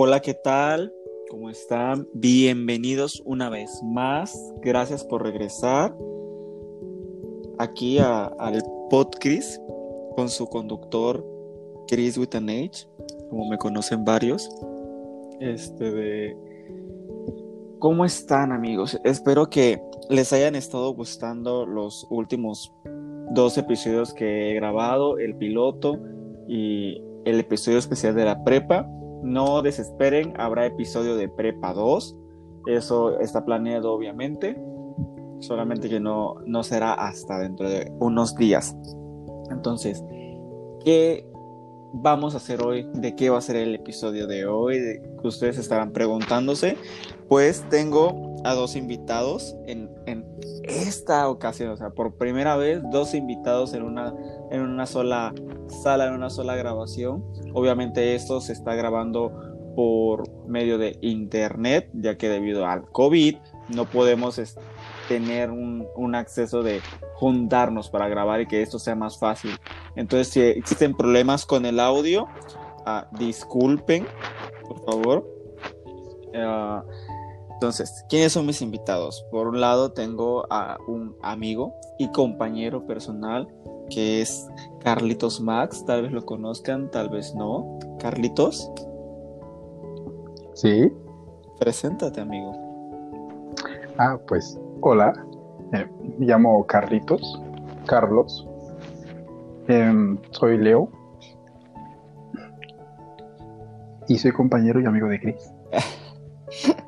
Hola, 0.00 0.20
¿qué 0.20 0.32
tal? 0.32 0.94
¿Cómo 1.28 1.50
están? 1.50 2.06
Bienvenidos 2.14 3.20
una 3.24 3.50
vez 3.50 3.80
más. 3.82 4.32
Gracias 4.62 5.02
por 5.02 5.24
regresar 5.24 5.92
aquí 7.58 7.98
al 7.98 8.62
podcast 8.90 9.60
con 10.14 10.28
su 10.28 10.46
conductor 10.46 11.26
Chris 11.88 12.16
with 12.16 12.32
an 12.36 12.48
H, 12.48 12.86
como 13.28 13.48
me 13.48 13.58
conocen 13.58 14.04
varios. 14.04 14.48
Este 15.40 15.90
de 15.90 16.36
¿Cómo 17.80 18.04
están, 18.04 18.52
amigos? 18.52 19.00
Espero 19.02 19.50
que 19.50 19.82
les 20.10 20.32
hayan 20.32 20.54
estado 20.54 20.94
gustando 20.94 21.66
los 21.66 22.06
últimos 22.08 22.72
dos 23.32 23.58
episodios 23.58 24.14
que 24.14 24.52
he 24.52 24.54
grabado, 24.54 25.18
el 25.18 25.34
piloto 25.34 25.98
y 26.46 27.02
el 27.24 27.40
episodio 27.40 27.78
especial 27.78 28.14
de 28.14 28.26
la 28.26 28.44
prepa. 28.44 28.88
No 29.22 29.62
desesperen, 29.62 30.34
habrá 30.38 30.66
episodio 30.66 31.16
de 31.16 31.28
Prepa 31.28 31.72
2. 31.72 32.16
Eso 32.66 33.18
está 33.20 33.44
planeado 33.44 33.92
obviamente. 33.92 34.60
Solamente 35.40 35.88
que 35.88 36.00
no, 36.00 36.36
no 36.46 36.62
será 36.62 36.94
hasta 36.94 37.38
dentro 37.38 37.68
de 37.68 37.92
unos 38.00 38.34
días. 38.34 38.76
Entonces, 39.50 40.04
¿qué 40.84 41.28
vamos 41.92 42.34
a 42.34 42.38
hacer 42.38 42.62
hoy? 42.62 42.88
¿De 42.94 43.14
qué 43.14 43.30
va 43.30 43.38
a 43.38 43.42
ser 43.42 43.56
el 43.56 43.74
episodio 43.74 44.26
de 44.26 44.46
hoy? 44.46 44.78
que 45.20 45.28
ustedes 45.28 45.58
estarán 45.58 45.92
preguntándose. 45.92 46.76
Pues 47.28 47.64
tengo 47.68 48.36
a 48.44 48.54
dos 48.54 48.76
invitados 48.76 49.56
en, 49.66 49.90
en, 50.06 50.24
esta 50.64 51.28
ocasión. 51.28 51.70
O 51.70 51.76
sea, 51.76 51.90
por 51.90 52.14
primera 52.16 52.56
vez, 52.56 52.80
dos 52.90 53.14
invitados 53.14 53.74
en 53.74 53.82
una, 53.82 54.14
en 54.50 54.62
una 54.62 54.86
sola 54.86 55.34
sala, 55.70 56.06
en 56.06 56.14
una 56.14 56.30
sola 56.30 56.56
grabación. 56.56 57.24
Obviamente 57.54 58.14
esto 58.14 58.40
se 58.40 58.52
está 58.52 58.74
grabando 58.74 59.32
por 59.74 60.28
medio 60.48 60.78
de 60.78 60.98
internet, 61.02 61.90
ya 61.94 62.16
que 62.16 62.28
debido 62.28 62.66
al 62.66 62.82
COVID 62.90 63.36
no 63.68 63.84
podemos 63.84 64.40
tener 65.08 65.50
un, 65.50 65.86
un, 65.94 66.14
acceso 66.14 66.62
de 66.62 66.80
juntarnos 67.14 67.88
para 67.88 68.08
grabar 68.08 68.40
y 68.40 68.46
que 68.46 68.60
esto 68.60 68.78
sea 68.78 68.94
más 68.94 69.18
fácil. 69.18 69.52
Entonces, 69.94 70.28
si 70.28 70.40
existen 70.40 70.96
problemas 70.96 71.46
con 71.46 71.64
el 71.64 71.80
audio, 71.80 72.24
uh, 72.86 73.16
disculpen, 73.18 74.06
por 74.66 74.84
favor. 74.84 75.38
Uh, 76.34 76.82
entonces, 77.58 78.04
¿quiénes 78.08 78.34
son 78.34 78.46
mis 78.46 78.62
invitados? 78.62 79.26
Por 79.32 79.48
un 79.48 79.60
lado 79.60 79.90
tengo 79.90 80.46
a 80.48 80.78
un 80.86 81.16
amigo 81.22 81.74
y 81.98 82.06
compañero 82.12 82.86
personal 82.86 83.48
que 83.90 84.20
es 84.20 84.46
Carlitos 84.78 85.40
Max, 85.40 85.84
tal 85.84 86.02
vez 86.02 86.12
lo 86.12 86.24
conozcan, 86.24 86.88
tal 86.92 87.08
vez 87.08 87.34
no. 87.34 87.80
Carlitos. 87.98 88.70
Sí. 90.54 90.92
Preséntate, 91.58 92.20
amigo. 92.20 92.52
Ah, 93.98 94.16
pues, 94.28 94.56
hola. 94.80 95.12
Eh, 95.72 95.84
me 96.16 96.26
llamo 96.26 96.64
Carlitos, 96.64 97.42
Carlos. 97.86 98.46
Em, 99.66 100.16
soy 100.30 100.58
Leo. 100.58 100.92
Y 104.06 104.16
soy 104.16 104.30
compañero 104.30 104.80
y 104.80 104.86
amigo 104.86 105.08
de 105.08 105.18
Chris. 105.18 105.52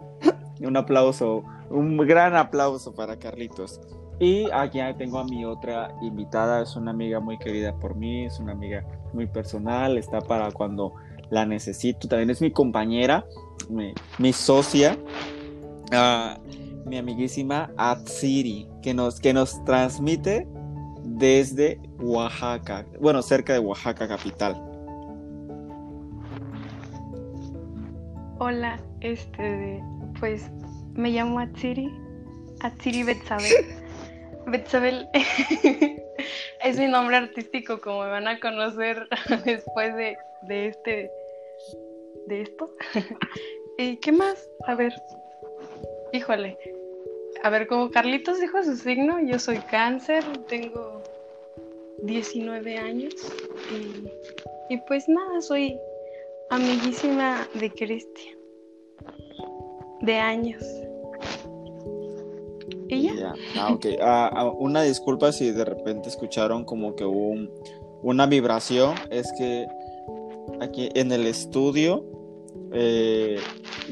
un 0.67 0.77
aplauso, 0.77 1.45
un 1.71 1.97
gran 1.99 2.37
aplauso 2.37 2.95
para 2.95 3.19
Carlitos. 3.19 3.81
Y 4.19 4.51
aquí 4.53 4.79
tengo 4.99 5.19
a 5.19 5.25
mi 5.25 5.45
otra 5.47 5.95
invitada, 6.03 6.63
es 6.63 6.77
una 6.77 6.91
amiga 6.91 7.21
muy 7.21 7.39
querida 7.39 7.75
por 7.75 7.97
mí, 7.97 8.27
es 8.27 8.39
una 8.39 8.53
amiga 8.53 8.85
muy 9.15 9.27
personal, 9.27 9.97
está 9.97 10.21
para 10.21 10.53
cuando 10.53 10.93
la 11.31 11.47
necesito, 11.47 12.07
también 12.07 12.29
es 12.29 12.43
mi 12.43 12.51
compañera, 12.51 13.25
mi, 14.19 14.33
socia, 14.33 14.99
uh, 15.93 16.89
mi 16.89 16.99
amiguísima 16.99 17.71
Atsiri, 17.77 18.69
que 18.83 18.93
nos, 18.93 19.21
que 19.21 19.33
nos 19.33 19.65
transmite 19.65 20.47
desde 21.03 21.81
Oaxaca, 22.01 22.85
bueno, 23.01 23.23
cerca 23.23 23.55
de 23.55 23.61
Oaxaca 23.61 24.07
capital. 24.07 24.55
Hola, 28.39 28.81
este, 29.01 29.83
pues 30.19 30.51
me 31.01 31.11
llamo 31.11 31.41
Atsiri, 31.41 31.91
Atsiri 32.61 33.03
Betzabel. 33.03 33.53
Betzabel 34.47 35.09
es 36.65 36.79
mi 36.79 36.87
nombre 36.87 37.17
artístico, 37.17 37.81
como 37.81 38.03
me 38.03 38.11
van 38.11 38.29
a 38.29 38.39
conocer 38.39 39.09
después 39.45 39.97
de, 39.97 40.17
de 40.43 40.67
este, 40.69 41.11
de 42.27 42.43
esto. 42.43 42.75
¿Y 43.79 43.97
qué 43.97 44.13
más? 44.13 44.49
A 44.67 44.75
ver, 44.75 44.93
híjole. 46.13 46.59
A 47.43 47.49
ver, 47.49 47.67
como 47.67 47.91
Carlitos 47.91 48.39
dijo 48.39 48.63
su 48.63 48.77
signo, 48.77 49.21
yo 49.21 49.39
soy 49.39 49.59
cáncer, 49.71 50.23
tengo 50.49 51.03
19 52.03 52.77
años 52.77 53.15
y, 53.71 54.75
y 54.75 54.77
pues 54.87 55.09
nada, 55.09 55.41
soy 55.41 55.79
amiguísima 56.51 57.49
de 57.55 57.71
Cristian, 57.71 58.37
de 60.03 60.15
años. 60.15 60.63
Ah, 63.57 63.73
ok. 63.73 63.87
Ah, 64.01 64.31
ah, 64.33 64.53
una 64.59 64.83
disculpa 64.83 65.33
si 65.33 65.51
de 65.51 65.65
repente 65.65 66.09
escucharon 66.09 66.65
como 66.65 66.95
que 66.95 67.05
hubo 67.05 67.35
una 68.03 68.27
vibración. 68.27 68.95
Es 69.11 69.33
que 69.37 69.67
aquí 70.61 70.91
en 70.95 71.13
el 71.13 71.27
estudio 71.27 72.05
eh, 72.73 73.39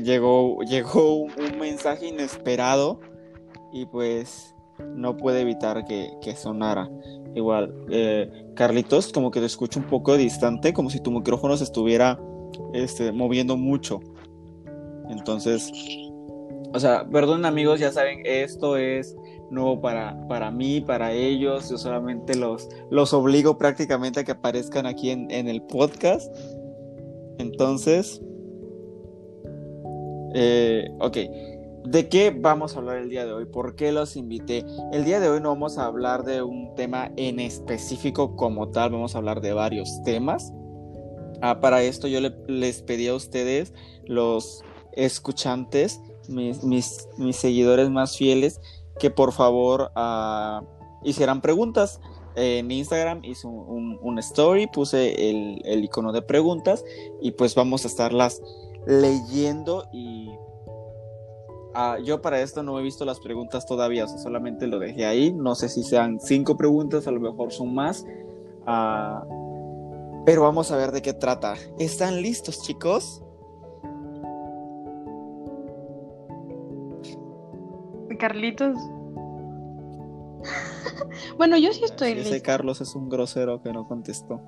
llegó, 0.03 0.61
llegó 0.63 1.17
un, 1.17 1.59
mensaje 1.59 2.07
inesperado 2.09 3.01
y 3.73 3.87
pues 3.87 4.55
no 4.95 5.17
puede 5.17 5.41
evitar 5.41 5.85
que, 5.85 6.37
sonara. 6.37 6.89
Igual, 7.35 7.75
eh, 7.91 8.47
Carlitos, 8.55 9.13
como 9.13 9.31
que 9.31 9.41
te 9.41 9.47
escucho 9.47 9.81
un 9.81 9.87
poco 9.87 10.17
distante, 10.17 10.73
como 10.73 10.91
si 10.91 11.01
tu 11.01 11.11
micrófono 11.11 11.57
se 11.57 11.65
estuviera 11.65 12.19
este, 12.73 13.13
moviendo 13.13 13.57
mucho. 13.57 14.01
Entonces, 15.09 15.71
o 16.75 16.81
sea, 16.81 17.09
perdón 17.11 17.45
amigos, 17.45 17.81
ya 17.81 17.93
saben, 17.93 18.21
esto 18.25 18.77
es 18.77 19.17
nuevo 19.51 19.81
para, 19.81 20.17
para 20.29 20.51
mí, 20.51 20.81
para 20.81 21.13
ellos. 21.13 21.71
Yo 21.71 21.79
solamente 21.79 22.37
los, 22.37 22.69
los 22.91 23.13
obligo 23.13 23.57
prácticamente 23.59 24.21
a 24.21 24.25
que 24.25 24.33
aparezcan 24.33 24.87
aquí 24.87 25.11
en, 25.11 25.31
el 25.31 25.63
podcast. 25.63 26.35
Entonces, 27.39 28.21
eh, 30.35 30.89
ok. 31.01 31.17
¿De 31.85 32.09
qué 32.09 32.37
vamos 32.37 32.75
a 32.75 32.81
hablar 32.81 32.99
el 32.99 33.09
día 33.09 33.25
de 33.25 33.33
hoy? 33.33 33.47
¿Por 33.47 33.75
qué 33.75 33.93
los 33.93 34.17
invité? 34.17 34.65
El 34.93 35.05
día 35.05 35.21
de 35.21 35.29
hoy 35.31 35.41
no 35.41 35.49
vamos 35.49 35.79
a 35.79 35.87
hablar 35.87 36.25
de 36.25 36.43
un 36.43 36.75
tema 36.75 37.11
en 37.17 37.41
específico 37.41 38.37
como 38.37 38.69
tal, 38.69 38.91
vamos 38.91 39.15
a 39.15 39.19
hablar 39.19 39.41
de 39.41 39.55
varios 39.55 40.03
temas. 40.03 40.53
Ah, 41.41 41.61
para 41.61 41.83
esto 41.83 42.09
yo 42.09 42.21
les 42.21 42.83
pedí 42.83 43.07
a 43.07 43.15
ustedes, 43.15 43.73
los 44.05 44.63
escuchantes, 44.93 46.01
mis, 46.29 46.63
mis, 46.63 47.37
seguidores 47.37 47.91
más 47.91 48.17
fieles 48.17 48.61
que 48.99 49.11
por 49.11 49.33
favor 49.33 49.91
uh, 49.97 50.65
hicieran 51.03 51.41
preguntas. 51.41 52.01
En 52.37 52.71
Instagram 52.71 53.25
hice 53.25 53.49
un, 53.49 54.19
story, 54.21 54.69
puse 54.69 55.31
el, 55.31 55.61
el, 55.65 55.85
icono 55.85 56.13
de 56.13 56.23
preguntas 56.23 56.85
y 57.21 57.33
pues 57.33 57.57
vamos 57.57 57.85
a 57.85 57.89
estarlas 57.89 58.41
leyendo 58.87 59.89
y 59.93 60.29
uh, 61.75 62.01
yo 62.05 62.23
para 62.23 62.41
esto 62.41 62.63
no 62.63 62.79
he 62.79 62.83
visto 62.83 63.05
las 63.05 63.19
preguntas 63.19 63.67
todavía, 63.67 64.07
solamente 64.07 64.69
lo 64.69 64.79
dejé 64.79 65.07
ahí, 65.07 65.33
no 65.33 65.57
sé 65.57 65.69
si 65.69 65.83
sean 65.83 66.21
cinco 66.21 66.57
preguntas, 66.57 67.09
a 67.09 67.11
lo 67.11 67.19
mejor 67.19 67.53
son 67.53 67.75
más, 67.75 68.05
uh, 68.69 70.25
pero 70.25 70.43
vamos 70.43 70.71
a 70.71 70.77
ver 70.77 70.93
de 70.93 71.03
qué 71.03 71.15
trata. 71.15 71.55
¿Están 71.79 72.23
listos 72.23 72.63
chicos? 72.63 73.23
Carlitos. 78.19 78.77
bueno, 81.39 81.57
yo 81.57 81.73
sí 81.73 81.85
estoy 81.85 82.15
listo. 82.15 82.35
Ese 82.35 82.43
Carlos 82.43 82.81
es 82.81 82.95
un 82.95 83.09
grosero 83.09 83.63
que 83.63 83.73
no 83.73 83.87
contestó. 83.87 84.41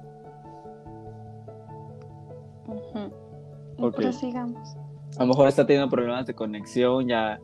Uh 2.66 4.12
sigamos. 4.12 4.76
A 5.16 5.20
lo 5.20 5.28
mejor 5.28 5.48
está 5.48 5.66
teniendo 5.66 5.90
problemas 5.90 6.26
de 6.26 6.34
conexión, 6.34 7.08
ya, 7.08 7.40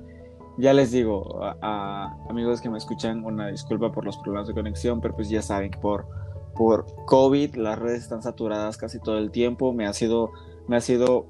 ya 0.59 0.73
les 0.73 0.93
digo 0.93 1.43
a, 1.43 2.17
amigos 2.29 2.61
que 2.61 2.69
me 2.69 2.79
escuchan 2.79 3.25
una 3.25 3.49
disculpa 3.49 3.91
por 3.91 4.05
los 4.05 4.17
problemas 4.19 4.47
de 4.49 4.55
conexión, 4.55 5.01
pero 5.01 5.15
pues 5.17 5.29
ya 5.29 5.43
saben 5.43 5.71
que 5.71 5.79
por, 5.79 6.07
por 6.55 6.87
COVID 7.07 7.57
las 7.57 7.79
redes 7.79 8.03
están 8.03 8.23
saturadas 8.23 8.77
casi 8.77 9.01
todo 9.01 9.19
el 9.19 9.31
tiempo, 9.31 9.73
me 9.73 9.87
ha 9.87 9.93
sido, 9.93 10.31
me 10.69 10.77
ha 10.77 10.81
sido 10.81 11.27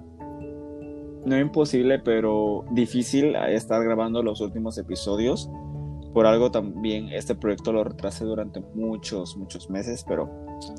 no 1.27 1.39
imposible, 1.39 1.99
pero 1.99 2.65
difícil 2.71 3.35
estar 3.35 3.83
grabando 3.83 4.23
los 4.23 4.41
últimos 4.41 4.79
episodios 4.79 5.51
Por 6.15 6.25
algo 6.25 6.51
también 6.53 7.09
este 7.09 7.35
proyecto 7.35 7.73
lo 7.73 7.83
retrasé 7.83 8.25
durante 8.25 8.61
muchos, 8.75 9.37
muchos 9.37 9.69
meses, 9.69 10.05
pero 10.07 10.31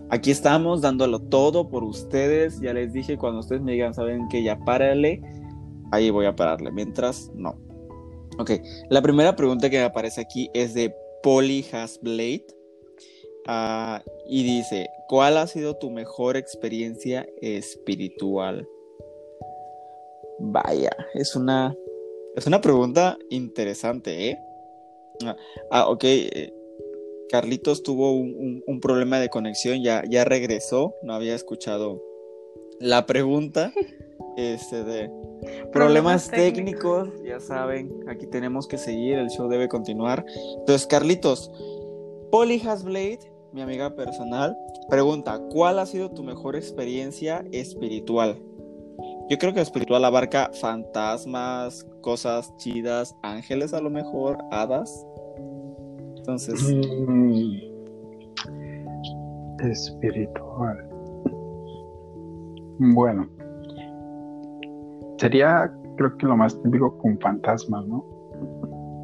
aquí 0.10 0.32
estamos 0.32 0.82
dándolo 0.82 1.20
todo 1.20 1.70
por 1.70 1.84
ustedes. 1.84 2.60
Ya 2.62 2.74
les 2.74 2.94
dije, 2.94 3.18
cuando 3.18 3.42
ustedes 3.42 3.62
me 3.62 3.74
digan, 3.74 3.94
saben 3.94 4.28
que 4.30 4.42
ya 4.42 4.58
párale, 4.58 5.22
ahí 5.92 6.10
voy 6.10 6.26
a 6.26 6.36
pararle. 6.36 6.72
Mientras, 6.72 7.30
no. 7.36 7.56
Ok, 8.40 8.52
la 8.90 9.02
primera 9.02 9.36
pregunta 9.36 9.70
que 9.70 9.78
me 9.78 9.84
aparece 9.84 10.22
aquí 10.22 10.50
es 10.54 10.74
de 10.74 10.96
Polly 11.22 11.66
Hasblade. 11.72 12.48
Ah, 13.48 14.02
y 14.28 14.44
dice, 14.44 14.88
¿cuál 15.08 15.38
ha 15.38 15.46
sido 15.46 15.76
tu 15.76 15.92
mejor 15.92 16.36
experiencia 16.38 17.28
espiritual? 17.42 18.68
Vaya, 20.40 20.92
es 21.14 21.36
una, 21.36 21.76
es 22.36 22.48
una 22.48 22.62
pregunta 22.62 23.18
interesante, 23.30 24.30
¿eh? 24.30 24.38
Ah, 25.24 25.36
ah 25.72 25.90
ok. 25.90 26.04
Eh, 26.04 26.54
Carlitos 27.30 27.84
tuvo 27.84 28.14
un, 28.14 28.80
problema 28.82 29.20
de 29.20 29.28
conexión, 29.28 29.84
ya, 29.84 30.04
ya 30.10 30.24
regresó, 30.24 30.94
no 31.04 31.14
había 31.14 31.36
escuchado 31.36 32.02
la 32.80 33.06
pregunta. 33.06 33.74
Este 34.38 34.84
de 34.84 35.10
problemas, 35.74 36.30
técnicos, 36.30 37.10
ya 37.24 37.40
saben, 37.40 37.92
aquí 38.08 38.28
tenemos 38.28 38.68
que 38.68 38.78
seguir, 38.78 39.18
el 39.18 39.30
show 39.30 39.50
debe 39.50 39.68
continuar. 39.68 40.24
Entonces, 40.60 40.86
Carlitos, 40.86 41.52
Polly 42.30 42.62
Hasblade 42.64 43.18
mi 43.52 43.62
amiga 43.62 43.96
personal, 43.96 44.56
pregunta, 44.90 45.40
¿cuál 45.50 45.80
ha 45.80 45.86
sido 45.86 46.12
tu 46.12 46.24
mejor 46.24 46.56
experiencia 46.56 47.44
espiritual? 47.52 48.40
Yo 49.30 49.38
creo 49.38 49.54
que 49.54 49.60
espiritual 49.60 50.06
abarca 50.06 50.50
fantasmas, 50.62 51.86
cosas 52.02 52.56
chidas, 52.58 53.14
ángeles 53.24 53.74
a 53.74 53.82
lo 53.82 53.90
mejor, 53.90 54.38
hadas. 54.52 55.06
Entonces... 56.16 56.64
Mm, 57.08 57.58
espiritual. 59.70 60.90
Bueno. 62.80 63.28
Sería, 65.18 65.74
creo 65.98 66.18
que 66.18 66.26
lo 66.26 66.38
más 66.38 66.62
típico 66.62 66.98
con 66.98 67.20
fantasmas, 67.20 67.86
¿no? 67.86 68.06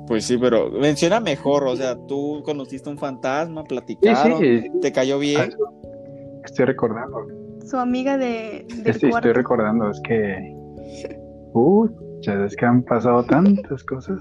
Pues 0.07 0.25
sí, 0.25 0.37
pero 0.37 0.69
menciona 0.69 1.19
mejor, 1.19 1.65
o 1.65 1.75
sea, 1.75 1.97
tú 2.07 2.41
conociste 2.45 2.89
un 2.89 2.97
fantasma, 2.97 3.63
platicaron, 3.63 4.41
te 4.81 4.91
cayó 4.91 5.19
bien. 5.19 5.53
Estoy 6.45 6.65
recordando. 6.65 7.42
Su 7.63 7.77
amiga 7.77 8.17
de. 8.17 8.65
sí, 8.69 9.07
estoy 9.07 9.33
recordando, 9.33 9.89
es 9.89 10.01
que. 10.01 10.55
Uh, 11.53 11.87
ya 12.21 12.33
es 12.45 12.55
que 12.55 12.65
han 12.65 12.83
pasado 12.83 13.23
tantas 13.25 13.83
cosas. 13.83 14.19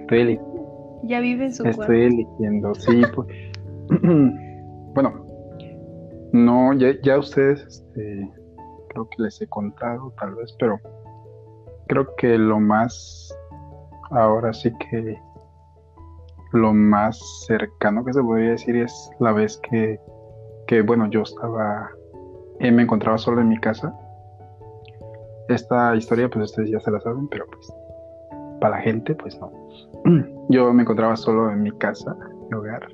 Estoy 0.00 0.40
Ya 1.04 1.20
vive 1.20 1.46
en 1.46 1.54
su 1.54 1.64
Estoy 1.64 2.02
eligiendo, 2.04 2.74
sí, 2.74 3.02
pues. 3.14 3.28
bueno, 4.94 5.26
no, 6.32 6.74
ya, 6.74 6.88
ya 7.02 7.18
ustedes, 7.18 7.60
este, 7.66 8.30
creo 8.88 9.08
que 9.08 9.22
les 9.22 9.40
he 9.40 9.46
contado, 9.46 10.12
tal 10.20 10.34
vez, 10.34 10.54
pero 10.58 10.78
creo 11.88 12.06
que 12.16 12.36
lo 12.36 12.60
más 12.60 13.34
ahora 14.10 14.52
sí 14.52 14.72
que 14.90 15.18
lo 16.52 16.72
más 16.72 17.18
cercano 17.46 18.04
que 18.04 18.12
se 18.12 18.22
podría 18.22 18.50
decir 18.50 18.76
es 18.76 19.10
la 19.20 19.32
vez 19.32 19.58
que, 19.58 20.00
que 20.66 20.82
bueno, 20.82 21.10
yo 21.10 21.22
estaba, 21.22 21.90
eh, 22.60 22.72
me 22.72 22.82
encontraba 22.82 23.18
solo 23.18 23.40
en 23.40 23.48
mi 23.48 23.58
casa. 23.58 23.94
Esta 25.48 25.94
historia, 25.96 26.28
pues 26.28 26.50
ustedes 26.50 26.70
ya 26.70 26.80
se 26.80 26.90
la 26.90 27.00
saben, 27.00 27.28
pero 27.28 27.46
pues 27.46 27.72
para 28.60 28.76
la 28.76 28.82
gente, 28.82 29.14
pues 29.14 29.38
no. 29.40 29.50
Yo 30.48 30.72
me 30.72 30.82
encontraba 30.82 31.16
solo 31.16 31.50
en 31.50 31.62
mi 31.62 31.70
casa, 31.72 32.16
mi 32.50 32.56
hogar, 32.56 32.88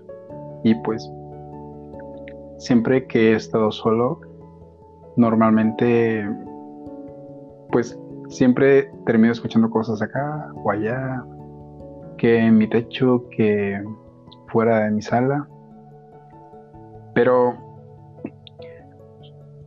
y 0.62 0.74
pues 0.76 1.10
siempre 2.58 3.06
que 3.06 3.32
he 3.32 3.36
estado 3.36 3.70
solo, 3.70 4.20
normalmente, 5.16 6.28
pues 7.70 7.98
siempre 8.28 8.90
termino 9.06 9.32
escuchando 9.32 9.70
cosas 9.70 10.00
acá 10.02 10.52
o 10.62 10.70
allá, 10.70 11.24
que 12.18 12.38
en 12.38 12.56
mi 12.58 12.68
techo, 12.68 13.24
que 13.30 13.82
fuera 14.48 14.84
de 14.84 14.90
mi 14.90 15.02
sala. 15.02 15.48
Pero 17.14 17.63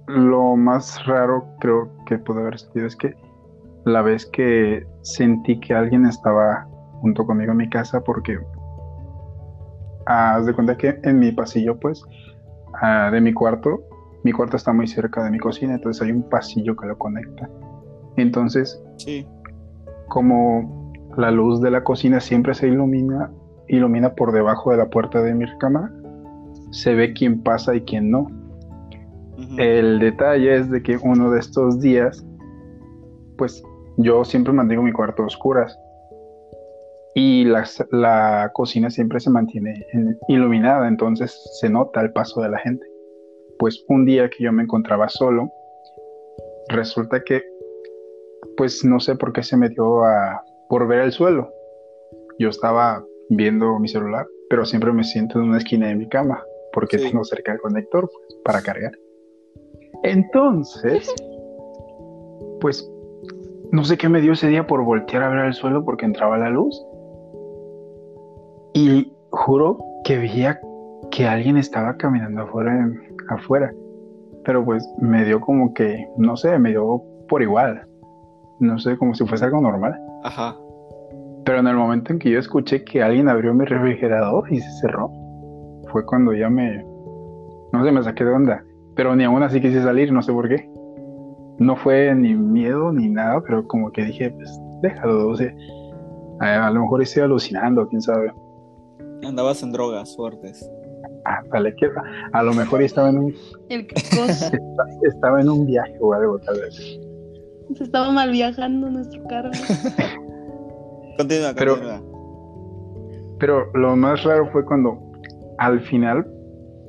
lo 0.07 0.55
más 0.55 1.05
raro 1.05 1.45
creo 1.59 1.89
que 2.05 2.17
pudo 2.17 2.39
haber 2.39 2.59
sido 2.59 2.87
es 2.87 2.95
que 2.95 3.13
la 3.85 4.01
vez 4.01 4.25
que 4.25 4.85
sentí 5.01 5.59
que 5.59 5.73
alguien 5.73 6.05
estaba 6.05 6.67
junto 7.01 7.25
conmigo 7.25 7.51
en 7.51 7.57
mi 7.57 7.69
casa 7.69 8.01
porque 8.01 8.39
haz 10.05 10.45
de 10.45 10.53
cuenta 10.53 10.77
que 10.77 10.99
en 11.03 11.19
mi 11.19 11.31
pasillo 11.31 11.79
pues 11.79 12.03
ah, 12.81 13.09
de 13.11 13.21
mi 13.21 13.33
cuarto 13.33 13.83
mi 14.23 14.31
cuarto 14.31 14.57
está 14.57 14.73
muy 14.73 14.87
cerca 14.87 15.23
de 15.23 15.31
mi 15.31 15.39
cocina 15.39 15.75
entonces 15.75 16.01
hay 16.01 16.11
un 16.11 16.23
pasillo 16.29 16.75
que 16.75 16.87
lo 16.87 16.97
conecta 16.97 17.49
entonces, 18.17 18.83
como 20.09 20.91
la 21.15 21.31
luz 21.31 21.61
de 21.61 21.71
la 21.71 21.83
cocina 21.83 22.19
siempre 22.19 22.55
se 22.55 22.67
ilumina, 22.67 23.31
ilumina 23.67 24.13
por 24.15 24.31
debajo 24.31 24.71
de 24.71 24.77
la 24.77 24.89
puerta 24.89 25.21
de 25.21 25.35
mi 25.35 25.45
recámara, 25.45 25.91
se 26.71 26.95
ve 26.95 27.13
quién 27.13 27.41
pasa 27.43 27.75
y 27.75 27.81
quién 27.81 28.09
no. 28.09 28.27
El 29.57 29.99
detalle 29.99 30.55
es 30.55 30.69
de 30.71 30.81
que 30.81 30.97
uno 31.01 31.31
de 31.31 31.39
estos 31.39 31.79
días, 31.79 32.25
pues 33.37 33.63
yo 33.97 34.25
siempre 34.25 34.53
mantengo 34.53 34.81
mi 34.81 34.91
cuarto 34.91 35.23
a 35.23 35.27
oscuras 35.27 35.77
y 37.13 37.45
la, 37.45 37.65
la 37.91 38.51
cocina 38.53 38.89
siempre 38.89 39.19
se 39.19 39.29
mantiene 39.29 39.85
iluminada, 40.27 40.87
entonces 40.87 41.39
se 41.59 41.69
nota 41.69 42.01
el 42.01 42.11
paso 42.13 42.41
de 42.41 42.49
la 42.49 42.59
gente. 42.59 42.85
Pues 43.59 43.83
un 43.89 44.05
día 44.05 44.29
que 44.29 44.43
yo 44.43 44.51
me 44.51 44.63
encontraba 44.63 45.09
solo, 45.09 45.51
resulta 46.69 47.23
que 47.23 47.43
pues 48.55 48.83
no 48.83 48.99
sé 48.99 49.15
por 49.15 49.33
qué 49.33 49.43
se 49.43 49.57
metió 49.57 50.03
a 50.03 50.43
por 50.69 50.87
ver 50.87 51.01
el 51.01 51.11
suelo. 51.11 51.51
Yo 52.39 52.49
estaba 52.49 53.03
viendo 53.29 53.79
mi 53.79 53.87
celular, 53.87 54.27
pero 54.49 54.65
siempre 54.65 54.91
me 54.93 55.03
siento 55.03 55.39
en 55.39 55.45
una 55.45 55.57
esquina 55.57 55.87
de 55.87 55.95
mi 55.95 56.07
cama 56.09 56.43
porque 56.73 56.97
tengo 56.97 57.23
cerca 57.23 57.53
el 57.53 57.59
conector 57.59 58.09
pues, 58.11 58.41
para 58.43 58.61
cargar. 58.61 58.91
Entonces, 60.03 61.13
pues 62.61 62.89
no 63.71 63.83
sé 63.83 63.97
qué 63.97 64.09
me 64.09 64.21
dio 64.21 64.33
ese 64.33 64.47
día 64.47 64.65
por 64.65 64.83
voltear 64.83 65.23
a 65.23 65.29
ver 65.29 65.45
el 65.45 65.53
suelo 65.53 65.83
porque 65.83 66.05
entraba 66.05 66.37
la 66.37 66.49
luz. 66.49 66.81
Y 68.73 69.11
juro 69.31 69.79
que 70.03 70.17
veía 70.17 70.59
que 71.11 71.25
alguien 71.25 71.57
estaba 71.57 71.97
caminando 71.97 72.43
afuera, 72.43 72.89
afuera. 73.29 73.73
Pero 74.45 74.63
pues 74.63 74.87
me 74.99 75.25
dio 75.25 75.41
como 75.41 75.73
que, 75.73 76.07
no 76.17 76.37
sé, 76.37 76.57
me 76.59 76.69
dio 76.69 77.01
por 77.27 77.41
igual 77.41 77.87
no 78.59 78.79
sé, 78.79 78.97
como 78.97 79.13
si 79.13 79.25
fuese 79.25 79.45
algo 79.45 79.61
normal. 79.61 79.95
Ajá. 80.23 80.55
Pero 81.45 81.59
en 81.59 81.67
el 81.67 81.75
momento 81.75 82.11
en 82.11 82.19
que 82.19 82.29
yo 82.29 82.39
escuché 82.39 82.83
que 82.83 83.01
alguien 83.01 83.29
abrió 83.29 83.53
mi 83.53 83.65
refrigerador 83.65 84.51
y 84.51 84.59
se 84.59 84.69
cerró, 84.81 85.09
fue 85.91 86.05
cuando 86.05 86.33
ya 86.33 86.49
me, 86.49 86.83
no 87.71 87.83
sé, 87.83 87.91
me 87.91 88.03
saqué 88.03 88.25
de 88.25 88.31
onda. 88.31 88.63
Pero 88.97 89.15
ni 89.15 89.23
aún 89.23 89.43
así 89.43 89.61
quise 89.61 89.81
salir, 89.81 90.11
no 90.11 90.21
sé 90.21 90.33
por 90.33 90.49
qué. 90.49 90.69
No 91.59 91.75
fue 91.75 92.13
ni 92.15 92.33
miedo 92.33 92.91
ni 92.91 93.07
nada, 93.07 93.41
pero 93.41 93.65
como 93.67 93.91
que 93.91 94.03
dije, 94.03 94.31
pues 94.31 94.59
déjalo, 94.81 95.29
o 95.29 95.37
sea, 95.37 95.53
a, 96.39 96.69
lo 96.71 96.81
mejor 96.81 97.01
estoy 97.01 97.23
alucinando, 97.23 97.87
quién 97.87 98.01
sabe. 98.01 98.33
Andabas 99.23 99.63
en 99.63 99.71
drogas 99.71 100.15
fuertes. 100.15 100.69
Ah, 101.25 101.41
vale, 101.49 101.75
que 101.75 101.89
a 102.33 102.43
lo 102.43 102.53
mejor 102.53 102.81
estaba 102.81 103.09
en 103.09 103.19
un. 103.19 103.35
estaba 105.03 105.41
en 105.41 105.49
un 105.49 105.65
viaje 105.65 105.95
o 105.99 106.13
algo, 106.13 106.39
tal 106.39 106.59
vez. 106.59 106.75
Se 107.75 107.83
estaba 107.83 108.11
mal 108.11 108.31
viajando 108.31 108.89
nuestro 108.89 109.23
carro. 109.27 109.51
continúa, 111.17 111.53
pero, 111.55 111.73
continúa. 111.73 112.01
Pero 113.39 113.71
lo 113.73 113.95
más 113.95 114.23
raro 114.23 114.49
fue 114.51 114.65
cuando 114.65 114.99
al 115.57 115.81
final, 115.81 116.25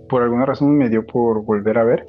por 0.09 0.23
alguna 0.23 0.47
razón 0.47 0.77
me 0.77 0.89
dio 0.89 1.07
por 1.07 1.45
volver 1.45 1.79
a 1.79 1.85
ver. 1.85 2.07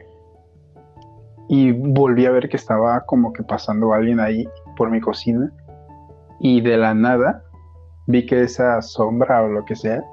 Y 1.48 1.72
volví 1.72 2.25
a 2.25 2.32
ver 2.32 2.48
que 2.50 2.58
estaba 2.58 3.06
como 3.06 3.34
que 3.34 3.44
pasando 3.44 3.94
alguien 3.94 4.20
ahí 4.20 4.48
por 4.77 4.91
mi 4.91 5.01
cocina. 5.01 5.51
Y 6.39 6.62
de 6.62 6.77
la 6.77 6.94
nada 6.94 7.44
vi 8.08 8.25
que 8.25 8.41
esa 8.44 8.82
sombra 8.82 9.44
o 9.44 9.48
lo 9.48 9.65
que 9.65 9.75
sea 9.75 10.03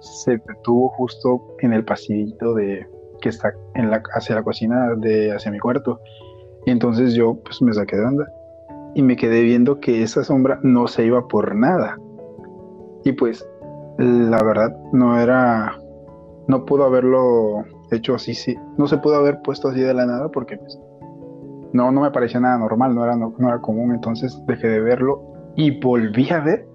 se 0.00 0.32
detuvo 0.32 0.88
justo 0.90 1.56
en 1.60 1.72
el 1.72 1.84
pasillito 1.84 2.54
de 2.54 2.86
que 3.20 3.28
está 3.28 3.54
en 3.74 3.90
la, 3.90 4.02
hacia 4.14 4.34
la 4.34 4.42
cocina 4.42 4.94
de 4.96 5.32
hacia 5.32 5.52
mi 5.52 5.58
cuarto. 5.58 6.00
Y 6.66 6.70
entonces 6.70 7.14
yo 7.14 7.38
pues 7.44 7.62
me 7.62 7.72
saqué 7.72 7.96
de 7.96 8.04
onda 8.04 8.26
y 8.94 9.02
me 9.02 9.16
quedé 9.16 9.42
viendo 9.42 9.80
que 9.80 10.02
esa 10.02 10.24
sombra 10.24 10.58
no 10.62 10.86
se 10.86 11.04
iba 11.04 11.26
por 11.28 11.54
nada. 11.54 11.98
Y 13.04 13.12
pues 13.12 13.46
la 13.98 14.42
verdad 14.42 14.76
no 14.92 15.18
era, 15.18 15.78
no 16.52 16.66
pudo 16.66 16.84
haberlo 16.84 17.64
hecho 17.90 18.14
así, 18.14 18.34
sí, 18.34 18.58
no 18.76 18.86
se 18.86 18.98
pudo 18.98 19.16
haber 19.16 19.40
puesto 19.40 19.68
así 19.68 19.80
de 19.80 19.94
la 19.94 20.04
nada 20.04 20.28
porque 20.28 20.58
pues 20.58 20.78
no, 21.72 21.90
no 21.90 22.02
me 22.02 22.10
parecía 22.10 22.40
nada 22.40 22.58
normal, 22.58 22.94
no 22.94 23.02
era, 23.02 23.16
no, 23.16 23.34
era 23.38 23.58
común, 23.62 23.94
entonces 23.94 24.38
dejé 24.46 24.68
de 24.68 24.80
verlo 24.80 25.22
y 25.56 25.80
volví 25.80 26.28
a 26.30 26.40
ver 26.40 26.66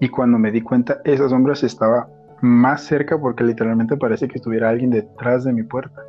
Y 0.00 0.08
cuando 0.08 0.38
me 0.38 0.50
di 0.50 0.62
cuenta, 0.62 1.00
esa 1.04 1.28
sombra 1.28 1.54
se 1.54 1.66
estaba 1.66 2.08
más 2.40 2.82
cerca 2.82 3.20
porque 3.20 3.44
literalmente 3.44 3.98
parece 3.98 4.26
que 4.26 4.36
estuviera 4.36 4.70
alguien 4.70 4.90
detrás 4.90 5.44
de 5.44 5.52
mi 5.52 5.62
puerta. 5.62 6.02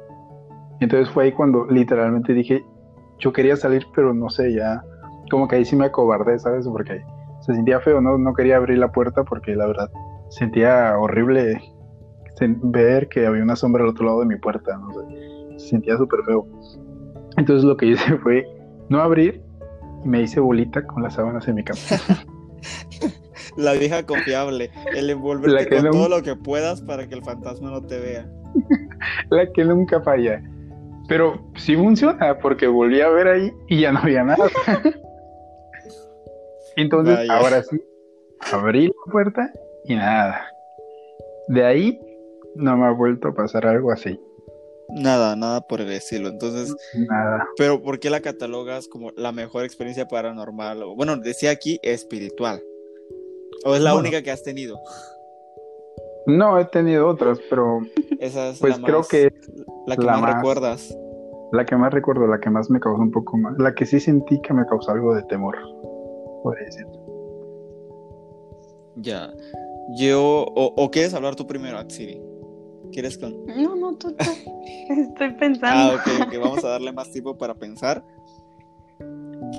Entonces 0.80 1.10
fue 1.10 1.26
ahí 1.26 1.32
cuando 1.34 1.66
literalmente 1.66 2.34
dije, 2.34 2.66
yo 3.20 3.34
quería 3.34 3.58
salir, 3.58 3.86
pero 3.94 4.14
no 4.14 4.30
sé, 4.30 4.54
ya 4.54 4.84
como 5.30 5.48
que 5.48 5.58
ahí 5.58 5.66
sí 5.66 5.76
me 5.76 5.86
acobardé, 5.86 6.40
¿sabes? 6.40 6.66
Porque 6.68 7.02
se 7.42 7.54
sentía 7.54 7.82
feo, 7.82 8.00
¿no? 8.00 8.18
No 8.18 8.34
quería 8.34 8.56
abrir 8.58 8.78
la 8.78 8.92
puerta 8.92 9.24
porque 9.24 9.56
la 9.56 9.68
verdad 9.68 9.90
sentía 10.30 10.98
horrible 10.98 11.62
ver 12.40 13.10
que 13.10 13.26
había 13.26 13.44
una 13.44 13.56
sombra 13.56 13.84
al 13.84 13.90
otro 13.90 14.06
lado 14.06 14.20
de 14.22 14.28
mi 14.28 14.36
puerta, 14.36 14.78
no 14.78 14.94
sé. 14.94 15.60
Se 15.60 15.70
sentía 15.70 15.98
súper 15.98 16.24
feo. 16.26 16.48
Entonces 17.38 17.64
lo 17.64 17.78
que 17.78 17.86
hice 17.92 18.18
fue 18.18 18.46
no 18.90 19.02
abrir 19.02 19.42
y 20.04 20.08
me 20.08 20.22
hice 20.22 20.40
bolita 20.40 20.86
con 20.86 21.04
las 21.04 21.16
sábanas 21.16 21.48
en 21.48 21.56
mi 21.56 21.64
cama. 21.64 21.80
La 23.56 23.74
vieja 23.74 24.06
confiable, 24.06 24.70
el 24.96 25.10
envolverte 25.10 25.82
con 25.82 25.90
todo 25.90 26.10
lo 26.10 26.22
que 26.22 26.36
puedas 26.36 26.82
para 26.82 27.08
que 27.08 27.16
el 27.16 27.24
fantasma 27.24 27.72
no 27.72 27.82
te 27.82 28.00
vea. 28.00 28.30
La 29.32 29.52
que 29.52 29.64
nunca 29.64 30.00
falla. 30.02 30.44
Pero 31.08 31.42
sí 31.56 31.76
funciona, 31.76 32.38
porque 32.38 32.68
volví 32.68 33.02
a 33.02 33.10
ver 33.10 33.28
ahí 33.28 33.52
y 33.68 33.82
ya 33.82 33.92
no 33.94 34.00
había 34.00 34.24
nada. 34.24 34.46
Entonces, 36.76 37.28
ahora 37.30 37.64
sí, 37.64 37.82
abrí 38.52 38.88
la 38.88 39.12
puerta 39.12 39.52
y 39.86 39.96
nada. 39.96 40.46
De 41.48 41.66
ahí 41.66 42.00
no 42.56 42.78
me 42.78 42.86
ha 42.86 42.92
vuelto 42.92 43.30
a 43.30 43.34
pasar 43.34 43.66
algo 43.68 43.92
así. 43.92 44.20
Nada, 44.90 45.36
nada 45.36 45.62
por 45.62 45.82
el 45.82 45.92
estilo. 45.92 46.30
Entonces, 46.30 46.74
nada. 47.10 47.46
Pero 47.58 47.82
¿por 47.82 48.00
qué 48.00 48.10
la 48.10 48.22
catalogas 48.22 48.88
como 48.88 49.12
la 49.18 49.32
mejor 49.34 49.66
experiencia 49.66 50.08
paranormal? 50.08 50.84
Bueno, 50.96 51.18
decía 51.18 51.52
aquí 51.52 51.80
espiritual. 51.84 52.62
¿O 53.66 53.76
es 53.76 53.82
la 53.82 53.96
única 53.96 54.22
que 54.22 54.32
has 54.32 54.44
tenido? 54.44 54.80
No, 56.26 56.60
he 56.60 56.66
tenido 56.66 57.08
otras, 57.08 57.40
pero 57.50 57.80
Esa 58.20 58.50
es 58.50 58.60
pues 58.60 58.80
la 58.80 58.86
creo 58.86 59.00
más- 59.00 59.08
que 59.08 59.34
la 59.88 59.96
que 59.98 60.06
la 60.06 60.12
más 60.14 60.22
más- 60.22 60.36
recuerdas. 60.36 60.98
la 61.52 61.66
que 61.66 61.76
más 61.76 61.94
recuerdo, 61.94 62.28
la 62.28 62.40
que 62.40 62.50
más 62.50 62.70
me 62.70 62.80
causó 62.80 63.02
un 63.02 63.12
poco 63.12 63.38
más, 63.38 63.58
la 63.58 63.74
que 63.74 63.86
sí 63.86 64.00
sentí 64.00 64.40
que 64.42 64.54
me 64.54 64.66
causó 64.66 64.92
algo 64.92 65.16
de 65.16 65.24
temor, 65.24 65.56
podría 66.44 66.66
decir. 66.66 66.86
Ya. 68.98 69.34
Yo, 69.98 70.46
o, 70.56 70.74
o 70.76 70.92
quieres 70.92 71.14
hablar 71.14 71.36
tú 71.36 71.48
primero, 71.48 71.78
Axiri? 71.78 72.22
¿Quieres 72.98 73.16
con...? 73.20 73.46
No, 73.46 73.76
no, 73.76 73.96
tú, 73.96 74.12
tú. 74.14 74.26
Estoy 74.90 75.28
Ah, 75.28 75.38
pensando. 75.40 75.96
ok, 75.98 76.02
ok, 76.26 76.34
vamos 76.42 76.64
a 76.66 76.70
darle 76.70 76.92
más 76.92 77.12
tiempo 77.12 77.38
para 77.38 77.54
pensar. 77.54 78.04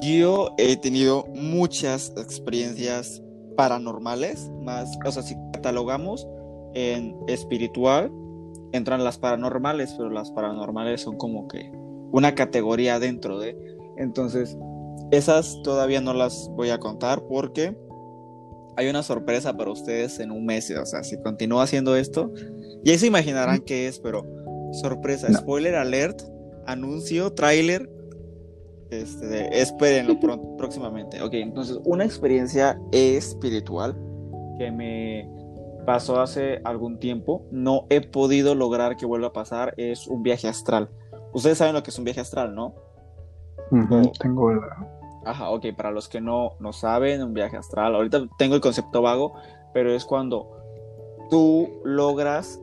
Yo 0.02 0.50
he 0.58 0.76
tenido 0.76 1.24
muchas 1.36 2.12
experiencias 2.16 3.22
paranormales, 3.56 4.50
más, 4.64 4.90
o 5.06 5.12
sea, 5.12 5.22
si 5.22 5.36
catalogamos 5.52 6.26
en 6.74 7.14
espiritual, 7.28 8.10
entran 8.72 9.04
las 9.04 9.18
paranormales, 9.18 9.94
pero 9.96 10.10
las 10.10 10.32
paranormales 10.32 11.02
son 11.02 11.16
como 11.16 11.46
que 11.46 11.70
una 12.10 12.34
categoría 12.34 12.98
dentro 12.98 13.38
de. 13.38 13.56
Entonces, 13.98 14.58
esas 15.12 15.60
todavía 15.62 16.00
no 16.00 16.12
las 16.12 16.50
voy 16.56 16.70
a 16.70 16.78
contar 16.78 17.22
porque 17.28 17.76
hay 18.76 18.88
una 18.88 19.04
sorpresa 19.04 19.56
para 19.56 19.70
ustedes 19.70 20.18
en 20.18 20.32
un 20.32 20.44
mes. 20.44 20.72
O 20.72 20.86
sea, 20.86 21.04
si 21.04 21.20
continúo 21.22 21.60
haciendo 21.60 21.94
esto, 21.94 22.32
ya 22.92 22.98
se 22.98 23.06
imaginarán 23.06 23.60
qué 23.60 23.88
es, 23.88 23.98
pero 23.98 24.24
sorpresa, 24.72 25.28
No. 25.28 25.38
spoiler 25.38 25.74
alert, 25.76 26.22
anuncio, 26.66 27.32
tráiler. 27.32 27.88
Este, 28.90 29.60
espérenlo 29.60 30.18
pro- 30.20 30.56
próximamente. 30.56 31.22
Ok, 31.22 31.34
entonces, 31.34 31.78
una 31.84 32.04
experiencia 32.04 32.80
espiritual 32.92 33.96
que 34.58 34.70
me 34.72 35.28
pasó 35.86 36.20
hace 36.20 36.60
algún 36.64 36.98
tiempo, 36.98 37.46
no 37.50 37.86
he 37.90 38.00
podido 38.00 38.54
lograr 38.54 38.96
que 38.96 39.06
vuelva 39.06 39.28
a 39.28 39.32
pasar, 39.32 39.74
es 39.76 40.06
un 40.06 40.22
viaje 40.22 40.48
astral. 40.48 40.88
Ustedes 41.32 41.58
saben 41.58 41.74
lo 41.74 41.82
que 41.82 41.90
es 41.90 41.98
un 41.98 42.04
viaje 42.04 42.20
astral, 42.20 42.54
¿no? 42.54 42.74
Ujú, 43.70 43.94
Oh. 44.08 44.12
Tengo 44.18 44.52
la... 44.54 44.88
Ajá, 45.26 45.50
ok, 45.50 45.66
para 45.76 45.90
los 45.90 46.08
que 46.08 46.20
no, 46.22 46.52
no 46.58 46.72
saben, 46.72 47.22
un 47.22 47.34
viaje 47.34 47.56
astral, 47.58 47.94
ahorita 47.94 48.26
tengo 48.38 48.54
el 48.54 48.60
concepto 48.62 49.02
vago, 49.02 49.34
pero 49.74 49.92
es 49.92 50.04
cuando 50.06 50.48
tú 51.28 51.68
logras 51.84 52.58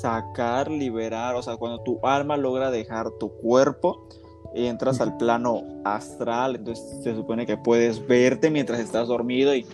sacar, 0.00 0.70
liberar, 0.70 1.34
o 1.34 1.42
sea, 1.42 1.56
cuando 1.56 1.80
tu 1.82 1.98
alma 2.02 2.36
logra 2.36 2.70
dejar 2.70 3.10
tu 3.12 3.30
cuerpo 3.30 4.06
y 4.54 4.66
entras 4.66 5.00
al 5.00 5.16
plano 5.16 5.62
astral, 5.84 6.56
entonces 6.56 7.02
se 7.02 7.14
supone 7.14 7.46
que 7.46 7.56
puedes 7.56 8.06
verte 8.06 8.50
mientras 8.50 8.80
estás 8.80 9.08
dormido 9.08 9.54
y 9.54 9.66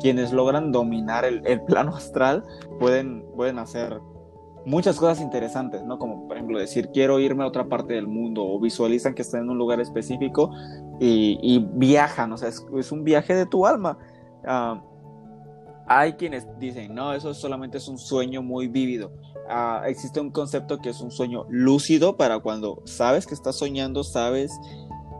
quienes 0.00 0.32
logran 0.32 0.72
dominar 0.72 1.24
el, 1.24 1.46
el 1.46 1.60
plano 1.62 1.94
astral 1.94 2.44
pueden, 2.78 3.24
pueden 3.36 3.58
hacer 3.58 4.00
muchas 4.64 4.98
cosas 4.98 5.20
interesantes, 5.20 5.82
¿no? 5.84 5.98
Como 5.98 6.26
por 6.26 6.36
ejemplo 6.36 6.58
decir 6.58 6.90
quiero 6.92 7.18
irme 7.18 7.44
a 7.44 7.46
otra 7.46 7.68
parte 7.68 7.94
del 7.94 8.06
mundo 8.06 8.44
o 8.44 8.58
visualizan 8.60 9.14
que 9.14 9.22
están 9.22 9.42
en 9.42 9.50
un 9.50 9.58
lugar 9.58 9.80
específico 9.80 10.50
y, 10.98 11.38
y 11.42 11.66
viajan, 11.74 12.32
o 12.32 12.36
sea, 12.36 12.48
es, 12.48 12.64
es 12.76 12.92
un 12.92 13.04
viaje 13.04 13.34
de 13.34 13.46
tu 13.46 13.66
alma. 13.66 13.98
Ah, 14.44 14.82
hay 15.92 16.12
quienes 16.12 16.46
dicen, 16.60 16.94
no, 16.94 17.12
eso 17.14 17.34
solamente 17.34 17.78
es 17.78 17.88
un 17.88 17.98
sueño 17.98 18.42
muy 18.42 18.68
vívido. 18.68 19.10
Ah, 19.48 19.82
existe 19.88 20.20
un 20.20 20.30
concepto 20.30 20.78
que 20.78 20.90
es 20.90 21.00
un 21.00 21.10
sueño 21.10 21.46
lúcido 21.50 22.16
para 22.16 22.38
cuando 22.38 22.80
sabes 22.84 23.26
que 23.26 23.34
estás 23.34 23.58
soñando, 23.58 24.04
sabes 24.04 24.52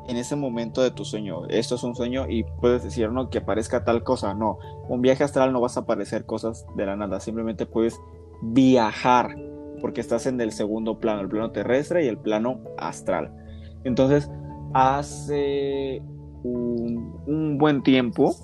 en 0.06 0.16
ese 0.16 0.36
momento 0.36 0.80
de 0.80 0.92
tu 0.92 1.04
sueño, 1.04 1.48
esto 1.48 1.74
es 1.74 1.82
un 1.82 1.96
sueño 1.96 2.26
y 2.28 2.44
puedes 2.60 2.84
decir, 2.84 3.10
no, 3.10 3.30
que 3.30 3.38
aparezca 3.38 3.82
tal 3.82 4.04
cosa, 4.04 4.32
no, 4.32 4.58
un 4.88 5.00
viaje 5.02 5.24
astral 5.24 5.52
no 5.52 5.60
vas 5.60 5.76
a 5.76 5.80
aparecer 5.80 6.24
cosas 6.24 6.64
de 6.76 6.86
la 6.86 6.94
nada, 6.94 7.18
simplemente 7.18 7.66
puedes 7.66 8.00
viajar 8.40 9.34
porque 9.80 10.00
estás 10.00 10.26
en 10.26 10.40
el 10.40 10.52
segundo 10.52 11.00
plano, 11.00 11.22
el 11.22 11.28
plano 11.28 11.50
terrestre 11.50 12.04
y 12.04 12.08
el 12.08 12.18
plano 12.18 12.60
astral. 12.78 13.34
Entonces, 13.82 14.30
hace 14.72 16.00
un, 16.44 17.20
un 17.26 17.58
buen 17.58 17.82
tiempo, 17.82 18.36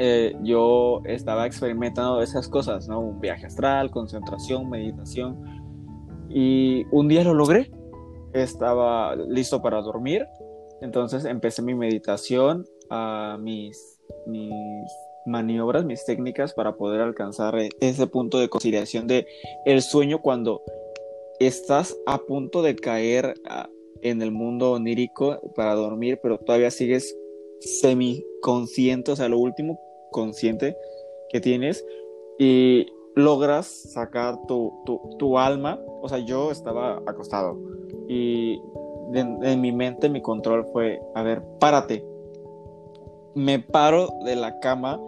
eh, 0.00 0.36
yo 0.42 1.02
estaba 1.06 1.44
experimentando 1.44 2.22
esas 2.22 2.48
cosas, 2.48 2.88
¿no? 2.88 3.00
Un 3.00 3.20
viaje 3.20 3.46
astral, 3.46 3.90
concentración, 3.90 4.70
meditación. 4.70 5.36
Y 6.28 6.84
un 6.92 7.08
día 7.08 7.24
lo 7.24 7.34
logré. 7.34 7.72
Estaba 8.32 9.16
listo 9.16 9.60
para 9.60 9.82
dormir. 9.82 10.24
Entonces 10.80 11.24
empecé 11.24 11.62
mi 11.62 11.74
meditación, 11.74 12.64
a 12.90 13.36
mis, 13.40 13.98
mis 14.26 14.52
maniobras, 15.26 15.84
mis 15.84 16.04
técnicas 16.04 16.54
para 16.54 16.76
poder 16.76 17.00
alcanzar 17.00 17.56
ese 17.80 18.06
punto 18.06 18.38
de 18.38 18.48
conciliación 18.48 19.08
de 19.08 19.26
el 19.66 19.82
sueño 19.82 20.20
cuando 20.22 20.62
estás 21.40 21.96
a 22.06 22.18
punto 22.18 22.62
de 22.62 22.76
caer 22.76 23.34
en 24.02 24.22
el 24.22 24.30
mundo 24.30 24.72
onírico 24.72 25.40
para 25.56 25.74
dormir, 25.74 26.20
pero 26.22 26.38
todavía 26.38 26.70
sigues 26.70 27.16
semiconsciente, 27.60 29.10
o 29.10 29.16
sea, 29.16 29.28
lo 29.28 29.38
último 29.38 29.80
consciente 30.10 30.76
que 31.30 31.40
tienes 31.40 31.84
y 32.38 32.86
logras 33.14 33.66
sacar 33.66 34.38
tu, 34.46 34.72
tu, 34.84 35.00
tu 35.18 35.38
alma, 35.38 35.80
o 36.02 36.08
sea, 36.08 36.18
yo 36.18 36.50
estaba 36.50 37.02
acostado 37.06 37.58
y 38.08 38.60
en, 39.14 39.60
mi 39.60 39.72
mente 39.72 40.08
mi 40.08 40.20
control 40.22 40.66
fue, 40.72 41.00
a 41.14 41.22
ver, 41.22 41.42
párate. 41.60 42.04
Me 43.34 43.58
paro 43.58 44.08
de 44.24 44.36
la 44.36 44.58
cama, 44.60 45.00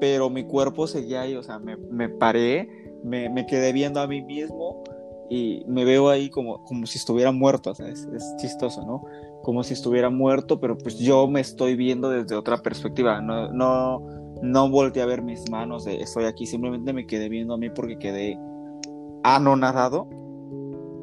pero 0.00 0.30
mi 0.30 0.44
cuerpo 0.44 0.86
seguía 0.86 1.22
ahí, 1.22 1.36
o 1.36 1.42
sea, 1.42 1.58
me, 1.58 1.76
me 1.76 2.08
paré, 2.08 2.68
me, 3.04 3.28
me 3.28 3.46
quedé 3.46 3.72
viendo 3.72 4.00
a 4.00 4.06
mí 4.06 4.22
mismo 4.22 4.82
y 5.30 5.64
me 5.66 5.84
veo 5.84 6.08
ahí 6.08 6.28
como, 6.28 6.62
como 6.64 6.86
si 6.86 6.98
estuviera 6.98 7.32
muerto, 7.32 7.70
o 7.70 7.74
sea, 7.74 7.88
es, 7.88 8.08
es 8.14 8.34
chistoso, 8.38 8.84
¿no? 8.84 9.04
Como 9.42 9.62
si 9.62 9.74
estuviera 9.74 10.10
muerto, 10.10 10.60
pero 10.60 10.76
pues 10.76 10.98
yo 10.98 11.26
me 11.26 11.40
estoy 11.40 11.76
viendo 11.76 12.10
desde 12.10 12.34
otra 12.34 12.58
perspectiva, 12.58 13.20
no, 13.20 13.52
no, 13.52 14.02
no 14.42 14.68
volteé 14.68 15.02
a 15.02 15.06
ver 15.06 15.22
mis 15.22 15.48
manos, 15.50 15.86
estoy 15.86 16.24
aquí, 16.24 16.46
simplemente 16.46 16.92
me 16.92 17.06
quedé 17.06 17.28
viendo 17.28 17.54
a 17.54 17.58
mí 17.58 17.70
porque 17.70 17.98
quedé 17.98 18.38
anonadado 19.22 20.08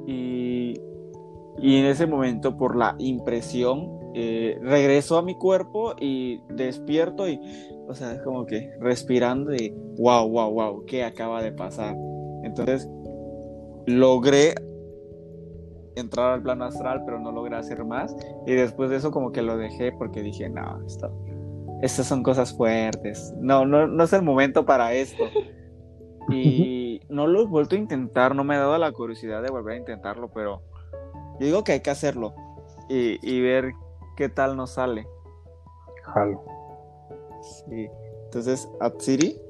y, 0.06 0.74
y 1.58 1.78
en 1.78 1.86
ese 1.86 2.06
momento 2.06 2.58
por 2.58 2.76
la 2.76 2.96
impresión 3.00 4.00
eh, 4.14 4.58
regreso 4.62 5.18
a 5.18 5.22
mi 5.22 5.36
cuerpo 5.36 5.94
y 6.00 6.42
despierto 6.50 7.30
y, 7.30 7.40
o 7.88 7.94
sea, 7.94 8.14
es 8.14 8.22
como 8.22 8.46
que 8.46 8.72
respirando 8.80 9.54
y 9.54 9.74
wow, 9.98 10.28
wow, 10.28 10.52
wow, 10.52 10.86
¿qué 10.86 11.04
acaba 11.04 11.42
de 11.42 11.52
pasar? 11.52 11.96
Entonces 12.44 12.90
logré 13.86 14.56
entrar 15.96 16.34
al 16.34 16.42
plano 16.42 16.66
astral, 16.66 17.04
pero 17.06 17.20
no 17.20 17.32
logré 17.32 17.56
hacer 17.56 17.86
más. 17.86 18.16
Y 18.46 18.54
después 18.54 18.90
de 18.90 18.98
eso 18.98 19.12
como 19.12 19.32
que 19.32 19.42
lo 19.42 19.58
dejé 19.58 19.92
porque 19.92 20.22
dije, 20.22 20.50
no, 20.50 20.82
esto, 20.86 21.12
estas 21.82 22.08
son 22.08 22.24
cosas 22.24 22.56
fuertes. 22.56 23.34
No, 23.40 23.66
no, 23.66 23.88
no 23.88 24.04
es 24.04 24.14
el 24.14 24.22
momento 24.22 24.66
para 24.66 24.94
esto. 24.94 25.24
Y 26.32 27.02
no 27.10 27.26
lo 27.26 27.42
he 27.42 27.46
vuelto 27.48 27.74
a 27.74 27.80
intentar, 27.80 28.36
no 28.36 28.44
me 28.44 28.54
ha 28.54 28.60
dado 28.60 28.78
la 28.78 28.92
curiosidad 28.92 29.42
de 29.42 29.50
volver 29.50 29.74
a 29.74 29.78
intentarlo, 29.78 30.30
pero 30.32 30.62
yo 31.40 31.46
digo 31.48 31.64
que 31.64 31.72
hay 31.72 31.80
que 31.80 31.90
hacerlo 31.90 32.36
y, 32.88 33.18
y 33.28 33.42
ver 33.42 33.72
qué 34.16 34.30
tal 34.30 34.56
nos 34.56 34.74
sale. 34.74 35.08
Jalo. 36.04 36.44
Sí. 37.42 37.90
Entonces, 38.26 38.70
Atsiri, 38.80 39.42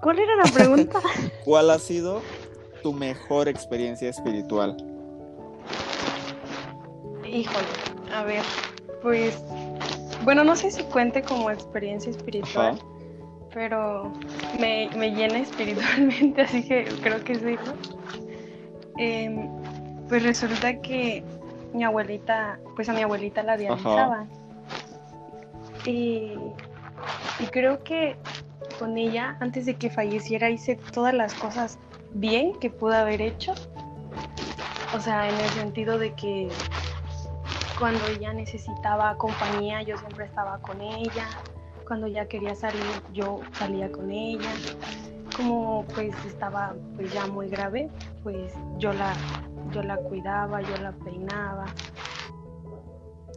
¿Cuál 0.00 0.18
era 0.18 0.36
la 0.36 0.50
pregunta? 0.52 1.00
¿cuál 1.44 1.70
ha 1.70 1.78
sido 1.78 2.22
tu 2.82 2.92
mejor 2.92 3.48
experiencia 3.48 4.08
espiritual? 4.08 4.76
Híjole, 7.24 7.66
a 8.12 8.24
ver, 8.24 8.42
pues, 9.00 9.42
bueno, 10.24 10.44
no 10.44 10.56
sé 10.56 10.70
si 10.70 10.82
cuente 10.84 11.22
como 11.22 11.50
experiencia 11.50 12.10
espiritual, 12.10 12.74
Ajá. 12.74 12.84
pero 13.52 14.12
me, 14.58 14.88
me 14.96 15.10
llena 15.10 15.40
espiritualmente, 15.40 16.42
así 16.42 16.62
que 16.62 16.84
creo 17.02 17.22
que 17.24 17.34
sí. 17.36 17.56
¿no? 17.66 17.74
Em, 18.98 19.48
pues 20.08 20.22
resulta 20.22 20.80
que 20.80 21.24
mi 21.72 21.84
abuelita, 21.84 22.58
pues 22.76 22.88
a 22.88 22.92
mi 22.92 23.02
abuelita 23.02 23.42
la 23.42 23.56
dializaban. 23.56 24.28
Y, 25.84 26.34
y 27.40 27.46
creo 27.50 27.82
que 27.82 28.16
con 28.78 28.96
ella, 28.98 29.36
antes 29.40 29.66
de 29.66 29.74
que 29.74 29.90
falleciera, 29.90 30.50
hice 30.50 30.76
todas 30.76 31.14
las 31.14 31.34
cosas 31.34 31.78
bien 32.14 32.58
que 32.60 32.70
pude 32.70 32.96
haber 32.96 33.22
hecho. 33.22 33.54
O 34.94 35.00
sea, 35.00 35.28
en 35.28 35.34
el 35.34 35.48
sentido 35.50 35.98
de 35.98 36.12
que 36.12 36.48
cuando 37.78 38.06
ella 38.06 38.32
necesitaba 38.32 39.16
compañía, 39.16 39.82
yo 39.82 39.96
siempre 39.98 40.26
estaba 40.26 40.58
con 40.58 40.80
ella. 40.80 41.28
Cuando 41.86 42.06
ella 42.06 42.26
quería 42.26 42.54
salir, 42.54 42.82
yo 43.12 43.40
salía 43.52 43.90
con 43.90 44.10
ella. 44.10 44.50
Como 45.36 45.84
pues 45.94 46.14
estaba 46.26 46.74
pues 46.96 47.12
ya 47.12 47.26
muy 47.26 47.48
grave, 47.48 47.90
pues 48.22 48.52
yo 48.78 48.92
la, 48.92 49.14
yo 49.72 49.82
la 49.82 49.96
cuidaba, 49.96 50.60
yo 50.60 50.76
la 50.78 50.92
peinaba. 50.92 51.66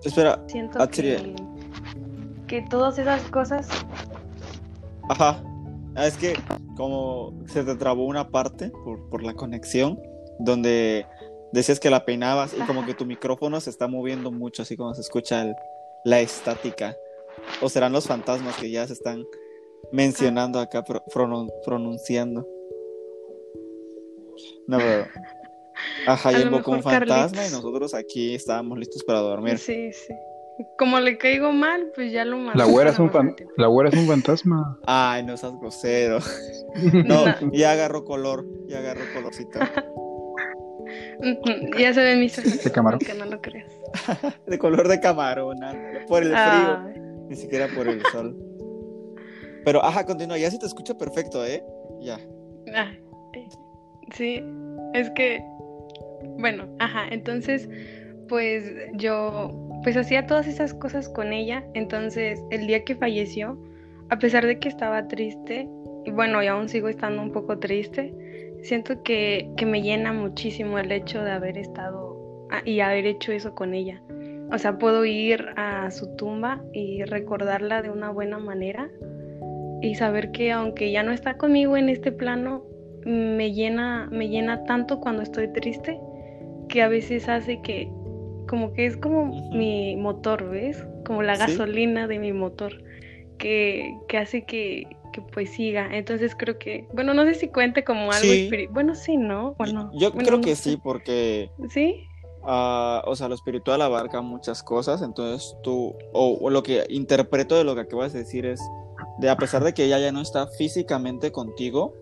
Espera, 0.04 0.40
Siento 0.48 0.88
que, 0.90 1.36
que 2.48 2.62
todas 2.64 3.00
esas 3.00 3.22
cosas, 3.24 3.68
ajá. 5.10 5.42
Ah, 5.96 6.08
Es 6.08 6.18
que 6.18 6.38
como 6.76 7.34
se 7.48 7.64
te 7.64 7.76
trabó 7.76 8.06
una 8.06 8.28
parte 8.30 8.70
por, 8.70 9.10
por 9.10 9.24
la 9.24 9.34
conexión, 9.34 10.00
donde 10.40 11.06
decías 11.56 11.80
que 11.80 11.90
la 11.90 12.06
peinabas 12.06 12.54
y 12.54 12.62
como 12.62 12.86
que 12.86 12.94
tu 12.96 13.06
micrófono 13.06 13.60
se 13.62 13.70
está 13.70 13.88
moviendo 13.88 14.32
mucho, 14.32 14.62
así 14.62 14.76
como 14.78 14.94
se 14.94 15.02
escucha 15.02 15.42
el- 15.42 15.56
la 16.04 16.20
estática. 16.22 16.96
O 17.62 17.70
serán 17.70 17.92
los 17.94 18.08
fantasmas 18.08 18.56
que 18.58 18.70
ya 18.72 18.86
se 18.88 18.94
están 18.94 19.24
mencionando 19.92 20.60
acá, 20.60 20.84
pro- 20.84 21.04
pronun- 21.14 21.52
pronunciando. 21.66 22.48
No, 24.68 24.78
pero... 24.78 25.06
Ajá, 26.08 26.30
A 26.30 26.40
y 26.40 26.42
invocó 26.44 26.72
un 26.72 26.82
fantasma 26.84 27.46
y 27.48 27.52
nosotros 27.52 27.94
aquí 27.94 28.34
estábamos 28.34 28.78
listos 28.80 29.04
para 29.04 29.20
dormir. 29.20 29.58
sí, 29.58 29.92
sí. 29.92 30.14
Como 30.78 31.02
le 31.02 31.18
caigo 31.18 31.52
mal, 31.52 31.92
pues 31.94 32.14
ya 32.14 32.24
lo 32.24 32.38
mato. 32.38 32.58
La 32.58 32.64
güera 32.64 32.90
es 32.92 32.98
un 33.00 33.12
fan- 33.12 33.36
la 33.58 33.68
güera 33.68 33.90
es 33.90 33.96
un 33.98 34.08
fantasma. 34.08 34.80
Ay, 34.86 35.24
no 35.24 35.36
seas 35.36 35.60
grosero. 35.60 36.20
No, 36.94 37.26
No. 37.26 37.52
ya 37.54 37.72
agarró 37.74 38.06
color, 38.06 38.46
ya 38.68 38.80
agarró 38.80 39.02
colorcito. 39.14 39.60
Ya 41.78 41.94
se 41.94 42.02
ven 42.02 42.20
mis 42.20 42.38
ojos. 42.38 42.64
De 42.64 42.72
camarón. 42.72 43.00
Aunque 43.02 43.18
no 43.18 43.26
lo 43.26 43.42
creas. 43.42 43.72
De 44.48 44.58
color 44.58 44.88
de 44.88 45.00
camarón, 45.00 45.64
ándale, 45.64 46.02
por 46.08 46.24
el 46.24 46.30
frío, 46.30 46.80
Ay, 46.86 47.02
ni 47.30 47.36
siquiera 47.36 47.68
por 47.74 47.88
el 47.88 48.02
sol. 48.12 48.36
Pero, 49.64 49.84
ajá, 49.84 50.06
continúa, 50.06 50.38
ya 50.38 50.52
sí 50.52 50.60
te 50.60 50.66
escucha 50.66 50.98
perfecto, 50.98 51.46
¿eh? 51.46 51.64
Ya. 52.02 52.20
ay, 52.74 53.00
sí, 54.14 54.44
es 54.94 55.10
que, 55.12 55.44
bueno, 56.38 56.68
ajá, 56.80 57.08
entonces, 57.10 57.68
pues 58.28 58.64
yo, 58.94 59.52
pues 59.84 59.98
hacía 59.98 60.28
todas 60.28 60.48
esas 60.48 60.74
cosas 60.74 61.10
con 61.10 61.34
ella. 61.34 61.66
Entonces, 61.74 62.40
el 62.52 62.68
día 62.68 62.84
que 62.84 62.96
falleció, 62.96 63.58
a 64.10 64.20
pesar 64.20 64.46
de 64.46 64.60
que 64.60 64.70
estaba 64.70 65.08
triste, 65.08 65.68
y 66.06 66.12
bueno, 66.12 66.44
y 66.44 66.48
aún 66.48 66.70
sigo 66.70 66.88
estando 66.88 67.22
un 67.22 67.32
poco 67.32 67.58
triste, 67.58 68.14
siento 68.66 69.04
que, 69.04 69.50
que 69.58 69.66
me 69.66 69.82
llena 69.82 70.12
muchísimo 70.14 70.80
el 70.80 70.92
hecho 70.92 71.24
de 71.24 71.32
haber 71.32 71.58
estado 71.58 72.48
ah, 72.52 72.62
y 72.66 72.80
haber 72.82 73.06
hecho 73.06 73.32
eso 73.32 73.56
con 73.56 73.74
ella. 73.74 74.02
O 74.52 74.58
sea, 74.58 74.78
puedo 74.78 75.06
ir 75.06 75.46
a 75.56 75.90
su 75.92 76.16
tumba 76.16 76.62
y 76.74 77.04
recordarla 77.04 77.82
de 77.82 77.90
una 77.90 78.12
buena 78.12 78.38
manera 78.38 78.90
y 79.82 79.96
saber 79.96 80.32
que 80.32 80.52
aunque 80.52 80.92
ya 80.92 81.04
no 81.04 81.12
está 81.12 81.38
conmigo 81.38 81.78
en 81.78 81.90
este 81.90 82.12
plano, 82.12 82.64
me 83.06 83.54
llena, 83.54 84.08
me 84.12 84.30
llena 84.30 84.64
tanto 84.66 85.00
cuando 85.00 85.22
estoy 85.22 85.48
triste 85.52 86.00
que 86.70 86.82
a 86.82 86.88
veces 86.88 87.30
hace 87.30 87.62
que, 87.62 87.88
como 88.48 88.74
que 88.74 88.86
es 88.88 88.98
como 88.98 89.52
mi 89.52 89.96
motor, 89.96 90.50
¿ves? 90.50 90.84
Como 91.06 91.22
la 91.22 91.36
Sí. 91.36 91.42
gasolina 91.42 92.08
de 92.08 92.20
mi 92.20 92.34
motor, 92.34 92.74
que, 93.38 93.96
que 94.08 94.18
hace 94.18 94.44
que, 94.46 94.88
que 95.16 95.22
pues 95.22 95.52
siga. 95.52 95.90
Entonces 95.96 96.36
creo 96.36 96.58
que, 96.60 96.88
bueno, 96.94 97.14
no 97.14 97.24
sé 97.24 97.36
si 97.36 97.48
cuente 97.48 97.84
como 97.86 98.12
algo 98.12 98.32
Sí. 98.34 98.44
espiritual. 98.44 98.74
Bueno, 98.74 98.96
sí, 98.96 99.16
¿no? 99.16 99.56
¿O 99.58 99.66
no? 99.66 99.92
Yo 99.94 100.12
Bueno, 100.12 100.28
creo 100.28 100.38
no 100.40 100.44
que 100.44 100.56
sé. 100.56 100.72
sí, 100.72 100.78
porque, 100.78 101.50
¿Sí? 101.70 102.08
ah, 102.44 103.02
o 103.06 103.16
sea, 103.16 103.30
lo 103.30 103.36
espiritual 103.36 103.82
abarca 103.82 104.22
muchas 104.22 104.62
cosas, 104.62 105.02
entonces 105.02 105.56
tú, 105.64 105.96
o, 106.14 106.38
o 106.42 106.50
lo 106.50 106.62
que 106.64 106.84
interpreto 106.90 107.56
de 107.56 107.64
lo 107.64 107.76
que 107.76 107.82
acabas 107.82 108.12
de 108.14 108.20
decir 108.20 108.46
es, 108.46 108.60
de 109.20 109.30
a 109.30 109.38
pesar 109.38 109.64
de 109.64 109.74
que 109.74 109.86
ella 109.86 110.00
ya 110.00 110.12
no 110.12 110.22
está 110.22 110.48
físicamente 110.48 111.32
contigo, 111.32 111.94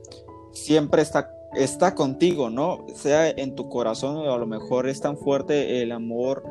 siempre 0.51 1.01
está, 1.03 1.29
está 1.55 1.93
contigo, 1.95 2.49
¿no? 2.49 2.85
Sea 2.95 3.29
en 3.29 3.53
tu 3.55 3.69
corazón 3.69 4.17
o 4.17 4.33
a 4.33 4.37
lo 4.37 4.47
mejor 4.47 4.87
es 4.87 4.99
tan 5.01 5.17
fuerte 5.17 5.81
el 5.83 5.91
amor 5.91 6.43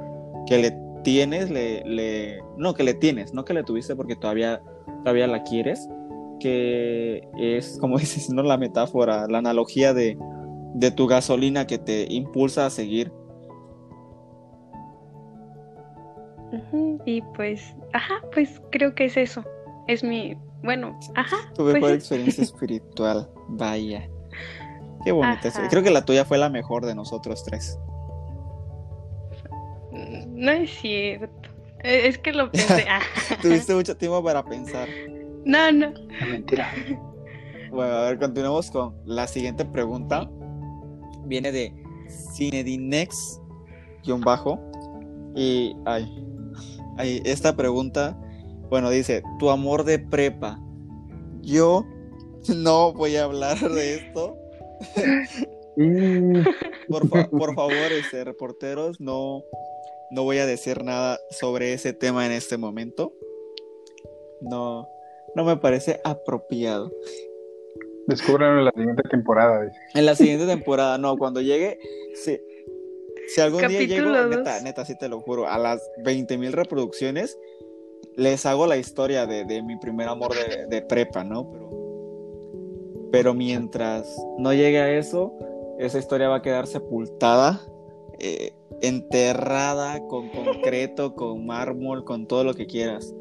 que 0.47 0.59
le 0.59 0.77
tienes, 1.03 1.51
le, 1.51 1.83
le, 1.85 2.41
no, 2.57 2.75
que 2.75 2.85
le 2.85 2.95
tienes, 2.95 3.35
no 3.35 3.45
que 3.45 3.55
le 3.55 3.65
tuviste 3.65 3.97
porque 3.97 4.15
todavía, 4.15 4.63
todavía 5.03 5.27
la 5.27 5.43
quieres, 5.43 5.89
que 6.43 7.29
es, 7.39 7.79
como 7.81 7.99
dices, 7.99 8.31
¿no? 8.31 8.43
La 8.43 8.57
metáfora, 8.57 9.27
la 9.29 9.39
analogía 9.39 9.95
de, 9.95 10.19
de 10.75 10.91
tu 10.91 11.07
gasolina 11.07 11.67
que 11.67 11.79
te 11.79 12.13
impulsa 12.13 12.67
a 12.67 12.71
seguir. 12.71 13.13
Y 17.07 17.23
pues, 17.35 17.75
ajá, 17.93 18.21
pues 18.35 18.61
creo 18.71 18.95
que 18.95 19.07
es 19.07 19.17
eso. 19.17 19.45
Es 19.89 20.05
mi, 20.05 20.37
bueno, 20.63 20.99
ajá. 21.15 21.37
Tu 21.55 21.63
pues 21.63 21.75
mejor 21.75 21.91
sí. 21.91 21.97
experiencia 21.97 22.45
espiritual, 22.45 23.31
vaya. 23.49 24.09
Qué 25.05 25.13
bonita. 25.13 25.49
Ajá. 25.49 25.69
Creo 25.69 25.83
que 25.83 25.91
la 25.91 26.05
tuya 26.05 26.25
fue 26.25 26.39
la 26.39 26.49
mejor 26.49 26.85
de 26.85 26.95
nosotros 26.95 27.43
tres. 27.45 27.79
No 30.29 30.51
es 30.51 30.71
cierto. 30.71 31.51
Eh, 31.83 32.07
Es 32.07 32.19
que 32.19 32.33
lo 32.33 32.51
pensé. 32.51 32.87
Tuviste 33.43 33.75
mucho 33.75 33.97
tiempo 33.97 34.23
para 34.23 34.45
pensar. 34.45 34.89
No, 35.45 35.73
no. 35.73 35.93
La 36.21 36.27
mentira. 36.27 36.69
Bueno, 37.71 37.93
a 37.95 38.03
ver, 38.05 38.19
continuamos 38.19 38.71
con 38.71 38.95
la 39.07 39.27
siguiente 39.27 39.65
pregunta. 39.65 40.29
Viene 41.25 41.51
de 41.53 41.73
Cinedinex, 42.35 43.41
guion 44.05 44.21
bajo. 44.21 44.59
Y, 45.35 45.75
ay, 45.87 46.07
ay, 46.99 47.23
esta 47.25 47.57
pregunta, 47.57 48.19
bueno, 48.69 48.91
dice, 48.91 49.23
tu 49.39 49.49
amor 49.51 49.85
de 49.85 49.99
prepa. 49.99 50.61
Yo 51.41 51.85
no 52.55 52.93
voy 52.93 53.17
a 53.17 53.25
hablar 53.25 53.59
de 53.59 53.95
esto. 53.95 54.37
Por, 56.89 57.09
fa- 57.09 57.31
por 57.31 57.55
favor, 57.55 57.93
este, 57.93 58.25
reporteros, 58.25 59.01
no, 59.01 59.43
no 60.11 60.23
voy 60.25 60.37
a 60.39 60.45
decir 60.47 60.85
nada 60.85 61.19
sobre 61.31 61.73
ese 61.73 61.95
tema 61.95 62.27
en 62.27 62.33
este 62.33 62.59
momento. 62.59 63.15
No, 64.43 64.87
no 65.35 65.45
me 65.45 65.57
parece 65.57 66.01
apropiado. 66.05 66.91
Descúbranlo 68.07 68.59
en 68.59 68.65
la 68.67 68.73
siguiente 68.73 69.03
temporada. 69.05 69.63
dice. 69.63 69.77
En 69.95 70.07
la 70.07 70.15
siguiente 70.15 70.47
temporada, 70.55 70.99
no, 70.99 71.17
cuando 71.17 71.41
llegue, 71.41 71.79
si, 72.15 72.41
si 73.29 73.41
algún 73.41 73.67
día 73.69 73.83
llego, 73.83 74.11
neta, 74.11 74.61
neta, 74.61 74.85
sí 74.85 74.97
te 74.99 75.09
lo 75.09 75.21
juro, 75.21 75.49
a 75.49 75.59
las 75.59 75.81
20.000 76.05 76.51
reproducciones, 76.51 77.39
les 78.17 78.45
hago 78.47 78.67
la 78.67 78.77
historia 78.77 79.27
de, 79.27 79.45
de 79.45 79.63
mi 79.63 79.79
primer 79.79 80.09
amor 80.09 80.33
de, 80.35 80.67
de 80.67 80.83
prepa, 80.83 81.25
¿no? 81.25 81.51
Pero, 81.51 81.71
pero 83.11 83.35
mientras 83.35 84.15
no 84.39 84.53
llegue 84.53 84.81
a 84.81 84.91
eso, 84.99 85.33
esa 85.79 85.99
historia 85.99 86.29
va 86.29 86.37
a 86.37 86.43
quedar 86.43 86.67
sepultada, 86.67 87.61
eh, 88.19 88.53
enterrada 88.81 90.01
con 90.09 90.29
concreto, 90.29 91.15
con 91.15 91.47
mármol, 91.47 92.05
con 92.05 92.27
todo 92.27 92.45
lo 92.45 92.55
que 92.55 92.67
quieras. 92.67 93.15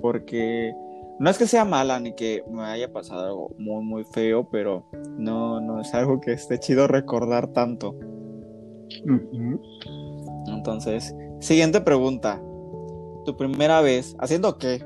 Porque 0.00 0.72
no 1.18 1.30
es 1.30 1.38
que 1.38 1.46
sea 1.46 1.64
mala 1.64 1.98
ni 2.00 2.14
que 2.14 2.44
me 2.50 2.62
haya 2.64 2.92
pasado 2.92 3.24
algo 3.26 3.50
muy, 3.58 3.84
muy 3.84 4.04
feo, 4.04 4.48
pero 4.50 4.84
no, 5.18 5.60
no 5.60 5.80
es 5.80 5.92
algo 5.94 6.20
que 6.20 6.32
esté 6.32 6.58
chido 6.58 6.86
recordar 6.86 7.48
tanto. 7.48 7.94
Entonces, 10.46 11.14
siguiente 11.40 11.80
pregunta. 11.80 12.40
Tu 13.24 13.36
primera 13.36 13.80
vez, 13.80 14.16
¿haciendo 14.20 14.56
qué? 14.58 14.82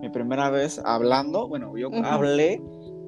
Mi 0.00 0.08
primera 0.10 0.50
vez 0.50 0.80
hablando, 0.84 1.48
bueno, 1.48 1.76
yo 1.76 1.88
hablé 2.04 2.62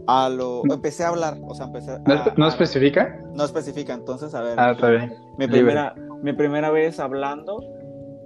a 0.07 0.29
lo, 0.29 0.63
empecé 0.73 1.05
a 1.05 1.09
hablar, 1.09 1.37
o 1.47 1.55
sea, 1.55 1.67
empecé 1.67 1.93
a, 1.93 1.99
¿No, 1.99 2.15
espe- 2.15 2.35
no 2.37 2.45
a- 2.47 2.49
especifica? 2.49 3.21
no 3.35 3.45
especifica, 3.45 3.93
entonces, 3.93 4.35
a 4.35 4.41
ver, 4.43 4.59
Ah, 4.59 4.73
está 4.73 4.89
bien. 4.91 5.11
mi 5.37 5.47
libre. 5.47 5.61
primera, 5.61 5.95
mi 6.23 6.33
primera 6.33 6.71
vez 6.71 6.99
hablando 6.99 7.61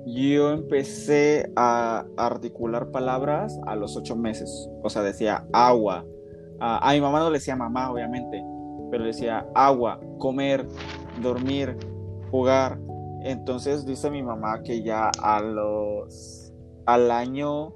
Yo 0.06 0.52
empecé 0.52 1.50
a 1.54 2.04
articular 2.16 2.90
palabras 2.90 3.58
a 3.66 3.76
los 3.76 3.96
ocho 3.96 4.16
meses. 4.16 4.68
O 4.82 4.90
sea, 4.90 5.02
decía 5.02 5.46
agua. 5.52 6.04
a 6.60 6.92
mi 6.92 7.00
mamá 7.00 7.20
no 7.20 7.30
le 7.30 7.38
decía 7.38 7.56
mamá, 7.56 7.90
obviamente, 7.90 8.42
pero 8.90 9.04
decía 9.04 9.46
agua, 9.54 10.00
comer, 10.18 10.66
dormir, 11.22 11.76
jugar. 12.30 12.78
Entonces 13.22 13.86
dice 13.86 14.10
mi 14.10 14.22
mamá 14.22 14.62
que 14.62 14.82
ya 14.82 15.10
a 15.22 15.40
los 15.40 16.52
al 16.84 17.12
año 17.12 17.72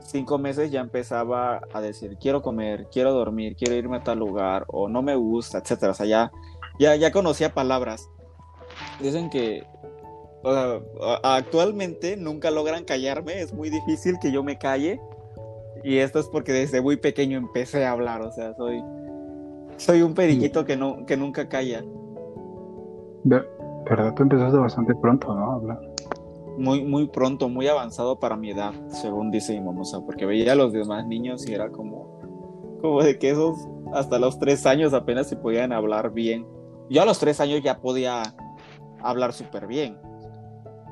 cinco 0.00 0.38
meses 0.38 0.70
ya 0.70 0.80
empezaba 0.80 1.60
a 1.72 1.80
decir 1.80 2.16
quiero 2.20 2.42
comer, 2.42 2.88
quiero 2.90 3.12
dormir, 3.12 3.56
quiero 3.56 3.74
irme 3.74 3.98
a 3.98 4.02
tal 4.02 4.18
lugar 4.18 4.64
o 4.68 4.88
no 4.88 5.02
me 5.02 5.14
gusta, 5.14 5.58
etcétera. 5.58 5.92
O 5.92 5.94
sea, 5.94 6.06
ya, 6.06 6.32
ya, 6.78 6.96
ya 6.96 7.12
conocía 7.12 7.54
palabras. 7.54 8.10
Dicen 9.00 9.30
que 9.30 9.64
actualmente 11.22 12.16
nunca 12.16 12.50
logran 12.50 12.84
callarme, 12.84 13.40
es 13.40 13.52
muy 13.52 13.70
difícil 13.70 14.18
que 14.20 14.32
yo 14.32 14.42
me 14.42 14.58
calle. 14.58 15.00
Y 15.82 15.98
esto 15.98 16.18
es 16.18 16.28
porque 16.28 16.52
desde 16.52 16.80
muy 16.80 16.96
pequeño 16.96 17.36
empecé 17.36 17.84
a 17.84 17.92
hablar, 17.92 18.22
o 18.22 18.32
sea, 18.32 18.54
soy, 18.54 18.82
soy 19.76 20.02
un 20.02 20.14
periquito 20.14 20.64
que, 20.64 20.76
no, 20.76 21.04
que 21.04 21.16
nunca 21.16 21.48
calla. 21.48 21.84
¿Verdad? 23.24 24.14
Tú 24.16 24.22
empezaste 24.22 24.56
bastante 24.56 24.94
pronto, 24.94 25.34
¿no? 25.34 25.52
A 25.52 25.54
hablar. 25.56 25.80
Muy, 26.56 26.84
muy 26.84 27.08
pronto, 27.08 27.48
muy 27.48 27.66
avanzado 27.66 28.18
para 28.18 28.36
mi 28.36 28.50
edad, 28.50 28.72
según 28.88 29.30
dice 29.30 29.52
mi 29.54 29.60
mamá, 29.60 29.82
porque 30.06 30.24
veía 30.24 30.52
a 30.52 30.54
los 30.54 30.72
demás 30.72 31.06
niños 31.06 31.46
y 31.48 31.52
era 31.52 31.68
como, 31.70 32.18
como 32.80 33.02
de 33.02 33.18
que 33.18 33.30
esos 33.30 33.58
hasta 33.92 34.18
los 34.18 34.38
tres 34.38 34.64
años 34.64 34.94
apenas 34.94 35.28
se 35.28 35.36
podían 35.36 35.72
hablar 35.72 36.12
bien. 36.12 36.46
Yo 36.88 37.02
a 37.02 37.04
los 37.04 37.18
tres 37.18 37.40
años 37.40 37.60
ya 37.62 37.80
podía 37.80 38.22
hablar 39.02 39.32
súper 39.32 39.66
bien 39.66 39.98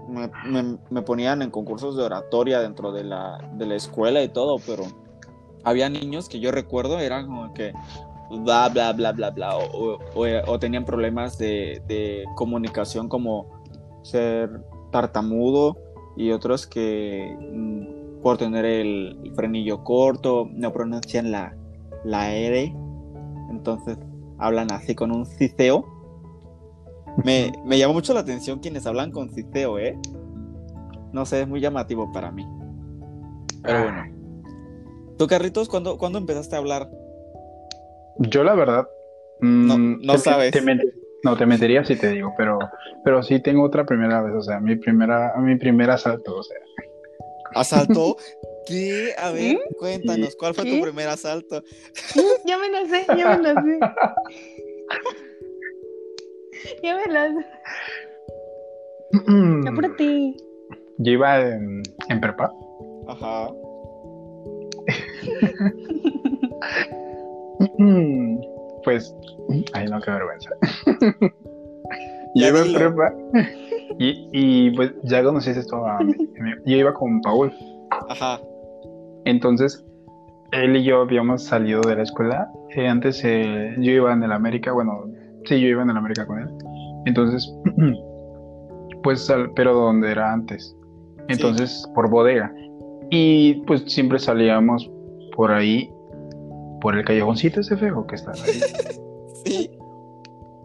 me, 0.09 1.03
ponían 1.03 1.43
en 1.43 1.51
concursos 1.51 1.97
de 1.97 2.05
oratoria 2.05 2.61
dentro 2.61 2.93
de 2.93 3.05
la, 3.05 3.38
de 3.55 3.67
la 3.67 3.75
escuela 3.75 4.23
y 4.23 4.29
todo, 4.29 4.57
pero 4.67 4.85
había 5.65 5.88
niños 5.88 6.29
que 6.29 6.41
yo 6.41 6.51
recuerdo 6.51 6.99
eran 6.99 7.27
como 7.27 7.55
que 7.55 7.73
bla, 8.31 8.69
bla, 8.69 8.93
bla, 8.93 9.12
bla, 9.12 9.31
bla, 9.31 9.57
o, 9.57 10.59
tenían 10.59 10.85
problemas 10.85 11.38
de, 11.38 12.25
comunicación 12.35 13.09
como 13.09 13.47
ser 14.03 14.51
tartamudo 14.91 15.77
y 16.17 16.33
otros 16.33 16.67
que 16.67 17.37
mm, 17.53 18.21
por 18.23 18.38
tener 18.38 18.65
el, 18.65 19.33
frenillo 19.35 19.85
corto 19.85 20.49
no 20.53 20.73
pronuncian 20.73 21.31
la, 21.31 21.55
la 22.05 22.35
R, 22.35 22.75
entonces 23.51 23.99
hablan 24.38 24.73
así 24.73 24.95
con 24.95 25.12
un 25.12 25.27
ciceo 25.27 25.91
me, 27.25 27.53
me 27.64 27.79
llama 27.79 27.94
mucho 27.94 28.14
la 28.14 28.20
atención 28.20 28.61
quienes 28.61 28.87
hablan 28.87 29.11
con 29.11 29.31
citeo, 29.31 29.79
¿eh? 29.79 29.98
No 31.12 31.27
sé, 31.27 31.42
es 31.42 31.48
muy 31.48 31.61
llamativo 31.61 32.11
para 32.12 32.31
mí. 32.31 32.46
Pero 33.62 33.79
ah. 33.79 33.83
bueno. 33.83 34.22
¿Tú, 35.18 35.27
Carritos, 35.27 35.68
cuándo, 35.68 35.98
¿cuándo 35.98 36.18
empezaste 36.18 36.57
a 36.57 36.59
hablar? 36.59 36.90
Yo, 38.18 38.42
la 38.42 38.55
verdad. 38.55 38.88
no, 39.40 39.79
mm, 39.79 40.01
no 40.03 40.18
sabes. 40.18 40.53
no, 41.22 41.37
te 41.37 41.46
metería 41.46 41.85
si 41.85 41.96
te 41.96 42.11
digo, 42.11 42.35
pero, 42.37 42.59
pero 43.05 43.22
sí 43.22 43.40
tengo 43.40 43.62
otra 43.62 43.85
primera 43.85 44.22
vez, 44.22 44.35
o 44.35 44.42
sea, 44.42 44.59
mi 44.59 44.77
primera, 44.77 45.35
mi 45.38 45.57
primer 45.57 45.90
asalto, 45.90 46.37
o 46.37 46.42
sea. 46.42 46.59
¿Asalto? 47.55 48.16
¿Qué? 48.66 49.12
A 49.18 49.31
ver, 49.33 49.61
cuéntanos, 49.79 50.35
¿cuál 50.37 50.55
fue 50.55 50.64
tu 50.64 50.81
primer 50.81 51.09
asalto? 51.09 51.62
Ya 52.46 52.59
me 52.59 52.88
sé, 52.88 53.07
ya 53.16 53.37
me 53.37 53.55
sé. 53.55 53.79
ya 56.83 56.96
me 56.96 57.07
las. 57.12 57.33
ti. 59.96 60.37
Yo 60.98 61.12
iba 61.12 61.40
en, 61.40 61.83
en 62.09 62.20
prepa. 62.20 62.53
Ajá. 63.09 63.48
pues, 68.85 69.14
ay 69.75 69.87
no, 69.87 70.01
qué 70.01 70.11
vergüenza. 70.11 70.51
yo 72.35 72.48
iba 72.48 72.61
en 72.61 72.72
prepa 72.72 73.14
y, 73.98 74.29
y, 74.33 74.70
pues 74.77 74.92
ya 75.05 75.22
conociste 75.22 75.61
esto 75.61 75.87
a 75.87 76.01
Yo 76.66 76.77
iba 76.77 76.92
con 76.94 77.20
Paul. 77.20 77.53
Ajá. 78.09 78.40
Entonces, 79.25 79.85
él 80.53 80.77
y 80.77 80.85
yo 80.85 81.03
habíamos 81.03 81.44
salido 81.44 81.81
de 81.83 81.96
la 81.96 82.03
escuela. 82.03 82.51
Eh, 82.75 82.88
antes 82.88 83.22
eh, 83.25 83.75
yo 83.79 83.92
iba 83.92 84.12
en 84.12 84.22
el 84.22 84.33
América, 84.33 84.72
bueno, 84.72 85.05
Sí, 85.44 85.61
yo 85.61 85.68
iba 85.68 85.83
en 85.83 85.90
el 85.90 85.96
América 85.96 86.26
con 86.26 86.40
él. 86.40 86.48
Entonces, 87.07 87.52
pues, 89.02 89.33
pero 89.55 89.74
donde 89.74 90.11
era 90.11 90.33
antes. 90.33 90.76
Entonces, 91.28 91.88
por 91.94 92.11
bodega. 92.11 92.52
Y 93.11 93.62
pues 93.66 93.85
siempre 93.87 94.18
salíamos 94.18 94.90
por 95.37 95.50
ahí, 95.50 95.90
por 96.81 96.96
el 96.96 97.05
callejoncito 97.05 97.61
ese 97.61 97.76
feo 97.76 98.07
que 98.07 98.14
está 98.14 98.33
ahí. 98.33 98.61
sí. 99.44 99.70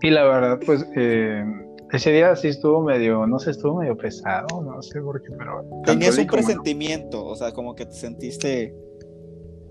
Y 0.01 0.09
la 0.09 0.23
verdad, 0.23 0.59
pues, 0.65 0.85
eh, 0.95 1.43
ese 1.91 2.11
día 2.11 2.35
sí 2.35 2.49
estuvo 2.49 2.81
medio, 2.83 3.25
no 3.25 3.39
sé, 3.39 3.51
estuvo 3.51 3.79
medio 3.79 3.97
pesado, 3.97 4.61
no 4.61 4.81
sé 4.81 5.01
por 5.01 5.21
qué, 5.21 5.29
pero... 5.37 5.63
Tenías 5.85 6.17
un 6.17 6.27
presentimiento, 6.27 7.25
o 7.25 7.35
sea, 7.35 7.51
como 7.53 7.75
que 7.75 7.85
te 7.85 7.93
sentiste 7.93 8.75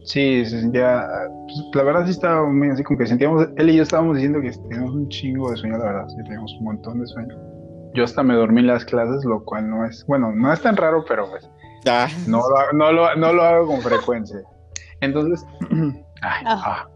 Sí, 0.06 0.44
se 0.44 0.60
sentía. 0.60 1.04
Pues, 1.46 1.62
la 1.74 1.82
verdad 1.82 2.04
sí 2.04 2.12
estaba 2.12 2.48
muy 2.48 2.68
así 2.70 2.84
como 2.84 2.98
que 2.98 3.06
sentíamos. 3.06 3.48
Él 3.56 3.70
y 3.70 3.76
yo 3.76 3.82
estábamos 3.82 4.14
diciendo 4.14 4.40
que 4.40 4.52
teníamos 4.52 4.94
un 4.94 5.08
chingo 5.08 5.50
de 5.50 5.56
sueño, 5.56 5.78
la 5.78 5.84
verdad, 5.84 6.08
sí, 6.08 6.16
teníamos 6.22 6.52
un 6.60 6.64
montón 6.64 7.00
de 7.00 7.06
sueño. 7.08 7.34
Yo 7.92 8.04
hasta 8.04 8.22
me 8.22 8.34
dormí 8.34 8.60
en 8.60 8.68
las 8.68 8.84
clases, 8.84 9.24
lo 9.24 9.44
cual 9.44 9.68
no 9.68 9.84
es. 9.84 10.06
Bueno, 10.06 10.30
no 10.32 10.52
es 10.52 10.62
tan 10.62 10.76
raro, 10.76 11.04
pero 11.08 11.28
pues. 11.28 11.50
Ah. 11.88 12.08
No, 12.28 12.38
lo, 12.38 12.72
no, 12.72 12.92
lo, 12.92 13.16
no 13.16 13.32
lo 13.32 13.42
hago 13.42 13.66
con 13.66 13.80
frecuencia. 13.80 14.40
Entonces. 15.00 15.44
ay, 16.22 16.44
ah. 16.46 16.88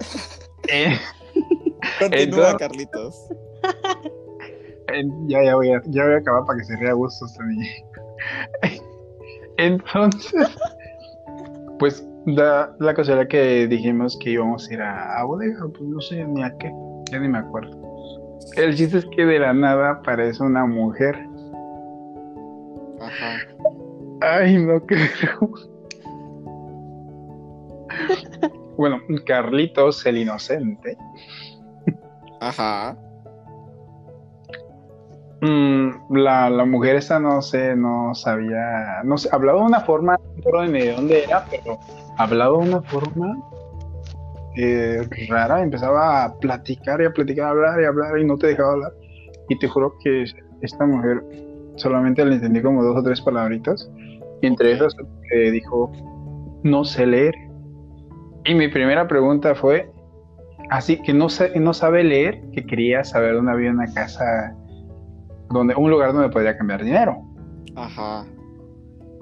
eh, 0.68 0.98
Continúa, 1.98 2.56
Carlitos. 2.56 3.28
ya, 5.28 5.44
ya, 5.44 5.54
voy 5.54 5.70
a, 5.70 5.82
ya 5.84 6.04
voy 6.04 6.14
a 6.14 6.18
acabar 6.18 6.46
para 6.46 6.58
que 6.58 6.64
se 6.64 6.76
ría 6.76 6.90
a 6.90 6.94
gusto 6.94 7.26
este 7.26 7.44
niño. 7.44 7.68
Entonces 9.58 10.48
pues 11.80 12.06
da 12.26 12.76
la 12.78 12.94
casualidad 12.94 13.26
que 13.26 13.66
dijimos 13.66 14.16
que 14.20 14.30
íbamos 14.30 14.68
a 14.68 14.74
ir 14.74 14.82
a, 14.82 15.24
bodega, 15.24 15.66
pues 15.70 15.82
no 15.82 16.00
sé 16.02 16.24
ni 16.26 16.44
a 16.44 16.56
qué, 16.58 16.70
ya 17.10 17.18
ni 17.18 17.26
me 17.26 17.38
acuerdo. 17.38 17.76
El 18.56 18.76
chiste 18.76 18.98
es 18.98 19.06
que 19.16 19.24
de 19.24 19.38
la 19.38 19.54
nada 19.54 19.90
aparece 19.90 20.42
una 20.42 20.66
mujer. 20.66 21.16
Ajá. 23.00 23.38
Ay, 24.20 24.58
no 24.58 24.84
creo. 24.84 25.54
bueno, 28.76 28.98
Carlitos 29.24 30.04
el 30.04 30.18
inocente. 30.18 30.98
Ajá. 32.40 32.96
Mm, 35.42 36.14
la, 36.16 36.50
la, 36.50 36.64
mujer 36.66 36.96
esa 36.96 37.18
no 37.18 37.40
sé, 37.40 37.74
no 37.74 38.14
sabía, 38.14 39.02
no 39.04 39.16
sé, 39.16 39.30
hablaba 39.32 39.60
de 39.60 39.66
una 39.66 39.80
forma, 39.80 40.18
no 40.52 40.66
ni 40.66 40.80
de 40.80 40.92
dónde 40.92 41.24
era, 41.24 41.46
pero 41.50 41.78
hablaba 42.18 42.58
de 42.58 42.68
una 42.68 42.82
forma 42.82 43.38
eh, 44.56 45.08
rara, 45.30 45.62
empezaba 45.62 46.24
a 46.24 46.34
platicar 46.38 47.00
y 47.00 47.06
a 47.06 47.12
platicar, 47.12 47.46
a 47.46 47.50
hablar 47.50 47.80
y 47.80 47.84
a 47.84 47.88
hablar 47.88 48.18
y 48.18 48.26
no 48.26 48.36
te 48.36 48.48
dejaba 48.48 48.72
hablar. 48.72 48.92
Y 49.48 49.58
te 49.58 49.66
juro 49.66 49.94
que 50.04 50.24
esta 50.60 50.84
mujer 50.84 51.22
solamente 51.76 52.22
le 52.24 52.34
entendí 52.34 52.60
como 52.60 52.84
dos 52.84 52.98
o 52.98 53.02
tres 53.02 53.22
palabritas, 53.22 53.90
y 54.42 54.46
entre 54.46 54.72
esas 54.72 54.94
eh, 55.32 55.50
dijo, 55.50 55.90
no 56.62 56.84
sé 56.84 57.06
leer. 57.06 57.34
Y 58.44 58.54
mi 58.54 58.68
primera 58.68 59.08
pregunta 59.08 59.54
fue, 59.54 59.90
así 60.68 61.00
que 61.00 61.14
no, 61.14 61.28
no 61.56 61.74
sabe 61.74 62.04
leer, 62.04 62.42
que 62.52 62.66
quería 62.66 63.04
saber 63.04 63.34
dónde 63.34 63.52
había 63.52 63.70
una 63.70 63.92
casa 63.92 64.54
donde 65.50 65.74
un 65.74 65.90
lugar 65.90 66.12
donde 66.12 66.28
podría 66.28 66.56
cambiar 66.56 66.84
dinero. 66.84 67.18
Ajá. 67.76 68.26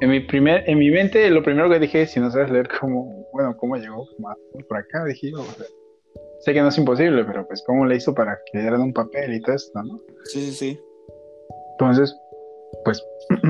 En 0.01 0.11
mi 0.11 0.21
primer, 0.21 0.63
en 0.69 0.79
mi 0.79 0.91
mente, 0.91 1.29
lo 1.31 1.43
primero 1.43 1.69
que 1.69 1.81
dije, 1.81 2.07
si 2.07 2.21
no 2.21 2.31
sabes 2.31 2.51
leer 2.51 2.69
cómo, 2.81 3.27
bueno, 3.33 3.57
cómo 3.57 3.77
llegó 3.77 4.07
por 4.69 4.77
acá, 4.77 5.05
dije, 5.05 5.33
sé 6.41 6.53
que 6.53 6.61
no 6.61 6.69
es 6.69 6.79
imposible, 6.79 7.25
pero 7.25 7.47
pues 7.47 7.65
cómo 7.67 7.85
le 7.85 7.97
hizo 7.97 8.15
para 8.15 8.39
que 8.51 8.61
dieran 8.61 8.81
un 8.81 8.93
papel 8.93 9.35
y 9.35 9.41
todo 9.41 9.57
esto, 9.57 9.83
¿no? 9.83 9.99
Sí, 10.25 10.41
sí, 10.41 10.53
sí. 10.53 10.81
Entonces, 11.73 12.17
pues, 12.85 13.05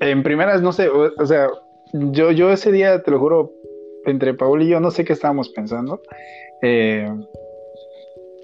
en 0.00 0.22
primeras, 0.22 0.60
no 0.60 0.72
sé, 0.72 0.88
o, 0.88 1.26
sea, 1.26 1.48
yo, 1.92 2.32
yo 2.32 2.50
ese 2.50 2.72
día, 2.72 3.02
te 3.02 3.10
lo 3.10 3.20
juro, 3.20 3.52
entre 4.06 4.34
Paul 4.34 4.62
y 4.62 4.68
yo, 4.68 4.80
no 4.80 4.90
sé 4.90 5.04
qué 5.04 5.12
estábamos 5.12 5.50
pensando. 5.50 6.02
Eh, 6.62 7.08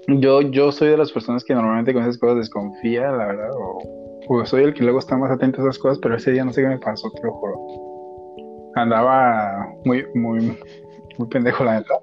yo, 0.07 0.41
yo 0.41 0.71
soy 0.71 0.89
de 0.89 0.97
las 0.97 1.11
personas 1.11 1.43
que 1.43 1.53
normalmente 1.53 1.93
con 1.93 2.03
esas 2.03 2.17
cosas 2.17 2.37
desconfía, 2.37 3.11
la 3.11 3.27
verdad, 3.27 3.49
o, 3.55 4.45
soy 4.45 4.63
el 4.63 4.73
que 4.73 4.83
luego 4.83 4.99
está 4.99 5.17
más 5.17 5.31
atento 5.31 5.61
a 5.61 5.65
esas 5.65 5.79
cosas, 5.79 5.99
pero 6.01 6.15
ese 6.15 6.31
día 6.31 6.45
no 6.45 6.53
sé 6.53 6.61
qué 6.61 6.67
me 6.67 6.79
pasó, 6.79 7.11
te 7.11 7.23
lo 7.23 7.33
juro. 7.33 8.71
Andaba 8.75 9.67
muy, 9.85 10.05
muy, 10.15 10.57
muy 11.17 11.27
pendejo, 11.29 11.63
la 11.65 11.79
neta. 11.79 11.93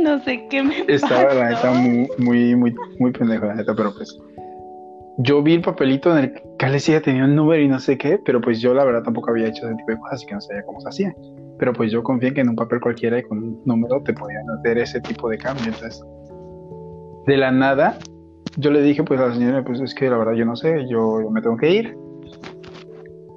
No 0.00 0.18
sé 0.20 0.46
qué 0.48 0.62
me 0.62 0.84
Estaba, 0.88 1.34
la 1.34 1.50
neta, 1.50 1.70
muy, 1.72 2.08
muy, 2.18 2.56
muy, 2.56 2.74
muy 2.98 3.12
pendejo, 3.12 3.46
la 3.46 3.56
neta, 3.56 3.74
pero 3.74 3.92
pues. 3.94 4.16
yo 5.18 5.42
vi 5.42 5.54
el 5.54 5.62
papelito 5.62 6.16
en 6.16 6.24
el 6.24 6.42
que 6.58 6.66
decía 6.66 7.02
tenía 7.02 7.24
un 7.24 7.36
número 7.36 7.62
y 7.62 7.68
no 7.68 7.78
sé 7.78 7.98
qué, 7.98 8.18
pero 8.24 8.40
pues 8.40 8.60
yo 8.60 8.72
la 8.74 8.84
verdad 8.84 9.02
tampoco 9.02 9.30
había 9.30 9.48
hecho 9.48 9.66
ese 9.66 9.76
tipo 9.76 9.92
de 9.92 9.98
cosas, 9.98 10.14
así 10.14 10.26
que 10.26 10.34
no 10.34 10.40
sabía 10.40 10.62
cómo 10.64 10.80
se 10.80 10.88
hacía. 10.88 11.14
Pero 11.58 11.72
pues 11.72 11.92
yo 11.92 12.02
confié 12.02 12.28
en 12.28 12.34
que 12.34 12.40
en 12.40 12.48
un 12.50 12.56
papel 12.56 12.80
cualquiera 12.80 13.18
y 13.18 13.22
con 13.24 13.38
un 13.38 13.62
número 13.64 14.02
te 14.02 14.12
podían 14.12 14.48
hacer 14.50 14.78
ese 14.78 15.00
tipo 15.00 15.28
de 15.28 15.38
cambio. 15.38 15.64
Entonces, 15.66 16.02
de 17.28 17.36
la 17.36 17.52
nada, 17.52 17.98
yo 18.56 18.70
le 18.70 18.80
dije 18.80 19.04
pues 19.04 19.20
a 19.20 19.26
la 19.28 19.34
señora, 19.34 19.62
pues 19.62 19.80
es 19.82 19.94
que 19.94 20.08
la 20.08 20.16
verdad 20.16 20.32
yo 20.32 20.46
no 20.46 20.56
sé, 20.56 20.86
yo, 20.88 21.20
yo 21.20 21.30
me 21.30 21.42
tengo 21.42 21.58
que 21.58 21.70
ir. 21.70 21.96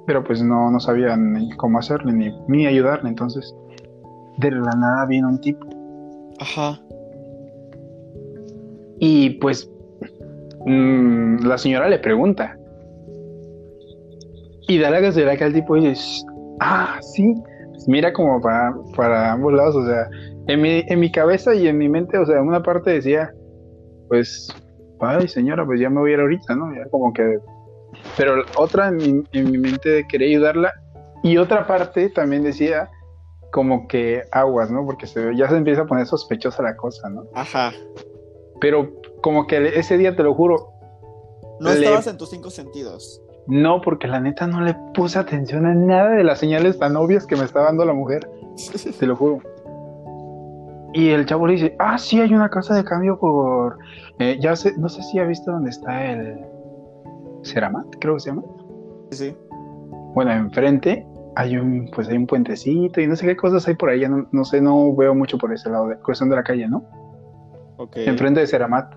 Pero 0.06 0.24
pues 0.24 0.42
no, 0.42 0.70
no 0.70 0.80
sabía 0.80 1.14
ni 1.16 1.50
cómo 1.56 1.78
hacerle 1.78 2.12
ni, 2.12 2.34
ni 2.48 2.66
ayudarle. 2.66 3.10
Entonces, 3.10 3.54
de 4.38 4.50
la 4.50 4.72
nada 4.72 5.06
vino 5.06 5.28
un 5.28 5.40
tipo. 5.40 5.66
Ajá. 6.40 6.80
Y 8.98 9.30
pues 9.40 9.70
mm, 10.64 11.44
la 11.44 11.58
señora 11.58 11.88
le 11.88 11.98
pregunta. 11.98 12.56
Y 14.68 14.78
da 14.78 14.90
la 14.90 15.02
casualidad 15.02 15.36
que 15.36 15.44
el 15.44 15.52
tipo 15.52 15.76
dice, 15.76 15.94
"Shh, 15.94 16.24
ah, 16.60 16.98
sí, 17.02 17.34
Pues 17.72 17.86
mira 17.88 18.12
como 18.12 18.40
para, 18.40 18.74
para 18.96 19.32
ambos 19.32 19.52
lados, 19.52 19.76
o 19.76 19.86
sea, 19.86 20.08
en 20.46 20.62
mi, 20.62 20.82
en 20.86 20.98
mi 20.98 21.12
cabeza 21.12 21.54
y 21.54 21.68
en 21.68 21.76
mi 21.76 21.88
mente, 21.88 22.16
o 22.16 22.24
sea, 22.24 22.40
una 22.40 22.62
parte 22.62 22.90
decía, 22.90 23.32
pues, 24.16 24.54
ay 25.00 25.26
señora, 25.26 25.64
pues 25.64 25.80
ya 25.80 25.88
me 25.88 25.98
voy 26.00 26.10
a 26.10 26.14
ir 26.14 26.20
ahorita, 26.20 26.54
¿no? 26.54 26.70
Ya 26.74 26.84
como 26.90 27.14
que... 27.14 27.38
Pero 28.18 28.42
otra 28.58 28.88
en 28.88 28.96
mi, 28.98 29.24
en 29.32 29.50
mi 29.50 29.56
mente 29.56 30.06
quería 30.06 30.28
ayudarla 30.28 30.70
y 31.22 31.38
otra 31.38 31.66
parte 31.66 32.10
también 32.10 32.42
decía 32.42 32.90
como 33.52 33.88
que 33.88 34.22
aguas, 34.30 34.70
¿no? 34.70 34.84
Porque 34.84 35.06
se, 35.06 35.34
ya 35.34 35.48
se 35.48 35.56
empieza 35.56 35.82
a 35.82 35.86
poner 35.86 36.04
sospechosa 36.04 36.62
la 36.62 36.76
cosa, 36.76 37.08
¿no? 37.08 37.22
Ajá. 37.34 37.72
Pero 38.60 38.92
como 39.22 39.46
que 39.46 39.66
ese 39.78 39.96
día, 39.96 40.14
te 40.14 40.22
lo 40.22 40.34
juro, 40.34 40.68
No 41.58 41.70
Le- 41.70 41.76
estabas 41.86 42.06
en 42.08 42.18
tus 42.18 42.28
cinco 42.28 42.50
sentidos. 42.50 43.18
no, 43.46 43.80
porque 43.80 44.08
la 44.08 44.20
neta 44.20 44.46
no 44.46 44.60
le 44.60 44.76
puse 44.92 45.18
atención 45.18 45.64
a 45.64 45.74
nada 45.74 46.10
de 46.10 46.22
las 46.24 46.38
señales 46.38 46.78
tan 46.78 46.96
obvias 46.96 47.24
que 47.26 47.36
me 47.36 47.44
está 47.44 47.60
dando 47.62 47.86
la 47.86 47.94
mujer, 47.94 48.28
te 48.98 49.06
lo 49.06 49.16
juro. 49.16 49.38
Y 50.94 51.08
el 51.08 51.26
chavo 51.26 51.46
le 51.46 51.54
dice, 51.54 51.76
ah, 51.78 51.96
sí, 51.98 52.20
hay 52.20 52.34
una 52.34 52.50
casa 52.50 52.74
de 52.74 52.84
cambio 52.84 53.18
por... 53.18 53.78
eh, 54.18 54.38
ya 54.40 54.54
sé, 54.54 54.76
no 54.78 54.88
sé 54.88 55.02
si 55.02 55.18
ha 55.18 55.24
visto 55.24 55.50
dónde 55.50 55.70
está 55.70 56.12
el... 56.12 56.38
Ceramat, 57.44 57.86
creo 57.98 58.14
que 58.14 58.20
se 58.20 58.30
llama. 58.30 58.42
Sí. 59.10 59.36
Bueno, 60.14 60.32
enfrente 60.32 61.06
hay 61.34 61.56
un, 61.56 61.90
pues 61.94 62.08
hay 62.08 62.16
un 62.16 62.26
puentecito 62.26 63.00
y 63.00 63.06
no 63.06 63.16
sé 63.16 63.26
qué 63.26 63.36
cosas 63.36 63.66
hay 63.66 63.74
por 63.74 63.88
ahí, 63.88 64.06
no, 64.08 64.26
no 64.32 64.44
sé, 64.44 64.60
no 64.60 64.94
veo 64.94 65.14
mucho 65.14 65.38
por 65.38 65.52
ese 65.52 65.70
lado, 65.70 65.88
de 65.88 65.96
de 65.96 66.36
la 66.36 66.42
calle, 66.42 66.68
¿no? 66.68 66.84
Ok. 67.78 67.96
Enfrente 67.96 68.40
de 68.40 68.46
Ceramat. 68.46 68.94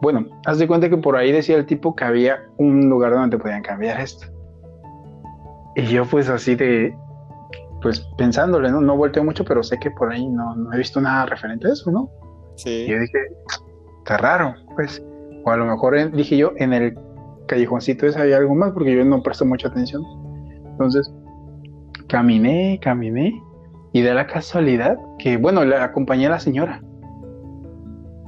Bueno, 0.00 0.26
haz 0.46 0.58
de 0.58 0.66
cuenta 0.66 0.88
que 0.88 0.96
por 0.96 1.16
ahí 1.16 1.30
decía 1.30 1.56
el 1.56 1.66
tipo 1.66 1.94
que 1.94 2.04
había 2.04 2.38
un 2.56 2.88
lugar 2.88 3.12
donde 3.12 3.36
te 3.36 3.42
podían 3.42 3.62
cambiar 3.62 4.00
esto. 4.00 4.26
Y 5.76 5.82
yo 5.82 6.04
pues 6.04 6.28
así 6.28 6.54
de, 6.54 6.96
pues 7.84 8.00
pensándole, 8.18 8.70
¿no? 8.72 8.80
No 8.80 8.96
volteo 8.96 9.22
mucho, 9.22 9.44
pero 9.44 9.62
sé 9.62 9.78
que 9.78 9.90
por 9.92 10.10
ahí 10.10 10.26
no, 10.26 10.56
no 10.56 10.72
he 10.72 10.78
visto 10.78 11.00
nada 11.00 11.26
referente 11.26 11.68
a 11.68 11.72
eso, 11.72 11.90
¿no? 11.92 12.10
Sí. 12.56 12.70
Y 12.70 12.90
yo 12.90 12.98
dije, 12.98 13.18
está 13.98 14.16
raro, 14.16 14.54
pues. 14.74 15.00
O 15.44 15.50
a 15.50 15.56
lo 15.58 15.66
mejor 15.66 15.96
en- 15.96 16.10
dije 16.12 16.36
yo, 16.38 16.52
en 16.56 16.72
el 16.72 16.98
callejoncito 17.46 18.06
ese 18.06 18.20
hay 18.20 18.32
algo 18.32 18.54
más, 18.54 18.72
porque 18.72 18.96
yo 18.96 19.04
no 19.04 19.22
presto 19.22 19.44
mucha 19.44 19.68
atención. 19.68 20.02
Entonces, 20.64 21.12
caminé, 22.08 22.80
caminé, 22.82 23.40
y 23.92 24.00
de 24.00 24.14
la 24.14 24.26
casualidad 24.26 24.96
que, 25.18 25.36
bueno, 25.36 25.64
le 25.64 25.76
acompañé 25.76 26.26
a 26.26 26.30
la 26.30 26.40
señora. 26.40 26.80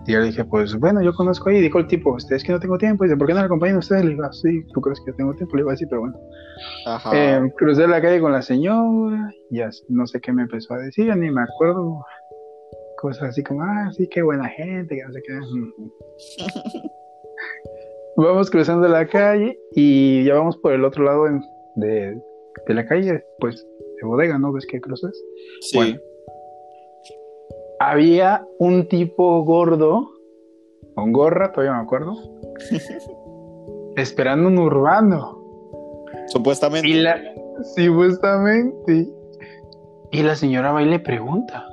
Y 0.07 0.13
yo 0.13 0.21
le 0.21 0.27
dije, 0.27 0.45
pues 0.45 0.75
bueno, 0.79 1.03
yo 1.03 1.13
conozco 1.13 1.49
ahí. 1.49 1.61
Dijo 1.61 1.79
el 1.79 1.87
tipo, 1.87 2.15
ustedes 2.15 2.45
que 2.45 2.53
no 2.53 2.61
tengo 2.61 2.79
tiempo. 2.79 3.05
Dice, 3.05 3.17
¿por 3.17 3.27
qué 3.27 3.35
no 3.35 3.41
le 3.41 3.47
acompañan 3.47 3.79
ustedes? 3.79 4.05
Le 4.05 4.11
digo, 4.11 4.25
"Ah, 4.25 4.33
sí, 4.33 4.65
tú 4.73 4.81
crees 4.81 5.01
que 5.01 5.11
yo 5.11 5.17
tengo 5.17 5.35
tiempo. 5.35 5.57
Le 5.57 5.63
digo, 5.63 5.71
así, 5.71 5.85
pero 5.87 6.03
bueno. 6.03 6.19
Ajá. 6.87 7.11
Eh, 7.15 7.53
crucé 7.57 7.89
la 7.89 8.01
calle 8.01 8.21
con 8.21 8.33
la 8.33 8.43
señora, 8.43 9.31
y 9.51 9.61
así, 9.61 9.83
no 9.89 10.07
sé 10.07 10.21
qué 10.21 10.33
me 10.33 10.43
empezó 10.43 10.75
a 10.75 10.79
decir, 10.79 11.15
ni 11.17 11.31
me 11.31 11.43
acuerdo. 11.43 12.05
Cosas 12.99 13.31
así 13.31 13.43
como, 13.43 13.63
ah, 13.63 13.91
sí, 13.93 14.09
qué 14.09 14.23
buena 14.23 14.49
gente, 14.49 14.97
que 14.97 15.03
no 15.03 15.13
sé 15.13 15.23
qué. 15.23 15.39
vamos 18.17 18.51
cruzando 18.51 18.89
la 18.89 19.07
calle 19.07 19.59
y 19.73 20.25
ya 20.25 20.35
vamos 20.35 20.57
por 20.57 20.73
el 20.73 20.85
otro 20.85 21.05
lado 21.05 21.27
de, 21.75 22.19
de 22.67 22.75
la 22.75 22.87
calle, 22.87 23.23
pues 23.39 23.67
de 24.01 24.07
bodega, 24.07 24.39
¿no? 24.39 24.53
¿Ves 24.53 24.67
que 24.67 24.81
cruzas? 24.81 25.13
sí. 25.61 25.77
bueno. 25.77 25.99
Había 27.89 28.45
un 28.59 28.89
tipo 28.89 29.45
gordo, 29.45 30.11
con 30.97 31.13
gorra, 31.13 31.53
todavía 31.53 31.77
me 31.77 31.85
acuerdo, 31.85 32.17
esperando 33.97 34.49
un 34.49 34.59
urbano. 34.59 35.41
Supuestamente. 36.27 36.89
Y 36.89 36.95
la, 36.95 37.17
supuestamente. 37.77 39.09
Y 40.11 40.21
la 40.21 40.35
señora 40.35 40.73
va 40.73 40.83
y 40.83 40.87
le 40.87 40.99
pregunta. 40.99 41.65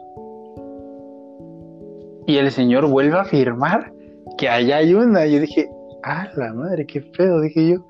Y 2.28 2.38
el 2.38 2.52
señor 2.52 2.88
vuelve 2.88 3.18
a 3.18 3.22
afirmar 3.22 3.92
que 4.38 4.50
allá 4.50 4.78
hay 4.78 4.94
una. 4.94 5.26
Y 5.26 5.34
yo 5.34 5.40
dije, 5.40 5.68
ah, 6.04 6.30
la 6.36 6.54
madre, 6.54 6.86
qué 6.86 7.02
pedo, 7.02 7.42
dije 7.42 7.70
yo. 7.70 7.86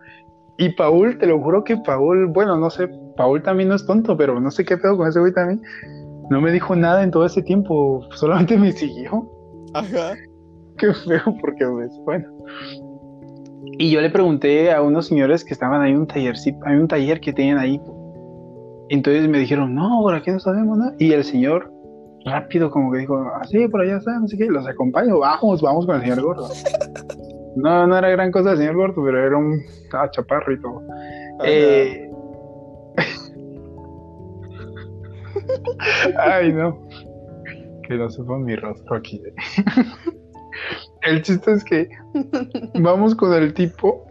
Y 0.58 0.70
Paul, 0.76 1.18
te 1.18 1.26
lo 1.26 1.42
juro 1.42 1.66
que 1.66 1.76
Paul, 1.76 2.28
bueno, 2.28 2.56
no 2.56 2.70
sé, 2.70 2.88
Paul 3.18 3.44
también 3.44 3.68
no 3.68 3.76
es 3.76 3.86
tonto, 3.86 4.16
pero 4.16 4.40
no 4.40 4.50
sé 4.50 4.64
qué 4.64 4.78
pedo 4.78 4.96
con 4.96 5.10
ese 5.10 5.20
güey 5.20 5.34
también. 5.34 5.62
No 6.34 6.42
me 6.42 6.52
dijo 6.52 6.76
nada 6.76 7.04
en 7.04 7.12
todo 7.12 7.28
ese 7.28 7.44
tiempo, 7.44 8.02
solamente 8.16 8.58
me 8.58 8.72
siguió. 8.72 9.30
Ajá. 9.76 10.16
Qué 10.80 10.92
feo, 10.92 11.38
porque 11.40 11.64
pues, 11.64 11.92
bueno. 12.06 12.26
Y 13.78 13.92
yo 13.92 14.02
le 14.02 14.10
pregunté 14.10 14.72
a 14.72 14.82
unos 14.82 15.06
señores 15.06 15.46
que 15.46 15.54
estaban 15.54 15.84
ahí 15.84 15.92
en 15.92 16.00
un 16.00 16.08
tallercito, 16.08 16.58
hay 16.66 16.78
un 16.78 16.88
taller 16.88 17.22
que 17.22 17.34
tenían 17.34 17.60
ahí. 17.60 17.80
Entonces 18.90 19.30
me 19.30 19.38
dijeron, 19.38 19.76
no, 19.76 20.00
por 20.02 20.16
aquí 20.16 20.32
no 20.32 20.40
sabemos 20.40 20.76
nada. 20.76 20.96
Y 20.98 21.12
el 21.12 21.24
señor, 21.24 21.72
rápido, 22.26 22.72
como 22.72 22.92
que 22.92 22.98
dijo, 22.98 23.16
así, 23.40 23.68
por 23.68 23.82
allá 23.82 23.98
está, 23.98 24.18
no 24.18 24.28
sé 24.28 24.36
qué, 24.36 24.48
los 24.48 24.68
acompaño, 24.68 25.20
vamos, 25.20 25.62
vamos 25.62 25.86
con 25.86 25.98
el 25.98 26.02
señor 26.02 26.22
gordo. 26.24 26.50
No, 27.56 27.86
no 27.86 27.96
era 27.96 28.10
gran 28.10 28.32
cosa 28.32 28.54
el 28.54 28.58
señor 28.58 28.76
gordo, 28.76 29.04
pero 29.04 29.28
era 29.28 29.38
un 29.38 29.62
ah, 29.94 30.10
chaparro 30.10 30.52
y 30.52 30.60
todo. 30.60 30.82
Eh, 31.44 32.10
Ay, 36.20 36.52
no. 36.52 36.80
Que 37.88 37.96
no 37.96 38.10
sepa 38.10 38.38
mi 38.38 38.56
rostro 38.56 38.96
aquí. 38.96 39.22
El 41.02 41.22
chiste 41.22 41.52
es 41.52 41.64
que 41.64 41.90
vamos 42.76 43.16
con 43.16 43.34
el 43.34 43.54
tipo 43.54 44.06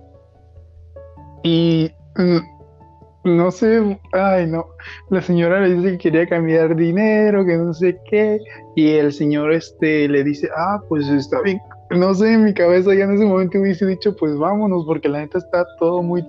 y 1.43 1.91
mm, 2.17 3.37
no 3.37 3.51
sé, 3.51 3.99
ay 4.13 4.47
no, 4.47 4.67
la 5.09 5.23
señora 5.23 5.61
le 5.61 5.75
dice 5.75 5.93
que 5.93 5.99
quería 5.99 6.27
cambiar 6.27 6.77
dinero, 6.77 7.47
que 7.47 7.57
no 7.57 7.73
sé 7.73 7.99
qué, 8.11 8.39
y 8.75 8.91
el 8.91 9.13
señor 9.13 9.53
este 9.53 10.09
le 10.09 10.25
dice, 10.25 10.49
ah, 10.55 10.83
pues 10.89 11.09
está 11.09 11.41
bien, 11.41 11.61
no 11.91 12.13
sé, 12.13 12.35
en 12.35 12.45
mi 12.45 12.53
cabeza 12.53 12.93
ya 12.95 13.05
en 13.05 13.15
ese 13.15 13.25
momento 13.25 13.59
hubiese 13.59 13.87
dicho, 13.87 14.15
pues 14.17 14.37
vámonos, 14.37 14.85
porque 14.85 15.09
la 15.09 15.21
neta 15.21 15.39
está 15.39 15.65
todo 15.79 16.03
muy, 16.03 16.23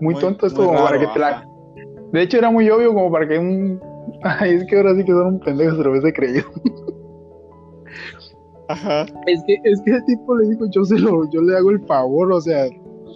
muy, 0.00 0.14
Muy- 0.14 0.20
tonto, 0.20 0.48
como 0.54 0.72
para 0.84 0.98
que 0.98 1.08
te 1.08 1.18
la, 1.18 1.44
de 2.14 2.22
hecho, 2.22 2.38
era 2.38 2.48
muy 2.48 2.70
obvio 2.70 2.94
como 2.94 3.10
para 3.10 3.26
que 3.26 3.36
un. 3.36 3.80
Ay, 4.22 4.54
es 4.54 4.64
que 4.66 4.76
ahora 4.76 4.94
sí 4.94 5.04
que 5.04 5.12
son 5.12 5.26
un 5.26 5.40
pendejo, 5.40 5.76
se 5.76 5.82
lo 5.82 5.90
hubiese 5.90 6.12
creído. 6.12 6.44
Ajá. 8.68 9.02
Es 9.26 9.42
que, 9.46 9.58
es 9.64 9.80
que 9.82 9.90
el 9.92 10.04
tipo 10.06 10.36
le 10.36 10.48
dijo, 10.48 10.66
yo 10.70 10.84
se 10.84 10.98
lo, 10.98 11.28
yo 11.30 11.42
le 11.42 11.56
hago 11.56 11.70
el 11.70 11.84
favor, 11.86 12.32
o 12.32 12.40
sea, 12.40 12.64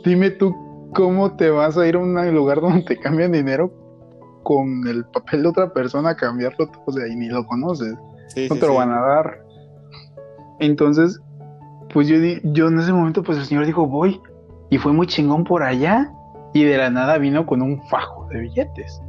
dime 0.04 0.30
tú 0.30 0.54
cómo 0.94 1.34
te 1.36 1.50
vas 1.50 1.76
a 1.78 1.86
ir 1.86 1.96
a 1.96 1.98
un 1.98 2.34
lugar 2.34 2.60
donde 2.60 2.82
te 2.82 2.98
cambian 2.98 3.32
dinero 3.32 3.72
con 4.42 4.86
el 4.88 5.04
papel 5.06 5.42
de 5.42 5.48
otra 5.48 5.72
persona 5.72 6.10
a 6.10 6.16
cambiarlo, 6.16 6.70
o 6.84 6.92
sea, 6.92 7.06
y 7.08 7.16
ni 7.16 7.28
lo 7.28 7.46
conoces, 7.46 7.94
Sí, 8.28 8.46
no 8.48 8.54
sí, 8.56 8.60
te 8.60 8.66
lo 8.66 8.72
sí. 8.72 8.78
van 8.78 8.90
a 8.92 9.00
dar. 9.00 9.38
Entonces, 10.60 11.18
pues 11.92 12.08
yo, 12.08 12.18
di- 12.18 12.40
yo 12.44 12.68
en 12.68 12.78
ese 12.78 12.92
momento, 12.92 13.22
pues 13.22 13.38
el 13.38 13.44
señor 13.44 13.64
dijo, 13.64 13.86
voy, 13.86 14.20
y 14.70 14.76
fue 14.78 14.92
muy 14.92 15.06
chingón 15.06 15.44
por 15.44 15.62
allá, 15.62 16.12
y 16.52 16.64
de 16.64 16.76
la 16.76 16.90
nada 16.90 17.16
vino 17.18 17.46
con 17.46 17.62
un 17.62 17.80
fajo 17.88 18.26
de 18.28 18.40
billetes. 18.40 19.00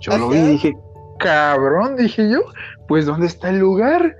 Yo 0.00 0.16
lo 0.16 0.28
vi 0.28 0.38
y 0.38 0.46
dije, 0.46 0.76
cabrón, 1.18 1.96
dije 1.96 2.30
yo, 2.30 2.40
pues 2.86 3.06
¿dónde 3.06 3.26
está 3.26 3.50
el 3.50 3.58
lugar? 3.58 4.16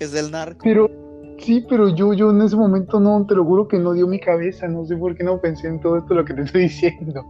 Es 0.00 0.12
del 0.12 0.30
narco. 0.30 0.60
Pero, 0.62 0.90
sí, 1.38 1.64
pero 1.68 1.94
yo, 1.94 2.12
yo 2.12 2.30
en 2.30 2.42
ese 2.42 2.56
momento 2.56 3.00
no, 3.00 3.24
te 3.26 3.34
lo 3.34 3.44
juro 3.44 3.68
que 3.68 3.78
no 3.78 3.92
dio 3.92 4.06
mi 4.06 4.18
cabeza, 4.18 4.66
no 4.68 4.84
sé 4.84 4.96
por 4.96 5.16
qué 5.16 5.24
no 5.24 5.40
pensé 5.40 5.68
en 5.68 5.80
todo 5.80 5.98
esto 5.98 6.14
lo 6.14 6.24
que 6.24 6.34
te 6.34 6.42
estoy 6.42 6.62
diciendo. 6.62 7.24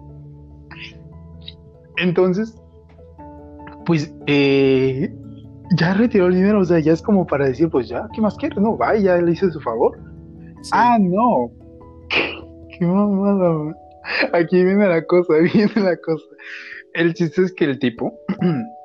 Entonces, 1.96 2.54
pues, 3.84 4.12
eh, 4.26 5.14
ya 5.76 5.94
retiró 5.94 6.26
el 6.26 6.34
dinero, 6.34 6.60
o 6.60 6.64
sea, 6.64 6.78
ya 6.80 6.92
es 6.92 7.02
como 7.02 7.26
para 7.26 7.46
decir, 7.46 7.68
pues 7.70 7.88
ya, 7.88 8.08
¿qué 8.14 8.20
más 8.20 8.36
quieres? 8.36 8.58
No, 8.58 8.76
vaya, 8.76 9.16
le 9.16 9.32
hice 9.32 9.50
su 9.50 9.60
favor. 9.60 9.98
Sí. 10.62 10.70
Ah, 10.72 10.96
no. 11.00 11.50
Qué 12.78 12.86
mamada, 12.86 13.52
man. 13.52 13.76
Aquí 14.32 14.64
viene 14.64 14.86
la 14.86 15.04
cosa, 15.04 15.34
viene 15.54 15.72
la 15.76 15.96
cosa. 15.96 16.24
El 16.94 17.14
chiste 17.14 17.42
es 17.42 17.52
que 17.52 17.64
el 17.64 17.78
tipo 17.78 18.12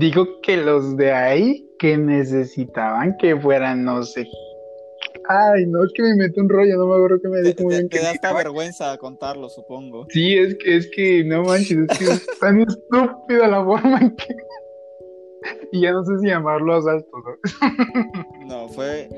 dijo 0.00 0.26
que 0.42 0.56
los 0.56 0.96
de 0.96 1.12
ahí 1.12 1.68
que 1.78 1.96
necesitaban 1.96 3.16
que 3.18 3.36
fueran, 3.36 3.84
no 3.84 4.02
sé, 4.02 4.26
Ay, 5.28 5.64
no, 5.66 5.84
es 5.84 5.92
que 5.94 6.02
me 6.02 6.10
inventé 6.10 6.40
un 6.40 6.48
rollo, 6.48 6.76
no 6.76 6.86
me 6.88 6.94
acuerdo 6.96 7.20
que 7.22 7.28
me 7.28 7.36
Te, 7.42 7.48
dijo 7.50 7.62
muy 7.62 7.70
te- 7.74 7.76
bien 7.78 7.88
te 7.88 7.96
que 7.98 8.02
da 8.02 8.10
hasta 8.10 8.32
vergüenza 8.32 8.96
contarlo, 8.98 9.48
supongo. 9.48 10.06
Sí, 10.08 10.36
es 10.36 10.56
que, 10.56 10.76
es 10.76 10.90
que, 10.94 11.22
no 11.24 11.44
manches, 11.44 11.78
es 11.88 11.98
que 11.98 12.04
es 12.04 12.26
tan 12.40 12.60
estúpida 12.60 13.46
la 13.46 13.64
forma 13.64 13.98
en 14.00 14.16
que... 14.16 14.26
Y 15.72 15.82
ya 15.82 15.92
no 15.92 16.04
sé 16.04 16.18
si 16.18 16.26
llamarlo 16.26 16.74
asalto, 16.74 17.08
¿sabes? 17.24 17.72
No, 18.46 18.68
fue. 18.68 19.08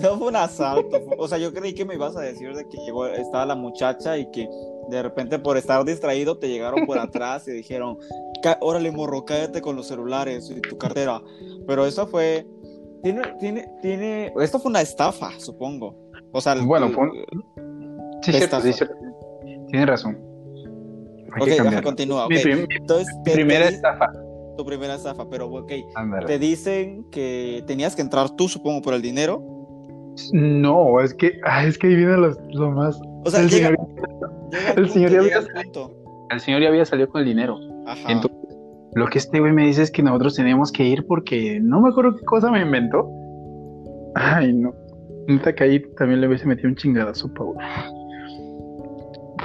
No 0.00 0.16
fue 0.18 0.28
un 0.28 0.36
asalto. 0.36 1.00
fue- 1.02 1.16
o 1.18 1.26
sea, 1.28 1.36
yo 1.38 1.52
creí 1.52 1.74
que 1.74 1.84
me 1.84 1.94
ibas 1.94 2.16
a 2.16 2.20
decir 2.20 2.54
de 2.54 2.62
que 2.68 2.78
llegó, 2.86 3.06
estaba 3.08 3.44
la 3.44 3.56
muchacha 3.56 4.16
y 4.16 4.30
que 4.30 4.48
de 4.88 5.02
repente 5.02 5.38
por 5.38 5.56
estar 5.56 5.84
distraído 5.84 6.38
te 6.38 6.48
llegaron 6.48 6.86
por 6.86 6.98
atrás 6.98 7.46
y 7.48 7.52
dijeron, 7.52 7.98
"Cá- 8.42 8.58
órale, 8.60 8.90
morro, 8.92 9.24
cállate 9.24 9.60
con 9.60 9.76
los 9.76 9.86
celulares 9.88 10.50
y 10.54 10.60
tu 10.60 10.76
cartera. 10.78 11.20
Pero 11.66 11.86
eso 11.86 12.06
fue. 12.06 12.46
Tiene, 13.02 13.22
tiene, 13.38 13.68
tiene. 13.82 14.32
Esto 14.40 14.58
fue 14.58 14.70
una 14.70 14.80
estafa, 14.80 15.30
supongo. 15.38 15.94
O 16.32 16.40
sea, 16.40 16.54
Bueno, 16.62 16.90
fue 16.90 17.08
Sí, 18.22 18.32
Te 18.32 18.38
cierto, 18.38 18.60
sí, 18.60 18.72
cierto. 18.72 18.94
Tienes 19.68 19.88
razón. 19.88 20.18
Hay 21.34 21.42
Ok, 21.52 21.60
ajá, 21.66 21.82
continúa. 21.82 22.28
Mi, 22.28 22.36
ok. 22.36 22.42
prim- 22.42 22.66
Entonces, 22.80 23.14
mi 23.24 23.32
primera 23.32 23.68
estafa. 23.68 24.10
tu 24.56 24.64
primera 24.64 24.94
estafa, 24.94 25.28
pero 25.28 25.46
ok. 25.48 25.72
Ándale. 25.94 26.26
Te 26.26 26.38
dicen 26.38 27.04
que 27.10 27.62
tenías 27.66 27.94
que 27.94 28.02
entrar 28.02 28.30
tú, 28.30 28.48
supongo, 28.48 28.80
por 28.82 28.94
el 28.94 29.02
dinero. 29.02 29.42
No, 30.32 31.00
es 31.00 31.12
que, 31.14 31.38
ah, 31.44 31.66
es 31.66 31.76
que 31.78 31.88
ahí 31.88 31.94
viene 31.96 32.16
lo, 32.16 32.30
lo 32.52 32.70
más. 32.70 32.98
O 33.26 33.30
sea, 33.30 33.40
el, 33.40 33.48
llega, 33.50 33.68
señor, 33.68 33.78
llega 34.50 34.68
al 34.68 34.68
el 34.68 34.74
punto, 34.74 34.92
señor 34.92 35.10
ya 35.10 35.18
había- 35.18 35.38
al 35.38 35.64
punto. 35.64 36.26
el 36.30 36.40
señor 36.40 36.62
ya 36.62 36.68
había 36.68 36.84
salido 36.84 37.08
con 37.08 37.20
el 37.22 37.26
dinero. 37.26 37.58
Ajá. 37.86 38.10
Entonces, 38.12 38.38
lo 38.94 39.06
que 39.08 39.18
este 39.18 39.40
güey 39.40 39.52
me 39.52 39.66
dice 39.66 39.82
es 39.82 39.90
que 39.90 40.02
nosotros 40.02 40.34
teníamos 40.36 40.72
que 40.72 40.84
ir 40.84 41.06
porque 41.06 41.60
no 41.60 41.80
me 41.80 41.88
acuerdo 41.90 42.16
qué 42.16 42.24
cosa 42.24 42.50
me 42.50 42.60
inventó. 42.62 43.08
Ay, 44.14 44.52
no. 44.54 44.72
Neta 45.28 45.54
que 45.54 45.64
ahí 45.64 45.82
también 45.96 46.20
le 46.20 46.28
hubiese 46.28 46.46
metido 46.46 46.68
un 46.68 46.76
chingadazo, 46.76 47.28
Paul. 47.34 47.56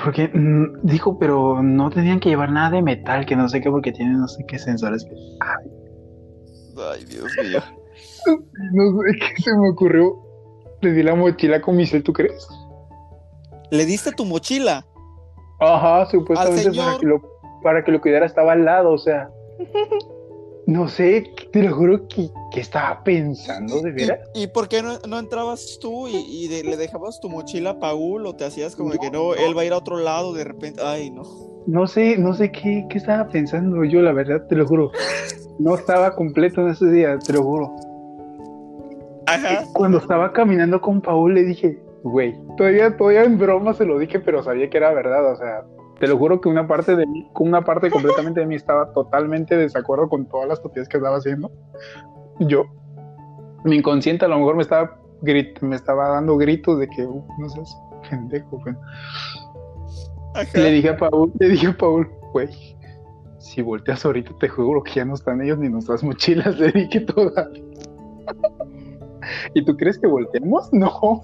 Porque 0.03 0.29
mm, 0.33 0.79
dijo, 0.83 1.17
pero 1.19 1.61
no 1.61 1.89
tenían 1.89 2.19
que 2.19 2.29
llevar 2.29 2.51
nada 2.51 2.69
de 2.71 2.81
metal, 2.81 3.25
que 3.25 3.35
no 3.35 3.49
sé 3.49 3.61
qué, 3.61 3.69
porque 3.69 3.91
tienen 3.91 4.19
no 4.19 4.27
sé 4.27 4.45
qué 4.47 4.57
sensores. 4.57 5.05
Ay, 6.77 7.03
Dios 7.05 7.31
mío. 7.43 7.59
No 8.73 9.01
sé 9.01 9.17
qué 9.35 9.41
se 9.43 9.57
me 9.57 9.69
ocurrió. 9.71 10.13
Le 10.81 10.91
di 10.93 11.01
la 11.03 11.15
mochila 11.15 11.59
con 11.59 11.75
mi 11.75 11.85
cel, 11.87 12.03
¿tú 12.03 12.13
crees? 12.13 12.47
¿Le 13.71 13.85
diste 13.85 14.11
tu 14.11 14.25
mochila? 14.25 14.85
Ajá, 15.59 16.05
supuestamente 16.09 16.63
señor. 16.63 16.85
para 16.85 16.97
que, 16.99 17.05
lo, 17.05 17.21
para 17.63 17.83
que 17.83 17.91
lo 17.91 18.01
cuidara 18.01 18.25
estaba 18.25 18.53
al 18.53 18.65
lado, 18.65 18.91
o 18.91 18.97
sea. 18.97 19.29
No 20.67 20.87
sé, 20.87 21.33
te 21.51 21.63
lo 21.63 21.75
juro 21.75 22.07
que, 22.07 22.29
que 22.53 22.61
estaba 22.61 23.03
pensando, 23.03 23.81
¿de 23.81 23.91
veras? 23.91 24.19
¿Y, 24.35 24.43
y 24.43 24.47
por 24.47 24.69
qué 24.69 24.83
no, 24.83 24.99
no 25.09 25.17
entrabas 25.17 25.79
tú 25.81 26.07
y, 26.07 26.15
y 26.17 26.47
de- 26.47 26.63
le 26.63 26.77
dejabas 26.77 27.19
tu 27.19 27.29
mochila 27.29 27.71
a 27.71 27.79
Paul 27.79 28.27
o 28.27 28.35
te 28.35 28.45
hacías 28.45 28.75
como 28.75 28.91
que 28.91 29.09
no, 29.09 29.33
él 29.33 29.57
va 29.57 29.63
a 29.63 29.65
ir 29.65 29.73
a 29.73 29.77
otro 29.77 29.97
lado 29.97 30.33
de 30.33 30.43
repente? 30.43 30.79
Ay, 30.85 31.09
no. 31.09 31.23
No 31.65 31.87
sé, 31.87 32.15
no 32.17 32.35
sé 32.35 32.51
qué, 32.51 32.85
qué 32.89 32.99
estaba 32.99 33.27
pensando 33.27 33.83
yo, 33.83 34.01
la 34.01 34.13
verdad, 34.13 34.45
te 34.47 34.55
lo 34.55 34.67
juro. 34.67 34.91
No 35.57 35.73
estaba 35.75 36.15
completo 36.15 36.61
en 36.61 36.69
ese 36.69 36.85
día, 36.91 37.17
te 37.17 37.33
lo 37.33 37.43
juro. 37.43 37.75
Ajá. 39.25 39.65
Cuando 39.73 39.97
estaba 39.97 40.31
caminando 40.31 40.79
con 40.79 41.01
Paul 41.01 41.33
le 41.33 41.43
dije, 41.43 41.81
güey, 42.03 42.35
todavía, 42.57 42.95
todavía 42.97 43.23
en 43.23 43.37
broma 43.37 43.73
se 43.73 43.85
lo 43.85 43.97
dije, 43.99 44.19
pero 44.19 44.41
sabía 44.43 44.69
que 44.69 44.77
era 44.77 44.91
verdad, 44.93 45.31
o 45.31 45.35
sea, 45.35 45.63
te 45.99 46.07
lo 46.07 46.17
juro 46.17 46.41
que 46.41 46.49
una 46.49 46.67
parte 46.67 46.95
de 46.95 47.05
mí, 47.05 47.29
una 47.39 47.63
parte 47.63 47.91
completamente 47.91 48.39
de 48.39 48.45
mí 48.47 48.55
estaba 48.55 48.91
totalmente 48.93 49.55
de 49.55 49.63
desacuerdo 49.63 50.09
con 50.09 50.25
todas 50.25 50.47
las 50.47 50.57
estupidez 50.59 50.87
que 50.89 50.97
estaba 50.97 51.17
haciendo. 51.17 51.51
Yo, 52.39 52.63
mi 53.63 53.75
inconsciente 53.77 54.25
a 54.25 54.27
lo 54.27 54.39
mejor 54.39 54.55
me 54.55 54.63
estaba 54.63 54.97
grit- 55.21 55.61
me 55.61 55.75
estaba 55.75 56.07
dando 56.09 56.37
gritos 56.37 56.79
de 56.79 56.87
que, 56.87 57.05
"Uh, 57.05 57.23
no 57.37 57.49
seas 57.49 57.77
pendejo, 58.09 58.57
güey". 58.63 58.73
Ajá. 60.33 60.47
Le 60.59 60.71
dije 60.71 60.89
a 60.89 60.97
Paul, 60.97 61.31
le 61.39 61.49
dije 61.49 61.67
a 61.67 61.77
Paul, 61.77 62.09
güey, 62.33 62.49
si 63.37 63.61
volteas 63.61 64.03
ahorita 64.05 64.31
te 64.39 64.47
juro 64.49 64.81
que 64.81 64.93
ya 64.93 65.05
no 65.05 65.13
están 65.13 65.41
ellos 65.41 65.59
ni 65.59 65.69
nuestras 65.69 66.03
mochilas, 66.03 66.57
le 66.59 66.71
dije 66.71 67.01
todas. 67.01 67.47
¿Y 69.53 69.63
tú 69.63 69.75
crees 69.77 69.99
que 69.99 70.07
volteamos? 70.07 70.69
No. 70.73 71.21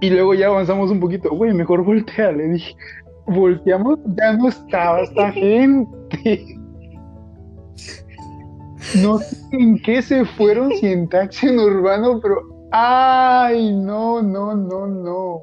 Y 0.00 0.10
luego 0.10 0.34
ya 0.34 0.48
avanzamos 0.48 0.90
un 0.90 1.00
poquito, 1.00 1.30
güey, 1.30 1.52
mejor 1.54 1.82
voltea, 1.84 2.32
le 2.32 2.48
dije. 2.48 2.76
Volteamos, 3.26 3.98
ya 4.16 4.34
no 4.34 4.48
estaba 4.48 5.00
esta 5.00 5.32
gente. 5.32 6.46
No 9.02 9.18
sé 9.18 9.36
en 9.52 9.82
qué 9.82 10.00
se 10.00 10.24
fueron, 10.24 10.70
si 10.76 10.86
en 10.86 11.08
taxi 11.08 11.48
en 11.48 11.58
urbano, 11.58 12.20
pero. 12.22 12.36
¡Ay! 12.70 13.74
No, 13.74 14.22
no, 14.22 14.54
no, 14.54 14.86
no. 14.86 15.40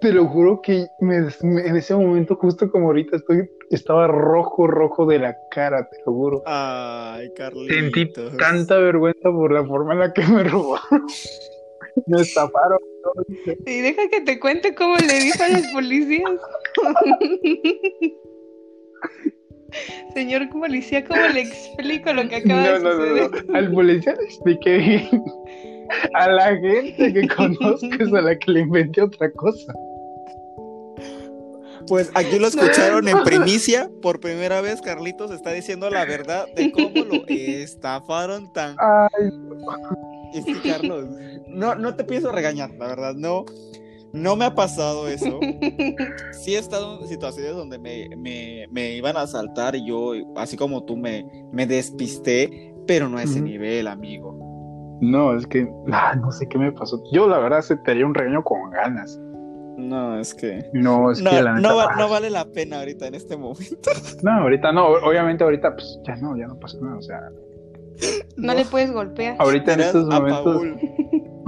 Te 0.00 0.12
lo 0.12 0.26
juro 0.26 0.60
que 0.62 0.86
me- 1.00 1.28
me- 1.42 1.66
en 1.66 1.76
ese 1.76 1.94
momento, 1.94 2.36
justo 2.36 2.70
como 2.70 2.86
ahorita 2.86 3.16
estoy, 3.16 3.50
estaba 3.70 4.06
rojo, 4.06 4.66
rojo 4.66 5.04
de 5.06 5.18
la 5.18 5.36
cara, 5.50 5.88
te 5.90 5.96
lo 6.06 6.12
juro. 6.12 6.42
Ay, 6.46 7.30
Carlitos. 7.34 7.74
Sentí 7.76 8.12
tanta 8.38 8.76
vergüenza 8.78 9.30
por 9.30 9.52
la 9.52 9.64
forma 9.64 9.94
en 9.94 9.98
la 10.00 10.12
que 10.12 10.22
me 10.26 10.44
robaron. 10.44 11.06
Me 12.06 12.20
estafaron. 12.22 12.78
Y 13.66 13.80
deja 13.80 14.08
que 14.10 14.20
te 14.20 14.38
cuente 14.40 14.74
cómo 14.74 14.96
le 14.96 15.20
dijo 15.20 15.42
a 15.42 15.48
los 15.48 15.66
policías. 15.68 16.30
Señor 20.14 20.48
policía, 20.50 21.04
¿cómo 21.04 21.20
le 21.28 21.42
explico 21.42 22.12
lo 22.12 22.28
que 22.28 22.36
acaba 22.36 22.62
No, 22.62 22.72
de 22.72 22.80
suceder? 22.80 23.30
no, 23.30 23.42
no. 23.52 23.58
Al 23.58 23.72
policía 23.72 24.14
le 24.14 24.24
expliqué 24.24 24.78
bien. 24.78 25.08
A 26.14 26.28
la 26.28 26.56
gente 26.56 27.12
que 27.12 27.28
conozcas 27.36 28.12
a 28.12 28.20
la 28.22 28.38
que 28.38 28.52
le 28.52 28.60
inventé 28.60 29.02
otra 29.02 29.30
cosa. 29.32 29.72
Pues 31.88 32.10
aquí 32.14 32.38
lo 32.38 32.46
escucharon 32.46 33.08
en 33.08 33.22
primicia. 33.24 33.90
Por 34.02 34.20
primera 34.20 34.60
vez, 34.60 34.80
Carlitos 34.80 35.30
está 35.30 35.52
diciendo 35.52 35.88
la 35.90 36.04
verdad 36.04 36.46
de 36.54 36.72
cómo 36.72 37.04
lo 37.04 37.24
estafaron 37.28 38.52
tan. 38.52 38.76
Ay, 38.78 39.30
Es 40.34 40.44
que, 40.44 40.68
Carlos, 40.68 41.06
no, 41.48 41.74
no 41.74 41.94
te 41.94 42.04
pienso 42.04 42.32
regañar, 42.32 42.70
la 42.78 42.86
verdad, 42.88 43.14
no. 43.14 43.44
No 44.12 44.34
me 44.34 44.46
ha 44.46 44.54
pasado 44.54 45.08
eso. 45.08 45.40
Sí 46.32 46.54
he 46.54 46.58
estado 46.58 47.00
en 47.00 47.08
situaciones 47.08 47.54
donde 47.54 47.78
me, 47.78 48.08
me, 48.16 48.66
me 48.70 48.92
iban 48.92 49.16
a 49.16 49.22
asaltar 49.22 49.74
y 49.74 49.86
yo, 49.86 50.12
así 50.36 50.56
como 50.56 50.84
tú, 50.84 50.96
me, 50.96 51.26
me 51.52 51.66
despisté, 51.66 52.72
pero 52.86 53.08
no 53.08 53.18
a 53.18 53.24
ese 53.24 53.40
nivel, 53.40 53.88
amigo. 53.88 54.98
no, 55.00 55.36
es 55.36 55.46
que 55.46 55.68
ah, 55.92 56.14
no 56.14 56.30
sé 56.30 56.46
qué 56.48 56.56
me 56.56 56.70
pasó. 56.72 57.02
Yo, 57.12 57.26
la 57.28 57.38
verdad, 57.38 57.62
se 57.62 57.76
te 57.76 57.90
haría 57.90 58.06
un 58.06 58.14
regaño 58.14 58.44
con 58.44 58.70
ganas. 58.70 59.18
No, 59.76 60.18
es 60.18 60.34
que. 60.34 60.68
No, 60.72 61.10
es 61.10 61.20
No, 61.20 61.30
que 61.30 61.42
la 61.42 61.54
neta, 61.54 61.68
no, 61.68 61.76
va- 61.76 61.88
ah, 61.92 61.96
no 61.98 62.08
vale 62.08 62.30
la 62.30 62.46
pena 62.46 62.78
ahorita 62.78 63.06
en 63.08 63.14
este 63.14 63.36
momento. 63.36 63.90
no, 64.22 64.30
ahorita 64.32 64.72
no. 64.72 64.86
Obviamente, 64.88 65.44
ahorita, 65.44 65.74
pues 65.74 65.98
ya 66.06 66.16
no, 66.16 66.36
ya 66.36 66.46
no 66.46 66.58
pasa 66.58 66.78
nada. 66.80 66.96
O 66.96 67.02
sea, 67.02 67.20
No 68.36 68.54
le 68.54 68.64
puedes 68.64 68.90
golpear. 68.92 69.36
ahorita 69.38 69.74
en 69.74 69.80
estos 69.80 70.06
momentos. 70.08 70.62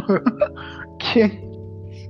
¿Quién? 1.12 1.40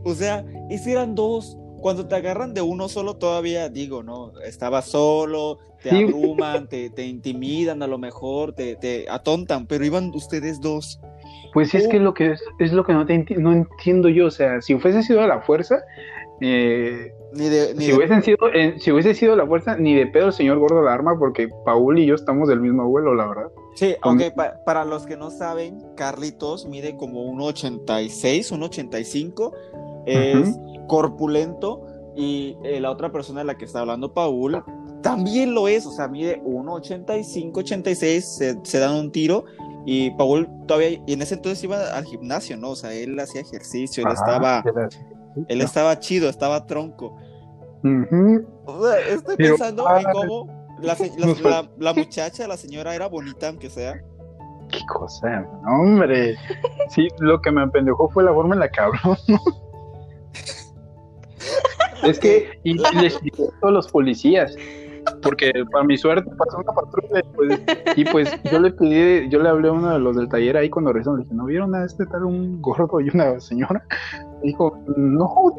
O 0.04 0.14
sea, 0.14 0.44
y 0.70 0.78
si 0.78 0.92
eran 0.92 1.14
dos, 1.14 1.56
cuando 1.80 2.06
te 2.06 2.14
agarran 2.16 2.54
de 2.54 2.62
uno 2.62 2.88
solo 2.88 3.16
todavía 3.16 3.68
digo, 3.68 4.02
¿no? 4.02 4.32
Estabas 4.40 4.86
solo, 4.86 5.58
te 5.82 5.90
abruman, 5.90 6.68
te, 6.68 6.90
te 6.90 7.06
intimidan 7.06 7.82
a 7.82 7.86
lo 7.86 7.98
mejor, 7.98 8.52
te, 8.52 8.76
te 8.76 9.06
atontan, 9.10 9.66
pero 9.66 9.84
iban 9.84 10.10
ustedes 10.14 10.60
dos. 10.60 11.00
Pues 11.52 11.70
sí, 11.70 11.78
es 11.78 11.88
que 11.88 11.98
lo 11.98 12.12
que 12.14 12.32
es, 12.32 12.42
es 12.58 12.72
lo 12.72 12.84
que 12.84 12.92
no, 12.92 13.06
te 13.06 13.14
enti- 13.14 13.38
no 13.38 13.52
entiendo 13.52 14.08
yo. 14.08 14.26
O 14.26 14.30
sea, 14.30 14.60
si 14.60 14.74
hubiese 14.74 15.02
sido 15.02 15.22
a 15.22 15.26
la 15.26 15.40
fuerza, 15.40 15.82
eh, 16.40 17.12
Ni 17.32 17.48
de, 17.48 17.74
ni 17.74 17.84
si, 17.84 17.90
de- 17.90 17.96
hubiesen 17.96 18.22
sido, 18.22 18.36
eh, 18.54 18.74
si 18.78 18.92
hubiese 18.92 19.14
sido 19.14 19.34
la 19.34 19.46
fuerza, 19.46 19.76
ni 19.76 19.94
de 19.94 20.06
pedo 20.06 20.26
el 20.26 20.32
señor 20.32 20.58
gordo 20.58 20.82
la 20.82 20.92
arma, 20.92 21.18
porque 21.18 21.48
Paul 21.64 21.98
y 21.98 22.06
yo 22.06 22.14
estamos 22.14 22.48
del 22.48 22.60
mismo 22.60 22.82
abuelo, 22.82 23.14
la 23.14 23.26
verdad. 23.26 23.48
Sí, 23.74 23.94
aunque 24.02 24.30
pa- 24.30 24.54
para 24.64 24.84
los 24.84 25.06
que 25.06 25.16
no 25.16 25.30
saben, 25.30 25.82
Carlitos 25.96 26.66
mide 26.66 26.96
como 26.96 27.22
un 27.24 27.40
86, 27.40 28.52
un 28.52 28.62
85, 28.62 29.52
es 30.06 30.56
corpulento 30.86 31.86
y 32.16 32.56
eh, 32.64 32.80
la 32.80 32.90
otra 32.90 33.10
persona 33.12 33.40
de 33.40 33.46
la 33.46 33.56
que 33.56 33.64
está 33.64 33.80
hablando, 33.80 34.12
Paul, 34.12 34.62
también 35.02 35.54
lo 35.54 35.68
es, 35.68 35.86
o 35.86 35.92
sea, 35.92 36.08
mide 36.08 36.40
1,85, 36.42 37.58
86, 37.58 38.24
se, 38.36 38.58
se 38.64 38.78
dan 38.78 38.94
un 38.96 39.12
tiro 39.12 39.44
y 39.90 40.10
Paul 40.10 40.46
todavía, 40.66 41.00
y 41.06 41.14
en 41.14 41.22
ese 41.22 41.32
entonces 41.36 41.64
iba 41.64 41.78
al 41.96 42.04
gimnasio, 42.04 42.58
¿no? 42.58 42.70
O 42.72 42.76
sea, 42.76 42.92
él 42.92 43.18
hacía 43.18 43.40
ejercicio, 43.40 44.02
él 44.02 44.12
Ajá, 44.12 44.22
estaba, 44.22 44.64
él 45.48 45.60
estaba 45.62 45.98
chido, 45.98 46.28
estaba 46.28 46.66
tronco. 46.66 47.16
O 48.66 48.82
sea, 48.86 49.00
estoy 49.00 49.36
Pero, 49.38 49.54
pensando 49.56 49.88
en 49.88 49.96
ay, 49.96 50.04
cómo 50.12 50.68
la, 50.82 51.70
la- 51.78 51.94
muchacha, 51.94 52.46
la 52.46 52.58
señora 52.58 52.94
era 52.94 53.06
bonita, 53.08 53.48
aunque 53.48 53.70
sea. 53.70 53.94
Qué 54.70 54.80
cosa, 54.92 55.48
hombre. 55.66 56.36
Sí, 56.90 57.08
lo 57.20 57.40
que 57.40 57.50
me 57.50 57.62
apendejó 57.62 58.10
fue 58.10 58.24
la 58.24 58.34
forma 58.34 58.56
en 58.56 58.60
la 58.60 58.68
que 58.68 58.80
habló. 58.82 59.16
¿no? 59.28 59.38
Es 62.04 62.18
que, 62.18 62.60
y 62.62 62.74
les 62.74 63.16
a 63.16 63.20
todos 63.60 63.72
los 63.72 63.88
policías. 63.88 64.54
Porque 65.22 65.52
para 65.70 65.84
mi 65.84 65.96
suerte 65.96 66.30
pasó 66.36 66.58
una 66.58 66.72
patrulla 66.72 67.20
y 67.20 67.34
pues, 67.34 67.60
y 67.96 68.04
pues 68.04 68.42
yo 68.50 68.60
le 68.60 68.70
pedí, 68.72 69.28
yo 69.28 69.42
le 69.42 69.48
hablé 69.48 69.68
a 69.68 69.72
uno 69.72 69.92
de 69.92 69.98
los 69.98 70.16
del 70.16 70.28
taller 70.28 70.56
ahí 70.56 70.70
cuando 70.70 70.92
regresaron, 70.92 71.20
le 71.20 71.24
dije, 71.24 71.34
¿no 71.34 71.46
vieron 71.46 71.74
a 71.74 71.84
este 71.84 72.06
tal 72.06 72.24
un 72.24 72.60
gordo 72.60 73.00
y 73.00 73.08
una 73.14 73.38
señora? 73.40 73.84
Y 74.42 74.48
dijo, 74.48 74.78
no, 74.96 75.54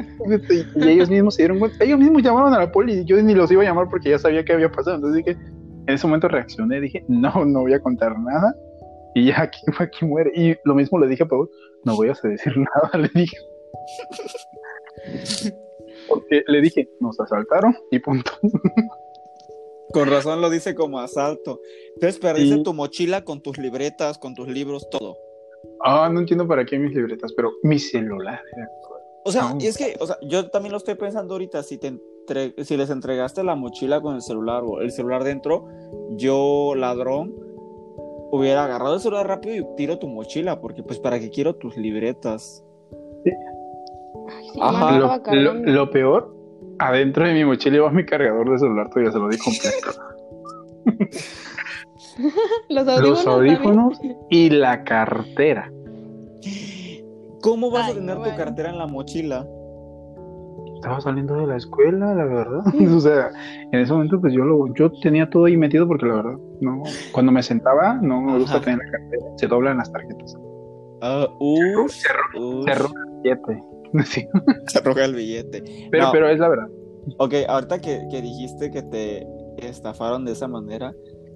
y 0.75 0.87
ellos 0.87 1.09
mismos 1.09 1.35
se 1.35 1.43
dieron 1.43 1.59
cuenta, 1.59 1.83
ellos 1.83 1.99
mismos 1.99 2.23
llamaron 2.23 2.53
a 2.53 2.59
la 2.59 2.71
poli 2.71 2.99
y 2.99 3.05
yo 3.05 3.21
ni 3.21 3.33
los 3.33 3.51
iba 3.51 3.61
a 3.63 3.65
llamar 3.65 3.87
porque 3.89 4.09
ya 4.09 4.19
sabía 4.19 4.43
qué 4.45 4.53
había 4.53 4.71
pasado, 4.71 4.95
entonces 4.95 5.25
dije, 5.25 5.39
en 5.87 5.93
ese 5.93 6.07
momento 6.07 6.27
reaccioné, 6.27 6.79
dije, 6.79 7.03
no, 7.07 7.45
no 7.45 7.61
voy 7.61 7.73
a 7.73 7.79
contar 7.79 8.17
nada, 8.19 8.55
y 9.15 9.27
ya 9.27 9.41
aquí, 9.41 9.61
aquí 9.79 10.05
muere, 10.05 10.31
y 10.35 10.55
lo 10.63 10.75
mismo 10.75 10.99
le 10.99 11.07
dije 11.07 11.23
a 11.23 11.27
Paul, 11.27 11.49
no 11.83 11.95
voy 11.95 12.09
a 12.09 12.13
decir 12.23 12.53
nada, 12.57 12.91
le 12.97 13.09
dije. 13.13 13.37
Porque 16.07 16.43
le 16.47 16.61
dije, 16.61 16.89
nos 16.99 17.19
asaltaron 17.19 17.75
y 17.91 17.99
punto. 17.99 18.31
Con 19.93 20.09
razón 20.09 20.41
lo 20.41 20.49
dice 20.49 20.75
como 20.75 20.99
asalto. 20.99 21.61
Entonces 21.95 22.19
perdiste 22.19 22.61
tu 22.63 22.73
mochila 22.73 23.23
con 23.23 23.41
tus 23.41 23.57
libretas, 23.57 24.17
con 24.17 24.35
tus 24.35 24.47
libros, 24.47 24.87
todo. 24.89 25.17
Ah, 25.83 26.09
no 26.11 26.19
entiendo 26.19 26.47
para 26.47 26.65
qué 26.65 26.77
mis 26.77 26.93
libretas, 26.93 27.33
pero 27.35 27.51
mi 27.63 27.79
celular. 27.79 28.41
O 29.25 29.31
sea, 29.31 29.55
y 29.59 29.67
es 29.67 29.77
que, 29.77 29.95
o 29.99 30.07
sea, 30.07 30.17
yo 30.21 30.49
también 30.49 30.71
lo 30.71 30.77
estoy 30.77 30.95
pensando 30.95 31.33
ahorita, 31.33 31.63
si 31.63 31.77
te 31.77 31.99
si 32.63 32.77
les 32.77 32.89
entregaste 32.89 33.43
la 33.43 33.55
mochila 33.55 34.01
con 34.01 34.15
el 34.15 34.21
celular 34.21 34.63
o 34.65 34.81
el 34.81 34.91
celular 34.91 35.23
dentro, 35.23 35.67
yo, 36.11 36.73
ladrón, 36.75 37.33
hubiera 38.31 38.65
agarrado 38.65 38.95
el 38.95 38.99
celular 39.01 39.27
rápido 39.27 39.55
y 39.55 39.75
tiro 39.75 39.97
tu 39.99 40.07
mochila, 40.07 40.61
porque 40.61 40.83
pues 40.83 40.99
para 40.99 41.19
qué 41.19 41.29
quiero 41.29 41.55
tus 41.55 41.75
libretas. 41.77 42.63
lo, 44.55 45.89
peor, 45.89 46.35
adentro 46.79 47.27
de 47.27 47.33
mi 47.33 47.45
mochila 47.45 47.77
iba 47.77 47.91
mi 47.91 48.05
cargador 48.05 48.49
de 48.51 48.59
celular, 48.59 48.89
todavía 48.89 49.11
se 49.11 49.19
lo 49.19 49.29
di 49.29 49.37
completo. 49.37 49.91
Los 52.69 53.25
audífonos, 53.25 53.99
y 54.29 54.49
la 54.49 54.83
cartera. 54.83 55.71
¿Cómo 57.41 57.71
vas 57.71 57.91
a 57.91 57.93
tener 57.93 58.17
tu 58.17 58.35
cartera 58.35 58.69
en 58.69 58.77
la 58.77 58.87
mochila? 58.87 59.47
Estaba 60.75 61.01
saliendo 61.01 61.35
de 61.35 61.47
la 61.47 61.57
escuela, 61.57 62.13
la 62.13 62.25
verdad. 62.25 62.61
o 62.95 62.99
sea, 62.99 63.31
en 63.71 63.79
ese 63.79 63.93
momento 63.93 64.19
pues 64.19 64.33
yo 64.33 64.43
lo, 64.43 64.73
yo 64.75 64.91
tenía 65.01 65.29
todo 65.29 65.45
ahí 65.45 65.57
metido 65.57 65.87
porque 65.87 66.05
la 66.05 66.15
verdad, 66.15 66.37
no, 66.61 66.83
cuando 67.11 67.31
me 67.31 67.43
sentaba 67.43 67.95
no 68.01 68.21
me 68.21 68.39
gusta 68.39 68.61
tener 68.61 68.79
la 68.79 68.91
cartera, 68.91 69.25
se 69.37 69.47
doblan 69.47 69.77
las 69.77 69.91
tarjetas. 69.91 70.37
Uh, 71.39 71.87
se, 71.87 72.09
roja 72.75 72.93
el 73.23 73.39
billete. 73.93 74.29
Se 74.67 74.79
roja 74.81 75.05
el 75.05 75.15
billete. 75.15 75.63
Pero, 75.91 76.09
pero 76.11 76.29
es 76.29 76.39
la 76.39 76.49
verdad. 76.49 76.67
Ok, 77.17 77.33
ahorita 77.47 77.79
que, 77.79 78.07
que 78.11 78.21
dijiste 78.21 78.71
que 78.71 78.83
te 78.83 79.27
estafaron 79.57 80.25
de 80.25 80.33
esa 80.33 80.47
manera, 80.47 80.93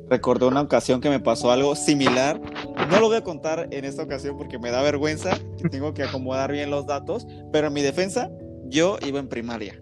recordé 0.10 0.46
una 0.46 0.62
ocasión 0.62 1.02
que 1.02 1.10
me 1.10 1.20
pasó 1.20 1.52
algo 1.52 1.76
similar. 1.76 2.40
No 2.90 3.00
lo 3.00 3.08
voy 3.08 3.18
a 3.18 3.24
contar 3.24 3.68
en 3.72 3.86
esta 3.86 4.04
ocasión 4.04 4.38
porque 4.38 4.60
me 4.60 4.72
da 4.72 4.82
vergüenza 4.82 5.38
y 5.58 5.70
tengo 5.70 5.94
que 5.94 6.04
acomodar 6.04 6.52
bien 6.52 6.70
los 6.70 6.86
datos, 6.86 7.26
pero 7.52 7.68
en 7.68 7.74
mi 7.74 7.82
defensa, 7.82 8.30
yo 8.66 8.98
iba 9.06 9.20
en 9.20 9.28
primaria. 9.28 9.82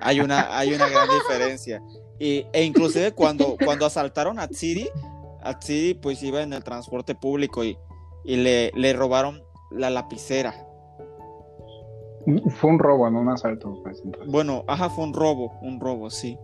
Hay 0.00 0.20
una, 0.20 0.56
hay 0.56 0.72
una 0.72 0.88
gran 0.88 1.08
diferencia. 1.08 1.82
Y, 2.18 2.46
e 2.52 2.64
inclusive 2.64 3.12
cuando, 3.12 3.56
cuando 3.62 3.84
asaltaron 3.84 4.38
a 4.38 4.48
Tsiri, 4.48 4.88
a 5.42 5.58
Tsiri 5.58 5.94
pues 5.94 6.22
iba 6.22 6.42
en 6.42 6.52
el 6.52 6.64
transporte 6.64 7.14
público 7.14 7.62
y, 7.62 7.76
y 8.24 8.36
le, 8.36 8.72
le 8.74 8.92
robaron 8.94 9.42
la 9.70 9.90
lapicera. 9.90 10.65
Fue 12.56 12.70
un 12.70 12.78
robo, 12.78 13.08
no 13.10 13.20
un 13.20 13.28
asalto. 13.28 13.80
Pues, 13.82 14.02
bueno, 14.26 14.64
ajá, 14.66 14.90
fue 14.90 15.04
un 15.04 15.12
robo, 15.14 15.52
un 15.62 15.78
robo, 15.80 16.10
sí. 16.10 16.38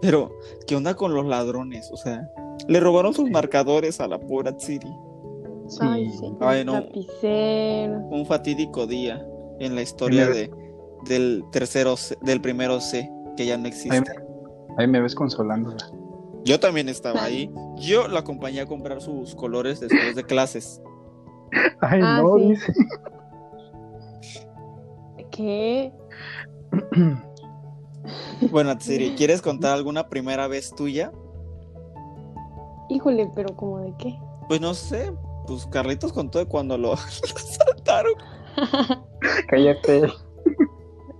Pero, 0.00 0.30
¿qué 0.66 0.76
onda 0.76 0.94
con 0.94 1.14
los 1.14 1.26
ladrones? 1.26 1.90
O 1.92 1.96
sea, 1.96 2.28
le 2.66 2.80
robaron 2.80 3.12
sus 3.12 3.30
marcadores 3.30 4.00
a 4.00 4.08
la 4.08 4.18
pobre 4.18 4.52
Tsiri. 4.54 4.88
Sí. 5.68 5.78
Ay, 5.82 6.10
sí. 6.10 6.32
Ay, 6.40 6.64
no. 6.64 6.82
Un 8.10 8.24
fatídico 8.26 8.86
día 8.86 9.24
en 9.58 9.74
la 9.74 9.82
historia 9.82 10.26
de, 10.28 10.50
del 11.04 11.44
tercero 11.52 11.94
del 12.22 12.40
primero 12.40 12.80
C, 12.80 13.10
que 13.36 13.46
ya 13.46 13.58
no 13.58 13.68
existe. 13.68 14.02
Ahí 14.78 14.86
me, 14.86 15.00
ves 15.00 15.14
consolándola. 15.14 15.90
Yo 16.44 16.58
también 16.58 16.88
estaba 16.88 17.22
ahí. 17.22 17.52
Yo 17.76 18.08
la 18.08 18.20
acompañé 18.20 18.60
a 18.60 18.66
comprar 18.66 19.02
sus 19.02 19.34
colores 19.34 19.80
después 19.80 20.16
de 20.16 20.24
clases. 20.24 20.80
Ay, 21.80 22.00
ah, 22.02 22.22
no, 22.22 22.36
dice. 22.36 22.72
¿Qué? 25.30 25.92
Bueno, 28.50 28.76
Tsiri, 28.76 29.14
¿quieres 29.16 29.42
contar 29.42 29.74
alguna 29.74 30.08
primera 30.08 30.48
vez 30.48 30.74
tuya? 30.74 31.12
Híjole, 32.88 33.30
pero 33.34 33.54
¿como 33.56 33.80
de 33.80 33.94
qué? 33.98 34.18
Pues 34.48 34.60
no 34.60 34.74
sé, 34.74 35.12
pues 35.46 35.66
Carlitos 35.66 36.12
contó 36.12 36.38
de 36.38 36.46
cuando 36.46 36.76
lo, 36.76 36.96
saltaron. 37.66 38.14
Cállate. 39.48 40.12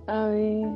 A 0.07 0.25
ver, 0.25 0.67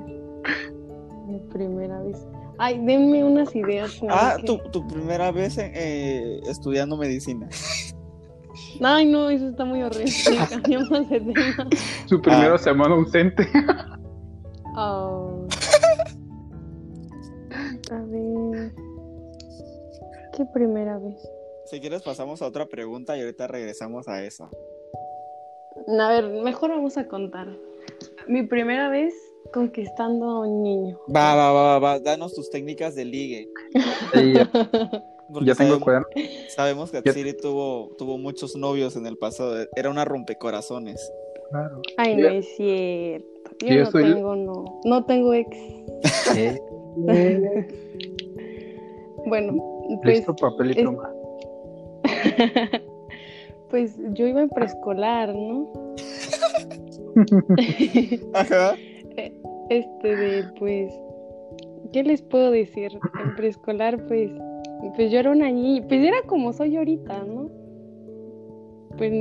mi 1.28 1.40
primera 1.52 2.00
vez. 2.02 2.18
Ay, 2.58 2.80
denme 2.86 3.24
unas 3.24 3.54
ideas. 3.54 4.00
Ah, 4.10 4.38
tu, 4.46 4.58
tu, 4.72 4.88
primera 4.88 5.32
vez 5.32 5.58
eh, 5.58 6.40
estudiando 6.48 6.96
medicina. 6.96 7.50
Ay, 8.82 9.06
no, 9.06 9.30
eso 9.30 9.50
está 9.50 9.66
muy 9.66 9.84
horrible. 9.84 10.12
Cambiamos 10.50 11.10
de 11.10 11.20
tema. 11.20 11.70
Su 12.08 12.22
primera 12.22 12.56
ah. 12.56 12.58
semana 12.58 12.96
ausente. 12.96 13.48
Oh. 14.78 15.48
A 17.92 18.02
ver. 18.08 18.74
¿Qué 20.36 20.46
primera 20.54 20.98
vez? 20.98 21.16
Si 21.66 21.80
quieres 21.80 22.02
pasamos 22.02 22.42
a 22.42 22.48
otra 22.48 22.66
pregunta 22.66 23.18
y 23.18 23.22
ahorita 23.22 23.48
regresamos 23.48 24.08
a 24.08 24.24
eso. 24.24 24.50
A 26.00 26.10
ver, 26.10 26.28
mejor 26.44 26.72
vamos 26.72 26.98
a 26.98 27.08
contar. 27.08 27.48
Mi 28.28 28.44
primera 28.44 28.90
vez 28.90 29.14
conquistando 29.54 30.26
a 30.26 30.40
un 30.42 30.64
niño. 30.64 31.00
Va, 31.14 31.36
va, 31.36 31.52
va, 31.52 31.80
va, 31.80 32.00
danos 32.00 32.34
tus 32.34 32.50
técnicas 32.50 32.96
de 32.96 33.06
ligue. 33.06 33.50
ya 35.42 35.56
tengo 35.56 35.80
cuidado. 35.80 36.06
Sabemos 36.50 36.92
que 36.92 36.98
Atsiri 36.98 37.34
tuvo, 37.34 37.92
tuvo 37.98 38.18
muchos 38.18 38.56
novios 38.56 38.96
en 38.96 39.06
el 39.06 39.18
pasado. 39.18 39.66
Era 39.76 39.90
una 39.90 40.06
rompecorazones. 40.06 41.12
Claro. 41.50 41.82
Ay, 41.98 42.16
no 42.16 42.28
es 42.28 42.48
cierto. 42.56 43.28
Yo, 43.66 43.84
no 43.84 43.92
tengo, 43.92 44.36
no. 44.36 44.82
No 44.84 45.06
tengo 45.06 45.34
ex. 45.34 45.58
¿Eh? 46.36 46.60
bueno, 49.26 49.56
pues. 50.04 50.18
Listo, 50.18 50.36
papel 50.36 50.72
y 50.72 50.74
pluma. 50.76 51.12
pues 53.70 53.98
yo 54.14 54.28
iba 54.28 54.42
en 54.42 54.50
preescolar, 54.50 55.34
¿no? 55.34 55.72
Ajá. 58.34 58.76
Este 59.70 60.16
de, 60.16 60.44
pues, 60.60 60.94
¿qué 61.92 62.04
les 62.04 62.22
puedo 62.22 62.52
decir? 62.52 62.92
En 63.24 63.36
preescolar, 63.36 64.06
pues, 64.08 64.30
pues 64.92 65.12
yo 65.12 65.20
era 65.20 65.32
una 65.32 65.52
niña, 65.52 65.86
pues 65.88 66.02
era 66.02 66.18
como 66.28 66.54
soy 66.54 66.76
ahorita, 66.78 67.24
¿no? 67.24 67.50
Pues 68.98 69.12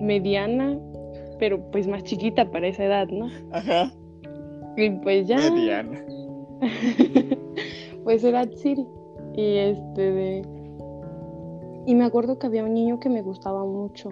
mediana, 0.00 0.78
pero 1.38 1.60
pues 1.70 1.86
más 1.86 2.04
chiquita 2.04 2.50
para 2.50 2.68
esa 2.68 2.84
edad, 2.84 3.08
¿no? 3.08 3.28
Ajá. 3.52 3.92
Y 4.76 4.90
pues 4.90 5.26
ya. 5.26 5.36
Mediana. 5.50 6.04
pues 8.04 8.24
era 8.24 8.46
Tsiri. 8.46 8.86
Y 9.36 9.56
este 9.56 10.12
de. 10.12 10.42
Y 11.86 11.94
me 11.94 12.04
acuerdo 12.04 12.38
que 12.38 12.46
había 12.46 12.64
un 12.64 12.74
niño 12.74 13.00
que 13.00 13.08
me 13.08 13.22
gustaba 13.22 13.64
mucho. 13.64 14.10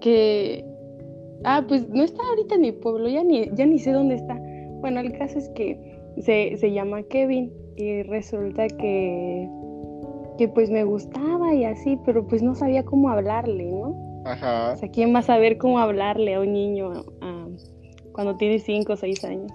Que. 0.00 0.64
Ah, 1.44 1.64
pues 1.66 1.88
no 1.88 2.02
está 2.02 2.22
ahorita 2.28 2.56
en 2.56 2.60
mi 2.62 2.72
pueblo, 2.72 3.08
ya 3.08 3.22
ni, 3.22 3.48
ya 3.54 3.64
ni 3.64 3.78
sé 3.78 3.92
dónde 3.92 4.16
está. 4.16 4.36
Bueno, 4.80 5.00
el 5.00 5.12
caso 5.12 5.38
es 5.38 5.48
que 5.50 6.00
se, 6.18 6.56
se 6.56 6.72
llama 6.72 7.04
Kevin 7.04 7.52
y 7.78 8.02
resulta 8.02 8.66
que, 8.66 9.48
que 10.36 10.48
pues 10.48 10.68
me 10.68 10.82
gustaba 10.82 11.54
y 11.54 11.64
así, 11.64 11.96
pero 12.04 12.26
pues 12.26 12.42
no 12.42 12.56
sabía 12.56 12.84
cómo 12.84 13.08
hablarle, 13.08 13.66
¿no? 13.66 14.22
Ajá. 14.26 14.72
O 14.72 14.76
sea, 14.76 14.90
¿quién 14.90 15.14
va 15.14 15.20
a 15.20 15.22
saber 15.22 15.58
cómo 15.58 15.78
hablarle 15.78 16.34
a 16.34 16.40
un 16.40 16.52
niño 16.52 17.04
cuando 18.12 18.36
tiene 18.36 18.58
5 18.58 18.92
o 18.92 18.96
6 18.96 19.24
años? 19.24 19.52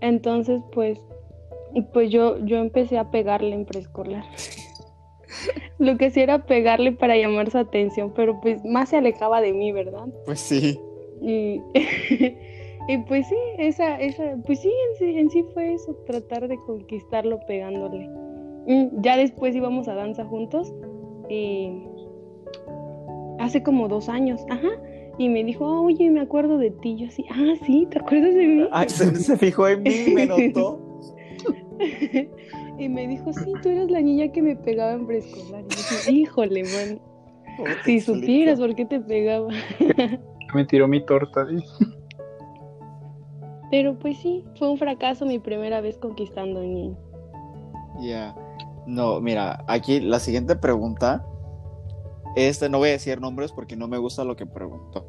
Entonces, 0.00 0.62
pues, 0.72 0.98
pues 1.92 2.10
yo, 2.10 2.44
yo 2.44 2.58
empecé 2.58 2.98
a 2.98 3.12
pegarle 3.12 3.54
en 3.54 3.64
preescolar. 3.64 4.24
Lo 5.78 5.96
que 5.96 6.06
hacía 6.06 6.24
era 6.24 6.46
pegarle 6.46 6.90
para 6.90 7.16
llamar 7.16 7.50
su 7.50 7.58
atención, 7.58 8.12
pero 8.16 8.40
pues 8.40 8.64
más 8.64 8.88
se 8.88 8.96
alejaba 8.96 9.40
de 9.40 9.52
mí, 9.52 9.70
¿verdad? 9.70 10.06
Pues 10.24 10.40
sí. 10.40 10.78
Y, 11.22 11.60
y 12.88 12.98
pues 12.98 13.26
sí, 13.28 13.36
esa, 13.58 13.98
esa, 14.00 14.36
pues 14.44 14.60
sí 14.60 14.68
en, 14.68 14.98
sí, 14.98 15.18
en 15.18 15.30
sí 15.30 15.44
fue 15.54 15.74
eso, 15.74 15.94
tratar 16.06 16.48
de 16.48 16.56
conquistarlo 16.66 17.40
pegándole. 17.46 18.10
ya 19.00 19.16
después 19.16 19.54
íbamos 19.54 19.88
a 19.88 19.94
danza 19.94 20.24
juntos 20.24 20.72
y 21.28 21.82
hace 23.38 23.62
como 23.62 23.88
dos 23.88 24.08
años, 24.08 24.44
ajá. 24.50 24.70
Y 25.16 25.28
me 25.28 25.44
dijo, 25.44 25.64
oye, 25.82 26.10
me 26.10 26.20
acuerdo 26.20 26.58
de 26.58 26.72
ti. 26.72 26.96
Yo 26.96 27.06
así, 27.06 27.24
ah, 27.30 27.54
sí, 27.64 27.86
¿te 27.90 28.00
acuerdas 28.00 28.34
de 28.34 28.46
mí? 28.46 28.68
Ah, 28.72 28.84
se, 28.88 29.36
fijó 29.36 29.68
en 29.68 29.82
mí, 29.82 30.06
me 30.14 30.26
notó. 30.26 30.80
Y 32.76 32.88
me 32.88 33.06
dijo, 33.06 33.32
sí, 33.32 33.52
tú 33.62 33.68
eres 33.68 33.88
la 33.88 34.00
niña 34.00 34.32
que 34.32 34.42
me 34.42 34.56
pegaba 34.56 34.94
en 34.94 35.06
preescolar. 35.06 35.62
Y 35.62 35.68
dije, 35.68 36.12
híjole, 36.12 36.64
man. 36.64 37.00
Si 37.84 38.00
supieras 38.00 38.58
por 38.58 38.74
qué 38.74 38.84
te 38.84 38.98
pegaba. 38.98 39.48
me 40.52 40.64
tiró 40.64 40.88
mi 40.88 41.04
torta. 41.06 41.46
Pero 43.70 43.98
pues 43.98 44.18
sí, 44.18 44.44
fue 44.58 44.70
un 44.70 44.78
fracaso 44.78 45.26
mi 45.26 45.38
primera 45.38 45.80
vez 45.80 45.98
conquistando 45.98 46.60
a 46.60 46.62
un 46.62 46.74
niño. 46.74 46.96
Ya. 48.00 48.34
No, 48.86 49.20
mira, 49.20 49.64
aquí 49.66 50.00
la 50.00 50.18
siguiente 50.18 50.56
pregunta. 50.56 51.26
Este 52.36 52.68
no 52.68 52.78
voy 52.78 52.90
a 52.90 52.92
decir 52.92 53.20
nombres 53.20 53.52
porque 53.52 53.76
no 53.76 53.88
me 53.88 53.98
gusta 53.98 54.24
lo 54.24 54.36
que 54.36 54.46
preguntó. 54.46 55.06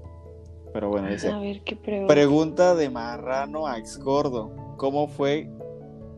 Pero 0.74 0.90
bueno, 0.90 1.10
dice. 1.10 1.32
A 1.32 1.40
ver, 1.40 1.62
¿qué 1.64 1.76
pregunta? 1.76 2.14
Pregunta 2.14 2.76
de 2.76 2.90
marrano 2.90 3.68
a 3.68 3.78
ex 3.78 3.98
gordo. 3.98 4.52
¿Cómo 4.78 5.08
fue 5.08 5.50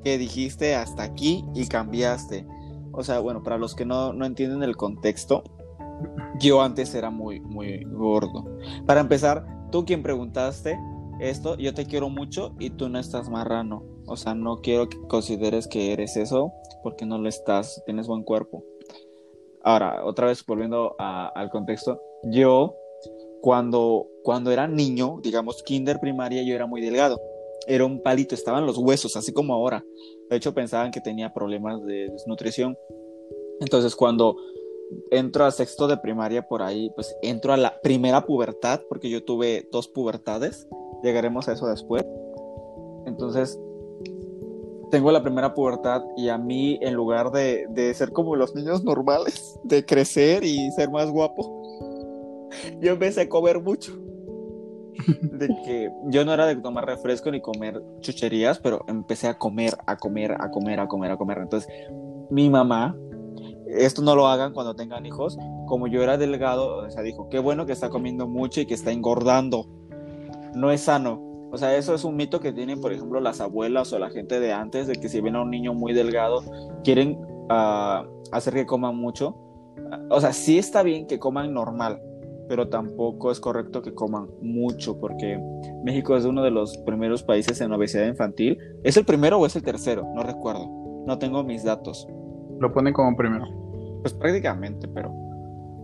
que 0.04 0.18
dijiste 0.18 0.76
hasta 0.76 1.04
aquí 1.04 1.46
y 1.54 1.68
cambiaste? 1.68 2.46
O 2.92 3.04
sea, 3.04 3.20
bueno, 3.20 3.44
para 3.44 3.58
los 3.58 3.76
que 3.76 3.86
no, 3.86 4.14
no 4.14 4.26
entienden 4.26 4.64
el 4.64 4.76
contexto, 4.76 5.44
yo 6.40 6.62
antes 6.62 6.94
era 6.96 7.10
muy, 7.10 7.40
muy 7.40 7.84
gordo. 7.86 8.46
Para 8.86 9.00
empezar, 9.00 9.46
tú 9.72 9.86
quien 9.86 10.04
preguntaste 10.04 10.80
esto, 11.20 11.58
yo 11.58 11.74
te 11.74 11.86
quiero 11.86 12.10
mucho 12.10 12.54
y 12.60 12.70
tú 12.70 12.90
no 12.90 13.00
estás 13.00 13.30
marrano. 13.30 13.84
O 14.06 14.16
sea, 14.16 14.36
no 14.36 14.62
quiero 14.62 14.88
que 14.90 14.98
consideres 15.08 15.68
que 15.68 15.94
eres 15.94 16.16
eso 16.18 16.54
porque 16.84 17.06
no 17.06 17.18
lo 17.18 17.28
estás, 17.28 17.82
tienes 17.86 18.08
buen 18.08 18.24
cuerpo. 18.24 18.64
Ahora, 19.64 20.06
otra 20.06 20.28
vez 20.28 20.46
volviendo 20.46 20.96
al 20.98 21.50
contexto, 21.50 22.00
yo 22.24 22.76
cuando, 23.42 24.08
cuando 24.24 24.52
era 24.52 24.68
niño, 24.68 25.20
digamos 25.22 25.64
kinder 25.64 26.00
primaria, 26.00 26.44
yo 26.44 26.56
era 26.56 26.68
muy 26.68 26.82
delgado. 26.82 27.20
Era 27.68 27.86
un 27.86 28.02
palito, 28.02 28.34
estaban 28.34 28.66
los 28.66 28.78
huesos, 28.78 29.18
así 29.18 29.34
como 29.34 29.54
ahora. 29.54 29.84
De 30.30 30.38
hecho, 30.38 30.54
pensaban 30.54 30.92
que 30.92 31.02
tenía 31.02 31.34
problemas 31.34 31.84
de 31.86 32.10
desnutrición. 32.10 32.78
Entonces, 33.60 33.96
cuando 33.96 34.38
entro 35.12 35.46
a 35.46 35.52
sexto 35.52 35.88
de 35.88 35.98
primaria 35.98 36.48
por 36.48 36.62
ahí, 36.62 36.90
pues 36.96 37.16
entro 37.22 37.54
a 37.54 37.58
la 37.58 37.82
primera 37.82 38.26
pubertad, 38.26 38.82
porque 38.88 39.10
yo 39.10 39.24
tuve 39.24 39.68
dos 39.72 39.88
pubertades, 39.88 40.68
llegaremos 41.04 41.48
a 41.48 41.54
eso 41.54 41.68
después. 41.68 42.06
Entonces, 43.06 43.60
tengo 44.92 45.12
la 45.12 45.22
primera 45.22 45.54
pubertad 45.54 46.04
y 46.16 46.30
a 46.30 46.38
mí, 46.38 46.78
en 46.82 46.94
lugar 46.94 47.32
de, 47.32 47.68
de 47.70 47.94
ser 47.94 48.12
como 48.12 48.36
los 48.36 48.56
niños 48.56 48.84
normales, 48.84 49.60
de 49.64 49.86
crecer 49.86 50.44
y 50.44 50.72
ser 50.72 50.90
más 50.90 51.10
guapo, 51.10 52.50
yo 52.82 52.94
empecé 52.94 53.22
a 53.22 53.30
comer 53.30 53.62
mucho. 53.62 53.94
De 55.22 55.48
que 55.66 55.92
yo 56.08 56.26
no 56.26 56.34
era 56.34 56.48
de 56.48 56.56
tomar 56.56 56.86
refresco 56.86 57.32
ni 57.32 57.40
comer 57.40 57.82
chucherías, 58.00 58.60
pero 58.60 58.84
empecé 58.88 59.28
a 59.28 59.38
comer, 59.38 59.78
a 59.86 59.96
comer, 59.96 60.32
a 60.32 60.50
comer, 60.50 60.80
a 60.80 60.88
comer, 60.88 61.12
a 61.12 61.18
comer. 61.18 61.38
Entonces, 61.38 61.72
mi 62.30 62.50
mamá 62.50 62.96
esto 63.70 64.02
no 64.02 64.16
lo 64.16 64.28
hagan 64.28 64.54
cuando 64.54 64.76
tengan 64.76 65.06
hijos. 65.06 65.38
Como 65.68 65.88
yo 65.88 66.02
era 66.02 66.18
delgado, 66.18 66.78
o 66.78 66.90
sea, 66.90 67.02
dijo, 67.02 67.30
qué 67.30 67.40
bueno 67.40 67.66
que 67.66 67.74
está 67.74 67.90
comiendo 67.90 68.28
mucho 68.28 68.62
y 68.62 68.66
que 68.66 68.74
está 68.74 68.92
engordando. 68.92 69.68
No 70.58 70.72
es 70.72 70.82
sano. 70.82 71.22
O 71.52 71.58
sea, 71.58 71.78
eso 71.78 71.94
es 71.94 72.04
un 72.04 72.16
mito 72.16 72.40
que 72.40 72.52
tienen, 72.52 72.82
por 72.82 72.92
ejemplo, 72.92 73.22
las 73.22 73.40
abuelas 73.40 73.94
o 73.94 74.00
la 74.00 74.10
gente 74.10 74.40
de 74.40 74.52
antes, 74.52 74.88
de 74.88 74.96
que 74.96 75.08
si 75.08 75.22
ven 75.22 75.36
a 75.36 75.42
un 75.42 75.50
niño 75.50 75.74
muy 75.74 75.94
delgado, 75.94 76.44
quieren 76.84 77.18
ah, 77.50 78.06
hacer 78.32 78.54
que 78.54 78.66
coman 78.66 78.96
mucho. 78.96 79.36
O 80.10 80.20
sea, 80.20 80.34
sí 80.34 80.58
está 80.58 80.84
bien 80.84 81.08
que 81.08 81.20
coman 81.20 81.54
normal, 81.54 82.02
pero 82.50 82.68
tampoco 82.68 83.32
es 83.32 83.40
correcto 83.40 83.82
que 83.82 83.94
coman 83.94 84.28
mucho, 84.42 85.00
porque 85.00 85.40
México 85.84 86.18
es 86.18 86.26
uno 86.26 86.44
de 86.44 86.52
los 86.52 86.78
primeros 86.80 87.24
países 87.24 87.62
en 87.62 87.72
obesidad 87.72 88.08
infantil. 88.08 88.58
¿Es 88.84 88.98
el 88.98 89.06
primero 89.06 89.38
o 89.38 89.46
es 89.46 89.56
el 89.56 89.64
tercero? 89.64 90.06
No 90.16 90.24
recuerdo. 90.24 90.68
No 91.06 91.18
tengo 91.18 91.44
mis 91.44 91.64
datos. 91.64 92.08
Lo 92.60 92.74
pone 92.74 92.92
como 92.92 93.16
primero. 93.16 93.46
Pues 94.02 94.14
prácticamente, 94.14 94.88
pero. 94.88 95.14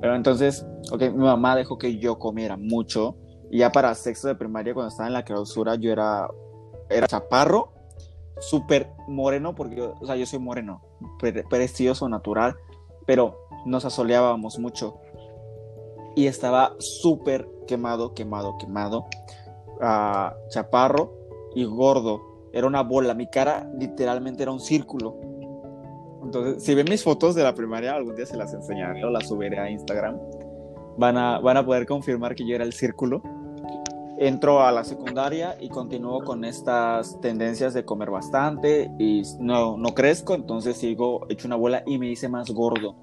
Pero 0.02 0.16
entonces, 0.16 0.68
ok, 0.92 1.02
mi 1.14 1.24
mamá 1.24 1.56
dejó 1.56 1.78
que 1.78 1.98
yo 1.98 2.20
comiera 2.20 2.58
mucho. 2.58 3.16
Y 3.54 3.60
ya 3.60 3.72
para 3.72 3.94
sexto 3.94 4.28
de 4.30 4.34
primaria, 4.34 4.74
cuando 4.74 4.90
estaba 4.90 5.06
en 5.06 5.14
la 5.14 5.24
clausura, 5.24 5.76
yo 5.76 5.92
era, 5.92 6.28
era 6.90 7.06
chaparro, 7.06 7.72
súper 8.40 8.90
moreno, 9.08 9.54
porque 9.54 9.76
yo, 9.76 9.94
o 10.02 10.08
sea, 10.08 10.16
yo 10.16 10.26
soy 10.26 10.40
moreno, 10.40 10.82
precioso, 11.52 12.10
natural, 12.10 12.56
pero 13.06 13.46
nos 13.68 13.86
asoleábamos 13.86 14.58
mucho. 14.58 14.98
Y 16.16 16.26
estaba 16.26 16.74
súper 16.80 17.48
quemado, 17.68 18.16
quemado, 18.16 18.58
quemado. 18.58 19.06
Uh, 19.80 20.34
chaparro 20.50 21.14
y 21.54 21.66
gordo. 21.66 22.50
Era 22.54 22.66
una 22.66 22.82
bola. 22.82 23.14
Mi 23.14 23.28
cara 23.28 23.70
literalmente 23.78 24.42
era 24.42 24.52
un 24.52 24.62
círculo. 24.62 25.16
Entonces, 26.24 26.64
si 26.64 26.74
ven 26.74 26.88
mis 26.90 27.04
fotos 27.04 27.36
de 27.36 27.44
la 27.44 27.54
primaria, 27.54 27.94
algún 27.94 28.16
día 28.16 28.26
se 28.26 28.36
las 28.36 28.52
enseñaré 28.52 29.06
o 29.06 29.12
las 29.12 29.28
subiré 29.28 29.60
a 29.60 29.70
Instagram. 29.70 30.18
Van 30.98 31.18
a, 31.18 31.38
van 31.38 31.58
a 31.58 31.64
poder 31.64 31.86
confirmar 31.86 32.34
que 32.34 32.48
yo 32.48 32.56
era 32.56 32.64
el 32.64 32.74
círculo. 32.74 33.22
Entro 34.24 34.64
a 34.64 34.72
la 34.72 34.86
secundaria 34.86 35.58
y 35.60 35.68
continúo 35.68 36.24
con 36.24 36.46
estas 36.46 37.20
tendencias 37.20 37.74
de 37.74 37.84
comer 37.84 38.10
bastante 38.10 38.90
y 38.98 39.24
no, 39.42 39.76
no 39.76 39.90
crezco, 39.90 40.34
entonces 40.34 40.78
sigo 40.78 41.26
hecho 41.28 41.46
una 41.46 41.58
bola 41.58 41.84
y 41.86 41.98
me 41.98 42.08
hice 42.08 42.30
más 42.30 42.50
gordo. 42.52 42.96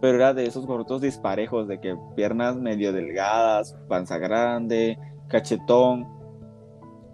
Pero 0.00 0.16
era 0.16 0.32
de 0.32 0.46
esos 0.46 0.64
gordos 0.64 1.02
disparejos, 1.02 1.68
de 1.68 1.78
que 1.78 1.94
piernas 2.14 2.56
medio 2.56 2.94
delgadas, 2.94 3.76
panza 3.86 4.16
grande, 4.16 4.98
cachetón. 5.28 6.08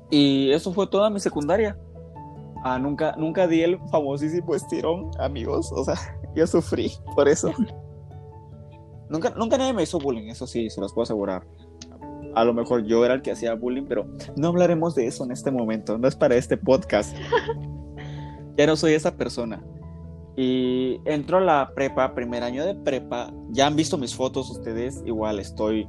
Y 0.08 0.52
eso 0.52 0.72
fue 0.72 0.86
toda 0.86 1.10
mi 1.10 1.18
secundaria. 1.18 1.76
Ah, 2.62 2.78
nunca, 2.78 3.16
nunca 3.18 3.48
di 3.48 3.62
el 3.62 3.80
famosísimo 3.90 4.54
estirón, 4.54 5.10
amigos. 5.18 5.72
O 5.72 5.82
sea, 5.82 5.96
yo 6.36 6.46
sufrí 6.46 6.92
por 7.16 7.28
eso. 7.28 7.52
nunca, 9.08 9.30
nunca 9.30 9.58
nadie 9.58 9.72
me 9.72 9.82
hizo 9.82 9.98
bullying, 9.98 10.28
eso 10.28 10.46
sí, 10.46 10.70
se 10.70 10.80
los 10.80 10.92
puedo 10.92 11.02
asegurar. 11.02 11.44
A 12.34 12.44
lo 12.44 12.54
mejor 12.54 12.84
yo 12.84 13.04
era 13.04 13.14
el 13.14 13.22
que 13.22 13.32
hacía 13.32 13.54
bullying, 13.54 13.84
pero 13.88 14.06
no 14.36 14.48
hablaremos 14.48 14.94
de 14.94 15.06
eso 15.06 15.24
en 15.24 15.32
este 15.32 15.50
momento. 15.50 15.98
No 15.98 16.08
es 16.08 16.16
para 16.16 16.36
este 16.36 16.56
podcast. 16.56 17.16
ya 18.56 18.66
no 18.66 18.76
soy 18.76 18.94
esa 18.94 19.16
persona. 19.16 19.62
Y 20.36 21.00
entro 21.04 21.38
a 21.38 21.40
la 21.40 21.72
prepa, 21.74 22.14
primer 22.14 22.42
año 22.42 22.64
de 22.64 22.74
prepa. 22.74 23.32
Ya 23.50 23.66
han 23.66 23.76
visto 23.76 23.98
mis 23.98 24.14
fotos 24.14 24.50
ustedes. 24.50 25.02
Igual 25.04 25.38
estoy, 25.38 25.86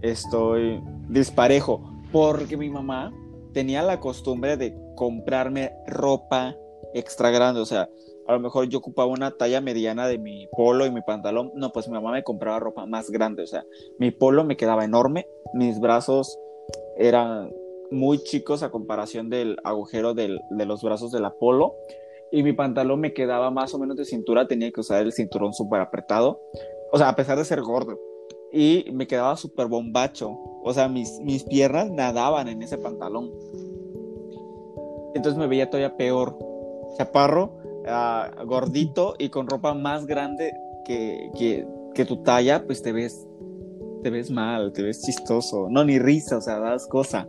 estoy 0.00 0.82
disparejo. 1.08 1.82
Porque 2.12 2.56
mi 2.56 2.70
mamá 2.70 3.12
tenía 3.52 3.82
la 3.82 4.00
costumbre 4.00 4.56
de 4.56 4.76
comprarme 4.96 5.72
ropa 5.86 6.54
extra 6.94 7.30
grande, 7.30 7.60
o 7.60 7.66
sea, 7.66 7.88
a 8.26 8.32
lo 8.32 8.40
mejor 8.40 8.68
yo 8.68 8.78
ocupaba 8.78 9.10
una 9.10 9.30
talla 9.30 9.60
mediana 9.60 10.08
de 10.08 10.18
mi 10.18 10.48
polo 10.56 10.86
y 10.86 10.90
mi 10.90 11.02
pantalón, 11.02 11.52
no, 11.54 11.70
pues 11.70 11.88
mi 11.88 11.94
mamá 11.94 12.12
me 12.12 12.22
compraba 12.22 12.58
ropa 12.58 12.86
más 12.86 13.10
grande, 13.10 13.42
o 13.42 13.46
sea, 13.46 13.64
mi 13.98 14.10
polo 14.10 14.44
me 14.44 14.56
quedaba 14.56 14.84
enorme, 14.84 15.26
mis 15.54 15.80
brazos 15.80 16.38
eran 16.96 17.52
muy 17.90 18.18
chicos 18.18 18.62
a 18.62 18.70
comparación 18.70 19.30
del 19.30 19.56
agujero 19.62 20.14
de 20.14 20.38
los 20.50 20.82
brazos 20.82 21.12
de 21.12 21.20
la 21.20 21.30
polo 21.30 21.74
y 22.32 22.42
mi 22.42 22.52
pantalón 22.52 23.00
me 23.00 23.12
quedaba 23.12 23.50
más 23.50 23.72
o 23.74 23.78
menos 23.78 23.96
de 23.96 24.04
cintura, 24.04 24.48
tenía 24.48 24.72
que 24.72 24.80
usar 24.80 25.02
el 25.02 25.12
cinturón 25.12 25.52
súper 25.52 25.80
apretado, 25.80 26.40
o 26.92 26.98
sea, 26.98 27.08
a 27.08 27.16
pesar 27.16 27.38
de 27.38 27.44
ser 27.44 27.62
gordo, 27.62 27.98
y 28.52 28.86
me 28.92 29.06
quedaba 29.06 29.36
súper 29.36 29.66
bombacho, 29.66 30.36
o 30.62 30.72
sea, 30.72 30.88
mis, 30.88 31.20
mis 31.20 31.44
piernas 31.44 31.90
nadaban 31.90 32.48
en 32.48 32.62
ese 32.62 32.78
pantalón. 32.78 33.30
Entonces 35.14 35.38
me 35.38 35.46
veía 35.46 35.70
todavía 35.70 35.96
peor. 35.96 36.38
Chaparro, 36.96 37.56
ah, 37.88 38.30
gordito 38.44 39.14
y 39.18 39.28
con 39.28 39.48
ropa 39.48 39.74
más 39.74 40.06
grande 40.06 40.54
que, 40.84 41.30
que, 41.94 42.04
tu 42.04 42.22
talla, 42.22 42.64
pues 42.64 42.82
te 42.82 42.92
ves, 42.92 43.26
te 44.02 44.10
ves 44.10 44.30
mal, 44.30 44.72
te 44.72 44.82
ves 44.82 45.02
chistoso. 45.02 45.68
No, 45.70 45.84
ni 45.84 45.98
risa, 45.98 46.38
o 46.38 46.40
sea, 46.40 46.58
das 46.58 46.86
cosa. 46.86 47.26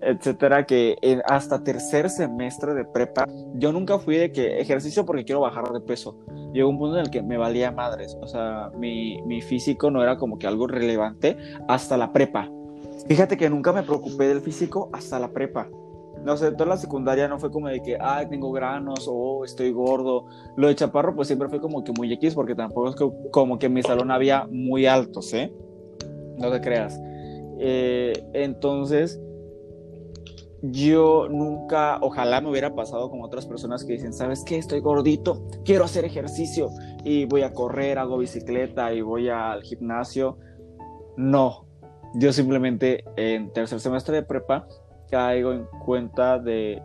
Etcétera, 0.00 0.66
que 0.66 0.96
hasta 1.24 1.64
tercer 1.64 2.10
semestre 2.10 2.74
de 2.74 2.84
prepa, 2.84 3.26
yo 3.54 3.72
nunca 3.72 3.98
fui 3.98 4.16
de 4.16 4.32
que 4.32 4.60
ejercicio 4.60 5.06
porque 5.06 5.24
quiero 5.24 5.40
bajar 5.40 5.72
de 5.72 5.80
peso. 5.80 6.18
Llegó 6.52 6.68
un 6.68 6.78
punto 6.78 6.98
en 6.98 7.04
el 7.04 7.10
que 7.10 7.22
me 7.22 7.38
valía 7.38 7.72
madres. 7.72 8.16
O 8.20 8.28
sea, 8.28 8.70
mi, 8.76 9.22
mi 9.22 9.40
físico 9.40 9.90
no 9.90 10.02
era 10.02 10.18
como 10.18 10.38
que 10.38 10.46
algo 10.46 10.66
relevante 10.66 11.36
hasta 11.68 11.96
la 11.96 12.12
prepa. 12.12 12.50
Fíjate 13.08 13.36
que 13.36 13.50
nunca 13.50 13.72
me 13.72 13.82
preocupé 13.82 14.28
del 14.28 14.40
físico 14.40 14.90
hasta 14.92 15.18
la 15.18 15.28
prepa. 15.28 15.68
No 16.24 16.36
sé, 16.38 16.52
toda 16.52 16.66
la 16.66 16.76
secundaria 16.78 17.28
no 17.28 17.38
fue 17.38 17.50
como 17.50 17.68
de 17.68 17.82
que, 17.82 17.98
ay, 18.00 18.26
tengo 18.28 18.50
granos 18.50 19.06
o 19.10 19.44
estoy 19.44 19.70
gordo. 19.72 20.26
Lo 20.56 20.68
de 20.68 20.74
chaparro, 20.74 21.14
pues 21.14 21.28
siempre 21.28 21.48
fue 21.50 21.60
como 21.60 21.84
que 21.84 21.92
muy 21.92 22.10
X, 22.14 22.34
porque 22.34 22.54
tampoco 22.54 22.88
es 22.88 22.96
como 23.30 23.58
que 23.58 23.66
en 23.66 23.74
mi 23.74 23.82
salón 23.82 24.10
había 24.10 24.46
muy 24.50 24.86
altos, 24.86 25.34
¿eh? 25.34 25.52
No 26.38 26.50
te 26.50 26.60
creas. 26.62 26.98
Eh, 27.58 28.12
entonces, 28.32 29.20
yo 30.62 31.28
nunca, 31.28 31.98
ojalá 32.00 32.40
me 32.40 32.48
hubiera 32.48 32.74
pasado 32.74 33.10
como 33.10 33.24
otras 33.24 33.44
personas 33.44 33.84
que 33.84 33.92
dicen, 33.92 34.14
¿sabes 34.14 34.42
qué? 34.44 34.56
Estoy 34.56 34.80
gordito, 34.80 35.46
quiero 35.64 35.84
hacer 35.84 36.06
ejercicio 36.06 36.70
y 37.04 37.26
voy 37.26 37.42
a 37.42 37.52
correr, 37.52 37.98
hago 37.98 38.16
bicicleta 38.16 38.94
y 38.94 39.02
voy 39.02 39.28
al 39.28 39.62
gimnasio. 39.62 40.38
No, 41.18 41.66
yo 42.14 42.32
simplemente 42.32 43.04
en 43.16 43.52
tercer 43.52 43.78
semestre 43.80 44.16
de 44.16 44.22
prepa 44.22 44.66
caigo 45.10 45.52
en 45.52 45.66
cuenta 45.84 46.38
de 46.38 46.82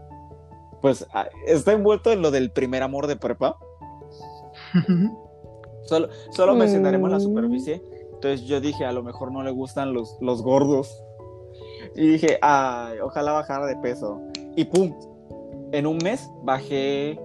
pues 0.81 1.05
ah, 1.13 1.27
está 1.45 1.73
envuelto 1.73 2.11
en 2.11 2.21
lo 2.21 2.31
del 2.31 2.51
primer 2.51 2.83
amor 2.83 3.07
de 3.07 3.15
prepa. 3.17 3.57
Solo, 5.83 6.09
solo 6.31 6.53
mencionaremos 6.55 7.09
la 7.09 7.17
Mm. 7.17 7.21
superficie. 7.21 7.83
Entonces 8.13 8.43
yo 8.45 8.61
dije, 8.61 8.85
a 8.85 8.91
lo 8.91 9.01
mejor 9.01 9.31
no 9.31 9.41
le 9.43 9.49
gustan 9.51 9.93
los, 9.93 10.17
los 10.21 10.43
gordos. 10.43 11.03
Y 11.95 12.07
dije, 12.09 12.37
ay, 12.41 12.99
ojalá 12.99 13.31
bajara 13.31 13.65
de 13.65 13.75
peso. 13.77 14.21
Y 14.55 14.65
pum, 14.65 14.93
en 15.71 15.87
un 15.87 15.97
mes 15.97 16.29
bajé, 16.43 17.19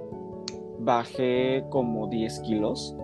bajé 0.78 1.64
como 1.68 2.06
10 2.06 2.40
kilos. 2.40 2.96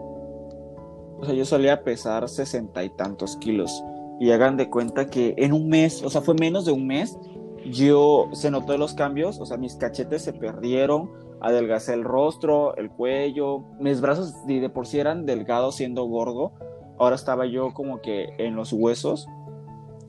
O 1.19 1.25
sea, 1.27 1.35
yo 1.35 1.45
solía 1.45 1.83
pesar 1.85 2.27
sesenta 2.29 2.83
y 2.83 2.89
tantos 2.91 3.37
kilos. 3.37 3.85
Y 4.19 4.31
hagan 4.31 4.57
de 4.57 4.71
cuenta 4.71 5.07
que 5.07 5.35
en 5.37 5.53
un 5.53 5.69
mes, 5.69 6.03
o 6.03 6.09
sea, 6.11 6.23
fue 6.23 6.35
menos 6.35 6.65
de 6.65 6.73
un 6.73 6.87
mes, 6.87 7.19
yo 7.67 8.29
se 8.33 8.51
notó 8.51 8.77
los 8.79 8.95
cambios, 8.95 9.41
o 9.41 9.47
sea, 9.47 9.57
mis 9.57 9.77
cachetes 9.77 10.23
se 10.23 10.33
perdieron, 10.33 11.11
adelgacé 11.41 11.95
el 11.95 12.05
rostro, 12.05 12.77
el 12.77 12.91
cuello, 12.91 13.65
mis 13.79 14.01
brazos 14.01 14.47
de, 14.47 14.69
por 14.69 14.87
sí 14.87 14.99
eran 14.99 15.27
delgados 15.27 15.77
siendo 15.77 16.05
gordo, 16.05 16.53
ahora 16.99 17.17
estaba 17.17 17.47
yo 17.47 17.73
como 17.73 18.01
que 18.01 18.35
en 18.39 18.57
los 18.57 18.73
huesos, 18.73 19.27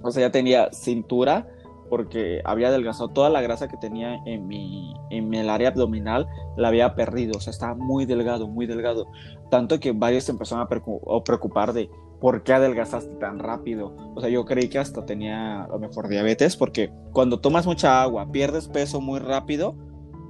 o 0.03 0.11
sea, 0.11 0.27
ya 0.27 0.31
tenía 0.31 0.71
cintura 0.71 1.47
porque 1.89 2.41
había 2.45 2.69
adelgazado 2.69 3.09
toda 3.09 3.29
la 3.29 3.41
grasa 3.41 3.67
que 3.67 3.75
tenía 3.75 4.15
en 4.25 4.47
mi, 4.47 4.93
en 5.09 5.33
el 5.33 5.49
área 5.49 5.69
abdominal, 5.69 6.27
la 6.55 6.69
había 6.69 6.95
perdido, 6.95 7.33
o 7.37 7.41
sea, 7.41 7.51
estaba 7.51 7.75
muy 7.75 8.05
delgado, 8.05 8.47
muy 8.47 8.65
delgado, 8.65 9.07
tanto 9.49 9.79
que 9.79 9.91
varios 9.91 10.23
se 10.23 10.31
empezaron 10.31 10.65
a 10.65 11.23
preocupar 11.23 11.73
de 11.73 11.89
por 12.21 12.43
qué 12.43 12.53
adelgazaste 12.53 13.15
tan 13.15 13.39
rápido, 13.39 13.95
o 14.15 14.21
sea, 14.21 14.29
yo 14.29 14.45
creí 14.45 14.69
que 14.69 14.77
hasta 14.77 15.05
tenía 15.05 15.63
a 15.63 15.67
lo 15.67 15.79
mejor 15.79 16.07
diabetes, 16.07 16.55
porque 16.55 16.91
cuando 17.11 17.41
tomas 17.41 17.65
mucha 17.65 18.01
agua, 18.01 18.31
pierdes 18.31 18.67
peso 18.67 19.01
muy 19.01 19.19
rápido, 19.19 19.75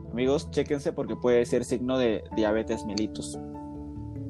amigos, 0.10 0.50
chéquense 0.52 0.94
porque 0.94 1.18
puede 1.18 1.46
ser 1.46 1.66
signo 1.66 1.98
de 1.98 2.24
diabetes 2.36 2.86
mellitus. 2.86 3.38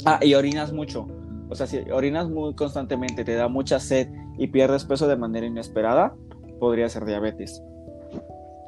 Ah, 0.05 0.19
y 0.21 0.33
orinas 0.33 0.73
mucho. 0.73 1.07
O 1.49 1.55
sea, 1.55 1.67
si 1.67 1.77
orinas 1.91 2.29
muy 2.29 2.55
constantemente, 2.55 3.23
te 3.23 3.35
da 3.35 3.47
mucha 3.47 3.79
sed 3.79 4.07
y 4.39 4.47
pierdes 4.47 4.85
peso 4.85 5.07
de 5.07 5.15
manera 5.15 5.45
inesperada, 5.45 6.15
podría 6.59 6.89
ser 6.89 7.05
diabetes. 7.05 7.61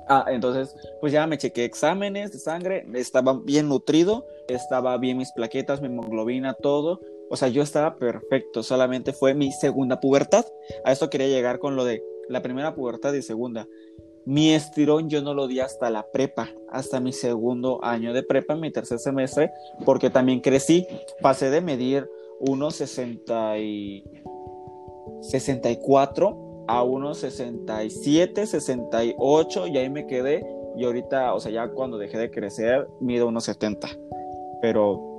Ah, 0.07 0.25
entonces, 0.27 0.75
pues 0.99 1.13
ya 1.13 1.25
me 1.25 1.37
chequé 1.37 1.63
exámenes 1.63 2.31
de 2.31 2.39
sangre, 2.39 2.85
estaba 2.93 3.39
bien 3.39 3.69
nutrido, 3.69 4.27
estaba 4.47 4.97
bien 4.97 5.17
mis 5.17 5.31
plaquetas, 5.31 5.81
mi 5.81 5.87
hemoglobina, 5.87 6.53
todo. 6.53 6.99
O 7.33 7.35
sea, 7.35 7.47
yo 7.47 7.63
estaba 7.63 7.95
perfecto, 7.95 8.61
solamente 8.61 9.11
fue 9.11 9.33
mi 9.33 9.51
segunda 9.51 9.99
pubertad. 9.99 10.45
A 10.85 10.91
esto 10.91 11.09
quería 11.09 11.25
llegar 11.25 11.57
con 11.57 11.75
lo 11.75 11.83
de 11.83 12.03
la 12.29 12.43
primera 12.43 12.75
pubertad 12.75 13.11
y 13.13 13.23
segunda. 13.23 13.67
Mi 14.23 14.53
estirón 14.53 15.09
yo 15.09 15.23
no 15.23 15.33
lo 15.33 15.47
di 15.47 15.59
hasta 15.59 15.89
la 15.89 16.05
prepa, 16.11 16.51
hasta 16.69 16.99
mi 16.99 17.11
segundo 17.11 17.83
año 17.83 18.13
de 18.13 18.21
prepa, 18.21 18.55
mi 18.55 18.69
tercer 18.69 18.99
semestre, 18.99 19.49
porque 19.83 20.11
también 20.11 20.41
crecí. 20.41 20.85
Pasé 21.23 21.49
de 21.49 21.61
medir 21.61 22.07
unos 22.39 22.75
60 22.75 23.57
y 23.57 24.03
64 25.21 26.65
a 26.67 26.83
unos 26.83 27.17
67, 27.17 28.45
68 28.45 29.65
y 29.65 29.77
ahí 29.79 29.89
me 29.89 30.05
quedé. 30.05 30.45
Y 30.77 30.85
ahorita, 30.85 31.33
o 31.33 31.39
sea, 31.39 31.51
ya 31.51 31.67
cuando 31.69 31.97
dejé 31.97 32.19
de 32.19 32.29
crecer, 32.29 32.87
mido 33.01 33.27
unos 33.27 33.45
70. 33.45 33.89
Pero 34.61 35.12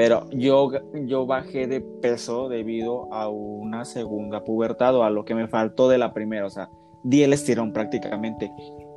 pero 0.00 0.30
yo, 0.30 0.70
yo 1.04 1.26
bajé 1.26 1.66
de 1.66 1.82
peso 1.82 2.48
debido 2.48 3.12
a 3.12 3.28
una 3.28 3.84
segunda 3.84 4.44
pubertad 4.44 4.96
o 4.96 5.04
a 5.04 5.10
lo 5.10 5.26
que 5.26 5.34
me 5.34 5.46
faltó 5.46 5.90
de 5.90 5.98
la 5.98 6.14
primera, 6.14 6.46
o 6.46 6.48
sea, 6.48 6.70
di 7.02 7.22
el 7.22 7.34
estirón 7.34 7.74
prácticamente. 7.74 8.50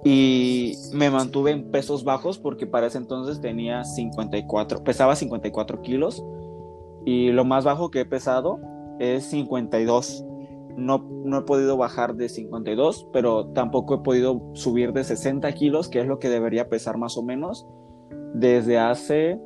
Y 0.06 0.78
me 0.94 1.10
mantuve 1.10 1.52
en 1.52 1.72
pesos 1.72 2.06
bajos 2.06 2.40
porque 2.40 2.68
para 2.68 2.88
ese 2.88 3.00
entonces 3.00 3.42
tenía 3.42 3.84
54, 3.84 4.86
pesaba 4.86 5.18
54 5.18 5.82
kilos 5.82 6.24
y 7.04 7.34
lo 7.34 7.44
más 7.44 7.66
bajo 7.66 7.92
que 7.92 8.00
he 8.00 8.06
pesado 8.06 8.62
es 8.98 9.26
52. 9.26 10.24
No, 10.78 11.06
no 11.26 11.40
he 11.40 11.42
podido 11.42 11.76
bajar 11.76 12.16
de 12.16 12.30
52, 12.30 13.10
pero 13.12 13.48
tampoco 13.48 13.96
he 13.96 14.04
podido 14.04 14.42
subir 14.54 14.94
de 14.94 15.04
60 15.04 15.52
kilos, 15.52 15.90
que 15.90 16.00
es 16.00 16.08
lo 16.08 16.20
que 16.20 16.30
debería 16.30 16.70
pesar 16.70 16.98
más 16.98 17.18
o 17.18 17.24
menos, 17.24 17.68
desde 18.34 18.78
hace 18.78 19.38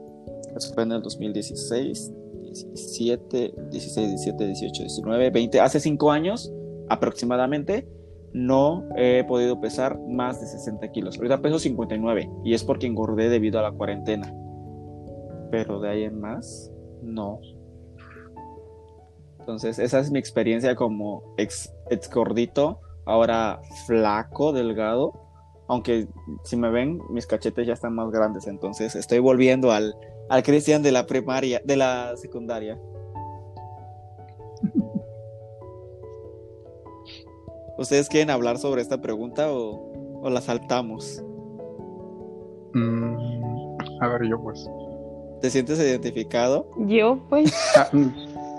eso 0.55 0.73
fue 0.73 0.83
en 0.83 0.93
el 0.93 1.01
2016, 1.01 2.11
17, 2.43 3.53
16, 3.71 4.09
17, 4.09 4.45
18, 4.45 4.83
19, 4.83 5.29
20, 5.29 5.59
hace 5.59 5.79
5 5.79 6.11
años 6.11 6.51
aproximadamente, 6.89 7.87
no 8.33 8.83
he 8.95 9.23
podido 9.23 9.59
pesar 9.59 9.99
más 10.07 10.39
de 10.39 10.47
60 10.47 10.91
kilos. 10.91 11.17
Ahorita 11.17 11.41
peso 11.41 11.59
59 11.59 12.29
y 12.43 12.53
es 12.53 12.63
porque 12.63 12.87
engordé 12.87 13.29
debido 13.29 13.59
a 13.59 13.63
la 13.63 13.71
cuarentena. 13.71 14.33
Pero 15.49 15.79
de 15.79 15.89
ahí 15.89 16.03
en 16.03 16.19
más, 16.19 16.71
no. 17.01 17.39
Entonces, 19.39 19.79
esa 19.79 19.99
es 19.99 20.11
mi 20.11 20.19
experiencia 20.19 20.75
como 20.75 21.33
ex, 21.37 21.73
ex 21.89 22.09
gordito, 22.09 22.81
ahora 23.05 23.61
flaco, 23.85 24.51
delgado. 24.51 25.13
Aunque 25.69 26.07
si 26.43 26.57
me 26.57 26.69
ven, 26.69 27.01
mis 27.09 27.25
cachetes 27.27 27.65
ya 27.65 27.73
están 27.73 27.95
más 27.95 28.09
grandes, 28.11 28.47
entonces 28.47 28.95
estoy 28.95 29.19
volviendo 29.19 29.71
al, 29.71 29.95
al 30.30 30.43
Cristian 30.43 30.84
de 30.84 30.91
la 30.91 31.05
primaria, 31.05 31.61
de 31.63 31.75
la 31.78 32.15
secundaria. 32.17 32.80
¿Ustedes 37.78 38.09
quieren 38.09 38.30
hablar 38.32 38.57
sobre 38.57 38.82
esta 38.82 38.99
pregunta 38.99 39.51
o, 39.51 40.21
o 40.21 40.30
la 40.30 40.41
saltamos? 40.41 41.23
Mm, 42.73 43.38
a 44.01 44.07
ver, 44.07 44.28
yo 44.28 44.41
pues. 44.41 44.67
¿Te 45.41 45.49
sientes 45.51 45.80
identificado? 45.80 46.67
Yo, 46.88 47.19
pues, 47.30 47.53
Ah, 47.75 47.88
mm, 47.93 48.07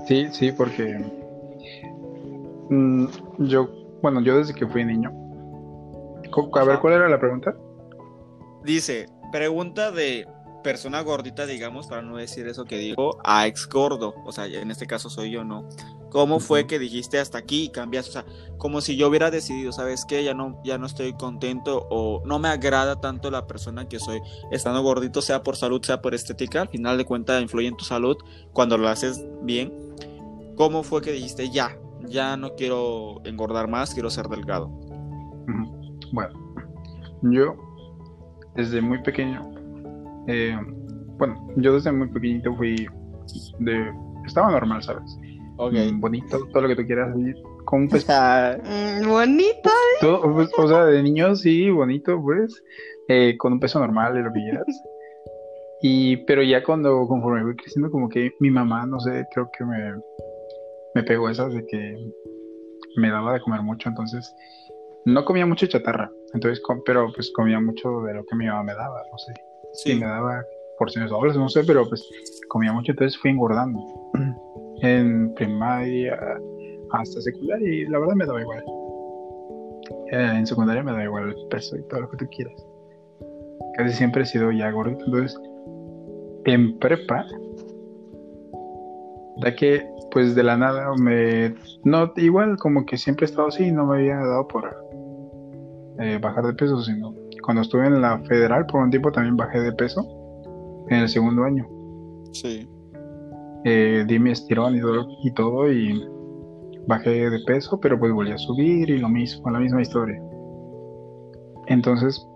sí, 0.07 0.29
sí, 0.31 0.53
porque 0.53 1.05
mm, 2.71 3.07
yo, 3.39 3.69
bueno, 4.01 4.21
yo 4.21 4.39
desde 4.39 4.55
que 4.55 4.66
fui 4.66 4.85
niño. 4.85 5.12
A 6.55 6.64
ver, 6.64 6.79
¿cuál 6.79 6.95
era 6.95 7.09
la 7.09 7.19
pregunta? 7.19 7.57
Dice, 8.62 9.07
pregunta 9.33 9.91
de 9.91 10.27
persona 10.63 11.01
gordita, 11.03 11.47
digamos, 11.47 11.87
para 11.87 12.03
no 12.03 12.17
decir 12.17 12.47
eso 12.49 12.65
que 12.65 12.79
digo, 12.79 13.19
a 13.25 13.47
ex 13.47 13.69
gordo. 13.69 14.15
O 14.25 14.33
sea, 14.33 14.47
en 14.47 14.71
este 14.71 14.87
caso 14.87 15.11
soy 15.11 15.31
yo, 15.31 15.45
¿no? 15.45 15.69
¿Cómo 16.11 16.41
fue 16.41 16.67
que 16.67 16.79
dijiste 16.79 17.19
hasta 17.19 17.39
aquí 17.39 17.65
y 17.65 17.69
cambiaste? 17.69 18.11
O 18.11 18.13
sea, 18.13 18.25
como 18.57 18.81
si 18.81 18.97
yo 18.97 19.09
hubiera 19.09 19.31
decidido, 19.31 19.73
¿sabes 19.73 20.05
qué? 20.07 20.25
Ya 20.25 20.35
no, 20.35 20.61
ya 20.65 20.79
no 20.79 20.87
estoy 20.87 21.13
contento 21.13 21.87
o 21.91 22.23
no 22.25 22.39
me 22.39 22.49
agrada 22.49 23.01
tanto 23.01 23.31
la 23.31 23.47
persona 23.47 23.89
que 23.89 23.99
soy 23.99 24.21
estando 24.51 24.83
gordito, 24.83 25.21
sea 25.21 25.43
por 25.43 25.57
salud, 25.57 25.83
sea 25.83 26.01
por 26.01 26.15
estética. 26.15 26.63
Al 26.63 26.69
final 26.69 26.97
de 26.97 27.05
cuentas, 27.05 27.43
influye 27.43 27.69
en 27.69 27.77
tu 27.77 27.85
salud 27.85 28.17
cuando 28.53 28.79
lo 28.79 28.89
haces 28.89 29.25
bien. 29.43 29.73
¿Cómo 30.57 30.83
fue 30.83 31.03
que 31.03 31.13
dijiste, 31.13 31.51
ya, 31.51 31.79
ya 32.07 32.37
no 32.37 32.55
quiero 32.55 33.21
engordar 33.25 33.69
más, 33.69 33.93
quiero 33.93 34.11
ser 34.11 34.29
delgado? 34.29 34.69
Bueno, 36.11 36.33
yo 37.23 37.55
desde 38.55 38.81
muy 38.81 39.01
pequeño, 39.03 39.58
eh, 40.29 40.57
bueno, 41.18 41.35
yo 41.57 41.74
desde 41.74 41.91
muy 41.91 42.09
pequeñito 42.09 42.55
fui 42.57 42.87
de, 43.59 43.93
estaba 44.26 44.51
normal, 44.53 44.83
¿sabes? 44.83 45.18
Ok. 45.57 45.72
Mm, 45.72 46.01
Bonito, 46.01 46.39
todo 46.53 46.62
lo 46.62 46.68
que 46.68 46.76
tú 46.76 46.87
quieras, 46.87 47.14
y 47.18 47.33
con 47.64 47.83
un 47.83 47.89
pes- 47.91 48.07
mm, 48.09 49.09
bonito. 49.09 49.70
todo, 50.01 50.33
pues, 50.33 50.51
o 50.57 50.68
sea, 50.68 50.85
de 50.85 51.03
niño 51.03 51.35
sí, 51.35 51.68
bonito, 51.70 52.20
pues, 52.22 52.62
eh, 53.09 53.37
con 53.37 53.55
un 53.55 53.61
peso 53.61 53.81
normal 53.81 54.16
y 54.16 54.22
lo 54.22 54.33
que 54.33 54.41
quieras. 54.41 54.66
Y, 55.81 56.16
pero 56.26 56.43
ya 56.43 56.64
cuando, 56.64 57.07
conforme 57.07 57.45
fui 57.45 57.55
creciendo, 57.55 57.89
como 57.93 58.09
que 58.09 58.33
mi 58.41 58.51
mamá, 58.51 58.85
no 58.85 58.99
sé, 58.99 59.24
creo 59.33 59.49
que 59.57 59.64
me, 59.64 59.95
me 60.97 61.05
pegó 61.05 61.31
esas 61.31 61.55
de 61.55 61.64
que 61.66 61.97
me 62.97 63.11
daba 63.11 63.35
de 63.35 63.41
comer 63.41 63.62
mucho, 63.62 63.89
entonces 63.89 64.35
no 65.05 65.24
comía 65.24 65.47
mucho 65.47 65.68
chatarra, 65.68 66.11
entonces, 66.35 66.61
pero 66.85 67.12
pues 67.14 67.31
comía 67.33 67.61
mucho 67.61 68.01
de 68.03 68.12
lo 68.14 68.24
que 68.26 68.35
mi 68.35 68.47
mamá 68.47 68.64
me 68.64 68.74
daba, 68.74 69.01
no 69.12 69.18
sé, 69.18 69.33
Sí. 69.73 69.95
me 69.95 70.07
daba 70.07 70.43
porciones 70.79 71.11
dobles, 71.11 71.37
no 71.37 71.49
sé, 71.49 71.64
pero 71.64 71.89
pues 71.89 72.09
comía 72.49 72.73
mucho, 72.73 72.93
entonces 72.93 73.19
fui 73.19 73.31
engordando 73.31 73.81
en 74.83 75.35
primaria 75.35 76.19
hasta 76.93 77.21
secundaria 77.21 77.69
y 77.69 77.87
la 77.87 77.99
verdad 77.99 78.14
me 78.14 78.27
daba 78.27 78.41
igual. 78.41 78.64
Eh, 80.12 80.33
en 80.37 80.47
secundaria 80.47 80.83
me 80.83 80.93
da 80.93 81.05
igual 81.05 81.29
el 81.29 81.49
peso 81.51 81.77
y 81.77 81.83
todo 81.89 82.03
lo 82.03 82.11
que 82.11 82.16
tú 82.19 82.27
quieras. 82.31 82.66
Casi 83.77 83.95
siempre 83.95 84.23
he 84.23 84.27
sido 84.27 84.51
ya 84.51 84.71
gordito, 84.71 85.05
entonces 85.05 85.39
en 86.45 86.79
prepa, 86.79 87.27
ya 89.43 89.55
que 89.55 89.87
pues 90.11 90.35
de 90.35 90.43
la 90.43 90.57
nada 90.57 90.95
me... 90.99 91.55
No, 91.85 92.12
igual 92.16 92.57
como 92.57 92.87
que 92.87 92.97
siempre 92.97 93.27
he 93.27 93.29
estado 93.29 93.49
así, 93.49 93.71
no 93.71 93.87
me 93.87 93.99
había 93.99 94.16
dado 94.16 94.49
por 94.49 94.75
eh, 96.01 96.19
bajar 96.21 96.47
de 96.47 96.55
peso, 96.55 96.81
sino 96.83 97.14
cuando 97.43 97.62
estuve 97.62 97.86
en 97.86 98.01
la 98.01 98.18
federal 98.20 98.66
por 98.66 98.82
un 98.82 98.91
tiempo 98.91 99.12
también 99.12 99.36
bajé 99.36 99.61
de 99.61 99.72
peso 99.72 100.07
en 100.89 101.01
el 101.01 101.09
segundo 101.09 101.45
año. 101.45 101.66
Sí. 102.32 102.68
Eh, 103.64 104.05
di 104.07 104.18
mi 104.18 104.30
estirón 104.30 104.76
y 104.76 104.80
todo, 104.80 105.07
y 105.22 105.30
todo 105.32 105.72
y 105.72 106.09
bajé 106.86 107.30
de 107.30 107.39
peso, 107.47 107.78
pero 107.80 107.99
pues 107.99 108.12
volví 108.12 108.32
a 108.32 108.39
subir 108.39 108.89
y 108.91 108.99
lo 108.99 109.09
mismo, 109.09 109.51
la 109.51 109.59
misma 109.59 109.82
historia. 109.82 110.20
Entonces, 111.66 112.26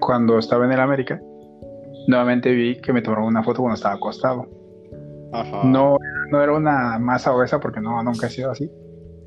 cuando 0.00 0.38
estaba 0.38 0.64
en 0.64 0.72
el 0.72 0.80
América, 0.80 1.20
nuevamente 2.06 2.52
vi 2.52 2.80
que 2.80 2.92
me 2.92 3.02
tomaron 3.02 3.26
una 3.26 3.42
foto 3.42 3.60
cuando 3.60 3.74
estaba 3.74 3.94
acostado. 3.94 4.46
Ajá. 5.32 5.62
No, 5.64 5.98
no 6.30 6.42
era 6.42 6.52
una 6.52 6.98
masa 6.98 7.34
obesa 7.34 7.60
porque 7.60 7.80
no, 7.80 8.02
nunca 8.02 8.28
he 8.28 8.30
sido 8.30 8.50
así. 8.50 8.70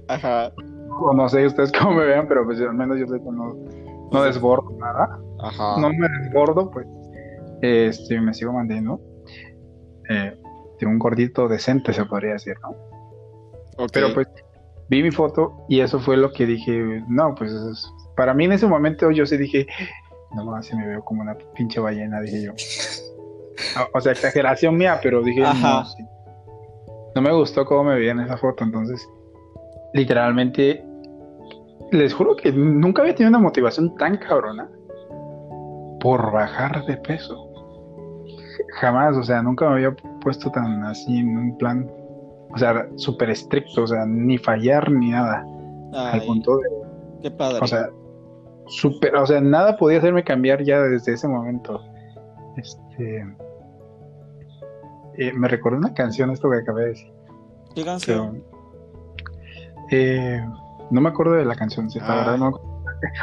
Ajá. 0.07 0.51
O 0.99 1.13
no 1.13 1.29
sé 1.29 1.45
ustedes 1.45 1.71
cómo 1.79 1.95
me 1.95 2.05
vean, 2.05 2.27
pero 2.27 2.43
pues 2.45 2.59
al 2.59 2.73
menos 2.73 2.97
yo 2.97 3.05
no, 3.05 3.55
no 4.12 4.24
desbordo 4.24 4.72
nada. 4.78 5.20
Ajá. 5.39 5.80
No 5.80 5.89
me 5.89 6.07
desbordo, 6.20 6.70
pues 6.72 6.86
este, 7.62 8.20
me 8.22 8.34
sigo 8.34 8.53
manteniendo. 8.53 8.99
Eh, 10.09 10.38
de 10.80 10.86
un 10.88 10.97
gordito 10.99 11.47
decente, 11.47 11.93
se 11.93 12.05
podría 12.05 12.34
decir, 12.34 12.55
¿no? 12.62 12.76
Pero 13.93 14.14
pues 14.14 14.28
vi 14.89 15.01
mi 15.03 15.12
foto 15.12 15.66
y 15.70 15.80
eso 15.80 15.99
fue 15.99 16.18
lo 16.18 16.32
que 16.34 16.45
dije, 16.45 17.03
no, 17.07 17.34
pues 17.36 17.51
es- 17.53 17.88
para 18.16 18.34
mí 18.34 18.45
en 18.45 18.51
ese 18.53 18.68
momento 18.68 19.09
yo 19.12 19.26
sí 19.26 19.38
dije, 19.38 19.68
no 20.36 20.62
si 20.64 20.76
me 20.76 20.88
veo 20.88 21.03
como 21.03 21.22
una 21.22 21.36
pinche 21.55 21.80
ballena, 21.80 22.20
dije 22.22 22.43
yo. 22.43 22.51
O- 23.80 23.97
O 23.97 24.01
sea, 24.01 24.12
exageración 24.12 24.76
mía, 24.76 24.99
pero 25.01 25.22
dije, 25.24 25.43
Ajá. 25.45 25.80
no, 25.82 25.86
sí. 25.86 26.03
No 27.16 27.22
me 27.22 27.32
gustó 27.32 27.66
cómo 27.66 27.86
me 27.86 27.95
veía 27.95 28.12
en 28.12 28.22
esa 28.22 28.38
foto, 28.38 28.64
entonces, 28.64 29.07
literalmente, 29.93 30.84
les 31.92 32.14
juro 32.14 32.36
que 32.36 32.52
nunca 32.52 33.02
había 33.02 33.16
tenido 33.16 33.30
una 33.30 33.44
motivación 33.44 33.96
tan 33.96 34.18
cabrona 34.18 34.70
por 36.00 36.32
bajar 36.32 36.86
de 36.86 36.98
peso. 36.98 37.48
Jamás, 38.80 39.16
o 39.18 39.24
sea, 39.24 39.42
nunca 39.42 39.68
me 39.68 39.74
había 39.76 39.96
puesto 40.22 40.50
tan 40.52 40.84
así 40.84 41.18
en 41.18 41.38
un 41.38 41.58
plan, 41.58 41.89
o 42.54 42.58
sea, 42.58 42.88
súper 42.96 43.30
estricto, 43.30 43.84
o 43.84 43.88
sea, 43.88 44.06
ni 44.06 44.38
fallar 44.38 44.89
ni 44.92 45.12
nada. 45.12 45.46
Al 45.94 46.22
punto 46.24 46.58
de, 46.58 46.70
qué 47.22 47.32
padre. 47.32 47.60
o 47.62 47.68
sea, 47.68 47.89
súper, 48.68 49.14
o 49.16 49.26
sea, 49.26 49.42
nada 49.42 49.76
podía 49.76 49.98
hacerme 49.98 50.24
cambiar 50.24 50.64
ya 50.64 50.80
desde 50.82 51.14
ese 51.14 51.28
momento. 51.28 51.82
Este, 52.56 53.26
eh, 55.18 55.34
me 55.34 55.48
recordó 55.50 55.78
una 55.78 55.94
canción 55.94 56.32
esto 56.32 56.50
que 56.50 56.58
acabé 56.58 56.84
de 56.84 56.88
decir, 56.89 57.14
¿Qué 57.76 57.84
canción? 57.84 58.44
pero 59.89 60.02
eh, 60.02 60.46
no 60.92 61.02
me 61.02 61.10
acuerdo 61.10 61.34
de 61.34 61.46
la 61.46 61.56
canción, 61.56 61.89
sí, 61.89 62.00
la 62.00 62.06
Ah. 62.08 62.16
verdad 62.18 62.38
no. 62.38 62.72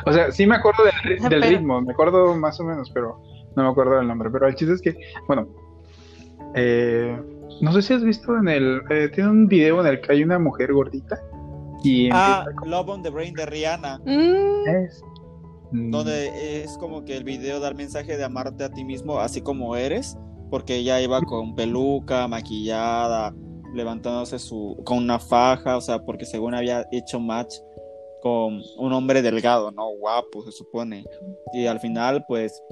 O 0.07 0.13
sea, 0.13 0.33
sí 0.33 0.47
me 0.47 0.57
acuerdo 0.57 0.83
del, 0.85 0.93
ri- 1.19 1.29
del 1.29 1.41
Pero- 1.41 1.47
ritmo, 1.59 1.81
me 1.81 1.93
acuerdo 1.93 2.35
más 2.37 2.59
o 2.61 2.65
menos, 2.65 2.91
pero 2.93 3.21
no 3.55 3.63
me 3.63 3.69
acuerdo 3.71 3.97
del 3.97 4.09
nombre. 4.09 4.29
Pero 4.31 4.49
el 4.49 4.55
chiste 4.57 4.75
es 4.75 4.83
que, 4.83 4.97
bueno, 5.29 5.47
eh, 6.55 7.21
no 7.61 7.73
sé 7.73 7.83
si 7.83 7.95
has 7.95 8.03
visto 8.03 8.37
en 8.37 8.49
el, 8.49 8.83
eh, 8.91 9.09
tiene 9.15 9.31
un 9.31 9.47
video 9.47 9.81
en 9.81 9.87
el 9.87 10.01
que 10.01 10.13
hay 10.13 10.23
una 10.23 10.39
mujer 10.39 10.73
gordita 10.73 11.21
y 11.83 12.09
Ah, 12.13 12.45
con- 12.57 12.71
Love 12.71 12.89
on 12.89 13.03
the 13.03 13.11
Brain 13.11 13.35
de 13.35 13.47
Rihanna. 13.47 13.99
Mm, 14.05 14.69
es- 14.69 15.03
mm, 15.73 15.91
Donde 15.91 16.63
es 16.65 16.77
como 16.79 17.05
que 17.05 17.17
el 17.17 17.25
video 17.25 17.61
da 17.61 17.69
el 17.69 17.75
mensaje 17.77 18.17
de 18.17 18.25
amarte 18.25 18.65
a 18.65 18.71
ti 18.71 18.85
mismo 18.85 19.19
así 19.21 19.43
como 19.43 19.77
eres, 19.77 20.19
porque 20.51 20.77
ella 20.77 21.01
iba 21.01 21.21
con 21.23 21.55
peluca, 21.55 22.27
maquillada, 22.27 23.35
levantándose 23.75 24.39
su 24.39 24.81
con 24.85 24.99
una 24.99 25.19
faja, 25.19 25.77
o 25.77 25.81
sea, 25.81 26.01
porque 26.05 26.25
según 26.25 26.55
había 26.55 26.87
hecho 26.93 27.21
match 27.21 27.55
con 28.21 28.63
un 28.77 28.93
hombre 28.93 29.23
delgado, 29.23 29.71
¿no? 29.71 29.89
Guapo, 29.97 30.45
se 30.45 30.53
supone. 30.53 31.05
Y 31.53 31.67
al 31.67 31.81
final, 31.81 32.25
pues, 32.27 32.63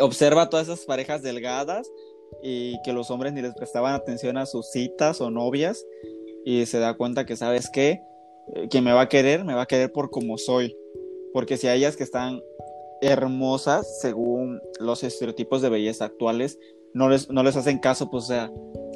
observa 0.00 0.50
todas 0.50 0.68
esas 0.68 0.84
parejas 0.84 1.22
delgadas 1.22 1.90
y 2.42 2.80
que 2.82 2.92
los 2.92 3.10
hombres 3.10 3.32
ni 3.32 3.42
les 3.42 3.54
prestaban 3.54 3.94
atención 3.94 4.36
a 4.36 4.46
sus 4.46 4.70
citas 4.70 5.20
o 5.20 5.30
novias 5.30 5.84
y 6.44 6.66
se 6.66 6.78
da 6.78 6.94
cuenta 6.94 7.24
que, 7.24 7.36
¿sabes 7.36 7.70
qué? 7.70 8.00
Eh, 8.54 8.68
Quien 8.68 8.84
me 8.84 8.92
va 8.92 9.02
a 9.02 9.08
querer, 9.08 9.44
me 9.44 9.54
va 9.54 9.62
a 9.62 9.66
querer 9.66 9.92
por 9.92 10.10
como 10.10 10.38
soy. 10.38 10.76
Porque 11.32 11.56
si 11.56 11.66
a 11.66 11.74
ellas 11.74 11.96
que 11.96 12.04
están 12.04 12.40
hermosas, 13.00 14.00
según 14.00 14.60
los 14.78 15.02
estereotipos 15.02 15.62
de 15.62 15.70
belleza 15.70 16.04
actuales, 16.04 16.58
no 16.94 17.08
les, 17.08 17.30
no 17.30 17.42
les 17.42 17.56
hacen 17.56 17.78
caso, 17.78 18.10
pues, 18.10 18.24
o 18.24 18.26
sea, 18.28 18.52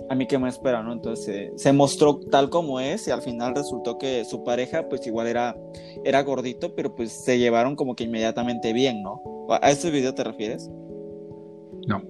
a 0.09 0.15
mí 0.15 0.27
que 0.27 0.39
me 0.39 0.49
espera, 0.49 0.83
¿no? 0.83 0.93
Entonces 0.93 1.29
eh, 1.29 1.53
se 1.57 1.73
mostró 1.73 2.21
tal 2.31 2.49
como 2.51 2.79
es 2.81 3.09
y 3.09 3.11
al 3.11 3.23
final 3.23 3.55
resultó 3.55 3.99
que 3.99 4.25
su 4.25 4.45
pareja, 4.45 4.89
pues, 4.89 5.07
igual 5.07 5.27
era, 5.27 5.57
era 6.05 6.23
gordito, 6.23 6.75
pero 6.75 6.95
pues 6.95 7.13
se 7.25 7.39
llevaron 7.39 7.75
como 7.77 7.95
que 7.97 8.05
inmediatamente 8.05 8.73
bien, 8.73 9.03
¿no? 9.03 9.21
¿A 9.51 9.71
este 9.71 9.91
video 9.91 10.15
te 10.15 10.25
refieres? 10.25 10.69
No. 11.87 12.03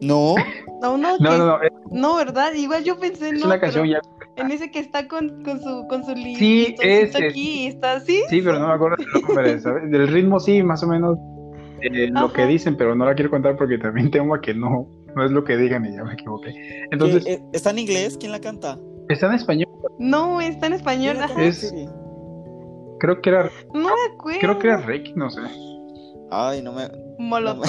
¿No? 0.00 0.34
no, 0.82 0.96
no, 0.96 1.12
No, 1.12 1.16
que- 1.18 1.38
no, 1.38 1.46
no, 1.46 1.62
es, 1.62 1.70
no, 1.90 2.16
¿verdad? 2.16 2.52
Igual 2.54 2.84
yo 2.84 2.98
pensé, 2.98 3.28
es 3.30 3.40
no, 3.40 3.46
una 3.46 3.60
canción 3.60 3.86
pero 3.88 4.00
ya. 4.36 4.44
en 4.44 4.50
ese 4.52 4.70
que 4.70 4.78
está 4.78 5.06
con, 5.08 5.42
con 5.44 5.60
su, 5.60 5.86
con 5.88 6.04
su 6.04 6.14
Sí, 6.14 6.24
listoncito 6.76 6.82
ese. 6.82 7.26
aquí, 7.26 7.66
está 7.66 7.94
así. 7.94 8.20
Sí, 8.28 8.40
pero 8.42 8.58
no 8.58 8.68
me 8.68 8.74
acuerdo 8.74 8.96
del 8.98 9.22
nombre, 9.22 9.60
¿sabes? 9.60 9.90
Del 9.90 10.08
ritmo 10.08 10.38
sí, 10.40 10.62
más 10.62 10.82
o 10.82 10.86
menos 10.88 11.18
eh, 11.82 12.08
lo 12.12 12.32
que 12.32 12.46
dicen, 12.46 12.76
pero 12.76 12.94
no 12.94 13.04
la 13.04 13.14
quiero 13.14 13.30
contar 13.30 13.56
porque 13.56 13.78
también 13.78 14.10
temo 14.10 14.34
a 14.34 14.40
que 14.40 14.54
no, 14.54 14.88
no 15.14 15.24
es 15.24 15.30
lo 15.30 15.44
que 15.44 15.56
digan 15.56 15.84
y 15.86 15.94
ya 15.96 16.04
me 16.04 16.14
equivoqué. 16.14 16.86
Entonces, 16.90 17.24
¿Qué- 17.24 17.34
eh, 17.34 17.42
¿Está 17.52 17.70
en 17.70 17.78
inglés? 17.80 18.16
¿Quién 18.18 18.32
la 18.32 18.40
canta? 18.40 18.78
está 19.08 19.26
en 19.28 19.32
español, 19.34 19.68
No, 19.98 20.40
está 20.40 20.66
en 20.66 20.74
español. 20.74 21.16
¿Quién 21.26 21.36
la 21.38 21.44
Es- 21.44 21.74
creo 23.00 23.20
que 23.20 23.30
era, 23.30 23.50
No 23.72 23.80
me 23.80 24.14
acuerdo. 24.14 24.40
creo 24.40 24.58
que 24.58 24.66
era 24.68 24.76
Rick, 24.78 25.16
no 25.16 25.30
sé. 25.30 25.40
Ay, 26.30 26.60
no 26.62 26.72
me, 26.74 26.88
Molotov. 27.18 27.64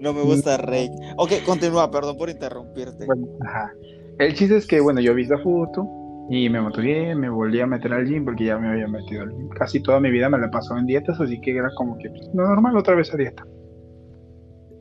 no 0.00 0.12
me 0.12 0.22
gusta 0.22 0.56
Rey. 0.56 0.88
Ok, 1.16 1.32
continúa, 1.44 1.90
perdón 1.90 2.16
por 2.16 2.30
interrumpirte. 2.30 3.06
Bueno, 3.06 3.26
ajá. 3.44 3.72
El 4.18 4.34
chiste 4.34 4.56
es 4.56 4.66
que, 4.66 4.80
bueno, 4.80 5.00
yo 5.00 5.14
vi 5.14 5.22
esa 5.24 5.38
foto 5.38 5.84
y 6.30 6.48
me 6.48 6.60
motivé, 6.60 7.14
me 7.16 7.28
volví 7.28 7.60
a 7.60 7.66
meter 7.66 7.92
al 7.92 8.06
gym 8.06 8.24
porque 8.24 8.44
ya 8.44 8.56
me 8.58 8.68
había 8.68 8.86
metido 8.86 9.22
al 9.22 9.30
gym. 9.30 9.48
Casi 9.50 9.82
toda 9.82 9.98
mi 9.98 10.10
vida 10.10 10.28
me 10.28 10.38
la 10.38 10.48
pasó 10.50 10.76
en 10.78 10.86
dietas, 10.86 11.20
así 11.20 11.40
que 11.40 11.56
era 11.56 11.70
como 11.76 11.98
que 11.98 12.08
pues, 12.10 12.30
lo 12.32 12.46
normal 12.46 12.76
otra 12.76 12.94
vez 12.94 13.12
a 13.12 13.16
dieta. 13.16 13.44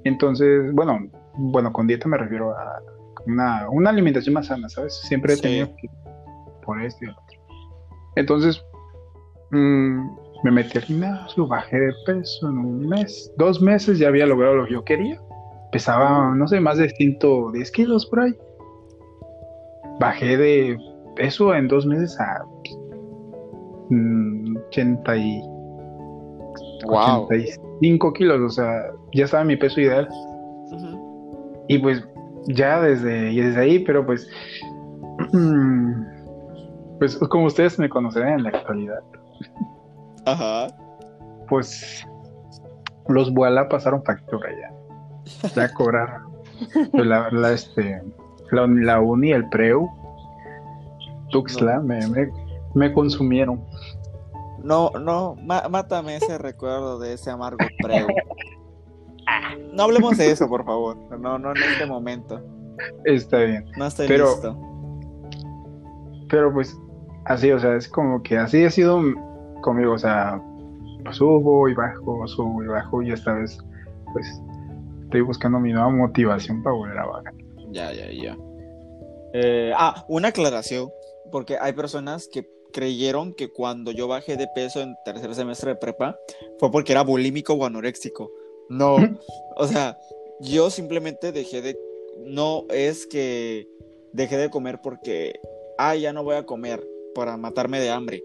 Entonces, 0.04 0.72
bueno, 0.74 1.00
bueno, 1.36 1.72
con 1.72 1.88
dieta 1.88 2.08
me 2.08 2.18
refiero 2.18 2.52
a 2.52 2.82
una, 3.26 3.70
una 3.70 3.90
alimentación 3.90 4.34
más 4.36 4.48
sana, 4.48 4.68
¿sabes? 4.70 4.94
Siempre 5.08 5.34
he 5.34 5.36
Sí. 5.38 5.42
tenido 5.44 5.68
que 5.78 5.90
por 6.66 6.82
esto 6.82 7.06
y 7.06 7.08
lo 7.08 7.14
otro. 7.14 7.40
Entonces, 8.16 8.64
mm, 9.52 10.08
me 10.44 10.52
metí 10.52 10.78
al 10.78 10.84
gimnasio, 10.84 11.48
bajé 11.48 11.80
de 11.80 11.94
peso 12.06 12.50
en 12.50 12.58
un 12.58 12.88
mes, 12.88 13.32
dos 13.38 13.62
meses 13.62 13.98
ya 14.00 14.10
había 14.10 14.26
logrado 14.26 14.56
lo 14.56 14.66
que 14.66 14.74
yo 14.74 14.84
quería. 14.84 15.20
Pesaba, 15.72 16.36
no 16.36 16.48
sé, 16.48 16.60
más 16.60 16.78
de 16.78 16.90
110 16.90 17.72
kilos 17.72 18.06
por 18.06 18.22
ahí. 18.22 18.36
Bajé 20.00 20.38
de 20.38 20.78
peso 21.16 21.54
en 21.56 21.68
dos 21.68 21.86
meses 21.86 22.20
a 22.20 22.44
mm, 23.90 24.58
80 24.68 25.18
y, 25.18 25.42
wow. 26.86 27.26
85 27.26 28.14
kilos, 28.14 28.42
o 28.42 28.50
sea, 28.50 28.92
ya 29.14 29.26
estaba 29.26 29.44
mi 29.44 29.56
peso 29.56 29.82
ideal. 29.82 30.08
Y 31.68 31.78
pues 31.80 32.04
ya 32.48 32.82
desde, 32.82 33.32
desde 33.34 33.60
ahí, 33.60 33.80
pero 33.80 34.06
pues, 34.06 34.30
pues 37.00 37.18
como 37.30 37.46
ustedes 37.46 37.80
me 37.80 37.90
conocerán 37.90 38.34
en 38.34 38.44
la 38.44 38.50
actualidad, 38.50 39.00
Ajá. 40.26 40.68
pues 41.48 42.06
los 43.08 43.34
Boala 43.34 43.68
pasaron 43.70 44.04
factura 44.04 44.50
ya. 44.52 45.50
Ya 45.56 45.74
cobraron. 45.74 46.34
Pues 46.92 47.06
la, 47.06 47.30
la, 47.32 47.52
este, 47.52 48.02
la, 48.52 48.68
la 48.68 49.02
uni, 49.02 49.32
el 49.32 49.50
preu, 49.50 49.90
Tuxtla, 51.32 51.80
me, 51.82 52.08
me, 52.08 52.30
me 52.76 52.94
consumieron. 52.94 53.62
No, 54.64 54.90
no, 54.92 55.36
má- 55.36 55.68
mátame 55.70 56.16
ese 56.16 56.38
recuerdo 56.38 56.98
de 57.00 57.14
ese 57.14 57.30
amargo 57.30 57.58
preu. 57.82 58.08
No 59.74 59.84
hablemos 59.84 60.18
de 60.18 60.32
eso, 60.32 60.48
por 60.48 60.66
favor. 60.66 60.98
No, 61.20 61.38
no 61.38 61.52
en 61.52 61.58
este 61.64 61.86
momento. 61.86 62.42
Está 63.06 63.40
bien. 63.40 63.66
No 63.78 63.86
estoy 63.88 64.08
Pero- 64.08 64.26
listo. 64.32 64.58
Pero 66.30 66.52
pues 66.54 66.76
así, 67.26 67.52
o 67.52 67.60
sea, 67.60 67.76
es 67.76 67.88
como 67.88 68.22
que 68.24 68.38
así 68.38 68.64
ha 68.66 68.70
sido 68.72 69.02
conmigo, 69.62 69.94
o 69.94 69.98
sea, 70.00 70.42
subo 71.12 71.70
y 71.70 71.74
bajo, 71.74 72.26
subo 72.28 72.64
y 72.64 72.68
bajo 72.68 73.02
y 73.02 73.12
esta 73.12 73.34
vez 73.34 73.58
pues 74.14 74.26
estoy 75.04 75.22
buscando 75.22 75.60
mi 75.60 75.72
nueva 75.74 75.90
motivación 75.90 76.64
para 76.64 76.76
volver 76.76 76.98
a 76.98 77.06
bajar. 77.06 77.34
Ya, 77.72 77.92
ya, 77.94 78.12
ya. 78.12 78.38
Eh, 79.34 79.74
ah, 79.76 80.06
una 80.08 80.30
aclaración, 80.30 80.90
porque 81.32 81.58
hay 81.60 81.74
personas 81.74 82.28
que 82.32 82.48
creyeron 82.74 83.34
que 83.34 83.48
cuando 83.50 83.92
yo 83.92 84.10
bajé 84.10 84.36
de 84.36 84.48
peso 84.54 84.82
en 84.82 84.96
tercer 85.06 85.34
semestre 85.36 85.70
de 85.72 85.76
prepa 85.78 86.20
fue 86.60 86.70
porque 86.72 86.92
era 86.92 87.04
bulímico 87.04 87.54
o 87.54 87.66
anoréxico. 87.66 88.30
No, 88.70 88.98
o 89.56 89.68
sea, 89.68 89.98
yo 90.42 90.70
simplemente 90.70 91.32
dejé 91.32 91.62
de, 91.62 91.80
no 92.26 92.66
es 92.70 93.08
que 93.08 93.68
dejé 94.12 94.36
de 94.38 94.50
comer 94.50 94.80
porque, 94.84 95.40
ah, 95.78 95.96
ya 95.96 96.12
no 96.12 96.24
voy 96.26 96.36
a 96.36 96.46
comer 96.46 96.86
para 97.16 97.38
matarme 97.38 97.80
de 97.80 97.90
hambre. 97.92 98.24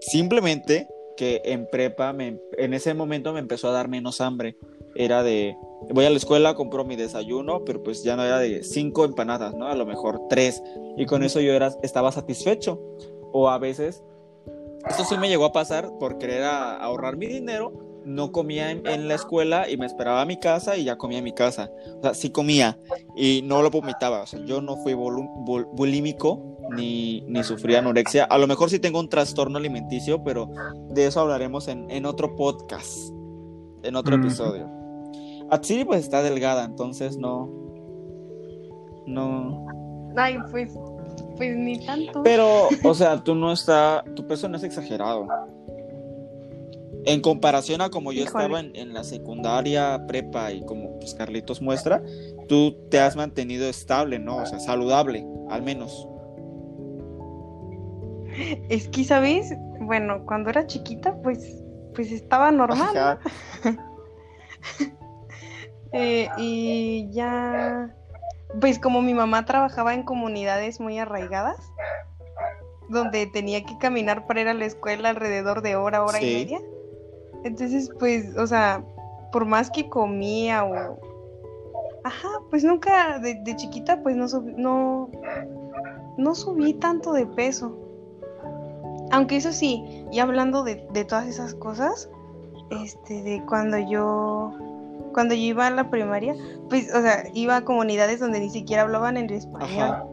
Simplemente 0.00 0.86
que 1.16 1.40
en 1.44 1.66
prepa, 1.70 2.12
me- 2.12 2.38
en 2.58 2.74
ese 2.74 2.92
momento 2.94 3.32
me 3.32 3.40
empezó 3.40 3.68
a 3.68 3.72
dar 3.72 3.88
menos 3.88 4.20
hambre. 4.20 4.56
Era 4.94 5.22
de, 5.22 5.54
voy 5.90 6.04
a 6.04 6.10
la 6.10 6.16
escuela, 6.16 6.54
compro 6.54 6.84
mi 6.84 6.96
desayuno, 6.96 7.64
pero 7.64 7.82
pues 7.82 8.02
ya 8.02 8.16
no 8.16 8.24
era 8.24 8.38
de 8.38 8.62
cinco 8.62 9.04
empanadas, 9.04 9.54
¿no? 9.54 9.66
A 9.66 9.74
lo 9.74 9.86
mejor 9.86 10.20
tres. 10.28 10.62
Y 10.96 11.06
con 11.06 11.22
eso 11.22 11.40
yo 11.40 11.52
era, 11.52 11.72
estaba 11.82 12.12
satisfecho. 12.12 12.80
O 13.38 13.50
a 13.50 13.58
veces, 13.58 14.02
esto 14.88 15.04
sí 15.04 15.18
me 15.18 15.28
llegó 15.28 15.44
a 15.44 15.52
pasar 15.52 15.90
por 16.00 16.16
querer 16.16 16.44
a- 16.44 16.76
ahorrar 16.78 17.18
mi 17.18 17.26
dinero, 17.26 17.70
no 18.06 18.32
comía 18.32 18.70
en, 18.70 18.86
en 18.86 19.08
la 19.08 19.14
escuela 19.14 19.68
y 19.68 19.76
me 19.76 19.84
esperaba 19.84 20.22
a 20.22 20.24
mi 20.24 20.38
casa 20.38 20.74
y 20.76 20.84
ya 20.84 20.96
comía 20.96 21.18
en 21.18 21.24
mi 21.24 21.32
casa. 21.32 21.70
O 21.98 22.02
sea, 22.02 22.14
sí 22.14 22.30
comía 22.30 22.78
y 23.14 23.42
no 23.44 23.60
lo 23.60 23.70
vomitaba. 23.70 24.22
O 24.22 24.26
sea, 24.26 24.40
yo 24.46 24.62
no 24.62 24.76
fui 24.78 24.94
bul- 24.94 25.68
bulímico 25.72 26.56
ni, 26.70 27.20
ni 27.28 27.44
sufrí 27.44 27.74
anorexia. 27.74 28.24
A 28.24 28.38
lo 28.38 28.46
mejor 28.46 28.70
sí 28.70 28.78
tengo 28.78 29.00
un 29.00 29.10
trastorno 29.10 29.58
alimenticio, 29.58 30.24
pero 30.24 30.48
de 30.90 31.06
eso 31.06 31.20
hablaremos 31.20 31.68
en, 31.68 31.90
en 31.90 32.06
otro 32.06 32.34
podcast, 32.36 33.10
en 33.82 33.96
otro 33.96 34.16
Ujú. 34.16 34.24
episodio. 34.24 34.66
Atsiri 35.50 35.84
pues 35.84 36.00
está 36.00 36.22
delgada, 36.22 36.64
entonces 36.64 37.18
no... 37.18 37.50
No... 39.06 39.66
Ay, 40.16 40.36
pues, 40.50 40.72
pues 41.36 41.56
ni 41.56 41.84
tanto. 41.84 42.22
Pero, 42.22 42.68
o 42.82 42.94
sea, 42.94 43.22
tú 43.22 43.34
no 43.34 43.52
está, 43.52 44.04
tu 44.14 44.26
peso 44.26 44.48
no 44.48 44.56
es 44.56 44.62
exagerado. 44.62 45.26
En 47.04 47.20
comparación 47.20 47.80
a 47.82 47.90
como 47.90 48.12
yo 48.12 48.24
Híjole. 48.24 48.44
estaba 48.44 48.60
en, 48.60 48.74
en 48.74 48.92
la 48.92 49.04
secundaria, 49.04 50.04
prepa 50.08 50.50
y 50.52 50.64
como 50.64 50.98
pues 50.98 51.14
Carlitos 51.14 51.62
muestra, 51.62 52.02
tú 52.48 52.76
te 52.90 52.98
has 52.98 53.14
mantenido 53.14 53.68
estable, 53.68 54.18
¿no? 54.18 54.38
O 54.38 54.46
sea, 54.46 54.58
saludable, 54.58 55.24
al 55.48 55.62
menos. 55.62 56.08
Es 58.68 58.88
que, 58.88 59.04
¿sabes? 59.04 59.54
Bueno, 59.80 60.24
cuando 60.26 60.50
era 60.50 60.66
chiquita, 60.66 61.16
pues, 61.22 61.62
pues 61.94 62.12
estaba 62.12 62.50
normal. 62.50 63.18
Eh, 65.92 66.28
y 66.36 67.08
ya, 67.12 67.95
pues 68.60 68.78
como 68.78 69.02
mi 69.02 69.14
mamá 69.14 69.44
trabajaba 69.44 69.94
en 69.94 70.02
comunidades 70.02 70.80
muy 70.80 70.98
arraigadas, 70.98 71.58
donde 72.88 73.26
tenía 73.26 73.64
que 73.64 73.76
caminar 73.78 74.26
para 74.26 74.40
ir 74.42 74.48
a 74.48 74.54
la 74.54 74.64
escuela 74.64 75.10
alrededor 75.10 75.62
de 75.62 75.76
hora, 75.76 76.02
hora 76.04 76.18
Sí. 76.18 76.30
y 76.30 76.34
media. 76.34 76.60
Entonces, 77.44 77.90
pues, 77.98 78.36
o 78.36 78.46
sea, 78.46 78.82
por 79.32 79.44
más 79.44 79.70
que 79.70 79.88
comía 79.88 80.64
o... 80.64 80.98
Ajá, 82.04 82.28
pues 82.50 82.62
nunca, 82.62 83.18
de, 83.18 83.34
de 83.42 83.56
chiquita, 83.56 84.00
pues 84.02 84.16
no, 84.16 84.26
subí- 84.26 84.54
no, 84.56 85.10
no 86.16 86.34
subí 86.36 86.74
tanto 86.74 87.12
de 87.12 87.26
peso. 87.26 87.76
Aunque 89.10 89.36
eso 89.36 89.52
sí, 89.52 90.04
y 90.12 90.18
hablando 90.20 90.62
de, 90.62 90.86
de 90.92 91.04
todas 91.04 91.26
esas 91.26 91.54
cosas, 91.54 92.08
este, 92.70 93.22
de 93.22 93.42
cuando 93.46 93.78
yo, 93.78 94.52
cuando 95.16 95.32
yo 95.34 95.40
iba 95.40 95.66
a 95.66 95.70
la 95.70 95.88
primaria, 95.88 96.34
pues, 96.68 96.94
o 96.94 97.00
sea, 97.00 97.24
iba 97.32 97.56
a 97.56 97.64
comunidades 97.64 98.20
donde 98.20 98.38
ni 98.38 98.50
siquiera 98.50 98.82
hablaban 98.82 99.16
en 99.16 99.30
español. 99.30 99.62
Ajá. 99.82 100.04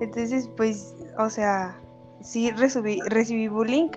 Entonces, 0.00 0.48
pues, 0.56 0.94
o 1.18 1.28
sea, 1.28 1.76
sí 2.20 2.52
recibí, 2.52 3.00
recibí 3.00 3.48
bullying 3.48 3.88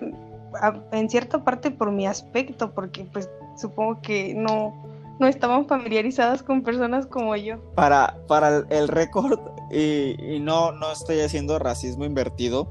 a- 0.59 0.81
en 0.93 1.11
cierta 1.11 1.43
parte 1.43 1.69
por 1.69 1.91
mi 1.91 2.07
aspecto, 2.07 2.71
porque 2.73 3.05
pues 3.13 3.29
supongo 3.55 4.01
que 4.01 4.33
no, 4.33 4.73
no 5.19 5.27
estaban 5.27 5.67
familiarizadas 5.67 6.41
con 6.41 6.63
personas 6.63 7.05
como 7.05 7.35
yo. 7.35 7.59
Para, 7.75 8.17
para 8.27 8.63
el, 8.71 8.87
récord, 8.87 9.39
y, 9.69 10.15
y 10.37 10.39
no, 10.39 10.71
no 10.71 10.91
estoy 10.91 11.19
haciendo 11.19 11.59
racismo 11.59 12.03
invertido, 12.03 12.67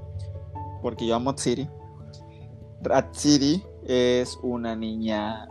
porque 0.82 1.06
yo 1.06 1.14
amo 1.14 1.30
a 1.30 1.34
Tsiri. 1.36 1.68
Tsiri 3.12 3.62
es 3.86 4.36
una 4.42 4.74
niña 4.74 5.46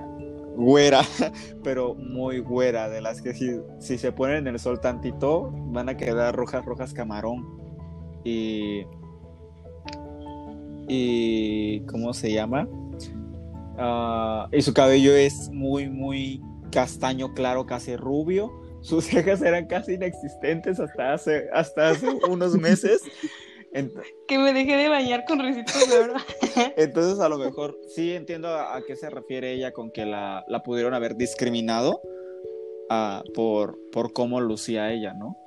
güera, 0.59 1.01
pero 1.63 1.95
muy 1.95 2.39
güera, 2.39 2.89
de 2.89 3.01
las 3.01 3.21
que 3.21 3.33
si, 3.33 3.59
si 3.79 3.97
se 3.97 4.11
ponen 4.11 4.47
en 4.47 4.47
el 4.55 4.59
sol 4.59 4.79
tantito, 4.81 5.51
van 5.53 5.89
a 5.89 5.97
quedar 5.97 6.35
rojas, 6.35 6.65
rojas 6.65 6.93
camarón. 6.93 7.45
Y. 8.23 8.85
Y. 10.87 11.79
¿Cómo 11.87 12.13
se 12.13 12.33
llama? 12.33 12.67
Ah, 13.77 14.49
y 14.51 14.61
su 14.61 14.73
cabello 14.73 15.15
es 15.15 15.49
muy, 15.49 15.87
muy 15.87 16.41
castaño 16.71 17.33
claro, 17.33 17.65
casi 17.65 17.95
rubio. 17.95 18.51
Sus 18.81 19.05
cejas 19.05 19.41
eran 19.41 19.67
casi 19.67 19.93
inexistentes 19.93 20.79
hasta 20.79 21.13
hace, 21.13 21.49
hasta 21.53 21.89
hace 21.89 22.07
unos 22.29 22.55
meses. 22.57 23.01
Que 24.27 24.37
me 24.39 24.53
dejé 24.53 24.75
de 24.77 24.89
bañar 24.89 25.25
con 25.25 25.39
recitos 25.39 25.89
de 25.89 25.97
oro. 25.99 26.13
entonces, 26.77 27.19
a 27.19 27.29
lo 27.29 27.37
mejor 27.37 27.77
sí 27.87 28.13
entiendo 28.13 28.47
a, 28.49 28.75
a 28.75 28.81
qué 28.81 28.95
se 28.95 29.09
refiere 29.09 29.53
ella 29.53 29.71
con 29.71 29.91
que 29.91 30.05
la, 30.05 30.43
la 30.47 30.63
pudieron 30.63 30.93
haber 30.93 31.15
discriminado 31.15 32.01
ah, 32.89 33.23
por, 33.35 33.77
por 33.91 34.11
cómo 34.13 34.41
lucía 34.41 34.91
ella, 34.91 35.13
¿no? 35.13 35.37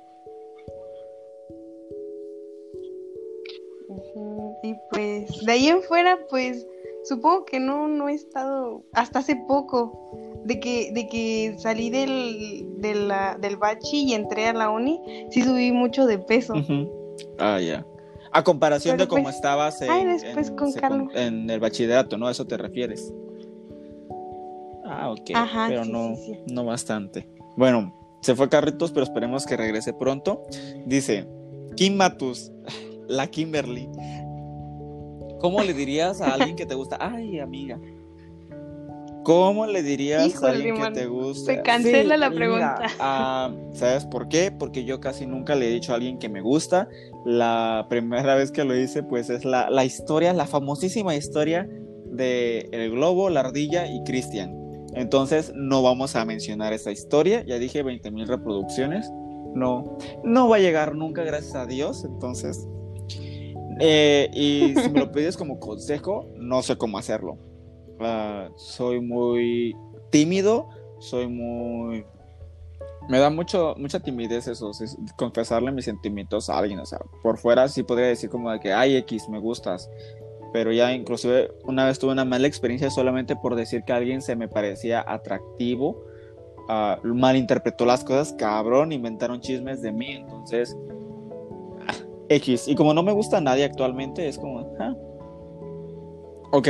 Y 4.63 4.75
pues 4.91 5.45
de 5.45 5.51
ahí 5.51 5.67
en 5.67 5.81
fuera, 5.83 6.17
pues 6.29 6.65
supongo 7.03 7.45
que 7.45 7.59
no, 7.59 7.87
no 7.87 8.07
he 8.09 8.13
estado 8.13 8.83
hasta 8.93 9.19
hace 9.19 9.35
poco. 9.47 9.99
De 10.45 10.59
que, 10.59 10.91
de 10.91 11.07
que 11.07 11.55
salí 11.57 11.89
del, 11.89 12.81
de 12.81 12.95
la- 12.95 13.37
del 13.39 13.55
bachi 13.55 14.09
y 14.09 14.13
entré 14.13 14.47
a 14.47 14.53
la 14.53 14.69
uni, 14.69 14.99
sí 15.29 15.41
subí 15.41 15.71
mucho 15.71 16.05
de 16.05 16.19
peso. 16.19 16.53
Ah, 17.37 17.61
ya. 17.61 17.85
A 18.33 18.43
comparación 18.43 18.93
Pero 18.97 19.05
de 19.05 19.09
cómo 19.09 19.23
pues, 19.23 19.35
estabas 19.35 19.81
en, 19.81 19.89
ay, 19.91 20.05
después 20.05 20.49
en 20.49 20.55
con 20.55 20.71
secun- 20.71 20.79
calma. 20.81 21.11
en 21.15 21.49
el 21.49 21.59
bachillerato, 21.59 22.17
¿no? 22.17 22.27
A 22.27 22.31
eso 22.31 22.45
te 22.45 22.57
refieres. 22.57 23.13
Ah, 24.85 25.11
ok. 25.11 25.31
Ajá, 25.35 25.67
pero 25.69 25.83
sí, 25.85 25.91
no, 25.91 26.15
sí, 26.15 26.33
sí. 26.45 26.53
no 26.53 26.65
bastante. 26.65 27.27
Bueno, 27.55 27.93
se 28.21 28.35
fue 28.35 28.49
Carritos, 28.49 28.91
pero 28.91 29.03
esperemos 29.03 29.45
que 29.45 29.55
regrese 29.57 29.93
pronto. 29.93 30.43
Dice, 30.85 31.27
Kim 31.75 31.95
Matus, 31.95 32.51
la 33.07 33.27
Kimberly. 33.27 33.87
¿Cómo 35.39 35.61
le 35.61 35.73
dirías 35.73 36.21
a 36.21 36.33
alguien 36.33 36.55
que 36.55 36.65
te 36.65 36.73
gusta? 36.75 36.97
Ay, 36.99 37.39
amiga. 37.39 37.79
¿Cómo 39.23 39.65
le 39.65 39.83
dirías 39.83 40.43
a 40.43 40.49
alguien 40.49 40.75
que 40.75 40.91
te 40.91 41.05
gusta? 41.05 41.53
se 41.53 41.61
cancela 41.61 42.17
la 42.17 42.29
mira, 42.29 42.39
pregunta. 42.39 42.87
ah, 42.99 43.51
¿Sabes 43.73 44.05
por 44.05 44.27
qué? 44.27 44.51
Porque 44.51 44.83
yo 44.83 44.99
casi 44.99 45.25
nunca 45.25 45.55
le 45.55 45.67
he 45.67 45.71
dicho 45.71 45.91
a 45.93 45.95
alguien 45.95 46.19
que 46.19 46.29
me 46.29 46.41
gusta. 46.41 46.87
La 47.25 47.85
primera 47.89 48.35
vez 48.35 48.51
que 48.51 48.63
lo 48.65 48.75
hice, 48.77 49.03
pues 49.03 49.29
es 49.29 49.45
la, 49.45 49.69
la 49.69 49.85
historia, 49.85 50.33
la 50.33 50.45
famosísima 50.45 51.15
historia 51.15 51.69
de 52.05 52.69
El 52.71 52.91
Globo, 52.91 53.29
la 53.29 53.41
Ardilla 53.41 53.87
y 53.87 54.03
Cristian. 54.03 54.55
Entonces 54.93 55.51
no 55.55 55.81
vamos 55.81 56.15
a 56.15 56.25
mencionar 56.25 56.73
esa 56.73 56.91
historia. 56.91 57.43
Ya 57.45 57.57
dije 57.57 57.81
20 57.81 58.11
mil 58.11 58.27
reproducciones. 58.27 59.09
No, 59.55 59.97
no 60.23 60.49
va 60.49 60.57
a 60.57 60.59
llegar 60.59 60.95
nunca, 60.95 61.23
gracias 61.23 61.55
a 61.55 61.65
Dios. 61.65 62.03
Entonces, 62.05 62.67
eh, 63.79 64.29
y 64.33 64.75
si 64.79 64.89
me 64.89 64.99
lo 64.99 65.11
pides 65.13 65.37
como 65.37 65.59
consejo, 65.59 66.27
no 66.37 66.61
sé 66.61 66.75
cómo 66.77 66.97
hacerlo. 66.97 67.37
Ah, 67.99 68.49
soy 68.55 68.99
muy 69.01 69.75
tímido, 70.09 70.69
soy 70.99 71.27
muy... 71.27 72.05
Me 73.09 73.19
da 73.19 73.29
mucho, 73.29 73.75
mucha 73.77 73.99
timidez 73.99 74.47
eso, 74.47 74.71
es- 74.71 74.97
confesarle 75.17 75.71
mis 75.71 75.85
sentimientos 75.85 76.49
a 76.49 76.57
alguien. 76.57 76.79
O 76.79 76.85
sea, 76.85 76.99
por 77.21 77.37
fuera 77.37 77.67
sí 77.67 77.83
podría 77.83 78.07
decir 78.07 78.29
como 78.29 78.49
de 78.51 78.59
que, 78.59 78.71
ay, 78.73 78.95
X, 78.97 79.27
me 79.29 79.39
gustas. 79.39 79.89
Pero 80.53 80.71
ya 80.71 80.93
inclusive 80.93 81.51
una 81.65 81.85
vez 81.85 81.99
tuve 81.99 82.11
una 82.11 82.25
mala 82.25 82.47
experiencia 82.47 82.89
solamente 82.91 83.35
por 83.35 83.55
decir 83.55 83.83
que 83.83 83.91
alguien 83.93 84.21
se 84.21 84.35
me 84.35 84.47
parecía 84.47 85.03
atractivo. 85.05 86.05
ah, 86.69 86.97
malinterpretó 87.03 87.85
las 87.85 88.03
cosas, 88.05 88.33
cabrón, 88.33 88.91
inventaron 88.93 89.41
chismes 89.41 89.81
de 89.81 89.91
mí. 89.91 90.11
Entonces, 90.11 90.77
ah, 91.87 91.93
X. 92.29 92.67
Y 92.69 92.75
como 92.75 92.93
no 92.93 93.03
me 93.03 93.11
gusta 93.11 93.41
nadie 93.41 93.65
actualmente, 93.65 94.27
es 94.29 94.37
como, 94.37 94.59
ah. 94.79 94.93
Ok. 96.51 96.67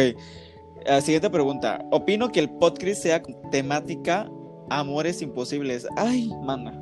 Ah, 0.88 1.02
siguiente 1.02 1.30
pregunta. 1.30 1.84
Opino 1.92 2.30
que 2.30 2.40
el 2.40 2.50
podcast 2.50 3.02
sea 3.02 3.22
temática 3.52 4.30
amores 4.70 5.22
imposibles. 5.22 5.88
Ay, 5.96 6.32
mana. 6.44 6.74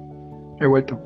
He 0.60 0.68
vuelto. 0.68 1.00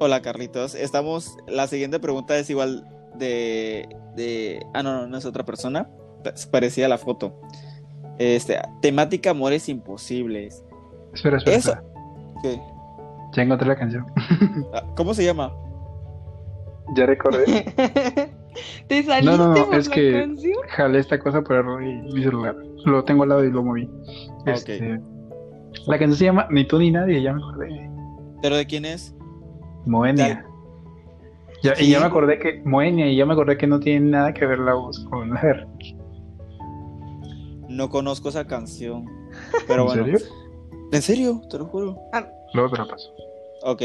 Hola, 0.00 0.22
Carlitos. 0.22 0.74
Estamos. 0.74 1.36
La 1.46 1.66
siguiente 1.66 2.00
pregunta 2.00 2.36
es 2.38 2.48
igual 2.50 2.86
de. 3.16 3.88
de... 4.14 4.64
Ah, 4.74 4.82
no, 4.82 4.92
no, 4.92 5.06
no 5.06 5.18
es 5.18 5.24
otra 5.24 5.44
persona. 5.44 5.88
Parecía 6.50 6.88
la 6.88 6.98
foto. 6.98 7.40
Este, 8.18 8.58
temática 8.80 9.30
amores 9.30 9.68
imposibles. 9.68 10.64
Espera, 11.12 11.38
espera. 11.38 11.56
Eso. 11.56 11.72
espera. 11.72 11.84
¿Qué? 12.42 12.60
Ya 13.32 13.42
encontré 13.42 13.68
la 13.68 13.76
canción. 13.76 14.06
Ah, 14.72 14.82
¿Cómo 14.96 15.14
se 15.14 15.24
llama? 15.24 15.52
Ya 16.94 17.06
recordé. 17.06 18.32
¿Te 18.88 19.02
saliste 19.02 19.24
No, 19.24 19.36
no, 19.36 19.54
no, 19.54 19.66
por 19.66 19.74
es 19.76 19.88
la 19.88 19.94
que- 19.94 20.12
canción? 20.12 20.54
Jalé 20.68 20.98
esta 20.98 21.18
cosa 21.18 21.42
por 21.42 21.56
error 21.56 21.82
y 21.82 21.94
mi 22.12 22.22
celular. 22.22 22.56
Lo 22.84 23.04
tengo 23.04 23.22
al 23.24 23.28
lado 23.30 23.44
y 23.44 23.50
lo 23.50 23.62
moví. 23.62 23.88
Ah, 24.46 24.52
Este, 24.52 25.00
La 25.86 25.98
canción 25.98 26.14
se 26.18 26.24
llama 26.24 26.46
Ni 26.50 26.64
tú 26.66 26.78
ni 26.78 26.90
nadie, 26.90 27.22
ya 27.22 27.32
me 27.32 27.42
acordé. 27.42 27.90
¿Pero 28.42 28.56
de 28.56 28.66
quién 28.66 28.84
es? 28.84 29.14
Moenia. 29.86 30.44
Ya, 31.62 31.74
Sí. 31.74 31.86
Y 31.86 31.90
ya 31.90 31.98
me 32.00 32.06
acordé 32.06 32.38
que 32.38 32.62
Moenia, 32.64 33.08
y 33.08 33.16
ya 33.16 33.26
me 33.26 33.32
acordé 33.32 33.56
que 33.58 33.66
no 33.66 33.80
tiene 33.80 34.10
nada 34.10 34.32
que 34.32 34.46
ver 34.46 34.60
la 34.60 34.74
voz 34.74 35.00
con 35.10 35.30
la 35.34 35.40
de 35.40 35.66
No 37.68 37.88
conozco 37.90 38.28
esa 38.28 38.46
canción. 38.46 39.04
Pero 39.66 39.82
¿En 39.82 39.86
bueno. 39.88 40.04
serio? 40.04 40.18
¿En 40.92 41.02
serio? 41.02 41.40
Te 41.50 41.58
lo 41.58 41.66
juro. 41.66 41.96
Luego 42.54 42.70
te 42.70 42.78
la 42.78 42.86
paso. 42.86 43.10
Ok. 43.62 43.82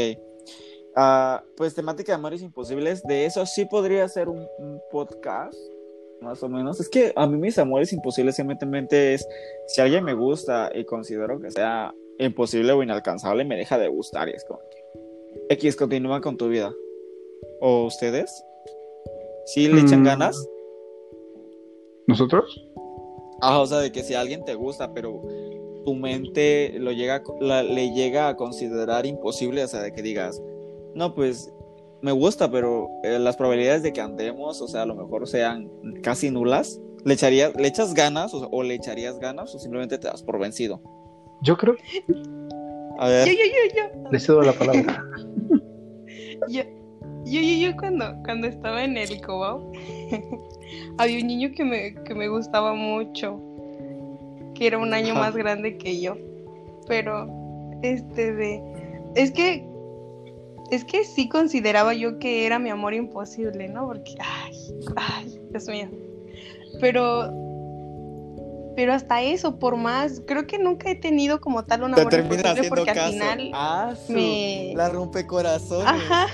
Ah, 0.96 1.42
pues 1.56 1.74
temática 1.74 2.12
de 2.12 2.16
amores 2.16 2.40
imposibles. 2.42 3.02
De 3.02 3.26
eso 3.26 3.44
sí 3.46 3.64
podría 3.64 4.08
ser 4.08 4.28
un, 4.28 4.46
un 4.58 4.80
podcast. 4.90 5.54
más 6.20 6.42
o 6.42 6.48
menos. 6.48 6.80
Es 6.80 6.88
que 6.88 7.12
a 7.16 7.26
mí 7.26 7.36
mis 7.36 7.58
amores 7.58 7.92
imposibles 7.92 8.36
simplemente 8.36 9.12
es 9.14 9.26
si 9.66 9.80
alguien 9.82 10.04
me 10.04 10.14
gusta 10.14 10.70
y 10.74 10.84
considero 10.84 11.38
que 11.40 11.50
sea 11.50 11.92
imposible 12.18 12.72
o 12.72 12.82
inalcanzable, 12.82 13.44
me 13.44 13.56
deja 13.56 13.76
de 13.76 13.88
gustar 13.88 14.28
y 14.28 14.32
es 14.32 14.44
como 14.44 14.60
que 14.70 15.54
X 15.54 15.76
continúa 15.76 16.20
con 16.22 16.36
tu 16.38 16.48
vida. 16.48 16.72
¿O 17.60 17.84
ustedes? 17.86 18.42
¿Sí 19.46 19.68
le 19.68 19.80
echan 19.82 20.00
Mm. 20.02 20.06
ganas? 20.06 20.48
¿Nosotros? 22.06 22.64
Ah, 23.42 23.60
o 23.60 23.66
sea, 23.66 23.78
de 23.78 23.92
que 23.92 24.02
si 24.02 24.14
alguien 24.14 24.44
te 24.44 24.54
gusta, 24.54 24.92
pero 24.94 25.22
tu 25.84 25.94
mente 25.94 26.74
lo 26.78 26.92
llega, 26.92 27.22
la- 27.40 27.62
le 27.62 27.92
llega 27.92 28.28
a 28.28 28.36
considerar 28.36 29.04
imposible, 29.06 29.64
o 29.64 29.68
sea, 29.68 29.82
de 29.82 29.92
que 29.92 30.00
digas, 30.02 30.40
no, 30.94 31.14
pues 31.14 31.52
me 32.02 32.12
gusta, 32.12 32.50
pero 32.50 32.88
eh, 33.02 33.18
las 33.18 33.36
probabilidades 33.36 33.82
de 33.82 33.92
que 33.92 34.00
andemos, 34.00 34.60
o 34.60 34.68
sea, 34.68 34.82
a 34.82 34.86
lo 34.86 34.94
mejor 34.94 35.26
sean 35.26 35.70
casi 36.02 36.30
nulas. 36.30 36.80
¿Le, 37.04 37.14
echarías, 37.14 37.54
¿le 37.54 37.68
echas 37.68 37.94
ganas 37.94 38.32
o, 38.34 38.48
o 38.50 38.62
le 38.62 38.74
echarías 38.74 39.18
ganas 39.18 39.54
o 39.54 39.58
simplemente 39.58 39.98
te 39.98 40.08
das 40.08 40.22
por 40.22 40.38
vencido? 40.38 40.80
Yo 41.42 41.56
creo 41.56 41.76
A 42.98 43.08
ver, 43.08 43.28
Yo, 43.28 43.32
yo, 43.32 43.38
yo, 43.38 44.02
yo. 44.04 44.10
le 44.10 44.20
cedo 44.20 44.42
la 44.42 44.52
palabra. 44.52 45.04
Yo, 46.48 46.60
yo, 47.24 47.40
yo, 47.40 47.70
yo 47.70 47.76
cuando, 47.78 48.04
cuando 48.22 48.46
estaba 48.48 48.84
en 48.84 48.98
el 48.98 49.22
Cobao, 49.22 49.72
había 50.98 51.20
un 51.20 51.26
niño 51.26 51.50
que 51.56 51.64
me, 51.64 51.94
que 52.04 52.14
me 52.14 52.28
gustaba 52.28 52.74
mucho, 52.74 53.40
que 54.54 54.66
era 54.66 54.76
un 54.76 54.92
año 54.92 55.14
más 55.14 55.34
grande 55.34 55.78
que 55.78 56.00
yo. 56.02 56.16
Pero, 56.86 57.26
este 57.82 58.34
de. 58.34 58.62
Es 59.14 59.30
que. 59.30 59.66
Es 60.70 60.84
que 60.84 61.04
sí 61.04 61.28
consideraba 61.28 61.94
yo 61.94 62.18
que 62.18 62.46
era 62.46 62.58
mi 62.58 62.70
amor 62.70 62.94
imposible, 62.94 63.68
¿no? 63.68 63.86
Porque, 63.86 64.14
ay, 64.20 64.56
ay, 64.96 65.40
Dios 65.50 65.66
mío. 65.68 65.88
Pero. 66.80 67.32
Pero 68.76 68.92
hasta 68.92 69.22
eso, 69.22 69.60
por 69.60 69.76
más, 69.76 70.20
creo 70.26 70.48
que 70.48 70.58
nunca 70.58 70.90
he 70.90 70.96
tenido 70.96 71.40
como 71.40 71.64
tal 71.64 71.84
un 71.84 71.92
amor 71.92 72.10
imposible 72.22 72.48
haciendo 72.48 72.68
porque 72.74 72.84
caso. 72.92 73.00
al 73.06 73.12
final 73.12 73.50
ah, 73.54 73.94
su- 74.04 74.12
me- 74.12 74.72
la 74.74 74.88
rompecorazones. 74.88 75.86
Ajá. 75.86 76.26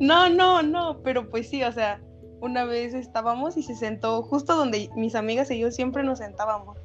No, 0.00 0.28
no, 0.28 0.62
no, 0.62 1.00
pero 1.02 1.30
pues 1.30 1.48
sí, 1.48 1.62
o 1.62 1.72
sea, 1.72 2.00
una 2.40 2.64
vez 2.64 2.94
estábamos 2.94 3.56
y 3.56 3.62
se 3.62 3.74
sentó 3.74 4.22
justo 4.22 4.54
donde 4.56 4.90
mis 4.96 5.14
amigas 5.14 5.50
y 5.50 5.58
yo 5.58 5.70
siempre 5.70 6.02
nos 6.02 6.18
sentábamos. 6.18 6.76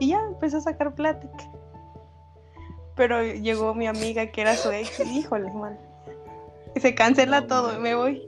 Y 0.00 0.08
ya 0.10 0.20
empezó 0.20 0.58
a 0.58 0.60
sacar 0.60 0.94
plática. 0.94 1.50
Pero 2.98 3.22
llegó 3.22 3.74
mi 3.74 3.86
amiga 3.86 4.26
que 4.26 4.42
era 4.42 4.54
su 4.54 4.70
ex 4.70 5.00
y 5.00 5.20
híjole, 5.20 5.50
man. 5.52 5.78
Se 6.76 6.94
cancela 6.94 7.40
No, 7.40 7.46
todo, 7.46 7.72
man. 7.72 7.82
me 7.82 7.94
voy. 7.94 8.22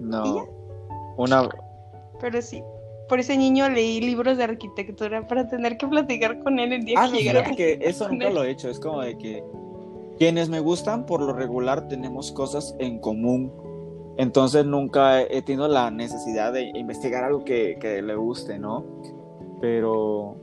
¿Y 0.00 0.02
No. 0.02 0.48
Una, 1.16 1.48
Pero 2.20 2.40
sí, 2.42 2.62
por 3.08 3.20
ese 3.20 3.36
niño 3.36 3.68
leí 3.68 4.00
libros 4.00 4.38
de 4.38 4.44
arquitectura 4.44 5.26
para 5.28 5.46
tener 5.46 5.76
que 5.76 5.86
platicar 5.86 6.42
con 6.42 6.58
él 6.58 6.72
el 6.72 6.84
día 6.84 6.96
Ah, 6.98 7.06
que 7.06 7.12
no, 7.12 7.18
llegara. 7.18 7.50
que 7.54 7.78
eso 7.82 8.08
nunca 8.08 8.28
él. 8.28 8.34
lo 8.34 8.42
he 8.44 8.50
hecho. 8.50 8.68
Es 8.70 8.80
como 8.80 9.02
de 9.02 9.16
que 9.18 9.44
quienes 10.18 10.48
me 10.48 10.60
gustan, 10.60 11.04
por 11.06 11.20
lo 11.20 11.32
regular, 11.34 11.86
tenemos 11.88 12.32
cosas 12.32 12.74
en 12.78 12.98
común. 12.98 13.52
Entonces 14.18 14.64
nunca 14.66 15.20
he 15.22 15.42
tenido 15.42 15.68
la 15.68 15.90
necesidad 15.90 16.52
de 16.52 16.70
investigar 16.74 17.24
algo 17.24 17.44
que, 17.44 17.76
que 17.80 18.00
le 18.02 18.14
guste, 18.14 18.58
¿no? 18.58 18.84
Pero 19.60 20.36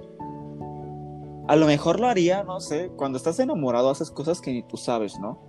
a 1.50 1.56
lo 1.56 1.66
mejor 1.66 2.00
lo 2.00 2.08
haría, 2.08 2.43
no 2.43 2.60
sé, 2.60 2.91
cuando 2.95 3.18
estás 3.18 3.39
enamorado 3.39 3.89
haces 3.89 4.12
cosas 4.12 4.39
que 4.39 4.54
ni 4.54 4.62
tú 4.62 4.78
sabes, 4.78 5.20
¿no? 5.20 5.39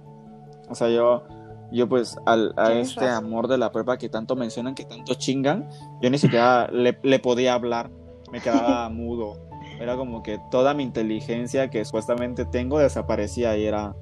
O 0.70 0.74
sea, 0.74 0.88
yo, 0.88 1.24
yo 1.72 1.90
pues 1.90 2.16
al, 2.24 2.55
a 2.57 2.72
este 2.72 3.03
razón. 3.05 3.26
amor 3.26 3.48
de 3.48 3.59
la 3.59 3.70
prepa 3.70 3.98
que 3.98 4.09
tanto 4.09 4.34
mencionan, 4.34 4.74
que 4.74 4.86
tanto 4.86 5.12
chingan, 5.12 5.68
yo 6.01 6.09
ni 6.09 6.16
siquiera 6.16 6.68
le, 6.72 6.98
le 7.03 7.18
podía 7.18 7.53
hablar, 7.53 7.90
me 8.32 8.40
quedaba 8.40 8.88
mudo. 8.90 9.46
Era 9.78 9.94
como 9.98 10.22
que 10.22 10.40
toda 10.51 10.72
mi 10.72 10.84
inteligencia 10.84 11.68
que 11.68 11.84
supuestamente 11.84 12.46
tengo 12.46 12.78
desaparecía 12.78 13.59
y 13.59 13.66
era 13.66 13.94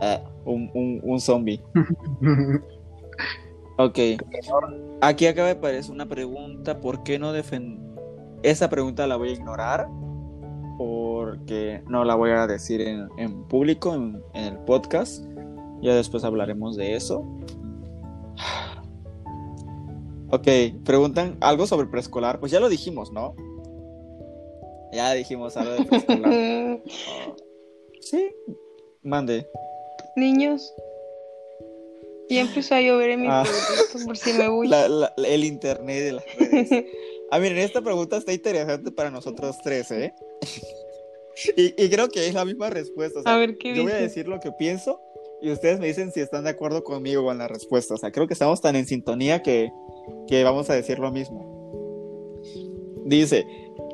eh, 0.00 0.22
un, 0.44 0.70
un, 0.74 1.00
un 1.02 1.20
zombie. 1.20 1.60
Ok. 3.78 3.98
Aquí 5.00 5.26
acaba 5.26 5.46
de 5.48 5.54
aparecer 5.54 5.90
una 5.90 6.04
pregunta. 6.06 6.80
¿Por 6.80 7.02
qué 7.02 7.18
no 7.18 7.32
defender? 7.32 7.80
Esa 8.42 8.68
pregunta 8.68 9.06
la 9.06 9.16
voy 9.16 9.30
a 9.30 9.32
ignorar. 9.32 9.88
Porque 10.80 11.82
no 11.88 12.04
la 12.06 12.14
voy 12.14 12.30
a 12.30 12.46
decir 12.46 12.80
en, 12.80 13.06
en 13.18 13.44
público, 13.48 13.94
en, 13.94 14.22
en 14.32 14.44
el 14.44 14.56
podcast. 14.60 15.22
Ya 15.82 15.94
después 15.94 16.24
hablaremos 16.24 16.74
de 16.76 16.94
eso. 16.94 17.22
Ok, 20.32 20.46
preguntan 20.84 21.36
algo 21.40 21.66
sobre 21.66 21.88
preescolar. 21.88 22.38
Pues 22.40 22.50
ya 22.52 22.60
lo 22.60 22.68
dijimos, 22.70 23.12
¿no? 23.12 23.34
Ya 24.92 25.12
dijimos 25.12 25.56
algo 25.58 25.72
de 25.74 25.84
preescolar. 25.84 26.32
Oh, 26.82 27.36
Sí, 28.00 28.30
mande. 29.02 29.46
Niños. 30.16 30.72
Y 32.30 32.38
empezó 32.38 32.76
a 32.76 32.80
llover 32.80 33.10
en 33.10 33.20
mi 33.22 33.26
Ah. 33.28 33.44
por 34.06 34.16
si 34.16 34.32
me 34.32 34.48
voy. 34.54 34.68
La- 34.68 34.88
la- 34.88 35.12
el 35.26 35.44
internet 35.44 36.04
de 36.04 36.12
las 36.12 36.24
redes. 36.38 36.84
Ah, 37.30 37.38
miren, 37.38 37.58
esta 37.58 37.80
pregunta 37.80 38.16
está 38.16 38.32
interesante 38.32 38.90
para 38.90 39.10
nosotros 39.10 39.56
tres, 39.62 39.90
¿eh? 39.90 40.12
Y, 41.56 41.72
y 41.82 41.88
creo 41.88 42.08
que 42.10 42.26
es 42.26 42.34
la 42.34 42.44
misma 42.44 42.68
respuesta. 42.68 43.20
o 43.20 43.22
sea, 43.22 43.34
A 43.34 43.38
ver 43.38 43.56
qué 43.56 43.74
yo 43.74 43.84
voy 43.84 43.92
a 43.92 43.96
decir 43.96 44.28
lo 44.28 44.40
que 44.40 44.52
pienso 44.52 45.00
y 45.40 45.50
ustedes 45.50 45.80
me 45.80 45.86
dicen 45.86 46.12
si 46.12 46.20
están 46.20 46.44
de 46.44 46.50
acuerdo 46.50 46.84
conmigo 46.84 47.24
con 47.24 47.38
la 47.38 47.48
respuesta. 47.48 47.94
O 47.94 47.96
sea, 47.96 48.12
creo 48.12 48.26
que 48.26 48.34
estamos 48.34 48.60
tan 48.60 48.76
en 48.76 48.84
sintonía 48.84 49.42
que, 49.42 49.70
que 50.26 50.44
vamos 50.44 50.68
a 50.68 50.74
decir 50.74 50.98
lo 50.98 51.10
mismo. 51.10 52.42
Dice, 53.06 53.46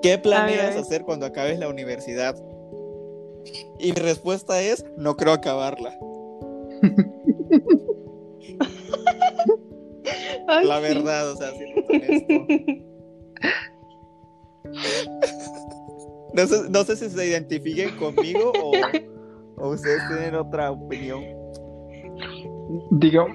¿qué 0.03 0.19
planeas 0.19 0.75
ver. 0.75 0.83
hacer 0.83 1.03
cuando 1.05 1.25
acabes 1.27 1.61
la 1.61 1.69
universidad? 1.69 2.35
Y 3.79 3.93
mi 3.93 4.01
respuesta 4.01 4.61
es, 4.61 4.85
no 4.97 5.17
creo 5.17 5.35
acabarla. 5.35 5.97
Ay, 10.49 10.67
La 10.67 10.77
sí. 10.77 10.83
verdad, 10.83 11.31
o 11.33 11.37
sea, 11.37 11.51
siendo 11.53 11.87
honesto. 11.87 12.87
No 16.35 16.47
sé, 16.47 16.69
no 16.71 16.85
sé 16.85 16.97
si 16.97 17.09
se 17.09 17.27
identifiquen 17.27 17.97
conmigo 17.97 18.53
o, 18.63 18.73
o 19.57 19.69
ustedes 19.71 20.03
tienen 20.09 20.35
otra 20.35 20.71
opinión. 20.71 21.23
Diga- 22.91 23.27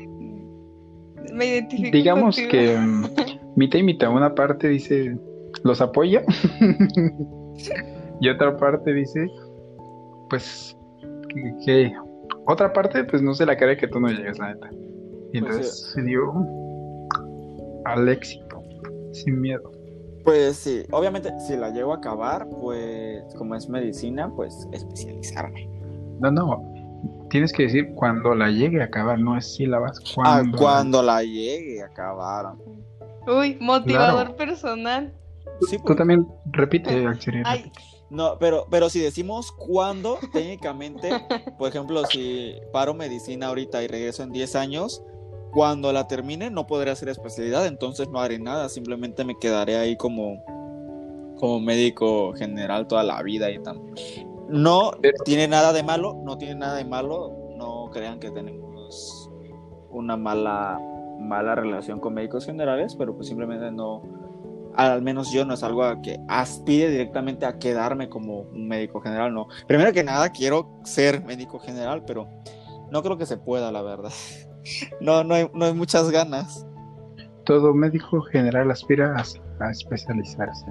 Me 1.33 1.45
identifico 1.47 1.89
digamos 1.97 2.35
contigo. 2.35 2.51
que 2.51 2.77
mm, 2.77 3.05
mitad 3.55 3.79
y 3.79 3.83
mitad. 3.83 4.11
Una 4.13 4.35
parte 4.35 4.67
dice 4.67 5.17
los 5.63 5.81
apoya 5.81 6.23
y 8.21 8.29
otra 8.29 8.55
parte 8.57 8.93
dice 8.93 9.27
pues 10.29 10.77
que, 11.29 11.53
que- 11.65 11.93
otra 12.47 12.71
parte 12.73 13.03
pues 13.05 13.21
no 13.21 13.33
se 13.33 13.45
la 13.45 13.57
cree 13.57 13.77
que 13.77 13.87
tú 13.87 13.99
no 13.99 14.07
llegues 14.09 14.37
la 14.39 14.53
neta. 14.53 14.69
Y 15.33 15.39
Pues, 15.39 15.51
entonces 15.55 15.91
se 15.93 16.01
dio 16.03 16.31
al 17.85 18.07
éxito 18.09 18.61
sin 19.13 19.39
miedo. 19.41 19.71
Pues 20.23 20.57
sí, 20.57 20.83
obviamente 20.91 21.31
si 21.39 21.55
la 21.57 21.69
llego 21.69 21.93
a 21.93 21.97
acabar, 21.97 22.47
pues 22.49 23.23
como 23.35 23.55
es 23.55 23.67
medicina, 23.69 24.31
pues 24.35 24.67
especializarme. 24.71 25.67
No, 26.19 26.31
no. 26.31 26.71
Tienes 27.29 27.51
que 27.53 27.63
decir 27.63 27.93
cuando 27.95 28.35
la 28.35 28.49
llegue 28.49 28.81
a 28.81 28.85
acabar, 28.85 29.17
no 29.19 29.37
es 29.37 29.55
sílabas. 29.55 29.99
Ah, 29.99 30.13
Cuando, 30.43 30.57
cuando 30.57 31.01
la 31.03 31.23
llegue 31.23 31.81
a 31.81 31.85
acabar. 31.85 32.53
Uy, 33.27 33.57
motivador 33.59 34.25
Claro. 34.27 34.35
personal. 34.35 35.13
Sí, 35.69 35.77
Tú 35.77 35.83
pues, 35.85 35.97
también 35.97 36.27
repite, 36.51 37.05
Axel. 37.07 37.43
No, 38.09 38.37
pero, 38.39 38.65
pero 38.69 38.89
si 38.89 38.99
decimos 38.99 39.51
cuándo, 39.53 40.17
técnicamente, 40.33 41.09
por 41.57 41.69
ejemplo, 41.69 42.03
si 42.05 42.55
paro 42.73 42.93
medicina 42.93 43.47
ahorita 43.47 43.81
y 43.83 43.87
regreso 43.87 44.23
en 44.23 44.31
10 44.33 44.55
años, 44.57 45.01
cuando 45.51 45.91
la 45.91 46.07
termine 46.07 46.49
no 46.49 46.65
podré 46.67 46.91
hacer 46.91 47.09
especialidad, 47.09 47.65
entonces 47.67 48.09
no 48.09 48.19
haré 48.19 48.39
nada, 48.39 48.69
simplemente 48.69 49.23
me 49.23 49.37
quedaré 49.37 49.77
ahí 49.77 49.95
como, 49.97 50.43
como 51.37 51.59
médico 51.59 52.33
general 52.33 52.87
toda 52.87 53.03
la 53.03 53.21
vida 53.21 53.51
y 53.51 53.59
tal. 53.59 53.79
No 54.49 54.91
Pero- 55.01 55.17
tiene 55.23 55.47
nada 55.47 55.73
de 55.73 55.83
malo, 55.83 56.19
no 56.23 56.37
tiene 56.37 56.55
nada 56.55 56.75
de 56.75 56.85
malo, 56.85 57.33
no 57.57 57.89
crean 57.91 58.19
que 58.19 58.31
tenemos 58.31 59.29
una 59.89 60.15
mala, 60.17 60.79
mala 61.19 61.55
relación 61.55 61.99
con 61.99 62.13
médicos 62.13 62.45
generales, 62.45 62.95
pero 62.95 63.13
pues 63.15 63.27
simplemente 63.27 63.71
no, 63.71 64.01
al 64.75 65.01
menos 65.01 65.31
yo 65.31 65.45
no 65.45 65.53
es 65.53 65.63
algo 65.63 65.83
a 65.83 66.01
que 66.01 66.19
aspire 66.29 66.89
directamente 66.89 67.45
a 67.45 67.59
quedarme 67.59 68.07
como 68.07 68.41
un 68.41 68.67
médico 68.67 69.01
general, 69.01 69.33
no. 69.33 69.47
Primero 69.67 69.91
que 69.91 70.03
nada 70.03 70.29
quiero 70.29 70.79
ser 70.83 71.23
médico 71.25 71.59
general, 71.59 72.03
pero 72.05 72.27
no 72.89 73.03
creo 73.03 73.17
que 73.17 73.25
se 73.25 73.37
pueda, 73.37 73.71
la 73.71 73.81
verdad. 73.81 74.11
No, 74.99 75.23
no 75.23 75.33
hay, 75.35 75.49
no 75.53 75.65
hay 75.65 75.73
muchas 75.73 76.09
ganas. 76.11 76.65
Todo 77.45 77.73
médico 77.73 78.21
general 78.21 78.69
aspira 78.71 79.15
a, 79.15 79.65
a 79.65 79.71
especializarse. 79.71 80.65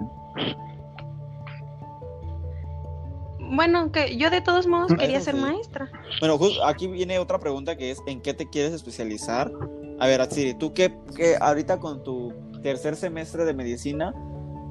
bueno, 3.52 3.90
que 3.90 4.16
yo 4.16 4.30
de 4.30 4.40
todos 4.40 4.66
modos 4.68 4.94
quería 4.94 5.20
ser 5.20 5.34
maestra. 5.34 5.90
Bueno, 6.20 6.38
jus- 6.38 6.60
aquí 6.64 6.86
viene 6.86 7.18
otra 7.18 7.38
pregunta 7.40 7.76
que 7.76 7.90
es, 7.90 7.98
¿en 8.06 8.20
qué 8.20 8.32
te 8.32 8.48
quieres 8.48 8.72
especializar? 8.72 9.50
A 9.98 10.06
ver, 10.06 10.20
Atsiri, 10.20 10.54
tú 10.54 10.72
qué, 10.72 10.96
qué 11.16 11.36
ahorita 11.40 11.80
con 11.80 12.02
tu 12.04 12.32
tercer 12.62 12.94
semestre 12.94 13.44
de 13.44 13.52
medicina, 13.52 14.14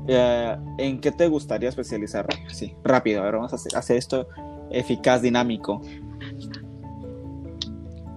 eh, 0.08 0.56
¿en 0.78 1.02
qué 1.02 1.12
te 1.12 1.28
gustaría 1.28 1.68
especializar? 1.70 2.26
Sí, 2.48 2.74
rápido, 2.84 3.22
a 3.22 3.26
ver, 3.26 3.36
vamos 3.36 3.52
a 3.52 3.58
hacer, 3.58 3.76
hacer 3.76 3.98
esto 3.98 4.28
eficaz, 4.72 5.22
dinámico. 5.22 5.82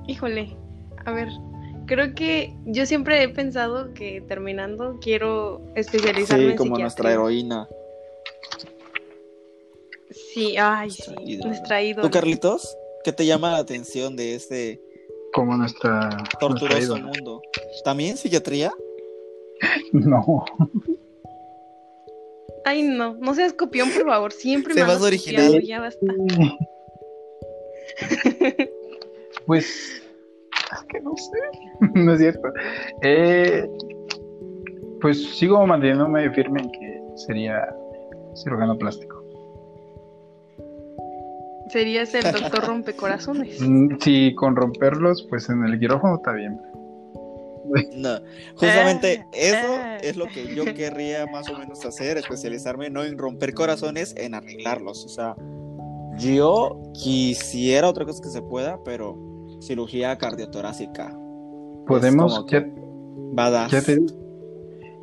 Híjole, 0.07 0.57
a 1.05 1.13
ver, 1.13 1.29
creo 1.87 2.15
que 2.15 2.55
yo 2.67 2.87
siempre 2.87 3.23
he 3.23 3.29
pensado 3.29 3.93
que 3.95 4.21
terminando 4.23 4.99
quiero 5.01 5.61
especializarme 5.75 6.45
Sí, 6.45 6.51
en 6.53 6.57
como 6.57 6.79
nuestra 6.79 7.13
heroína. 7.13 7.69
Sí, 10.35 10.57
ay, 10.59 10.91
sí, 10.91 11.03
Nuestra 11.11 11.25
ídola. 11.31 11.47
nuestra 11.49 11.83
ídola. 11.83 12.03
¿Tú, 12.03 12.11
Carlitos? 12.11 12.77
¿Qué 13.05 13.13
te 13.13 13.27
llama 13.27 13.53
la 13.53 13.59
atención 13.59 14.15
de 14.17 14.35
este 14.35 14.81
Como 15.33 15.57
nuestra. 15.57 16.09
nuestra 16.11 16.39
torturoso 16.39 16.81
ídola. 16.83 17.05
mundo? 17.05 17.43
¿También 17.85 18.17
psiquiatría? 18.17 18.73
No. 19.93 20.45
Ay, 22.65 22.83
no, 22.83 23.15
no 23.15 23.35
seas 23.35 23.53
copión, 23.53 23.91
por 23.91 24.07
favor, 24.07 24.33
siempre 24.33 24.75
Sé 24.75 24.81
me 24.81 24.87
andas 24.87 25.03
original. 25.03 25.47
copiando, 25.47 25.67
ya 25.67 25.81
basta. 25.81 26.07
Pues. 29.47 30.02
Es 30.73 30.85
que 30.89 31.01
no 31.01 31.17
sé. 31.17 31.39
no 31.95 32.13
es 32.13 32.19
cierto. 32.21 32.49
Eh, 33.03 33.69
pues 35.01 35.37
sigo 35.37 35.67
manteniéndome 35.67 36.31
firme 36.33 36.63
en 36.63 36.71
que 36.71 37.03
sería 37.17 37.75
cirujano 38.35 38.77
plástico. 38.79 39.23
Serías 41.69 42.15
el 42.15 42.31
doctor 42.33 42.67
rompecorazones. 42.67 43.61
Mm, 43.61 43.97
Si 44.01 44.35
con 44.35 44.57
romperlos, 44.57 45.27
pues 45.31 45.49
en 45.49 45.65
el 45.65 45.79
quirófano 45.79 46.17
está 46.17 46.33
bien. 46.33 46.61
No, 47.97 48.19
justamente 48.57 49.25
Ah, 49.25 49.31
eso 49.33 49.77
ah. 49.79 49.97
es 50.03 50.17
lo 50.17 50.27
que 50.27 50.55
yo 50.55 50.65
querría 50.75 51.27
más 51.27 51.49
o 51.49 51.59
menos 51.59 51.85
hacer, 51.85 52.19
especializarme 52.19 52.91
no 52.91 53.05
en 53.05 53.17
romper 53.17 53.55
corazones, 53.55 54.15
en 54.17 54.35
arreglarlos. 54.35 55.05
O 55.05 55.09
sea, 55.09 55.35
yo 56.19 56.83
quisiera 56.93 57.89
otra 57.89 58.05
cosa 58.05 58.23
que 58.23 58.29
se 58.29 58.43
pueda, 58.43 58.79
pero 58.85 59.17
cirugía 59.67 60.17
cardiotorácica. 60.19 61.17
Podemos, 61.87 62.45
ya, 62.51 62.65
Badass. 63.33 63.71
ya 63.73 63.83
te, 63.83 63.99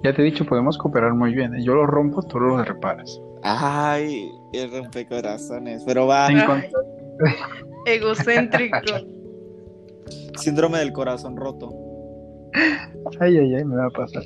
ya 0.03 0.13
te 0.13 0.21
he 0.21 0.25
dicho, 0.25 0.45
podemos 0.45 0.77
cooperar 0.77 1.13
muy 1.13 1.33
bien. 1.33 1.55
¿eh? 1.55 1.63
Yo 1.63 1.73
los 1.75 1.87
rompo, 1.87 2.21
tú 2.23 2.39
los 2.39 2.67
reparas. 2.67 3.19
Ay, 3.41 4.31
el 4.53 4.71
rompecorazones. 4.71 5.83
Pero 5.85 6.07
va, 6.07 6.27
Egocéntrico. 7.85 8.77
síndrome 10.37 10.79
del 10.79 10.93
corazón 10.93 11.35
roto. 11.37 11.69
Ay, 13.19 13.37
ay, 13.37 13.55
ay, 13.55 13.65
me 13.65 13.75
va 13.75 13.85
a 13.87 13.89
pasar. 13.89 14.23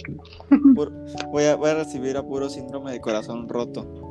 Pur- 0.50 0.94
voy, 1.32 1.44
a, 1.46 1.56
voy 1.56 1.70
a 1.70 1.76
recibir 1.76 2.16
a 2.18 2.24
puro 2.24 2.50
síndrome 2.50 2.92
de 2.92 3.02
corazón 3.02 3.50
roto. 3.50 4.03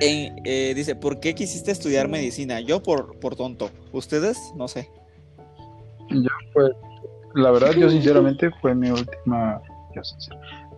En- 0.00 0.36
eh, 0.44 0.72
dice, 0.74 0.94
¿por 0.94 1.20
qué 1.20 1.34
quisiste 1.34 1.70
estudiar 1.70 2.08
medicina? 2.08 2.60
Yo 2.60 2.82
por, 2.82 3.18
por 3.18 3.36
tonto. 3.36 3.70
¿Ustedes? 3.92 4.52
No 4.56 4.68
sé. 4.68 4.90
Yo, 6.10 6.28
pues, 6.54 6.70
la 7.34 7.50
verdad, 7.50 7.72
yo 7.74 7.90
sinceramente 7.90 8.50
fue 8.60 8.74
mi 8.74 8.90
última. 8.90 9.60
yo 9.94 10.02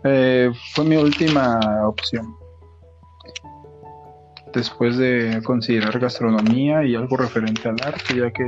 eh, 0.05 0.51
fue 0.75 0.85
mi 0.85 0.97
última 0.97 1.87
opción. 1.87 2.35
Después 4.53 4.97
de 4.97 5.41
considerar 5.45 5.99
gastronomía 6.01 6.85
y 6.85 6.97
algo 6.97 7.16
referente 7.16 7.68
al 7.68 7.77
arte, 7.85 8.16
ya 8.16 8.31
que 8.33 8.45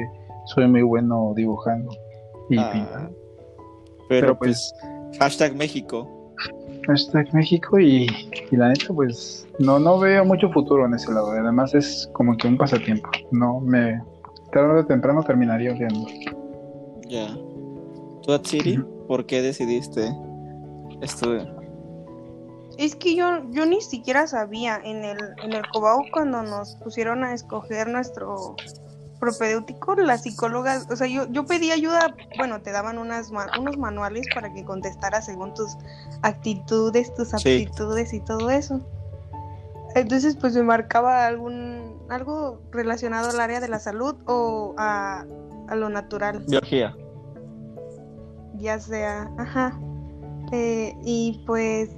soy 0.47 0.67
muy 0.67 0.83
bueno 0.83 1.33
dibujando 1.37 1.91
y 2.51 2.59
Ah, 2.59 2.71
pintando. 2.73 3.17
pero, 4.09 4.27
Pero, 4.27 4.39
pues, 4.39 4.73
hashtag 5.21 5.55
México. 5.55 6.09
Hashtag 6.87 7.33
México 7.35 7.79
y, 7.79 8.07
y 8.51 8.57
la 8.57 8.69
neta, 8.69 8.93
pues 8.93 9.47
no, 9.59 9.79
no 9.79 9.99
veo 9.99 10.25
mucho 10.25 10.51
futuro 10.51 10.87
en 10.87 10.95
ese 10.95 11.13
lado. 11.13 11.31
Además, 11.33 11.75
es 11.75 12.11
como 12.13 12.37
que 12.37 12.49
un 12.49 12.57
pasatiempo. 12.57 13.09
No 13.31 13.61
me. 13.61 14.03
Tarde 14.53 14.81
o 14.81 14.87
temprano 14.87 15.23
terminaría 15.23 15.73
odiando. 15.73 16.07
Ya. 17.09 17.35
¿Tú, 18.23 18.33
Atsiri, 18.33 18.79
Ujú. 18.79 19.07
por 19.07 19.27
qué 19.27 19.43
decidiste 19.43 20.13
estudiar? 21.01 21.63
Es 22.79 22.95
que 22.97 23.15
yo, 23.15 23.27
yo 23.51 23.67
ni 23.67 23.81
siquiera 23.81 24.27
sabía 24.27 24.81
en 24.83 25.05
el, 25.05 25.19
en 25.45 25.53
el 25.53 25.63
Cobao 25.73 26.05
cuando 26.13 26.43
nos 26.43 26.77
pusieron 26.77 27.23
a 27.23 27.35
escoger 27.35 27.89
nuestro 27.89 28.57
propedéutico, 29.23 29.95
las 29.95 30.23
psicólogas, 30.23 30.89
o 30.91 30.97
sea, 30.97 31.07
yo, 31.07 31.29
yo 31.31 31.47
pedí 31.47 31.71
ayuda, 31.71 32.13
bueno, 32.37 32.61
te 32.61 32.73
daban 32.73 32.99
unas, 32.99 33.31
ma- 33.31 33.53
unos 33.55 33.79
manuales 33.79 34.29
para 34.35 34.53
que 34.53 34.65
contestaras 34.65 35.27
según 35.27 35.55
tus 35.55 35.77
actitudes, 36.23 37.15
tus 37.15 37.29
Sí. 37.29 37.35
aptitudes 37.37 38.13
y 38.15 38.19
todo 38.21 38.51
eso. 38.51 38.81
Entonces, 39.95 40.37
pues 40.41 40.57
me 40.57 40.65
marcaba 40.65 41.25
algún, 41.25 42.03
algo 42.09 42.63
relacionado 42.73 43.31
al 43.31 43.39
área 43.39 43.61
de 43.61 43.69
la 43.69 43.79
salud 43.79 44.17
o 44.27 44.75
a, 44.77 45.25
a 45.69 45.75
lo 45.77 45.89
natural 45.89 46.41
Biología. 46.49 46.93
ya 48.59 48.81
sea, 48.81 49.31
ajá. 49.39 49.79
Eh, 50.51 50.97
y 51.05 51.45
pues, 51.47 51.91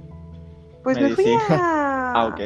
pues 0.83 1.01
me 1.01 1.09
fui 1.09 1.25
a 1.25 1.39
Ah, 2.13 2.29
ok. 2.31 2.41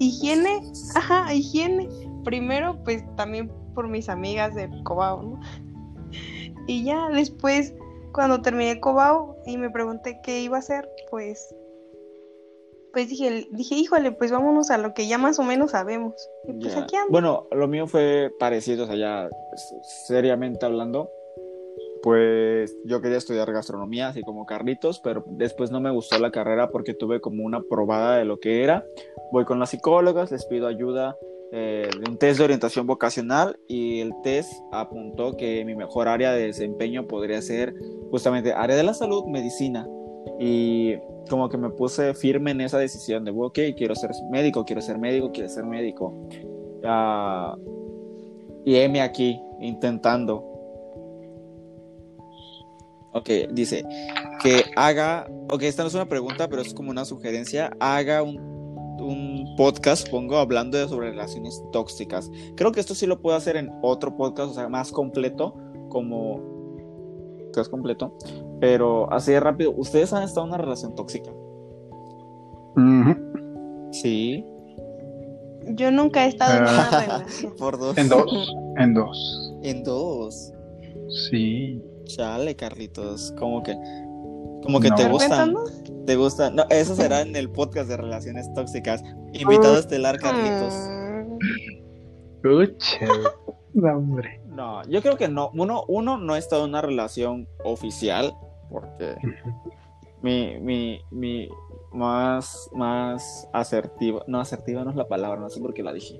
higiene, 0.00 0.60
ajá, 0.96 1.32
higiene. 1.32 1.88
Primero, 2.24 2.82
pues 2.82 3.04
también 3.14 3.52
por 3.76 3.86
mis 3.88 4.08
amigas 4.08 4.56
de 4.56 4.68
Cobao, 4.82 5.22
¿no? 5.22 5.40
Y 6.66 6.84
ya 6.84 7.08
después, 7.10 7.72
cuando 8.12 8.42
terminé 8.42 8.80
Cobao 8.80 9.36
y 9.46 9.56
me 9.58 9.70
pregunté 9.70 10.18
qué 10.24 10.40
iba 10.40 10.56
a 10.56 10.60
hacer, 10.60 10.88
pues, 11.10 11.54
pues 12.92 13.08
dije, 13.08 13.46
dije, 13.52 13.74
híjole, 13.76 14.10
pues 14.10 14.32
vámonos 14.32 14.70
a 14.70 14.78
lo 14.78 14.94
que 14.94 15.06
ya 15.06 15.18
más 15.18 15.38
o 15.38 15.44
menos 15.44 15.72
sabemos. 15.72 16.14
Y 16.48 16.54
pues 16.54 16.74
Ya. 16.74 16.82
aquí 16.82 16.96
ando. 16.96 17.12
Bueno, 17.12 17.46
lo 17.52 17.68
mío 17.68 17.86
fue 17.86 18.32
parecido, 18.40 18.84
o 18.84 18.86
sea, 18.88 18.96
ya 18.96 19.28
seriamente 20.06 20.64
hablando, 20.64 21.10
pues 22.02 22.74
yo 22.86 23.02
quería 23.02 23.18
estudiar 23.18 23.52
gastronomía, 23.52 24.08
así 24.08 24.22
como 24.22 24.46
Carlitos, 24.46 25.00
pero 25.00 25.24
después 25.26 25.70
no 25.70 25.80
me 25.80 25.90
gustó 25.90 26.18
la 26.18 26.30
carrera 26.30 26.70
porque 26.70 26.94
tuve 26.94 27.20
como 27.20 27.44
una 27.44 27.60
probada 27.62 28.16
de 28.16 28.24
lo 28.24 28.40
que 28.40 28.64
era. 28.64 28.84
Voy 29.30 29.44
con 29.44 29.58
las 29.58 29.70
psicólogas, 29.70 30.30
les 30.30 30.46
pido 30.46 30.66
ayuda 30.66 31.16
eh, 31.52 31.88
de 32.00 32.10
un 32.10 32.18
test 32.18 32.38
de 32.38 32.44
orientación 32.44 32.86
vocacional 32.86 33.58
y 33.68 34.00
el 34.00 34.12
test 34.22 34.52
apuntó 34.72 35.36
que 35.36 35.64
mi 35.64 35.76
mejor 35.76 36.08
área 36.08 36.32
de 36.32 36.46
desempeño 36.46 37.06
podría 37.06 37.40
ser 37.40 37.74
justamente 38.10 38.52
área 38.52 38.76
de 38.76 38.82
la 38.82 38.94
salud, 38.94 39.24
medicina. 39.26 39.86
Y 40.40 40.96
como 41.30 41.48
que 41.48 41.56
me 41.56 41.70
puse 41.70 42.14
firme 42.14 42.50
en 42.50 42.62
esa 42.62 42.78
decisión 42.78 43.24
de, 43.24 43.30
ok, 43.30 43.58
quiero 43.76 43.94
ser 43.94 44.10
médico, 44.30 44.64
quiero 44.64 44.82
ser 44.82 44.98
médico, 44.98 45.30
quiero 45.32 45.48
ser 45.48 45.64
médico. 45.64 46.28
Ah, 46.84 47.56
y 48.64 48.76
heme 48.76 49.00
aquí, 49.00 49.40
intentando. 49.60 50.44
Ok, 53.12 53.30
dice 53.52 53.84
que 54.42 54.64
haga, 54.76 55.26
ok, 55.50 55.62
esta 55.62 55.82
no 55.82 55.88
es 55.88 55.94
una 55.94 56.08
pregunta, 56.08 56.48
pero 56.48 56.60
es 56.60 56.74
como 56.74 56.90
una 56.90 57.04
sugerencia, 57.04 57.70
haga 57.80 58.22
un, 58.22 58.36
un 58.38 58.65
podcast, 59.56 60.06
supongo, 60.06 60.36
hablando 60.36 60.78
de 60.78 60.88
sobre 60.88 61.10
relaciones 61.10 61.62
tóxicas. 61.72 62.30
Creo 62.56 62.72
que 62.72 62.80
esto 62.80 62.94
sí 62.94 63.06
lo 63.06 63.20
puedo 63.20 63.36
hacer 63.36 63.56
en 63.56 63.70
otro 63.82 64.16
podcast, 64.16 64.50
o 64.50 64.54
sea, 64.54 64.68
más 64.68 64.90
completo, 64.92 65.54
como 65.88 66.40
podcast 67.52 67.70
completo, 67.70 68.16
pero 68.60 69.10
así 69.12 69.32
de 69.32 69.40
rápido, 69.40 69.72
¿ustedes 69.76 70.12
han 70.12 70.22
estado 70.22 70.46
en 70.46 70.52
una 70.52 70.58
relación 70.62 70.94
tóxica? 70.94 71.30
Sí, 73.92 74.44
Yo 75.68 75.90
nunca 75.90 76.24
he 76.26 76.28
estado 76.28 76.54
en 76.58 76.62
una 76.62 76.88
Ah. 76.90 77.00
relación. 77.00 77.54
por 77.58 77.78
dos. 77.78 77.96
En 77.98 78.08
dos. 78.08 78.54
En 78.76 78.94
dos. 78.94 79.52
En 79.62 79.82
dos. 79.84 80.52
Sí. 81.28 81.82
Chale, 82.04 82.54
Carlitos, 82.54 83.32
como 83.38 83.62
que, 83.64 83.76
como 84.66 84.80
que 84.80 84.90
No. 84.90 84.96
te 84.96 85.08
gustan, 85.08 85.54
te 86.06 86.16
gustan. 86.16 86.54
No, 86.56 86.64
eso 86.70 86.94
será 86.94 87.22
en 87.22 87.34
el 87.36 87.50
podcast 87.50 87.88
de 87.88 87.96
relaciones 87.96 88.52
tóxicas. 88.54 89.02
Invitado 89.32 89.78
estelar, 89.78 90.18
Carlitos. 90.18 90.74
Mm. 92.42 92.48
Uche. 92.48 93.00
No, 93.74 93.94
hombre. 93.98 94.40
No, 94.46 94.82
yo 94.88 95.02
creo 95.02 95.18
que 95.18 95.28
no. 95.28 95.50
Uno, 95.52 95.84
uno 95.86 96.16
no 96.16 96.32
ha 96.32 96.38
estado 96.38 96.64
en 96.64 96.70
una 96.70 96.80
relación 96.80 97.46
oficial, 97.62 98.32
porque 98.70 99.16
mi, 100.22 100.58
mi, 100.60 100.98
mi 101.10 101.46
más, 101.92 102.70
más 102.72 103.46
asertiva, 103.52 104.24
no 104.26 104.40
asertiva 104.40 104.82
no 104.82 104.88
es 104.92 104.96
la 104.96 105.08
palabra, 105.08 105.38
no 105.38 105.50
sé 105.50 105.60
por 105.60 105.74
qué 105.74 105.82
la 105.82 105.92
dije. 105.92 106.18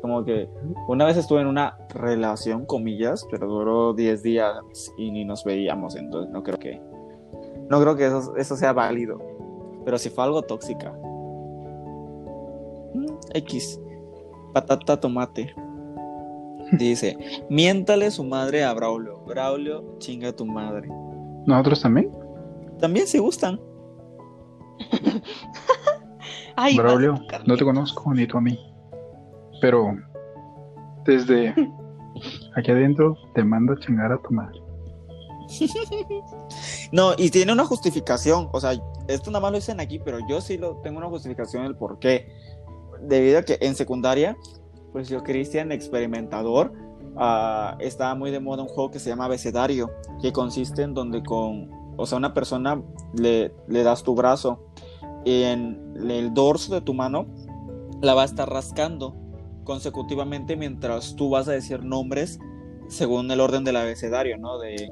Como 0.00 0.24
que 0.24 0.48
una 0.86 1.06
vez 1.06 1.16
estuve 1.16 1.40
en 1.40 1.48
una 1.48 1.76
relación, 1.92 2.66
comillas, 2.66 3.26
pero 3.32 3.48
duró 3.48 3.92
10 3.92 4.22
días 4.22 4.54
y 4.96 5.10
ni 5.10 5.24
nos 5.24 5.42
veíamos, 5.42 5.96
entonces 5.96 6.30
no 6.32 6.44
creo 6.44 6.58
que, 6.60 6.80
no 7.68 7.80
creo 7.80 7.96
que 7.96 8.06
eso, 8.06 8.36
eso 8.36 8.56
sea 8.56 8.72
válido. 8.72 9.20
Pero 9.84 9.98
si 9.98 10.10
fue 10.10 10.24
algo 10.24 10.42
tóxica. 10.42 10.92
Mm, 12.94 13.06
X. 13.34 13.80
Patata, 14.52 14.98
tomate. 14.98 15.54
Dice, 16.72 17.16
miéntale 17.48 18.10
su 18.10 18.24
madre 18.24 18.64
a 18.64 18.74
Braulio. 18.74 19.20
Braulio, 19.26 19.84
chinga 19.98 20.32
tu 20.32 20.44
madre. 20.44 20.88
¿Nosotros 21.46 21.80
también? 21.82 22.10
También 22.80 23.06
si 23.06 23.18
gustan. 23.18 23.60
Ay, 26.56 26.76
Braulio, 26.76 27.14
a 27.32 27.38
no 27.46 27.56
te 27.56 27.64
conozco 27.64 28.12
ni 28.14 28.26
tú 28.26 28.38
a 28.38 28.40
mí. 28.40 28.58
Pero 29.60 29.94
desde 31.04 31.54
aquí 32.56 32.70
adentro 32.70 33.16
te 33.34 33.44
mando 33.44 33.74
a 33.74 33.78
chingar 33.78 34.10
a 34.12 34.18
tu 34.22 34.32
madre. 34.32 34.58
No, 36.92 37.14
y 37.16 37.30
tiene 37.30 37.52
una 37.52 37.64
justificación. 37.64 38.48
O 38.52 38.60
sea, 38.60 38.72
esto 39.08 39.30
nada 39.30 39.40
más 39.40 39.52
lo 39.52 39.58
dicen 39.58 39.80
aquí, 39.80 39.98
pero 39.98 40.18
yo 40.28 40.40
sí 40.40 40.56
lo 40.56 40.76
tengo 40.76 40.98
una 40.98 41.08
justificación 41.08 41.64
del 41.64 41.76
por 41.76 41.98
qué. 41.98 42.28
Debido 43.00 43.40
a 43.40 43.42
que 43.42 43.58
en 43.60 43.74
secundaria, 43.74 44.36
pues 44.92 45.08
yo, 45.08 45.22
Cristian, 45.22 45.72
experimentador, 45.72 46.72
ah, 47.16 47.76
estaba 47.80 48.14
muy 48.14 48.30
de 48.30 48.40
moda 48.40 48.62
un 48.62 48.68
juego 48.68 48.90
que 48.90 48.98
se 48.98 49.10
llama 49.10 49.26
abecedario, 49.26 49.90
que 50.22 50.32
consiste 50.32 50.82
en 50.82 50.94
donde 50.94 51.22
con, 51.22 51.70
o 51.96 52.06
sea, 52.06 52.18
una 52.18 52.32
persona 52.32 52.80
le, 53.14 53.52
le 53.68 53.82
das 53.82 54.02
tu 54.02 54.14
brazo 54.14 54.64
y 55.24 55.42
en 55.42 55.94
el 56.08 56.32
dorso 56.32 56.72
de 56.72 56.80
tu 56.80 56.94
mano 56.94 57.26
la 58.00 58.14
va 58.14 58.22
a 58.22 58.26
estar 58.26 58.48
rascando 58.48 59.14
consecutivamente 59.64 60.56
mientras 60.56 61.16
tú 61.16 61.30
vas 61.30 61.48
a 61.48 61.52
decir 61.52 61.84
nombres 61.84 62.38
según 62.88 63.30
el 63.30 63.40
orden 63.40 63.64
del 63.64 63.76
abecedario, 63.76 64.38
¿no? 64.38 64.58
De 64.58 64.88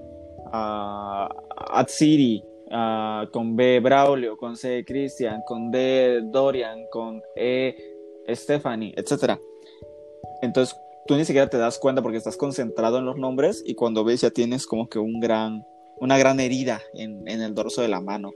a 0.52 1.28
Atsiri, 1.72 2.42
ah, 2.70 3.26
con 3.32 3.56
B 3.56 3.80
Braulio, 3.80 4.36
con 4.36 4.56
C 4.56 4.84
Cristian, 4.84 5.42
con 5.46 5.70
D 5.70 6.22
Dorian, 6.24 6.86
con 6.90 7.22
E 7.36 7.76
Stephanie, 8.28 8.94
etcétera. 8.96 9.38
Entonces 10.42 10.76
tú 11.06 11.16
ni 11.16 11.24
siquiera 11.24 11.48
te 11.48 11.58
das 11.58 11.78
cuenta 11.78 12.02
porque 12.02 12.18
estás 12.18 12.36
concentrado 12.36 12.98
en 12.98 13.04
los 13.04 13.16
nombres 13.16 13.62
y 13.64 13.74
cuando 13.74 14.04
ves 14.04 14.22
ya 14.22 14.30
tienes 14.30 14.66
como 14.66 14.88
que 14.88 14.98
un 14.98 15.20
gran, 15.20 15.64
una 15.98 16.18
gran 16.18 16.40
herida 16.40 16.80
en, 16.94 17.26
en 17.28 17.42
el 17.42 17.54
dorso 17.54 17.82
de 17.82 17.88
la 17.88 18.00
mano. 18.00 18.32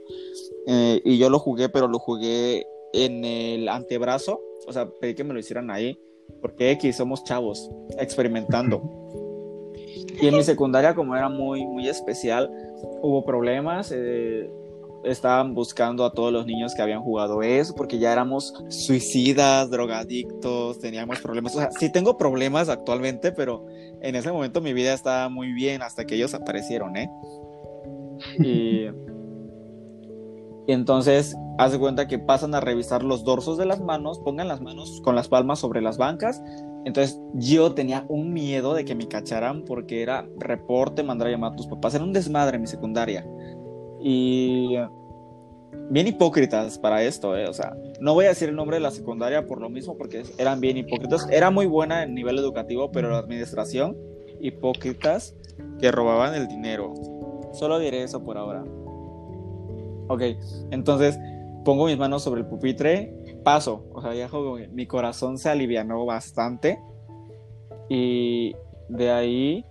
Eh, 0.67 1.01
y 1.03 1.17
yo 1.17 1.29
lo 1.29 1.39
jugué, 1.39 1.69
pero 1.69 1.87
lo 1.87 1.99
jugué 1.99 2.67
en 2.93 3.23
el 3.23 3.69
antebrazo, 3.69 4.41
o 4.67 4.73
sea, 4.73 4.89
pedí 4.89 5.15
que 5.15 5.23
me 5.23 5.33
lo 5.33 5.39
hicieran 5.39 5.69
ahí, 5.71 5.99
porque 6.41 6.71
X 6.71 6.97
somos 6.97 7.23
chavos, 7.23 7.69
experimentando. 7.97 8.98
Y 10.21 10.27
en 10.27 10.35
mi 10.35 10.43
secundaria, 10.43 10.93
como 10.95 11.15
era 11.15 11.29
muy, 11.29 11.65
muy 11.65 11.87
especial, 11.87 12.49
hubo 13.01 13.23
problemas. 13.23 13.91
eh, 13.95 14.49
estaban 15.03 15.53
buscando 15.53 16.03
a 16.05 16.11
todos 16.11 16.31
los 16.31 16.45
niños 16.45 16.73
que 16.75 16.81
habían 16.81 17.01
jugado 17.01 17.41
eso, 17.41 17.73
porque 17.75 17.99
ya 17.99 18.11
éramos 18.11 18.53
suicidas, 18.69 19.69
drogadictos, 19.69 20.79
teníamos 20.79 21.19
problemas. 21.19 21.55
O 21.55 21.59
sea, 21.59 21.71
sí 21.71 21.91
tengo 21.91 22.17
problemas 22.17 22.69
actualmente, 22.69 23.31
pero 23.31 23.65
en 24.01 24.15
ese 24.15 24.31
momento 24.31 24.61
mi 24.61 24.73
vida 24.73 24.93
estaba 24.93 25.29
muy 25.29 25.53
bien 25.53 25.81
hasta 25.81 26.05
que 26.05 26.15
ellos 26.15 26.33
aparecieron, 26.33 26.97
¿eh? 26.97 27.09
Y, 28.39 28.87
entonces, 30.71 31.35
haz 31.57 31.71
de 31.71 31.79
cuenta 31.79 32.07
que 32.07 32.19
pasan 32.19 32.55
a 32.55 32.59
revisar 32.59 33.03
los 33.03 33.23
dorsos 33.23 33.57
de 33.57 33.65
las 33.65 33.81
manos, 33.81 34.19
pongan 34.19 34.47
las 34.47 34.61
manos 34.61 35.01
con 35.03 35.15
las 35.15 35.27
palmas 35.27 35.59
sobre 35.59 35.81
las 35.81 35.97
bancas 35.97 36.41
entonces 36.85 37.19
yo 37.33 37.73
tenía 37.73 38.05
un 38.07 38.33
miedo 38.33 38.73
de 38.73 38.85
que 38.85 38.95
me 38.95 39.07
cacharan 39.07 39.63
porque 39.63 40.01
era 40.01 40.27
reporte, 40.37 41.03
mandar 41.03 41.27
a 41.27 41.31
llamar 41.31 41.53
a 41.53 41.55
tus 41.55 41.67
papás. 41.67 41.93
Era 41.95 42.03
un 42.03 42.13
desmadre 42.13 42.55
en 42.55 42.61
mi 42.61 42.67
secundaria. 42.67 43.27
Y 44.01 44.75
bien 45.89 46.07
hipócritas 46.07 46.79
para 46.79 47.03
esto, 47.03 47.37
¿eh? 47.37 47.47
O 47.47 47.53
sea, 47.53 47.75
no 47.99 48.13
voy 48.13 48.25
a 48.25 48.29
decir 48.29 48.49
el 48.49 48.55
nombre 48.55 48.77
de 48.77 48.81
la 48.81 48.91
secundaria 48.91 49.45
por 49.45 49.59
lo 49.59 49.69
mismo 49.69 49.97
porque 49.97 50.23
eran 50.37 50.61
bien 50.61 50.77
hipócritas. 50.77 51.27
Era 51.29 51.51
muy 51.51 51.65
buena 51.65 52.03
en 52.03 52.15
nivel 52.15 52.39
educativo, 52.39 52.91
pero 52.91 53.09
la 53.09 53.17
administración, 53.17 53.97
hipócritas 54.39 55.35
que 55.79 55.91
robaban 55.91 56.33
el 56.33 56.47
dinero. 56.47 56.93
Solo 57.51 57.77
diré 57.79 58.03
eso 58.03 58.23
por 58.23 58.37
ahora. 58.37 58.63
Ok, 60.09 60.23
entonces 60.71 61.17
pongo 61.63 61.85
mis 61.85 61.97
manos 61.97 62.23
sobre 62.23 62.41
el 62.41 62.47
pupitre 62.47 63.15
paso, 63.43 63.85
o 63.93 64.01
sea, 64.01 64.13
ya 64.13 64.27
como 64.27 64.57
mi 64.71 64.85
corazón 64.85 65.37
se 65.37 65.49
alivianó 65.49 66.05
bastante 66.05 66.79
y 67.87 68.55
de 68.89 69.11
ahí 69.11 69.65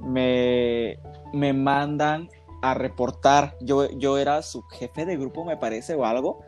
me, 0.00 0.98
me 1.32 1.52
mandan 1.52 2.28
a 2.62 2.74
reportar, 2.74 3.56
yo, 3.60 3.90
yo 3.90 4.16
era 4.16 4.40
su 4.42 4.62
jefe 4.62 5.04
de 5.04 5.16
grupo 5.16 5.44
me 5.44 5.56
parece 5.56 5.94
o 5.94 6.04
algo, 6.04 6.40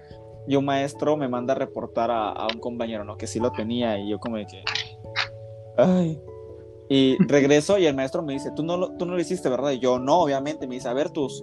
y 0.49 0.57
un 0.57 0.65
maestro 0.65 1.17
me 1.17 1.29
manda 1.29 1.53
a 1.53 1.57
reportar 1.57 2.11
a, 2.11 2.31
a 2.31 2.47
un 2.47 2.61
compañero, 2.61 3.05
¿no? 3.05 3.17
Que 3.17 3.27
sí 3.27 3.41
lo 3.41 3.51
tenía 3.53 3.99
y 3.99 4.09
yo 4.09 4.19
como 4.19 4.37
que, 4.37 4.65
ay, 5.77 6.21
y 6.89 7.17
regreso 7.25 7.79
y 7.79 7.87
el 7.87 7.97
maestro 7.97 8.23
me 8.23 8.35
dice, 8.35 8.53
tú 8.55 8.63
no 8.63 8.77
lo, 8.77 8.97
tú 8.97 9.07
no 9.07 9.15
lo 9.15 9.21
hiciste, 9.21 9.49
¿verdad? 9.49 9.73
Y 9.73 9.81
yo, 9.81 9.99
no, 9.99 10.21
obviamente, 10.21 10.67
me 10.69 10.77
dice, 10.77 10.89
a 10.89 10.93
ver 10.93 11.11
tus, 11.11 11.43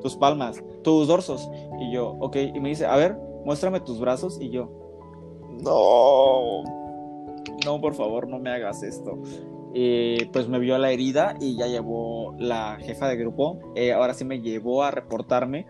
tus 0.00 0.16
palmas, 0.16 0.62
tus 0.82 1.08
dorsos, 1.08 1.48
y 1.80 1.92
yo, 1.92 2.16
ok, 2.20 2.36
y 2.54 2.60
me 2.60 2.68
dice, 2.70 2.86
a 2.86 2.96
ver, 2.96 3.16
muéstrame 3.44 3.80
tus 3.80 4.00
brazos. 4.00 4.38
Y 4.40 4.50
yo, 4.50 4.68
no, 5.62 6.62
no, 7.64 7.80
por 7.80 7.94
favor, 7.94 8.28
no 8.28 8.38
me 8.38 8.50
hagas 8.50 8.82
esto. 8.82 9.18
Y 9.72 10.24
pues 10.26 10.48
me 10.48 10.58
vio 10.58 10.76
la 10.78 10.90
herida 10.90 11.36
y 11.40 11.56
ya 11.56 11.66
llevó 11.66 12.34
la 12.38 12.78
jefa 12.80 13.08
de 13.08 13.16
grupo, 13.16 13.58
eh, 13.76 13.92
ahora 13.92 14.14
sí 14.14 14.24
me 14.24 14.40
llevó 14.40 14.82
a 14.82 14.90
reportarme, 14.90 15.66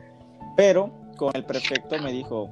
pero 0.56 0.90
con 1.18 1.30
el 1.34 1.44
prefecto 1.44 1.98
me 2.02 2.10
dijo, 2.10 2.48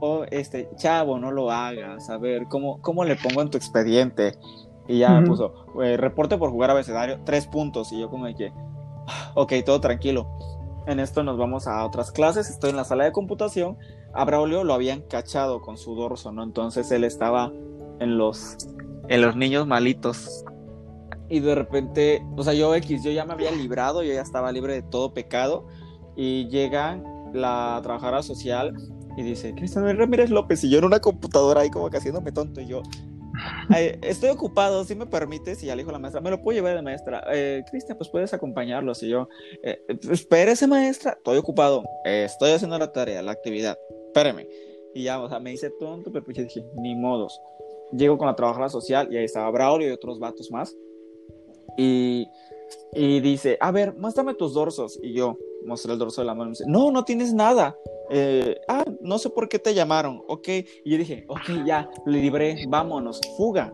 oh, 0.00 0.24
este, 0.30 0.70
chavo, 0.76 1.18
no 1.18 1.32
lo 1.32 1.50
hagas, 1.50 2.08
a 2.08 2.16
ver, 2.16 2.46
¿cómo, 2.48 2.80
cómo 2.80 3.04
le 3.04 3.16
pongo 3.16 3.42
en 3.42 3.50
tu 3.50 3.58
expediente? 3.58 4.38
Y 4.88 4.98
ya 5.00 5.10
me 5.20 5.26
puso, 5.26 5.66
eh, 5.82 5.96
reporte 5.98 6.38
por 6.38 6.50
jugar 6.50 6.70
abecedario, 6.70 7.20
tres 7.24 7.46
puntos, 7.46 7.92
y 7.92 8.00
yo 8.00 8.08
como 8.08 8.24
de 8.26 8.34
que, 8.34 8.52
"Ah, 9.06 9.32
ok, 9.34 9.52
todo 9.66 9.80
tranquilo. 9.80 10.28
En 10.86 11.00
esto 11.00 11.22
nos 11.22 11.38
vamos 11.38 11.66
a 11.66 11.84
otras 11.84 12.12
clases, 12.12 12.50
estoy 12.50 12.70
en 12.70 12.76
la 12.76 12.84
sala 12.84 13.04
de 13.04 13.12
computación, 13.12 13.78
a 14.12 14.24
Braulio 14.24 14.64
lo 14.64 14.74
habían 14.74 15.00
cachado 15.02 15.62
con 15.62 15.78
su 15.78 15.94
dorso, 15.94 16.30
¿no? 16.30 16.42
Entonces 16.42 16.90
él 16.90 17.04
estaba 17.04 17.52
en 18.00 18.18
los, 18.18 18.56
en 19.08 19.22
los 19.22 19.34
niños 19.34 19.66
malitos. 19.66 20.44
Y 21.28 21.40
de 21.40 21.54
repente, 21.54 22.22
o 22.36 22.42
sea, 22.42 22.52
yo 22.52 22.74
X, 22.74 23.02
yo 23.02 23.10
ya 23.10 23.24
me 23.24 23.32
había 23.32 23.50
librado, 23.50 24.02
yo 24.02 24.12
ya 24.12 24.20
estaba 24.20 24.52
libre 24.52 24.74
de 24.74 24.82
todo 24.82 25.14
pecado. 25.14 25.66
Y 26.16 26.48
llega 26.48 27.02
la 27.32 27.80
trabajadora 27.82 28.22
social 28.22 28.74
y 29.16 29.22
dice, 29.22 29.54
Cristian 29.54 29.96
Ramírez 29.96 30.30
López, 30.30 30.62
y 30.64 30.70
yo 30.70 30.78
en 30.78 30.84
una 30.84 31.00
computadora 31.00 31.62
ahí 31.62 31.70
como 31.70 31.88
que 31.88 31.96
haciéndome 31.96 32.30
tonto, 32.30 32.60
y 32.60 32.66
yo, 32.66 32.82
"Ay, 33.68 33.98
estoy 34.02 34.30
ocupado, 34.30 34.84
si 34.84 34.94
me 34.94 35.06
permites, 35.06 35.62
y 35.62 35.66
ya 35.66 35.76
le 35.76 35.82
dijo 35.82 35.92
la 35.92 35.98
maestra, 35.98 36.20
me 36.20 36.30
lo 36.30 36.40
puedo 36.42 36.56
llevar 36.56 36.76
de 36.76 36.82
maestra, 36.82 37.24
"Eh, 37.32 37.64
Cristian, 37.70 37.96
pues 37.98 38.08
puedes 38.10 38.32
acompañarlos, 38.34 39.02
y 39.02 39.08
yo, 39.08 39.28
"Eh, 39.62 39.78
espérese 40.10 40.66
maestra, 40.66 41.12
estoy 41.12 41.38
ocupado, 41.38 41.84
estoy 42.04 42.52
haciendo 42.52 42.78
la 42.78 42.92
tarea, 42.92 43.22
la 43.22 43.32
actividad, 43.32 43.78
espéreme, 44.06 44.48
y 44.94 45.04
ya, 45.04 45.20
o 45.20 45.28
sea, 45.28 45.40
me 45.40 45.52
hice 45.52 45.70
tonto, 45.70 46.12
pero 46.12 46.24
pues 46.24 46.36
dije, 46.36 46.64
ni 46.76 46.94
modos, 46.94 47.40
llego 47.92 48.16
con 48.18 48.26
la 48.26 48.36
trabajadora 48.36 48.68
social, 48.68 49.08
y 49.10 49.16
ahí 49.16 49.24
estaba 49.24 49.50
Braulio 49.50 49.88
y 49.88 49.92
otros 49.92 50.18
vatos 50.18 50.50
más, 50.50 50.76
y, 51.76 52.28
y 52.92 53.20
dice, 53.20 53.56
a 53.60 53.72
ver, 53.72 53.94
muéstrame 53.94 54.34
tus 54.34 54.54
dorsos, 54.54 54.98
y 55.02 55.12
yo 55.14 55.36
mostré 55.64 55.92
el 55.92 55.98
dorso 55.98 56.20
de 56.20 56.26
la 56.26 56.34
mano, 56.34 56.44
y 56.44 56.50
me 56.50 56.52
dice, 56.58 56.64
no, 56.66 56.90
no 56.90 57.04
tienes 57.04 57.32
nada, 57.32 57.76
eh, 58.10 58.60
ah, 58.68 58.84
no 59.00 59.18
sé 59.18 59.30
por 59.30 59.48
qué 59.48 59.58
te 59.58 59.74
llamaron, 59.74 60.22
ok, 60.28 60.48
y 60.84 60.90
yo 60.90 60.98
dije, 60.98 61.24
ok, 61.28 61.64
ya, 61.64 61.88
le 62.06 62.20
libré, 62.20 62.66
vámonos, 62.68 63.20
fuga. 63.36 63.72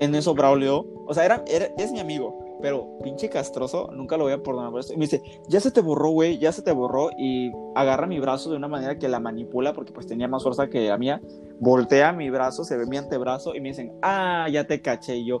En 0.00 0.14
eso 0.14 0.34
Braulio, 0.34 0.84
o 1.06 1.14
sea, 1.14 1.24
era, 1.24 1.44
era- 1.46 1.68
es 1.78 1.92
mi 1.92 2.00
amigo, 2.00 2.58
pero 2.60 2.98
pinche 3.02 3.28
castroso, 3.28 3.88
nunca 3.92 4.16
lo 4.16 4.24
voy 4.24 4.32
a 4.32 4.42
perdonar 4.42 4.70
por 4.70 4.80
esto. 4.80 4.92
Y 4.92 4.96
me 4.96 5.04
dice, 5.06 5.22
ya 5.48 5.60
se 5.60 5.70
te 5.70 5.80
borró, 5.80 6.10
güey, 6.10 6.38
ya 6.38 6.52
se 6.52 6.62
te 6.62 6.72
borró, 6.72 7.10
y 7.16 7.50
agarra 7.74 8.06
mi 8.06 8.18
brazo 8.20 8.50
de 8.50 8.56
una 8.56 8.68
manera 8.68 8.98
que 8.98 9.08
la 9.08 9.20
manipula, 9.20 9.72
porque 9.72 9.92
pues 9.92 10.06
tenía 10.06 10.28
más 10.28 10.42
fuerza 10.42 10.68
que 10.68 10.88
la 10.88 10.98
mía, 10.98 11.20
voltea 11.60 12.12
mi 12.12 12.30
brazo, 12.30 12.64
se 12.64 12.76
ve 12.76 12.86
mi 12.86 12.96
antebrazo, 12.96 13.54
y 13.54 13.60
me 13.60 13.68
dicen, 13.68 13.92
ah, 14.02 14.48
ya 14.50 14.66
te 14.66 14.80
caché, 14.82 15.16
y 15.16 15.26
yo, 15.26 15.40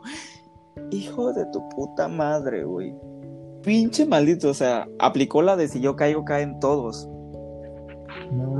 hijo 0.90 1.32
de 1.32 1.44
tu 1.46 1.68
puta 1.70 2.08
madre, 2.08 2.64
güey. 2.64 2.94
Pinche 3.62 4.06
maldito, 4.06 4.50
o 4.50 4.54
sea, 4.54 4.88
aplicó 4.98 5.42
la 5.42 5.56
de 5.56 5.68
si 5.68 5.80
yo 5.80 5.96
caigo, 5.96 6.24
caen 6.24 6.58
todos. 6.60 7.08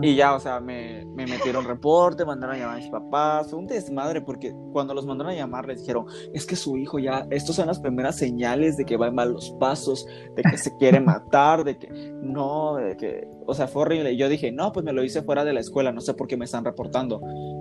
Y 0.02 0.16
ya, 0.16 0.34
o 0.34 0.40
sea, 0.40 0.60
me, 0.60 1.04
me 1.14 1.26
metieron 1.26 1.64
reporte, 1.64 2.24
mandaron 2.24 2.56
a 2.56 2.58
llamar 2.58 2.74
a 2.76 2.78
mis 2.78 2.90
papás. 2.90 3.48
Fue 3.48 3.58
un 3.58 3.66
desmadre 3.66 4.20
porque 4.20 4.54
cuando 4.72 4.94
los 4.94 5.06
mandaron 5.06 5.32
a 5.32 5.36
llamar 5.36 5.66
les 5.66 5.80
dijeron, 5.80 6.06
es 6.34 6.44
que 6.44 6.56
su 6.56 6.76
hijo 6.76 6.98
ya, 6.98 7.26
estos 7.30 7.56
son 7.56 7.68
las 7.68 7.80
primeras 7.80 8.16
señales 8.16 8.76
de 8.76 8.84
que 8.84 8.96
va 8.96 9.08
en 9.08 9.14
malos 9.14 9.54
pasos, 9.58 10.06
de 10.34 10.42
que 10.42 10.58
se 10.58 10.76
quiere 10.76 11.00
matar, 11.00 11.64
de 11.64 11.78
que 11.78 11.88
no, 12.22 12.76
de 12.76 12.96
que, 12.96 13.26
o 13.46 13.54
sea, 13.54 13.66
fue 13.68 13.82
horrible. 13.82 14.12
Y 14.12 14.16
yo 14.16 14.28
dije, 14.28 14.52
no, 14.52 14.72
pues 14.72 14.84
me 14.84 14.92
lo 14.92 15.04
hice 15.04 15.22
fuera 15.22 15.44
de 15.44 15.52
la 15.52 15.60
escuela, 15.60 15.92
no 15.92 16.00
sé 16.00 16.14
por 16.14 16.26
qué 16.26 16.36
me 16.36 16.44
están 16.44 16.64
reportando. 16.64 17.20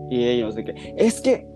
Y 0.10 0.26
ellos, 0.26 0.56
de 0.56 0.66
que, 0.66 0.94
es 0.98 1.22
que, 1.22 1.48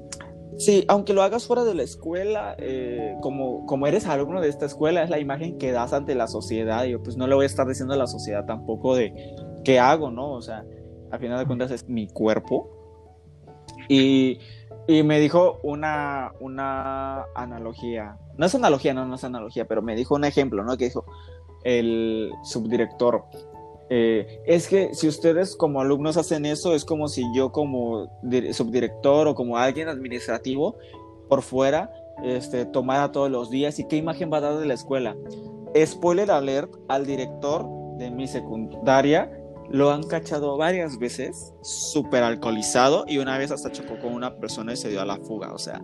sí, 0.57 0.85
aunque 0.87 1.13
lo 1.13 1.23
hagas 1.23 1.47
fuera 1.47 1.63
de 1.63 1.75
la 1.75 1.83
escuela, 1.83 2.55
eh, 2.59 3.15
como, 3.21 3.65
como 3.65 3.87
eres 3.87 4.05
alumno 4.07 4.41
de 4.41 4.49
esta 4.49 4.65
escuela, 4.65 5.03
es 5.03 5.09
la 5.09 5.19
imagen 5.19 5.57
que 5.57 5.71
das 5.71 5.93
ante 5.93 6.15
la 6.15 6.27
sociedad. 6.27 6.85
Yo, 6.85 7.01
pues 7.01 7.17
no 7.17 7.27
le 7.27 7.35
voy 7.35 7.43
a 7.43 7.47
estar 7.47 7.67
diciendo 7.67 7.93
a 7.93 7.97
la 7.97 8.07
sociedad 8.07 8.45
tampoco 8.45 8.95
de 8.95 9.13
qué 9.63 9.79
hago, 9.79 10.11
¿no? 10.11 10.31
O 10.31 10.41
sea, 10.41 10.65
al 11.11 11.19
final 11.19 11.39
de 11.39 11.45
cuentas 11.45 11.71
es 11.71 11.87
mi 11.87 12.07
cuerpo. 12.07 12.69
Y 13.89 14.39
Y 14.87 15.01
me 15.01 15.19
dijo 15.19 15.59
una, 15.63 16.33
una 16.39 17.25
analogía. 17.33 18.17
No 18.37 18.45
es 18.45 18.53
analogía, 18.53 18.93
no, 18.93 19.05
no 19.05 19.15
es 19.15 19.23
analogía, 19.23 19.65
pero 19.65 19.81
me 19.81 19.95
dijo 19.95 20.15
un 20.15 20.25
ejemplo, 20.25 20.63
¿no? 20.63 20.77
Que 20.77 20.85
dijo 20.85 21.05
el 21.63 22.31
subdirector. 22.43 23.25
Eh, 23.89 24.41
es 24.45 24.67
que 24.67 24.93
si 24.93 25.07
ustedes 25.07 25.55
como 25.55 25.79
alumnos 25.81 26.17
hacen 26.17 26.45
eso, 26.45 26.73
es 26.75 26.85
como 26.85 27.07
si 27.07 27.23
yo 27.35 27.51
como 27.51 28.07
dir- 28.23 28.51
subdirector 28.53 29.27
o 29.27 29.35
como 29.35 29.57
alguien 29.57 29.87
administrativo 29.89 30.75
por 31.29 31.41
fuera 31.41 31.91
este, 32.23 32.65
tomara 32.65 33.11
todos 33.11 33.29
los 33.29 33.49
días. 33.49 33.77
¿Y 33.79 33.87
qué 33.87 33.97
imagen 33.97 34.31
va 34.31 34.37
a 34.37 34.41
dar 34.41 34.57
de 34.57 34.65
la 34.65 34.73
escuela? 34.73 35.15
Spoiler 35.85 36.31
alert, 36.31 36.73
al 36.87 37.05
director 37.05 37.65
de 37.97 38.09
mi 38.11 38.27
secundaria 38.27 39.31
lo 39.69 39.89
han 39.91 40.03
cachado 40.03 40.55
varias 40.57 40.97
veces, 40.99 41.53
súper 41.63 42.23
alcoholizado, 42.23 43.03
y 43.07 43.17
una 43.17 43.37
vez 43.37 43.51
hasta 43.51 43.71
chocó 43.71 43.97
con 43.99 44.13
una 44.13 44.35
persona 44.37 44.73
y 44.73 44.77
se 44.77 44.89
dio 44.89 45.01
a 45.01 45.05
la 45.05 45.17
fuga. 45.17 45.53
O 45.53 45.57
sea, 45.57 45.81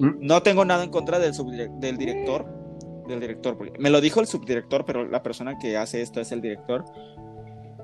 Mm. 0.00 0.18
no 0.20 0.42
tengo 0.42 0.64
nada 0.64 0.82
en 0.82 0.90
contra 0.90 1.18
del, 1.18 1.32
del 1.78 1.98
director, 1.98 2.46
del 3.06 3.20
director, 3.20 3.56
me 3.78 3.90
lo 3.90 4.00
dijo 4.00 4.20
el 4.20 4.26
subdirector, 4.26 4.84
pero 4.84 5.06
la 5.06 5.22
persona 5.22 5.56
que 5.58 5.76
hace 5.76 6.00
esto 6.02 6.20
es 6.20 6.32
el 6.32 6.40
director. 6.40 6.84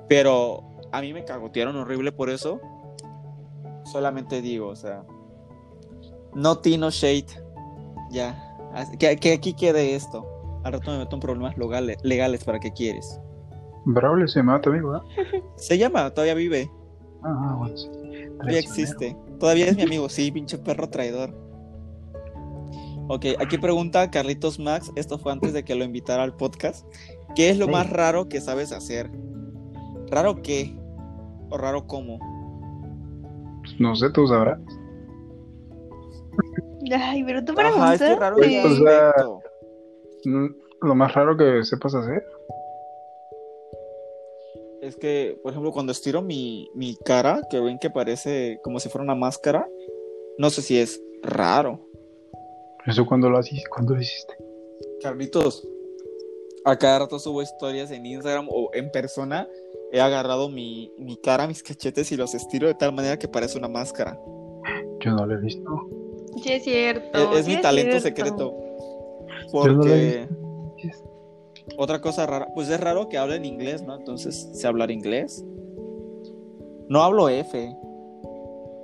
Pero 0.07 0.63
a 0.91 1.01
mí 1.01 1.13
me 1.13 1.25
cagotearon 1.25 1.75
horrible 1.75 2.11
por 2.11 2.29
eso. 2.29 2.59
Solamente 3.85 4.41
digo, 4.41 4.67
o 4.67 4.75
sea, 4.75 5.03
no 6.33 6.57
tino 6.59 6.89
shade. 6.89 7.25
Ya, 8.11 8.55
que, 8.99 9.15
que 9.17 9.33
aquí 9.33 9.53
quede 9.53 9.95
esto. 9.95 10.25
Al 10.63 10.73
rato 10.73 10.91
me 10.91 10.97
meto 10.99 11.15
en 11.15 11.19
problemas 11.19 11.57
legales, 11.57 11.97
legales 12.03 12.43
para 12.43 12.59
que 12.59 12.71
quieres. 12.71 13.19
Braulio 13.85 14.27
se 14.27 14.39
llamaba 14.39 14.61
tu 14.61 14.69
amigo, 14.71 14.89
¿verdad? 14.91 15.05
Se 15.57 15.77
llama, 15.77 16.09
todavía 16.11 16.33
vive. 16.33 16.69
Ah, 17.23 17.55
bueno, 17.59 17.77
sí. 17.77 17.87
Todavía 18.39 18.59
existe. 18.59 19.15
Todavía 19.39 19.67
es 19.67 19.75
mi 19.75 19.83
amigo, 19.83 20.09
sí, 20.09 20.31
pinche 20.31 20.57
perro 20.57 20.89
traidor. 20.89 21.33
Ok, 23.07 23.25
aquí 23.39 23.59
pregunta 23.59 24.09
Carlitos 24.09 24.57
Max, 24.59 24.91
esto 24.95 25.19
fue 25.19 25.31
antes 25.31 25.53
de 25.53 25.63
que 25.63 25.75
lo 25.75 25.83
invitara 25.83 26.23
al 26.23 26.35
podcast. 26.35 26.87
¿Qué 27.35 27.51
es 27.51 27.57
lo 27.59 27.65
Sí. 27.65 27.71
más 27.71 27.87
raro 27.89 28.27
que 28.29 28.41
sabes 28.41 28.71
hacer? 28.71 29.11
¿Raro 30.09 30.41
qué? 30.41 30.75
¿O 31.49 31.57
raro 31.57 31.85
cómo? 31.87 32.19
No 33.79 33.95
sé, 33.95 34.09
tú 34.11 34.27
sabrás. 34.27 34.59
Ay, 36.91 37.23
pero 37.23 37.43
tú 37.43 37.53
Ajá, 37.57 37.95
es 37.95 37.99
que 37.99 38.05
preguntas. 38.05 38.19
raro 38.19 38.35
Pues, 38.37 38.65
o 38.65 38.75
sea, 38.75 39.13
Lo 40.81 40.95
más 40.95 41.13
raro 41.13 41.35
que 41.35 41.63
sepas 41.63 41.95
hacer. 41.95 42.23
Es 44.81 44.95
que, 44.95 45.39
por 45.41 45.51
ejemplo, 45.51 45.71
cuando 45.71 45.91
estiro 45.91 46.21
mi, 46.21 46.69
mi 46.75 46.95
cara, 46.95 47.41
que 47.49 47.59
ven 47.59 47.79
que 47.79 47.89
parece 47.89 48.59
como 48.63 48.79
si 48.79 48.89
fuera 48.89 49.03
una 49.03 49.15
máscara, 49.15 49.67
no 50.37 50.51
sé 50.51 50.61
si 50.61 50.77
es 50.77 51.01
raro. 51.23 51.79
¿Eso 52.85 53.03
cuando 53.05 53.29
lo 53.29 53.39
hiciste? 53.39 53.67
¿Cuándo 53.67 53.95
lo 53.95 54.01
hiciste? 54.01 54.35
Carlitos, 55.01 55.67
a 56.65 56.77
cada 56.77 56.99
rato 56.99 57.17
subo 57.17 57.41
historias 57.41 57.89
en 57.91 58.05
Instagram 58.05 58.47
o 58.49 58.69
en 58.73 58.91
persona. 58.91 59.47
He 59.95 60.01
agarrado 60.01 60.49
mi, 60.49 60.91
mi 60.99 61.15
cara, 61.15 61.47
mis 61.47 61.63
cachetes 61.63 62.11
y 62.11 62.17
los 62.17 62.35
estiro 62.35 62.67
de 62.67 62.73
tal 62.73 62.91
manera 62.91 63.17
que 63.17 63.29
parece 63.29 63.57
una 63.57 63.69
máscara. 63.69 64.19
Yo 64.99 65.11
no 65.11 65.25
lo 65.25 65.35
he 65.35 65.37
visto. 65.37 65.71
Sí, 66.43 66.51
es 66.51 66.63
cierto. 66.65 67.17
Es, 67.17 67.39
es 67.39 67.45
sí 67.45 67.55
mi 67.55 67.61
talento 67.61 67.97
cierto. 68.01 68.07
secreto. 68.09 68.51
No 68.51 69.51
Porque 69.53 70.23
he 70.23 70.29
otra 71.77 72.01
cosa 72.01 72.25
rara, 72.25 72.49
pues 72.53 72.69
es 72.69 72.77
raro 72.77 73.07
que 73.07 73.17
hablen 73.17 73.45
inglés, 73.45 73.83
¿no? 73.83 73.95
Entonces, 73.95 74.49
sé 74.51 74.67
hablar 74.67 74.91
inglés. 74.91 75.45
No 76.89 77.01
hablo 77.01 77.29
F. 77.29 77.73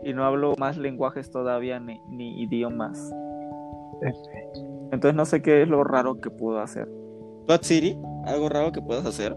Y 0.06 0.14
no 0.14 0.24
hablo 0.24 0.56
más 0.58 0.78
lenguajes 0.78 1.30
todavía 1.30 1.82
ni, 1.82 2.00
ni 2.10 2.42
idiomas. 2.42 3.12
Entonces 4.94 5.14
no 5.14 5.26
sé 5.26 5.42
qué 5.42 5.62
es 5.62 5.68
lo 5.68 5.84
raro 5.84 6.22
que 6.22 6.30
puedo 6.30 6.62
hacer. 6.62 6.88
¿Tú, 7.48 7.54
Siri? 7.62 7.98
¿Algo 8.24 8.48
raro 8.48 8.72
que 8.72 8.82
puedas 8.82 9.06
hacer? 9.06 9.36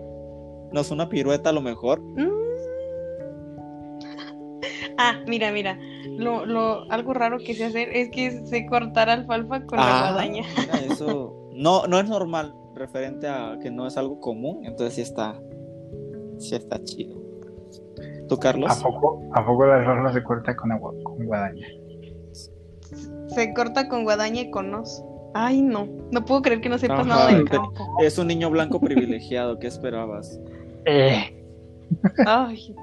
¿No 0.73 0.81
es 0.81 0.91
una 0.91 1.09
pirueta 1.09 1.51
a 1.51 1.53
lo 1.53 1.61
mejor? 1.61 2.01
Mm. 2.01 2.28
Ah, 4.99 5.20
mira, 5.27 5.51
mira. 5.53 5.78
Lo, 6.16 6.47
lo, 6.47 6.91
algo 6.91 7.15
raro 7.15 7.39
que 7.39 7.55
sé 7.55 7.65
hacer 7.65 7.89
es 7.95 8.11
que 8.11 8.47
sé 8.47 8.66
cortar 8.66 9.09
alfalfa 9.11 9.65
con 9.66 9.78
la 9.78 9.85
Ah, 10.07 10.11
guadaña. 10.11 10.43
mira, 10.61 10.78
eso 10.85 11.35
no, 11.53 11.86
no 11.86 11.99
es 11.99 12.09
normal, 12.09 12.55
referente 12.74 13.28
a 13.28 13.59
que 13.61 13.70
no 13.70 13.86
es 13.86 13.97
algo 13.97 14.20
común, 14.20 14.65
entonces 14.65 14.95
sí 14.95 15.01
está, 15.03 15.41
sí 16.39 16.55
está 16.55 16.82
chido. 16.85 17.16
¿Tú, 18.28 18.39
Carlos? 18.39 18.70
¿A 18.70 18.82
poco, 18.82 19.20
¿A 19.35 19.45
poco 19.45 19.66
la 19.66 19.82
rola 19.82 20.12
se 20.12 20.23
corta 20.23 20.55
con 20.57 20.70
agua, 20.73 20.93
con 21.03 21.24
guadaña? 21.27 21.66
Se 23.28 23.53
corta 23.53 23.89
con 23.89 24.05
guadaña 24.05 24.43
y 24.43 24.51
con 24.51 24.70
nos. 24.70 25.03
Ay, 25.35 25.61
no. 25.61 25.89
No 26.12 26.24
puedo 26.24 26.43
creer 26.43 26.61
que 26.61 26.69
no 26.69 26.78
sepas 26.78 27.01
Ajá, 27.01 27.09
nada 27.09 27.28
te- 27.28 27.45
campo. 27.45 27.97
Es 28.01 28.16
un 28.19 28.28
niño 28.28 28.49
blanco 28.51 28.78
privilegiado, 28.81 29.59
¿qué 29.59 29.66
esperabas? 29.66 30.39
Eh, 30.86 31.44
Ay, 32.27 32.74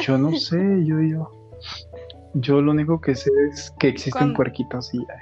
yo 0.00 0.18
no 0.18 0.32
sé, 0.36 0.58
yo, 0.84 1.00
yo. 1.00 1.30
Yo 2.34 2.60
lo 2.60 2.72
único 2.72 3.00
que 3.00 3.14
sé 3.14 3.30
es 3.50 3.72
que 3.78 3.88
existen 3.88 4.12
¿Cuándo? 4.12 4.36
puerquitos 4.36 4.92
y 4.94 4.98
ya. 4.98 5.14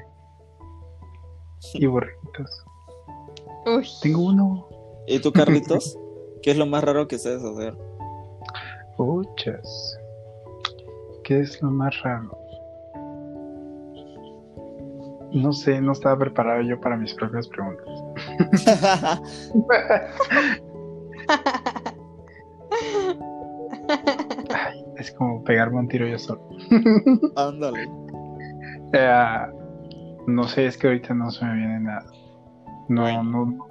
Y 1.75 1.87
borreguitos. 1.87 2.65
uy. 3.67 3.87
Tengo 4.03 4.27
uno. 4.27 4.69
¿Y 5.07 5.19
tú, 5.21 5.33
Carlitos? 5.35 5.99
¿Qué 6.43 6.53
es 6.53 6.57
lo 6.57 6.67
más 6.67 6.85
raro 6.85 7.09
que 7.09 7.19
sabes 7.19 7.43
hacer? 7.43 7.77
Puchas. 8.97 9.99
¿Qué 11.25 11.41
es 11.41 11.61
lo 11.63 11.71
más 11.71 12.01
raro? 12.03 12.37
No 15.33 15.53
sé, 15.53 15.81
no 15.81 15.93
estaba 15.93 16.19
preparado 16.19 16.63
yo 16.63 16.81
para 16.81 16.97
mis 16.97 17.13
propias 17.15 17.49
preguntas. 17.49 18.03
Ay, 24.51 24.85
es 24.97 25.13
como 25.13 25.43
pegarme 25.45 25.79
un 25.79 25.89
tiro 25.89 26.07
yo 26.07 26.19
solo. 26.19 26.41
Ándale. 27.37 27.89
Eh, 28.93 29.47
no 30.27 30.45
sé, 30.49 30.67
es 30.67 30.77
que 30.79 30.87
ahorita 30.89 31.15
no 31.15 31.31
se 31.31 31.45
me 31.45 31.55
viene 31.55 31.81
nada. 31.81 32.05
No, 32.89 33.03
Bueno. 33.03 33.23
no. 33.25 33.45
no 33.47 33.67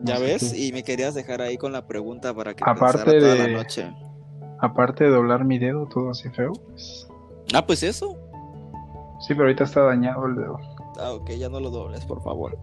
¿Ya 0.00 0.18
ves? 0.18 0.52
qué. 0.52 0.66
y 0.66 0.72
me 0.72 0.82
querías 0.82 1.14
dejar 1.14 1.40
ahí 1.42 1.56
con 1.56 1.72
la 1.72 1.86
pregunta 1.86 2.34
para 2.34 2.54
que 2.54 2.62
Aparte 2.66 3.04
toda 3.18 3.34
de- 3.34 3.48
la 3.48 3.58
noche. 3.58 3.90
Aparte 4.60 5.04
de 5.04 5.10
doblar 5.10 5.44
mi 5.44 5.58
dedo, 5.58 5.86
todo 5.86 6.10
así 6.10 6.28
feo. 6.30 6.52
pues, 6.52 7.08
Ah, 7.54 7.64
pues 7.64 7.82
eso. 7.82 8.16
Sí, 9.20 9.28
pero 9.34 9.42
ahorita 9.44 9.64
está 9.64 9.82
dañado 9.82 10.26
el 10.26 10.36
dedo. 10.36 10.58
Ah, 11.00 11.12
ok, 11.12 11.30
ya 11.30 11.48
no 11.48 11.60
lo 11.60 11.70
dobles, 11.70 12.04
por 12.04 12.22
favor. 12.22 12.58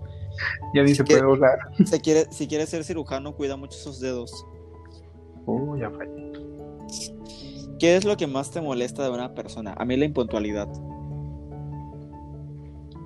Ya 0.73 0.83
ni 0.83 0.93
se 0.93 1.03
puede 1.03 1.21
doblar. 1.21 1.57
Si 1.85 1.99
quiere, 1.99 2.25
si 2.31 2.47
quieres 2.47 2.69
ser 2.69 2.83
cirujano, 2.83 3.35
cuida 3.35 3.55
mucho 3.55 3.77
esos 3.77 3.99
dedos. 3.99 4.45
Oh, 5.45 5.75
ya 5.77 5.89
fallé. 5.89 6.33
¿Qué 7.79 7.95
es 7.95 8.05
lo 8.05 8.15
que 8.17 8.27
más 8.27 8.51
te 8.51 8.61
molesta 8.61 9.03
de 9.03 9.09
una 9.09 9.33
persona? 9.33 9.73
A 9.77 9.85
mí 9.85 9.97
la 9.97 10.05
impuntualidad. 10.05 10.67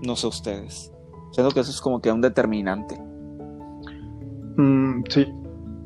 No 0.02 0.16
sé 0.16 0.28
ustedes. 0.28 0.92
Siento 1.32 1.54
que 1.54 1.60
eso 1.60 1.72
es 1.72 1.82
como 1.82 2.02
que 2.02 2.12
un 2.12 2.22
determinante. 2.22 2.96
Mm, 4.58 5.04
sí, 5.10 5.28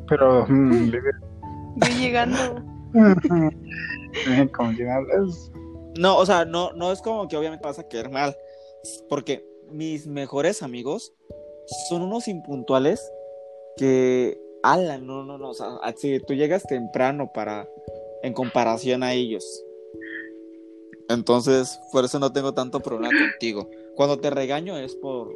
pero. 0.08 0.46
mm, 0.48 0.92
Yo 1.76 1.98
llegando. 2.00 2.38
como 4.56 4.76
que 4.76 4.90
hablas. 4.90 5.52
No, 5.98 6.18
o 6.18 6.26
sea, 6.26 6.46
no, 6.46 6.74
no 6.74 6.92
es 6.92 7.02
como 7.02 7.28
que 7.28 7.38
obviamente 7.38 7.66
vas 7.66 7.80
a 7.80 7.88
quedar 7.88 8.12
mal. 8.12 8.36
Porque 9.10 9.46
mis 9.74 10.08
mejores 10.08 10.64
amigos 10.64 11.14
son 11.90 12.02
unos 12.04 12.28
impuntuales 12.28 13.12
que. 13.78 14.40
Ala, 14.64 14.98
no, 14.98 15.24
no, 15.26 15.38
no. 15.38 15.50
O 15.50 15.54
sea, 15.54 15.76
así, 15.84 16.20
tú 16.20 16.34
llegas 16.34 16.64
temprano 16.64 17.32
para. 17.34 17.68
En 18.22 18.34
comparación 18.34 19.04
a 19.04 19.14
ellos. 19.14 19.44
Entonces, 21.10 21.78
por 21.92 22.06
eso 22.06 22.20
no 22.20 22.32
tengo 22.32 22.54
tanto 22.54 22.80
problema 22.80 23.10
contigo. 23.32 23.70
Cuando 23.96 24.20
te 24.20 24.30
regaño 24.30 24.78
es 24.78 24.96
por. 24.96 25.36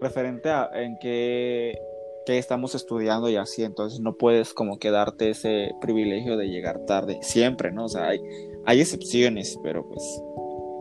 referente 0.00 0.48
a 0.48 0.70
en 0.74 0.96
qué. 1.00 1.78
qué 2.24 2.38
estamos 2.38 2.74
estudiando 2.74 3.28
y 3.28 3.36
así. 3.36 3.62
Entonces, 3.62 4.00
no 4.00 4.16
puedes 4.16 4.54
como 4.54 4.78
que 4.78 4.90
darte 4.90 5.30
ese 5.30 5.72
privilegio 5.80 6.36
de 6.36 6.48
llegar 6.48 6.86
tarde. 6.86 7.18
Siempre, 7.20 7.70
¿no? 7.72 7.84
O 7.84 7.88
sea, 7.88 8.08
hay, 8.08 8.20
hay 8.64 8.80
excepciones, 8.80 9.58
pero 9.62 9.86
pues. 9.86 10.02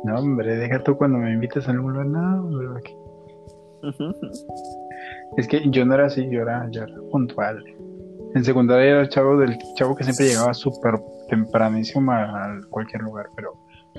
No, 0.04 0.16
hombre, 0.20 0.56
deja 0.58 0.84
tú 0.84 0.98
cuando 0.98 1.18
me 1.18 1.32
invites 1.32 1.68
a 1.68 1.72
algún 1.72 1.94
lugar. 1.94 2.08
No, 2.08 2.44
hombre, 2.44 2.82
que- 2.84 3.04
Es 5.38 5.48
que 5.48 5.70
yo 5.70 5.86
no 5.86 5.96
era 5.96 6.06
así, 6.06 6.30
yo 6.30 6.42
era, 6.42 6.68
yo 6.72 6.84
era 6.84 6.94
puntual. 7.12 7.64
En 8.36 8.44
secundaria 8.44 8.92
era 8.92 9.02
el 9.02 9.10
chavo 9.10 9.38
del 9.38 9.58
chavo 9.76 9.96
que 9.96 10.04
siempre 10.04 10.28
llegaba 10.28 10.54
súper 10.54 10.96
tempranísimo 11.30 12.12
a, 12.12 12.60
cualquier 12.70 13.04
lugar, 13.04 13.28
pero 13.36 13.54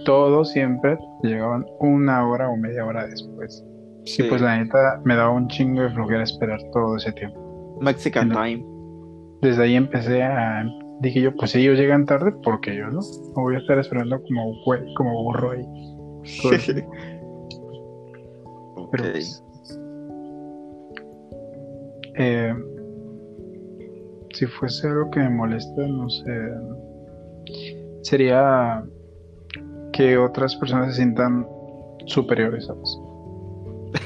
todos 0.04 0.50
siempre 0.50 0.98
llegaban 1.22 1.64
una 1.80 2.26
hora 2.28 2.48
o 2.48 2.56
media 2.56 2.84
hora 2.84 3.06
después. 3.06 3.64
Sí. 4.04 4.22
Y 4.24 4.28
pues 4.28 4.42
la 4.42 4.58
neta 4.58 5.00
me 5.04 5.16
daba 5.16 5.30
un 5.30 5.48
chingo 5.48 5.82
de 5.82 5.90
flojera 5.90 6.24
esperar 6.24 6.60
todo 6.72 6.96
ese 6.96 7.12
tiempo. 7.12 7.78
Mexican. 7.80 8.30
Time. 8.30 8.64
Desde 9.40 9.62
ahí 9.62 9.74
empecé 9.76 10.22
a... 10.22 10.64
Dije 11.00 11.20
yo, 11.20 11.34
pues 11.34 11.50
si 11.50 11.60
ellos 11.60 11.78
llegan 11.78 12.06
tarde, 12.06 12.32
porque 12.42 12.76
yo 12.76 12.86
no? 12.86 13.00
Me 13.36 13.42
voy 13.42 13.54
a 13.56 13.58
estar 13.58 13.78
esperando 13.78 14.20
como 14.22 14.52
como 14.96 15.24
burro 15.24 15.50
ahí. 15.52 15.64
Todo 16.42 16.52
el 16.52 16.62
tiempo. 16.62 16.92
Ok. 18.76 18.90
Pero, 18.92 19.12
pues, 19.12 19.44
eh, 22.16 22.54
si 24.32 24.46
fuese 24.46 24.88
algo 24.88 25.10
que 25.10 25.20
me 25.20 25.30
molesta, 25.30 25.86
no 25.86 26.08
sé, 26.08 26.50
sería 28.02 28.84
que 29.92 30.18
otras 30.18 30.54
personas 30.56 30.90
se 30.90 30.96
sientan 30.96 31.46
superiores, 32.06 32.66
¿sabes? 32.66 32.98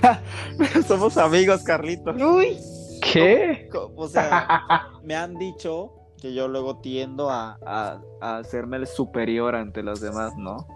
Somos 0.86 1.16
amigos, 1.16 1.62
Carlitos. 1.62 2.20
Uy, 2.20 2.58
¿Qué? 3.00 3.68
O 3.96 4.08
sea, 4.08 4.88
me 5.02 5.14
han 5.14 5.34
dicho 5.34 5.92
que 6.20 6.34
yo 6.34 6.48
luego 6.48 6.78
tiendo 6.80 7.30
a, 7.30 7.58
a, 7.64 8.00
a 8.20 8.38
hacerme 8.38 8.76
el 8.76 8.86
superior 8.86 9.54
ante 9.54 9.82
los 9.82 10.00
demás, 10.00 10.34
¿no? 10.36 10.66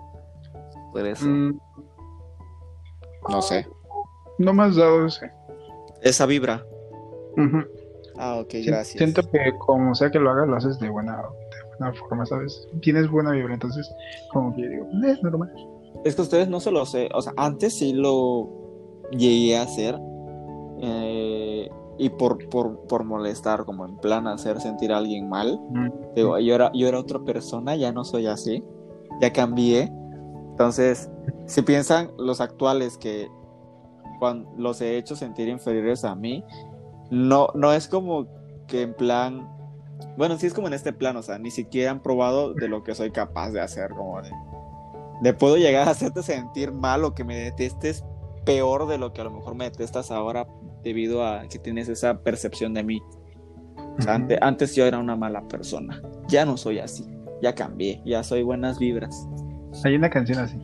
Por 0.93 1.07
eso. 1.07 1.27
Mm, 1.27 1.59
No 3.29 3.43
sé. 3.43 3.67
no 4.39 4.53
me 4.53 4.65
has 4.65 4.77
dado 4.77 5.07
ese. 5.07 5.31
Esa 6.03 6.27
vibra. 6.27 6.65
Ah, 8.19 8.39
ok, 8.41 8.49
gracias. 8.67 8.99
Siento 8.99 9.23
que 9.31 9.39
como 9.59 9.95
sea 9.95 10.11
que 10.11 10.19
lo 10.19 10.31
hagas, 10.31 10.49
lo 10.49 10.57
haces 10.57 10.79
de 10.79 10.91
buena, 10.91 11.17
de 11.17 11.79
buena 11.79 11.95
forma, 11.95 12.27
¿sabes? 12.27 12.69
Tienes 12.83 13.11
buena 13.11 13.31
vibra, 13.33 13.55
entonces 13.55 13.91
como 14.33 14.55
que 14.55 14.69
digo, 14.69 14.85
"Eh, 15.05 15.13
es 15.13 15.23
normal. 15.23 15.51
Es 16.05 16.15
que 16.17 16.23
ustedes 16.23 16.49
no 16.49 16.61
se 16.61 16.71
lo 16.73 16.85
sé. 16.85 17.09
O 17.15 17.23
sea, 17.23 17.33
antes 17.37 17.79
sí 17.79 17.93
lo 17.93 18.49
llegué 19.13 19.57
a 19.57 19.63
hacer. 19.63 19.99
eh, 20.85 21.71
y 21.99 22.09
por, 22.11 22.49
por, 22.49 22.81
por 22.89 23.05
molestar, 23.05 23.65
como 23.65 23.87
en 23.87 23.97
plan 23.99 24.27
hacer 24.27 24.61
sentir 24.61 24.93
a 24.93 24.97
alguien 24.99 25.29
mal. 25.29 25.61
Mm. 25.71 25.91
Digo, 26.17 26.39
yo 26.41 26.55
era, 26.57 26.73
yo 26.75 26.89
era 26.89 26.99
otra 26.99 27.21
persona, 27.21 27.77
ya 27.77 27.93
no 27.93 28.03
soy 28.03 28.27
así. 28.27 28.65
Ya 29.21 29.33
cambié. 29.33 29.93
Entonces, 30.53 31.11
si 31.47 31.63
piensan 31.63 32.13
los 32.19 32.41
actuales 32.41 32.97
que 32.99 33.29
cuando 34.19 34.51
los 34.57 34.81
he 34.81 34.97
hecho 34.99 35.17
sentir 35.17 35.49
inferiores 35.49 36.05
a 36.05 36.15
mí, 36.15 36.45
no, 37.11 37.49
no 37.55 37.73
es 37.73 37.89
como 37.89 38.27
que 38.69 38.83
en 38.83 38.95
plan. 38.95 39.49
Bueno, 40.17 40.39
sí 40.39 40.47
es 40.47 40.55
como 40.55 40.69
en 40.69 40.75
este 40.75 40.93
plan, 40.93 41.17
o 41.17 41.23
sea, 41.23 41.39
ni 41.39 41.51
siquiera 41.51 41.91
han 41.91 42.01
probado 42.01 42.55
de 42.55 42.69
lo 42.69 42.83
que 42.83 42.95
soy 42.95 43.11
capaz 43.11 43.51
de 43.51 43.61
hacer, 43.61 43.91
como 43.91 44.21
de, 44.21 44.31
de 45.23 45.35
puedo 45.35 45.57
llegar 45.57 45.89
a 45.89 45.93
hacerte 45.93 46.23
sentir 46.23 46.73
mal 46.73 47.05
o 47.05 47.15
que 47.15 47.25
me 47.25 47.37
detestes 47.37 48.05
peor 48.45 48.87
de 48.87 48.99
lo 48.99 49.13
que 49.13 49.21
a 49.21 49.25
lo 49.25 49.31
mejor 49.31 49.55
me 49.55 49.65
detestas 49.65 50.11
ahora 50.11 50.47
debido 50.83 51.27
a 51.27 51.47
que 51.49 51.59
tienes 51.59 51.89
esa 51.89 52.23
percepción 52.23 52.75
de 52.75 52.83
mí. 52.83 53.03
Antes 54.41 54.75
yo 54.75 54.87
era 54.87 54.99
una 54.99 55.17
mala 55.17 55.47
persona. 55.49 56.01
Ya 56.29 56.45
no 56.45 56.57
soy 56.57 56.79
así. 56.79 57.07
Ya 57.43 57.55
cambié. 57.55 58.03
Ya 58.05 58.23
soy 58.23 58.43
buenas 58.43 58.79
vibras. 58.79 59.27
Hay 59.85 59.97
una 59.97 60.11
canción 60.11 60.39
así. 60.39 60.59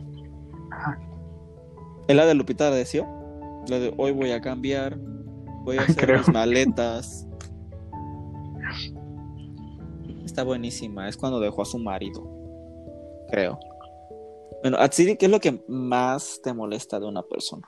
¿Es 2.07 2.15
la 2.15 2.25
de 2.25 2.33
Lupita 2.33 2.65
agradeció? 2.65 3.05
La 3.67 3.79
de 3.79 3.93
hoy 3.97 4.11
voy 4.11 4.31
a 4.31 4.41
cambiar. 4.41 4.97
Voy 5.63 5.77
a 5.77 5.81
hacer 5.87 6.05
Creo. 6.05 6.19
mis 6.19 6.29
maletas. 6.29 7.27
Está 10.25 10.43
buenísima. 10.43 11.09
Es 11.09 11.17
cuando 11.17 11.39
dejó 11.39 11.61
a 11.61 11.65
su 11.65 11.79
marido. 11.79 12.27
Creo. 13.29 13.59
Bueno, 14.61 14.77
Atsiri, 14.77 15.17
¿qué 15.17 15.27
es 15.27 15.31
lo 15.31 15.39
que 15.39 15.63
más 15.67 16.41
te 16.43 16.53
molesta 16.53 16.99
de 16.99 17.05
una 17.05 17.23
persona? 17.23 17.67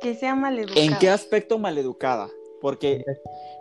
que 0.00 0.14
sea 0.14 0.34
maleducado. 0.34 0.80
¿En 0.80 0.98
qué 0.98 1.08
aspecto 1.08 1.58
maleducada? 1.58 2.28
Porque 2.60 3.04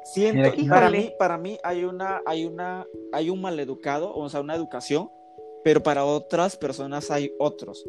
siento, 0.04 0.52
para 0.68 0.90
mí, 0.90 1.14
para 1.18 1.38
mí 1.38 1.58
hay 1.64 1.84
una, 1.84 2.22
hay 2.26 2.46
una, 2.46 2.86
hay 3.12 3.30
un 3.30 3.42
maleducado, 3.42 4.14
o 4.14 4.28
sea, 4.30 4.42
una 4.42 4.56
educación, 4.56 5.10
pero 5.64 5.82
para 5.84 6.06
otras 6.06 6.56
personas 6.58 7.12
hay 7.12 7.32
otros. 7.40 7.86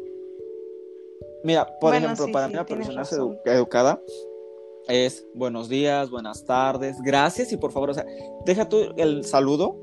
Mira, 1.43 1.65
por 1.79 1.91
Bueno, 1.91 2.05
ejemplo, 2.05 2.25
sí, 2.27 2.31
para 2.31 2.47
sí, 2.47 2.53
mí 2.53 2.65
persona 2.65 3.03
edu- 3.03 3.39
educada 3.45 4.01
es 4.87 5.25
buenos 5.33 5.69
días, 5.69 6.09
buenas 6.09 6.45
tardes, 6.45 7.01
gracias 7.01 7.51
y 7.51 7.57
por 7.57 7.71
favor, 7.71 7.89
o 7.91 7.93
sea, 7.93 8.05
deja 8.45 8.67
tú 8.69 8.77
el 8.97 9.23
saludo, 9.23 9.77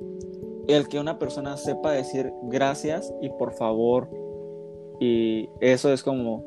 el 0.69 0.89
que 0.89 0.98
una 1.01 1.19
persona 1.19 1.56
sepa 1.56 1.93
decir 1.93 2.31
gracias 2.44 3.12
y 3.23 3.31
por 3.31 3.52
favor, 3.55 4.09
y 5.01 5.48
eso 5.60 5.93
es 5.93 6.02
como, 6.02 6.44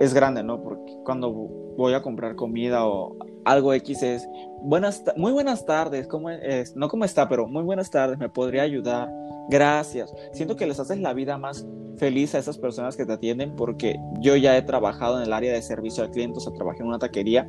es 0.00 0.14
grande, 0.14 0.42
¿no? 0.42 0.62
Porque 0.62 0.96
cuando 1.04 1.48
voy 1.76 1.94
a 1.94 2.02
comprar 2.02 2.36
comida 2.36 2.86
o 2.86 3.16
algo 3.44 3.72
X 3.74 4.02
es, 4.02 4.28
buenas, 4.62 5.02
muy 5.16 5.32
buenas 5.32 5.66
tardes, 5.66 6.06
¿cómo 6.06 6.30
es? 6.30 6.76
No 6.76 6.88
cómo 6.88 7.04
está, 7.04 7.28
pero 7.28 7.46
muy 7.46 7.62
buenas 7.62 7.90
tardes, 7.90 8.18
me 8.18 8.28
podría 8.28 8.62
ayudar, 8.62 9.10
gracias. 9.48 10.14
Siento 10.32 10.56
que 10.56 10.66
les 10.66 10.78
haces 10.78 10.98
la 11.00 11.12
vida 11.12 11.38
más 11.38 11.66
feliz 11.98 12.34
a 12.34 12.38
esas 12.38 12.58
personas 12.58 12.96
que 12.96 13.04
te 13.04 13.12
atienden 13.12 13.54
porque 13.56 13.96
yo 14.20 14.36
ya 14.36 14.56
he 14.56 14.62
trabajado 14.62 15.18
en 15.18 15.24
el 15.26 15.32
área 15.32 15.52
de 15.52 15.62
servicio 15.62 16.02
al 16.02 16.10
cliente, 16.10 16.38
o 16.38 16.40
sea, 16.40 16.52
trabajé 16.52 16.80
en 16.80 16.88
una 16.88 16.98
taquería. 16.98 17.48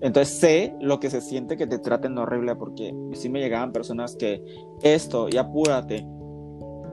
Entonces 0.00 0.36
sé 0.36 0.74
lo 0.80 0.98
que 0.98 1.10
se 1.10 1.20
siente 1.20 1.56
que 1.56 1.66
te 1.66 1.78
traten 1.78 2.18
horrible 2.18 2.56
porque 2.56 2.92
sí 3.12 3.28
me 3.28 3.40
llegaban 3.40 3.72
personas 3.72 4.16
que 4.16 4.42
esto 4.82 5.28
y 5.30 5.36
apúrate. 5.36 6.04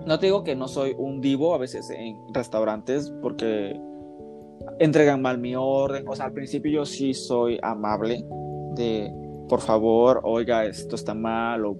No 0.05 0.19
te 0.19 0.27
digo 0.27 0.43
que 0.43 0.55
no 0.55 0.67
soy 0.67 0.95
un 0.97 1.19
divo 1.19 1.55
a 1.55 1.57
veces 1.57 1.89
en 1.89 2.17
restaurantes 2.33 3.11
porque 3.21 3.79
entregan 4.79 5.21
mal 5.21 5.37
mi 5.37 5.55
orden. 5.55 6.07
O 6.07 6.15
sea, 6.15 6.25
al 6.25 6.33
principio 6.33 6.71
yo 6.71 6.85
sí 6.85 7.13
soy 7.13 7.59
amable 7.61 8.25
de, 8.75 9.11
por 9.47 9.61
favor, 9.61 10.21
oiga, 10.23 10.65
esto 10.65 10.95
está 10.95 11.13
mal. 11.13 11.65
O, 11.65 11.77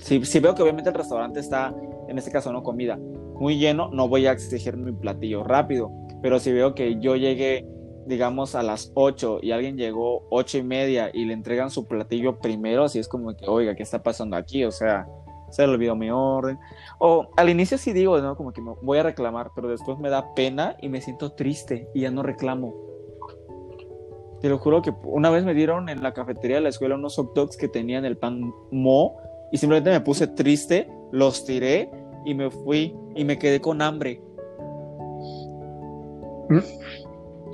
si, 0.00 0.40
veo 0.40 0.54
que 0.54 0.62
obviamente 0.62 0.90
el 0.90 0.96
restaurante 0.96 1.40
está, 1.40 1.74
en 2.08 2.18
este 2.18 2.30
caso 2.30 2.52
no 2.52 2.62
comida, 2.62 2.98
muy 3.34 3.58
lleno, 3.58 3.90
no 3.92 4.08
voy 4.08 4.26
a 4.26 4.32
exigir 4.32 4.76
mi 4.76 4.92
platillo 4.92 5.44
rápido. 5.44 5.90
Pero 6.22 6.38
si 6.38 6.52
veo 6.52 6.74
que 6.74 6.98
yo 7.00 7.16
llegué, 7.16 7.66
digamos, 8.06 8.54
a 8.54 8.62
las 8.62 8.92
8 8.94 9.40
y 9.42 9.52
alguien 9.52 9.76
llegó 9.76 10.26
ocho 10.30 10.58
y 10.58 10.62
media 10.62 11.10
y 11.12 11.24
le 11.24 11.34
entregan 11.34 11.70
su 11.70 11.86
platillo 11.86 12.38
primero, 12.38 12.84
así 12.84 12.98
es 12.98 13.08
como 13.08 13.34
que, 13.36 13.46
oiga, 13.48 13.74
¿qué 13.74 13.82
está 13.82 14.02
pasando 14.02 14.36
aquí? 14.36 14.64
O 14.64 14.70
sea, 14.70 15.06
se 15.52 15.66
le 15.66 15.72
olvidó 15.72 15.94
mi 15.94 16.10
orden. 16.10 16.58
O 16.98 17.28
al 17.36 17.50
inicio 17.50 17.78
sí 17.78 17.92
digo, 17.92 18.18
¿no? 18.20 18.36
Como 18.36 18.52
que 18.52 18.60
me 18.60 18.72
voy 18.82 18.98
a 18.98 19.02
reclamar, 19.04 19.52
pero 19.54 19.68
después 19.68 19.98
me 19.98 20.08
da 20.08 20.34
pena 20.34 20.76
y 20.80 20.88
me 20.88 21.00
siento 21.00 21.32
triste 21.32 21.88
y 21.94 22.00
ya 22.00 22.10
no 22.10 22.22
reclamo. 22.22 22.74
Te 24.40 24.48
lo 24.48 24.58
juro 24.58 24.82
que 24.82 24.92
una 25.04 25.30
vez 25.30 25.44
me 25.44 25.54
dieron 25.54 25.88
en 25.88 26.02
la 26.02 26.12
cafetería 26.14 26.56
de 26.56 26.62
la 26.62 26.70
escuela 26.70 26.96
unos 26.96 27.14
hot 27.16 27.32
dogs 27.34 27.56
que 27.56 27.68
tenían 27.68 28.04
el 28.04 28.16
pan 28.16 28.52
mo 28.72 29.16
y 29.52 29.58
simplemente 29.58 29.90
me 29.90 30.00
puse 30.00 30.26
triste, 30.26 30.90
los 31.12 31.44
tiré 31.44 31.90
y 32.24 32.34
me 32.34 32.50
fui 32.50 32.96
y 33.14 33.24
me 33.24 33.38
quedé 33.38 33.60
con 33.60 33.82
hambre. 33.82 34.20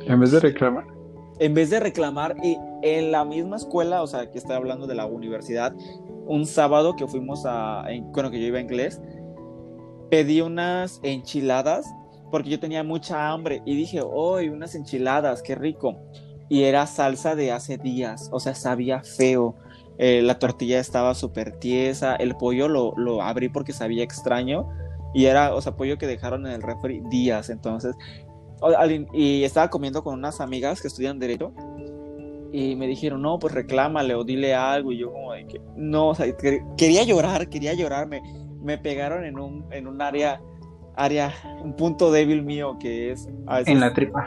En 0.06 0.20
vez 0.20 0.30
de 0.30 0.40
reclamar. 0.40 0.84
en 1.40 1.54
vez 1.54 1.70
de 1.70 1.80
reclamar 1.80 2.36
y 2.42 2.56
en 2.82 3.12
la 3.12 3.24
misma 3.24 3.56
escuela, 3.56 4.02
o 4.02 4.06
sea, 4.06 4.30
que 4.30 4.38
estoy 4.38 4.56
hablando 4.56 4.86
de 4.86 4.94
la 4.94 5.06
universidad, 5.06 5.74
un 6.28 6.46
sábado 6.46 6.94
que 6.94 7.06
fuimos 7.08 7.44
a, 7.46 7.84
en- 7.88 8.12
bueno, 8.12 8.30
que 8.30 8.40
yo 8.40 8.46
iba 8.46 8.58
a 8.58 8.60
inglés, 8.60 9.00
pedí 10.10 10.40
unas 10.40 11.00
enchiladas 11.02 11.86
porque 12.30 12.50
yo 12.50 12.60
tenía 12.60 12.84
mucha 12.84 13.30
hambre 13.30 13.62
y 13.64 13.74
dije, 13.74 14.00
hoy 14.02 14.48
unas 14.50 14.74
enchiladas, 14.74 15.42
qué 15.42 15.54
rico. 15.54 15.96
Y 16.50 16.62
era 16.62 16.86
salsa 16.86 17.34
de 17.34 17.52
hace 17.52 17.76
días, 17.78 18.28
o 18.32 18.40
sea, 18.40 18.54
sabía 18.54 19.02
feo. 19.02 19.54
Eh, 19.98 20.22
la 20.22 20.38
tortilla 20.38 20.78
estaba 20.78 21.14
súper 21.14 21.58
tiesa, 21.58 22.14
el 22.16 22.36
pollo 22.36 22.68
lo, 22.68 22.92
lo 22.96 23.20
abrí 23.22 23.48
porque 23.48 23.72
sabía 23.72 24.04
extraño 24.04 24.68
y 25.14 25.24
era, 25.24 25.54
o 25.54 25.60
sea, 25.60 25.74
pollo 25.74 25.98
que 25.98 26.06
dejaron 26.06 26.46
en 26.46 26.52
el 26.52 26.62
refri 26.62 27.00
días, 27.10 27.50
entonces 27.50 27.96
y 29.12 29.44
estaba 29.44 29.70
comiendo 29.70 30.02
con 30.02 30.14
unas 30.14 30.40
amigas 30.40 30.82
que 30.82 30.88
estudian 30.88 31.18
derecho 31.18 31.52
y 32.52 32.76
me 32.76 32.86
dijeron, 32.86 33.22
no, 33.22 33.38
pues 33.38 33.54
reclámale 33.54 34.14
o 34.14 34.24
dile 34.24 34.54
algo. 34.54 34.92
Y 34.92 34.98
yo 34.98 35.12
como 35.12 35.32
de 35.32 35.46
que, 35.46 35.60
no, 35.76 36.08
o 36.10 36.14
sea, 36.14 36.26
que- 36.36 36.62
quería 36.76 37.04
llorar, 37.04 37.48
quería 37.48 37.74
llorar. 37.74 38.06
Me, 38.08 38.20
me 38.62 38.78
pegaron 38.78 39.24
en 39.24 39.38
un, 39.38 39.66
en 39.72 39.86
un 39.86 40.00
área, 40.02 40.40
área, 40.96 41.32
un 41.62 41.74
punto 41.74 42.10
débil 42.10 42.42
mío 42.42 42.76
que 42.80 43.12
es 43.12 43.28
a 43.46 43.58
veces 43.58 43.74
En 43.74 43.80
la 43.80 43.92
tripa. 43.92 44.26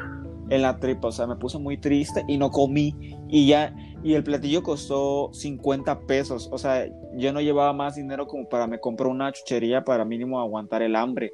en 0.49 0.61
la 0.61 0.80
tripa. 0.80 1.07
O 1.07 1.11
sea, 1.11 1.27
me 1.27 1.35
puse 1.35 1.57
muy 1.57 1.77
triste 1.77 2.23
y 2.27 2.38
no 2.38 2.52
comí. 2.52 2.95
Y 3.27 3.48
ya, 3.48 3.73
y 4.03 4.14
el 4.14 4.23
platillo 4.23 4.64
costó 4.64 5.30
50 5.34 6.02
pesos. 6.02 6.49
O 6.52 6.57
sea, 6.57 6.88
yo 7.18 7.34
no 7.34 7.41
llevaba 7.41 7.73
más 7.73 7.95
dinero 7.95 8.27
como 8.27 8.48
para 8.48 8.68
me 8.68 8.80
comprar 8.80 9.10
una 9.10 9.31
chuchería 9.31 9.84
para 9.84 10.06
mínimo 10.06 10.39
aguantar 10.39 10.81
el 10.81 10.95
hambre. 10.95 11.31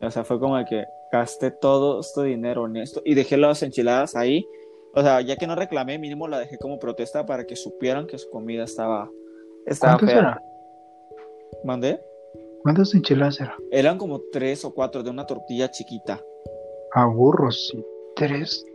O 0.00 0.10
sea, 0.10 0.24
fue 0.24 0.38
como 0.38 0.56
de 0.56 0.64
que 0.64 0.84
gasté 1.10 1.50
todo 1.50 2.00
este 2.00 2.22
dinero 2.24 2.66
en 2.66 2.76
esto 2.76 3.00
y 3.04 3.14
dejé 3.14 3.36
las 3.36 3.62
enchiladas 3.62 4.14
ahí. 4.14 4.46
O 4.98 5.00
sea, 5.00 5.20
ya 5.20 5.36
que 5.36 5.46
no 5.46 5.54
reclamé, 5.54 5.96
mínimo 5.96 6.26
la 6.26 6.40
dejé 6.40 6.58
como 6.58 6.80
protesta 6.80 7.24
para 7.24 7.44
que 7.46 7.54
supieran 7.54 8.08
que 8.08 8.18
su 8.18 8.28
comida 8.30 8.64
estaba, 8.64 9.08
estaba 9.64 9.92
¿Cuántas 9.92 10.10
fea. 10.10 10.18
eran? 10.18 10.38
¿Mandé? 11.62 12.00
¿Cuántas 12.64 12.92
enchiladas 12.96 13.40
eran? 13.40 13.54
Eran 13.70 13.96
como 13.96 14.20
tres 14.32 14.64
o 14.64 14.74
cuatro 14.74 15.04
de 15.04 15.10
una 15.10 15.24
tortilla 15.24 15.70
chiquita. 15.70 16.20
A 16.94 17.06
burros, 17.06 17.68
sí. 17.70 17.86
Tres 18.16 18.66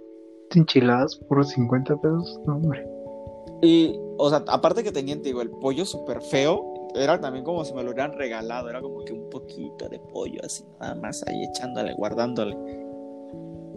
enchiladas 0.55 1.17
por 1.27 1.45
50 1.45 1.97
pesos. 1.97 2.39
No, 2.47 2.55
hombre. 2.55 2.87
Y, 3.61 3.99
o 4.17 4.29
sea, 4.29 4.45
aparte 4.47 4.81
que 4.81 4.93
tenían, 4.93 5.21
te 5.21 5.27
digo, 5.27 5.41
el 5.41 5.49
pollo 5.49 5.83
súper 5.83 6.21
feo, 6.21 6.89
era 6.95 7.19
también 7.19 7.43
como 7.43 7.65
si 7.65 7.73
me 7.73 7.83
lo 7.83 7.91
hubieran 7.91 8.13
regalado, 8.13 8.69
era 8.69 8.79
como 8.79 9.03
que 9.03 9.11
un 9.11 9.29
poquito 9.29 9.89
de 9.89 9.99
pollo 9.99 10.39
así, 10.41 10.63
nada 10.79 10.95
más 10.95 11.21
ahí 11.27 11.43
echándole, 11.43 11.93
guardándole. 11.95 12.55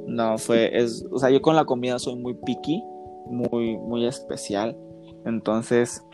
No, 0.07 0.39
fue, 0.39 0.77
es, 0.77 1.05
o 1.11 1.19
sea, 1.19 1.31
yo 1.31 1.43
con 1.43 1.57
la 1.57 1.65
comida 1.65 1.99
soy 1.99 2.16
muy 2.16 2.35
picky, 2.35 2.83
muy, 3.27 3.77
muy 3.77 4.07
especial, 4.07 4.77
entonces, 5.24 6.05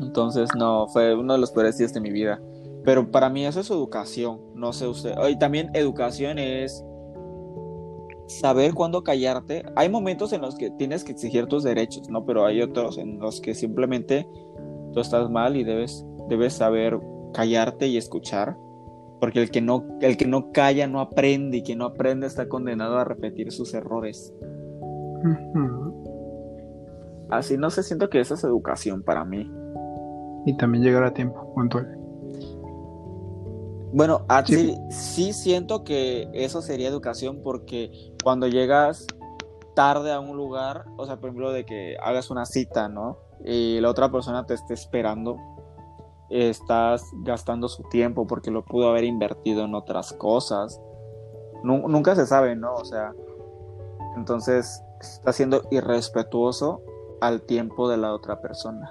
entonces 0.00 0.48
no, 0.56 0.86
fue 0.88 1.14
uno 1.14 1.32
de 1.32 1.40
los 1.40 1.50
peores 1.50 1.76
días 1.76 1.92
de 1.92 2.00
mi 2.00 2.10
vida. 2.10 2.40
Pero 2.84 3.10
para 3.10 3.28
mí 3.28 3.44
eso 3.44 3.58
es 3.58 3.68
educación, 3.68 4.40
no 4.54 4.72
sé 4.72 4.86
usted. 4.86 5.12
Y 5.28 5.36
también 5.38 5.70
educación 5.74 6.38
es 6.38 6.84
saber 8.28 8.74
cuándo 8.74 9.02
callarte. 9.02 9.64
Hay 9.74 9.88
momentos 9.88 10.32
en 10.32 10.40
los 10.40 10.54
que 10.54 10.70
tienes 10.70 11.02
que 11.02 11.12
exigir 11.12 11.46
tus 11.46 11.64
derechos, 11.64 12.08
¿no? 12.08 12.24
Pero 12.24 12.46
hay 12.46 12.62
otros 12.62 12.98
en 12.98 13.18
los 13.18 13.40
que 13.40 13.54
simplemente 13.54 14.28
tú 14.92 15.00
estás 15.00 15.28
mal 15.30 15.56
y 15.56 15.64
debes, 15.64 16.06
debes 16.28 16.54
saber 16.54 17.00
callarte 17.32 17.88
y 17.88 17.96
escuchar. 17.96 18.56
Porque 19.20 19.40
el 19.42 19.50
que, 19.50 19.60
no, 19.62 19.84
el 20.00 20.16
que 20.16 20.26
no 20.26 20.52
calla 20.52 20.86
no 20.86 21.00
aprende 21.00 21.58
y 21.58 21.62
quien 21.62 21.78
no 21.78 21.86
aprende 21.86 22.26
está 22.26 22.48
condenado 22.48 22.98
a 22.98 23.04
repetir 23.04 23.50
sus 23.50 23.72
errores. 23.74 24.34
Así 27.30 27.56
no 27.56 27.70
sé, 27.70 27.82
siento 27.82 28.10
que 28.10 28.20
esa 28.20 28.34
es 28.34 28.44
educación 28.44 29.02
para 29.02 29.24
mí. 29.24 29.50
Y 30.44 30.56
también 30.56 30.84
llegar 30.84 31.04
a 31.04 31.12
tiempo, 31.12 31.52
puntual. 31.54 31.96
Bueno, 33.92 34.26
así 34.28 34.76
sí 34.90 35.32
siento 35.32 35.82
que 35.82 36.28
eso 36.34 36.60
sería 36.60 36.88
educación 36.88 37.40
porque 37.42 38.12
cuando 38.22 38.46
llegas 38.46 39.06
tarde 39.74 40.12
a 40.12 40.20
un 40.20 40.36
lugar, 40.36 40.84
o 40.96 41.06
sea, 41.06 41.16
por 41.16 41.28
ejemplo, 41.28 41.52
de 41.52 41.64
que 41.64 41.96
hagas 42.02 42.30
una 42.30 42.46
cita, 42.46 42.88
¿no? 42.88 43.18
Y 43.44 43.80
la 43.80 43.90
otra 43.90 44.10
persona 44.10 44.44
te 44.44 44.54
esté 44.54 44.74
esperando, 44.74 45.36
estás 46.30 47.04
gastando 47.22 47.68
su 47.68 47.82
tiempo 47.84 48.26
porque 48.26 48.50
lo 48.50 48.64
pudo 48.64 48.88
haber 48.88 49.04
invertido 49.04 49.64
en 49.64 49.74
otras 49.74 50.12
cosas. 50.12 50.80
nunca 51.62 52.14
se 52.14 52.26
sabe, 52.26 52.56
¿no? 52.56 52.74
O 52.74 52.84
sea, 52.84 53.12
entonces 54.16 54.82
está 55.00 55.32
siendo 55.32 55.62
irrespetuoso 55.70 56.82
al 57.20 57.42
tiempo 57.42 57.88
de 57.88 57.96
la 57.96 58.12
otra 58.12 58.40
persona. 58.40 58.90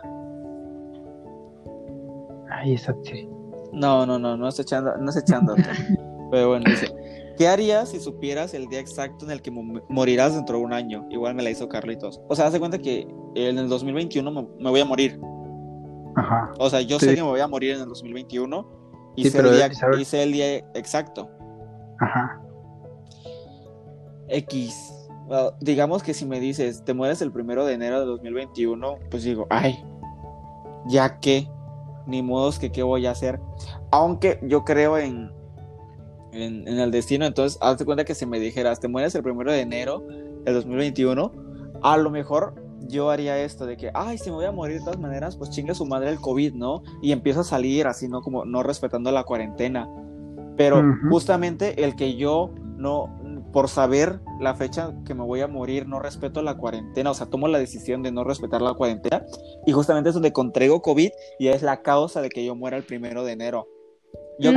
Ay, 2.50 2.74
exacto. 2.74 3.12
No, 3.74 4.06
no, 4.06 4.18
no, 4.18 4.38
no 4.38 4.48
estoy 4.48 4.64
echando, 4.64 4.96
no 4.98 5.10
estoy 5.10 5.24
echando. 5.24 5.56
Pero 6.32 6.50
bueno, 6.50 6.66
dice, 6.68 6.94
¿qué 7.38 7.48
harías 7.48 7.90
si 7.90 8.00
supieras 8.00 8.54
el 8.54 8.68
día 8.68 8.80
exacto 8.80 9.26
en 9.26 9.32
el 9.32 9.42
que 9.42 9.52
morirás 9.90 10.36
dentro 10.36 10.58
de 10.58 10.64
un 10.64 10.74
año? 10.74 11.06
Igual 11.10 11.36
me 11.36 11.44
la 11.44 11.50
hizo 11.50 11.68
Carlitos. 11.68 12.22
O 12.28 12.36
sea, 12.36 12.48
hace 12.48 12.60
cuenta 12.60 12.80
que 12.80 13.08
en 13.36 13.58
el 13.58 13.70
2021 13.70 14.32
me, 14.60 14.70
voy 14.70 14.80
a 14.80 14.86
morir. 14.86 15.20
Ajá. 16.16 16.52
O 16.60 16.70
sea, 16.70 16.82
yo 16.82 17.00
sé 17.00 17.16
que 17.16 17.22
me 17.22 17.30
voy 17.30 17.40
a 17.40 17.48
morir 17.48 17.72
en 17.76 17.82
el 17.82 17.88
2021 17.88 19.14
y 19.16 19.30
sé, 19.30 19.40
el 19.40 19.54
día, 19.54 20.24
el 20.24 20.32
día 20.32 20.56
exacto. 20.74 21.30
Ajá. 22.00 22.42
X. 24.28 25.08
digamos 25.62 26.04
que 26.04 26.14
si 26.14 26.26
me 26.26 26.40
dices, 26.40 26.84
te 26.84 26.94
mueres 26.94 27.22
el 27.22 27.32
primero 27.32 27.66
de 27.66 27.74
enero 27.74 28.00
de 28.00 28.06
2021, 28.06 28.98
pues 29.10 29.24
digo, 29.24 29.48
ay, 29.50 29.84
ya 30.88 31.20
que 31.20 31.48
ni 32.08 32.22
modos 32.22 32.60
que 32.60 32.72
qué 32.72 32.84
voy 32.84 33.06
a 33.06 33.12
hacer. 33.12 33.40
Aunque 33.92 34.40
yo 34.44 34.64
creo 34.64 34.98
en, 34.98 35.32
en, 36.32 36.68
el 36.68 36.92
destino, 36.92 37.26
entonces 37.26 37.58
hazte 37.62 37.86
cuenta 37.86 38.06
que 38.06 38.16
si 38.16 38.26
me 38.26 38.40
dijeras, 38.40 38.80
te 38.80 38.88
mueres 38.88 39.16
el 39.16 39.24
primero 39.24 39.52
de 39.52 39.62
enero 39.62 40.04
del 40.44 40.54
2021, 40.54 41.32
a 41.82 41.98
lo 41.98 42.10
mejor 42.10 42.56
yo 42.82 43.10
haría 43.10 43.40
esto 43.40 43.66
de 43.66 43.78
que, 43.78 43.92
ay, 43.94 44.18
si 44.18 44.30
me 44.30 44.38
voy 44.38 44.46
a 44.46 44.52
morir 44.52 44.80
de 44.80 44.86
todas 44.86 45.00
maneras, 45.00 45.36
pues 45.36 45.50
chingue 45.50 45.76
su 45.76 45.86
madre 45.86 46.10
el 46.10 46.20
COVID, 46.20 46.54
¿no? 46.54 46.84
Y 47.02 47.12
empiezo 47.12 47.42
a 47.42 47.44
salir 47.44 47.88
así, 47.88 48.08
¿no? 48.08 48.22
Como 48.22 48.46
no 48.46 48.64
respetando 48.64 49.12
la 49.12 49.24
cuarentena. 49.24 49.90
Pero 50.58 50.82
justamente 51.10 51.84
el 51.84 51.96
que 51.96 52.16
yo 52.16 52.54
no, 52.78 53.20
por 53.52 53.70
saber 53.70 54.20
la 54.40 54.56
fecha 54.56 54.94
que 55.06 55.14
me 55.14 55.24
voy 55.24 55.42
a 55.42 55.48
morir, 55.48 55.88
no 55.88 56.00
respeto 56.00 56.42
la 56.42 56.58
cuarentena, 56.58 57.12
o 57.12 57.14
sea, 57.14 57.28
tomo 57.28 57.48
la 57.48 57.58
decisión 57.58 58.04
de 58.04 58.12
no 58.12 58.24
respetar 58.24 58.62
la 58.62 58.74
cuarentena 58.74 59.26
y 59.66 59.72
justamente 59.72 60.10
es 60.10 60.14
donde 60.14 60.34
contraigo 60.34 60.82
COVID 60.82 61.10
y 61.40 61.48
es 61.48 61.62
la 61.62 61.82
causa 61.82 62.22
de 62.22 62.30
que 62.30 62.46
yo 62.46 62.56
muera 62.56 62.78
el 62.78 62.84
primero 62.84 63.24
de 63.24 63.34
enero. 63.34 63.68
Yo, 64.40 64.52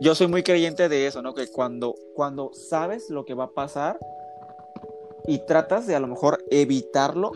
yo, 0.00 0.14
soy, 0.14 0.28
muy 0.28 0.42
creyente 0.42 0.88
de 0.88 1.06
eso, 1.06 1.20
¿no? 1.20 1.34
Que 1.34 1.48
cuando, 1.48 1.94
cuando 2.14 2.50
sabes 2.54 3.10
lo 3.10 3.24
que 3.24 3.34
va 3.34 3.44
a 3.44 3.50
pasar 3.50 3.98
y 5.26 5.44
tratas 5.46 5.86
de 5.86 5.94
a 5.94 6.00
lo 6.00 6.06
mejor 6.06 6.44
evitarlo, 6.50 7.32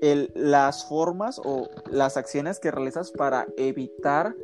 el, 0.00 0.30
las 0.34 0.86
formas 0.86 1.40
o 1.42 1.68
las 1.90 2.16
acciones 2.16 2.60
que 2.60 2.70
realizas 2.70 3.10
para 3.10 3.46
evitar 3.56 4.34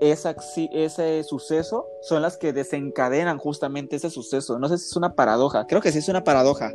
ese 0.00 1.24
suceso 1.24 1.86
son 2.02 2.22
las 2.22 2.36
que 2.36 2.52
desencadenan 2.52 3.38
justamente 3.38 3.96
ese 3.96 4.10
suceso. 4.10 4.58
No 4.58 4.68
sé 4.68 4.78
si 4.78 4.84
es 4.84 4.96
una 4.96 5.14
paradoja. 5.14 5.66
Creo 5.66 5.80
que 5.80 5.90
sí 5.90 5.98
es 5.98 6.08
una 6.08 6.22
paradoja. 6.22 6.72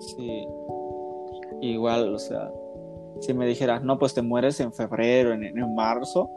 Sí. 0.00 0.46
Igual, 1.62 2.14
o 2.14 2.18
sea, 2.18 2.52
si 3.20 3.32
me 3.32 3.46
dijeras, 3.46 3.82
no, 3.82 3.98
pues 3.98 4.12
te 4.12 4.20
mueres 4.20 4.60
en 4.60 4.72
febrero, 4.72 5.32
en, 5.32 5.44
en 5.44 5.74
marzo, 5.74 6.28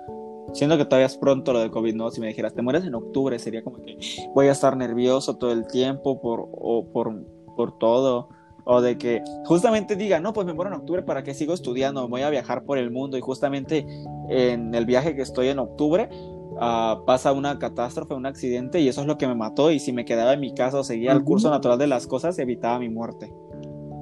siendo 0.53 0.77
que 0.77 0.85
todavía 0.85 1.07
es 1.07 1.17
pronto 1.17 1.53
lo 1.53 1.59
de 1.59 1.71
COVID, 1.71 1.95
¿no? 1.95 2.11
Si 2.11 2.21
me 2.21 2.27
dijeras, 2.27 2.53
te 2.53 2.61
mueres 2.61 2.83
en 2.85 2.95
octubre, 2.95 3.37
sería 3.39 3.63
como 3.63 3.81
que 3.81 3.97
voy 4.33 4.47
a 4.47 4.51
estar 4.51 4.75
nervioso 4.77 5.37
todo 5.37 5.51
el 5.51 5.67
tiempo 5.67 6.21
por, 6.21 6.47
o 6.51 6.85
por, 6.91 7.13
por 7.55 7.77
todo 7.77 8.29
o 8.69 8.81
de 8.81 8.97
que 8.97 9.23
justamente 9.45 9.95
diga, 9.95 10.19
no, 10.19 10.33
pues 10.33 10.45
me 10.45 10.53
muero 10.53 10.73
en 10.73 10.81
octubre 10.81 11.01
para 11.01 11.23
que 11.23 11.33
sigo 11.33 11.53
estudiando, 11.53 12.05
voy 12.09 12.23
a 12.23 12.29
viajar 12.29 12.65
por 12.65 12.77
el 12.77 12.91
mundo 12.91 13.17
y 13.17 13.21
justamente 13.21 13.87
en 14.29 14.75
el 14.75 14.85
viaje 14.85 15.15
que 15.15 15.21
estoy 15.21 15.47
en 15.47 15.59
octubre 15.59 16.09
uh, 16.11 17.05
pasa 17.05 17.31
una 17.31 17.59
catástrofe, 17.59 18.13
un 18.13 18.25
accidente 18.25 18.81
y 18.81 18.89
eso 18.89 18.99
es 18.99 19.07
lo 19.07 19.17
que 19.17 19.25
me 19.25 19.35
mató 19.35 19.71
y 19.71 19.79
si 19.79 19.93
me 19.93 20.03
quedaba 20.03 20.33
en 20.33 20.41
mi 20.41 20.53
casa 20.53 20.79
o 20.79 20.83
seguía 20.83 21.13
el 21.13 21.23
curso 21.23 21.49
natural 21.49 21.79
de 21.79 21.87
las 21.87 22.07
cosas 22.07 22.37
evitaba 22.39 22.77
mi 22.77 22.89
muerte. 22.89 23.33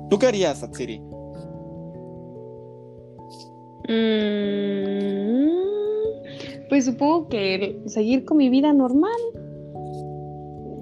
¿Tú 0.10 0.18
qué 0.18 0.26
harías, 0.26 0.64
Atsiri? 0.64 1.00
Mm, 3.88 5.25
pues 6.70 6.86
supongo 6.86 7.30
que 7.30 7.82
seguir 7.86 8.26
con 8.26 8.38
mi 8.38 8.50
vida 8.50 8.74
normal. 8.74 9.12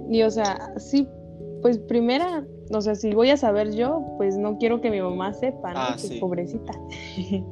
Y 0.10 0.22
o 0.24 0.30
sea, 0.30 0.74
sí, 0.78 1.08
pues 1.62 1.80
primera 1.80 2.46
o 2.72 2.82
sea, 2.82 2.96
si 2.96 3.14
voy 3.14 3.30
a 3.30 3.38
saber 3.38 3.74
yo, 3.74 4.04
pues 4.18 4.38
no 4.38 4.58
quiero 4.58 4.82
que 4.82 4.90
mi 4.90 5.02
mamá 5.02 5.34
sepa, 5.34 5.74
¿no? 5.74 5.80
Ah, 5.80 5.96
pobrecita. 6.20 6.74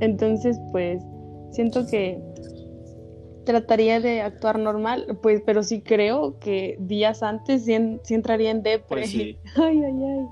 Entonces, 0.00 0.58
pues 0.72 1.02
siento 1.50 1.86
que 1.86 2.20
trataría 3.44 4.00
de 4.00 4.22
actuar 4.22 4.58
normal, 4.58 5.18
pues, 5.22 5.42
pero 5.44 5.62
sí 5.62 5.82
creo 5.82 6.38
que 6.38 6.76
días 6.80 7.22
antes 7.22 7.64
sí, 7.64 7.74
entraría 8.14 8.50
en 8.50 8.62
depresión. 8.62 9.36
Pues 9.42 9.56
ay, 9.58 9.82
ay, 9.82 10.04
ay. 10.04 10.26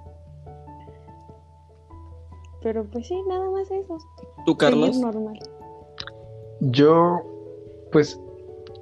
Pero 2.63 2.85
pues 2.85 3.09
sí, 3.09 3.21
nada 3.29 3.51
más 3.51 3.71
eso. 3.71 3.99
¿Tú, 4.47 4.57
Carlos? 4.57 4.97
normal. 4.99 5.39
Yo, 6.71 7.21
pues, 7.91 8.19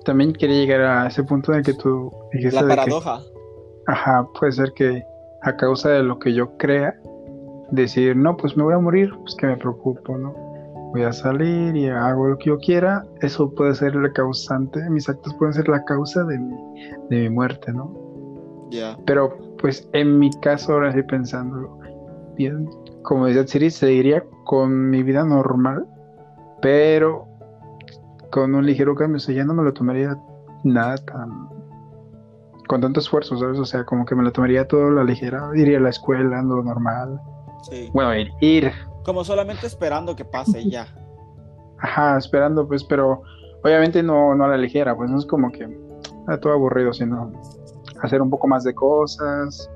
también 0.05 0.33
quería 0.33 0.61
llegar 0.61 0.81
a 0.83 1.07
ese 1.07 1.25
punto 1.25 1.55
en 1.55 1.63
que 1.63 1.75
tú 1.75 2.13
dijiste. 2.33 2.61
La 2.61 2.69
paradoja. 2.69 3.21
Ajá, 3.87 4.27
puede 4.39 4.53
ser 4.53 4.73
que 4.75 5.03
a 5.43 5.57
causa 5.57 5.91
de 5.91 6.03
lo 6.03 6.19
que 6.19 6.35
yo 6.35 6.57
crea, 6.59 6.95
decir, 7.71 8.17
no, 8.17 8.37
pues 8.37 8.57
me 8.57 8.63
voy 8.63 8.75
a 8.75 8.79
morir, 8.79 9.11
pues 9.21 9.35
que 9.37 9.47
me 9.47 9.57
preocupo, 9.57 10.17
¿no? 10.19 10.35
Voy 10.93 11.03
a 11.03 11.13
salir 11.13 11.77
y 11.77 11.89
hago 11.89 12.29
lo 12.29 12.39
que 12.39 12.51
yo 12.51 12.59
quiera, 12.59 13.05
eso 13.21 13.51
puede 13.55 13.75
ser 13.75 13.95
la 13.95 14.13
causante, 14.13 14.81
mis 14.91 15.09
actos 15.09 15.35
pueden 15.35 15.55
ser 15.55 15.69
la 15.69 15.85
causa 15.85 16.25
de 16.25 16.39
mi, 16.39 16.57
de 17.09 17.21
mi 17.23 17.31
muerte, 17.31 17.73
¿no? 17.73 17.95
Ya. 18.71 18.99
Pero 19.07 19.37
pues 19.59 19.89
en 19.93 20.19
mi 20.19 20.31
caso 20.41 20.73
ahora 20.73 20.89
estoy 20.89 21.05
pensando, 21.05 21.79
bien, 22.37 22.69
como 23.03 23.27
decía 23.27 23.47
Siri, 23.47 23.71
seguiría 23.71 24.25
con 24.45 24.91
mi 24.91 25.03
vida 25.03 25.25
normal, 25.25 25.87
pero 26.61 27.30
con 28.31 28.55
un 28.55 28.67
ligero 28.67 28.95
cambio, 28.95 29.17
o 29.17 29.21
sea, 29.21 29.35
ya 29.35 29.45
no 29.45 29.55
me 29.55 29.63
lo 29.63 29.73
tomaría 29.73 30.17
nada 30.65 30.97
tan 30.97 31.49
con 32.71 32.81
tanto 32.81 33.01
esfuerzo, 33.01 33.37
¿sabes? 33.37 33.59
O 33.59 33.65
sea, 33.65 33.85
como 33.85 34.05
que 34.05 34.15
me 34.15 34.23
lo 34.23 34.31
tomaría 34.31 34.69
todo 34.69 34.87
a 34.87 34.91
la 34.93 35.03
ligera, 35.03 35.51
iría 35.57 35.79
a 35.79 35.81
la 35.81 35.91
escuela, 35.91 36.39
ando 36.39 36.63
normal. 36.63 37.21
Sí. 37.69 37.91
Bueno, 37.93 38.15
ir, 38.15 38.31
ir. 38.41 38.73
Como 39.05 39.25
solamente 39.25 39.67
esperando 39.67 40.15
que 40.15 40.25
pase 40.25 40.71
ya. 40.71 40.87
Ajá, 41.79 42.17
esperando, 42.17 42.69
pues, 42.69 42.85
pero 42.85 43.23
obviamente 43.65 44.05
no, 44.05 44.37
no 44.37 44.45
a 44.45 44.49
la 44.49 44.57
ligera, 44.57 44.97
pues 44.97 45.11
no 45.11 45.19
es 45.19 45.27
como 45.27 45.51
que 45.51 45.69
a 46.29 46.39
todo 46.39 46.53
aburrido, 46.53 46.93
sino 46.93 47.33
hacer 48.03 48.23
un 48.23 48.31
poco 48.31 48.47
más 48.47 48.63
de 48.63 48.73
cosas, 48.73 49.69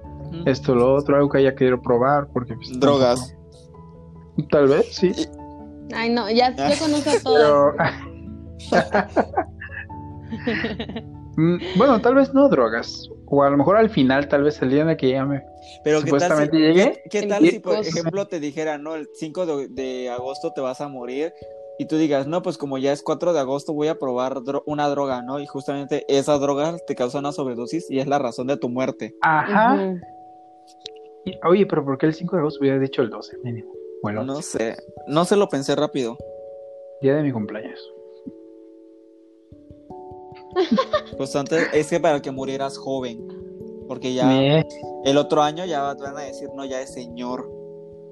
esto, 0.47 0.77
lo 0.77 0.95
otro, 0.95 1.17
algo 1.17 1.29
que 1.29 1.39
haya 1.39 1.55
querido 1.57 1.83
probar, 1.83 2.29
porque... 2.33 2.55
Pues, 2.55 2.79
Drogas. 2.79 3.35
Tal 4.51 4.69
vez, 4.69 4.95
sí. 4.95 5.13
Ay, 5.95 6.11
no, 6.11 6.31
ya, 6.31 6.55
ya 6.55 6.79
conozco 6.79 7.11
a 7.11 7.19
todos. 7.25 7.75
Mm, 11.37 11.57
bueno, 11.77 12.01
tal 12.01 12.15
vez 12.15 12.33
no 12.33 12.49
drogas. 12.49 13.09
O 13.27 13.43
a 13.43 13.51
lo 13.51 13.57
mejor 13.57 13.77
al 13.77 13.91
final, 13.91 14.29
tal 14.29 14.45
vez 14.45 14.63
el 14.63 14.71
día 14.71 14.83
en 14.83 14.91
el 14.91 14.97
que 14.97 15.11
ya 15.11 15.25
me 15.25 15.43
Pero 15.83 16.01
¿qué 16.03 16.11
tal, 16.13 16.21
si, 16.21 16.27
supuestamente 16.27 16.57
llegue. 16.59 17.03
¿qué, 17.11 17.21
qué 17.23 17.27
tal 17.27 17.45
si, 17.45 17.59
por 17.59 17.75
ejemplo, 17.75 18.27
te 18.29 18.39
dijera, 18.39 18.79
no, 18.79 18.95
el 18.95 19.09
5 19.15 19.45
de, 19.45 19.69
de 19.69 20.11
agosto 20.11 20.53
te 20.53 20.61
vas 20.61 20.81
a 20.81 20.87
morir 20.87 21.33
y 21.81 21.87
tú 21.87 21.97
digas, 21.97 22.29
no, 22.29 22.41
pues 22.43 22.57
como 22.57 22.79
ya 22.79 22.93
es 22.93 23.03
4 23.03 23.33
de 23.33 23.41
agosto 23.41 23.73
voy 23.73 23.89
a 23.89 23.99
probar 23.99 24.35
dro- 24.43 24.63
una 24.67 24.89
droga, 24.89 25.23
¿no? 25.23 25.41
Y 25.41 25.47
justamente 25.47 26.05
esa 26.09 26.39
droga 26.39 26.77
te 26.87 26.95
causa 26.95 27.19
una 27.19 27.33
sobredosis 27.33 27.91
y 27.91 27.99
es 27.99 28.07
la 28.07 28.21
razón 28.21 28.47
de 28.47 28.57
tu 28.57 28.69
muerte. 28.69 29.17
Ajá. 29.23 29.93
Y- 31.25 31.33
Oye, 31.49 31.67
pero 31.67 31.85
¿por 31.85 31.99
qué 31.99 32.07
el 32.07 32.15
5 32.15 32.37
de 32.37 32.41
agosto 32.43 32.61
hubiera 32.61 32.79
dicho 32.79 33.03
el 33.03 33.11
12 33.11 33.39
mínimo? 33.43 33.73
Bueno, 34.05 34.23
No 34.23 34.41
sé, 34.41 34.77
no 35.09 35.25
se 35.25 35.35
lo 35.35 35.49
pensé 35.49 35.75
rápido. 35.75 36.17
día 37.01 37.17
de 37.17 37.23
mi 37.25 37.33
cumpleaños. 37.33 37.81
Pues 41.17 41.35
antes, 41.37 41.69
es 41.73 41.89
que 41.91 42.01
para 42.01 42.21
que 42.21 42.31
murieras 42.31 42.77
joven, 42.79 43.27
porque 43.89 44.15
ya 44.15 44.27
Me- 44.27 44.67
el 45.05 45.17
otro 45.17 45.43
año 45.43 45.65
ya 45.65 45.83
van 45.95 46.17
a 46.17 46.21
decir, 46.23 46.49
no, 46.57 46.65
ya 46.65 46.81
es 46.81 46.93
señor. 46.93 47.49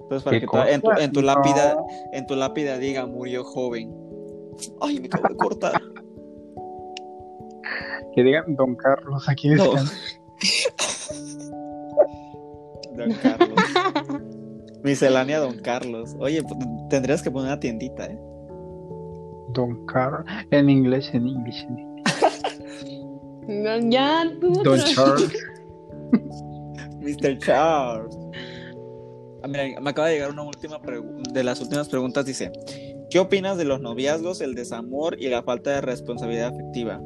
Entonces 0.02 0.22
para 0.24 0.36
¿Qué 0.36 0.40
que 0.40 0.46
tu- 0.46 0.56
en, 0.58 0.80
tu, 0.80 0.88
cosa? 0.88 1.02
en 1.04 1.12
tu 1.12 1.20
No. 1.20 1.26
lápida, 1.26 1.76
en 2.12 2.26
tu 2.26 2.36
lápida 2.36 2.78
diga, 2.78 3.06
murió 3.06 3.42
joven. 3.44 3.92
Ay, 4.80 5.00
me 5.00 5.06
acabo 5.06 5.28
de 5.28 5.36
cortar. 5.36 5.80
Que 8.14 8.22
digan 8.22 8.54
Don 8.56 8.76
Carlos 8.76 9.26
aquí 9.28 9.48
No. 9.48 9.72
Don 12.96 13.10
Carlos. 13.22 13.58
Miscelánea 14.84 15.38
Don 15.40 15.58
Carlos. 15.60 16.14
Oye, 16.18 16.42
pues, 16.42 16.54
tendrías 16.90 17.22
que 17.22 17.30
poner 17.30 17.48
una 17.48 17.60
tiendita, 17.60 18.04
¿eh? 18.06 18.18
Don 19.54 19.86
Carlos. 19.86 20.24
En 20.50 20.68
inglés, 20.68 21.08
en 21.14 21.26
inglés. 21.26 21.64
en 21.68 21.78
inglés. 21.78 21.91
No, 23.48 23.78
ya, 23.90 24.24
tú. 24.40 24.52
Don 24.62 24.78
Charles. 24.78 25.32
Mr. 27.00 27.38
Charles. 27.38 28.16
Ah, 29.42 29.48
mira, 29.48 29.80
me 29.80 29.90
acaba 29.90 30.08
de 30.08 30.14
llegar 30.14 30.30
una 30.30 30.42
última 30.42 30.80
pregunta. 30.80 31.30
De 31.32 31.42
las 31.42 31.60
últimas 31.60 31.88
preguntas 31.88 32.24
dice: 32.24 32.52
¿Qué 33.10 33.18
opinas 33.18 33.58
de 33.58 33.64
los 33.64 33.80
noviazgos, 33.80 34.40
el 34.40 34.54
desamor 34.54 35.20
y 35.20 35.28
la 35.28 35.42
falta 35.42 35.70
de 35.70 35.80
responsabilidad 35.80 36.54
afectiva? 36.54 37.00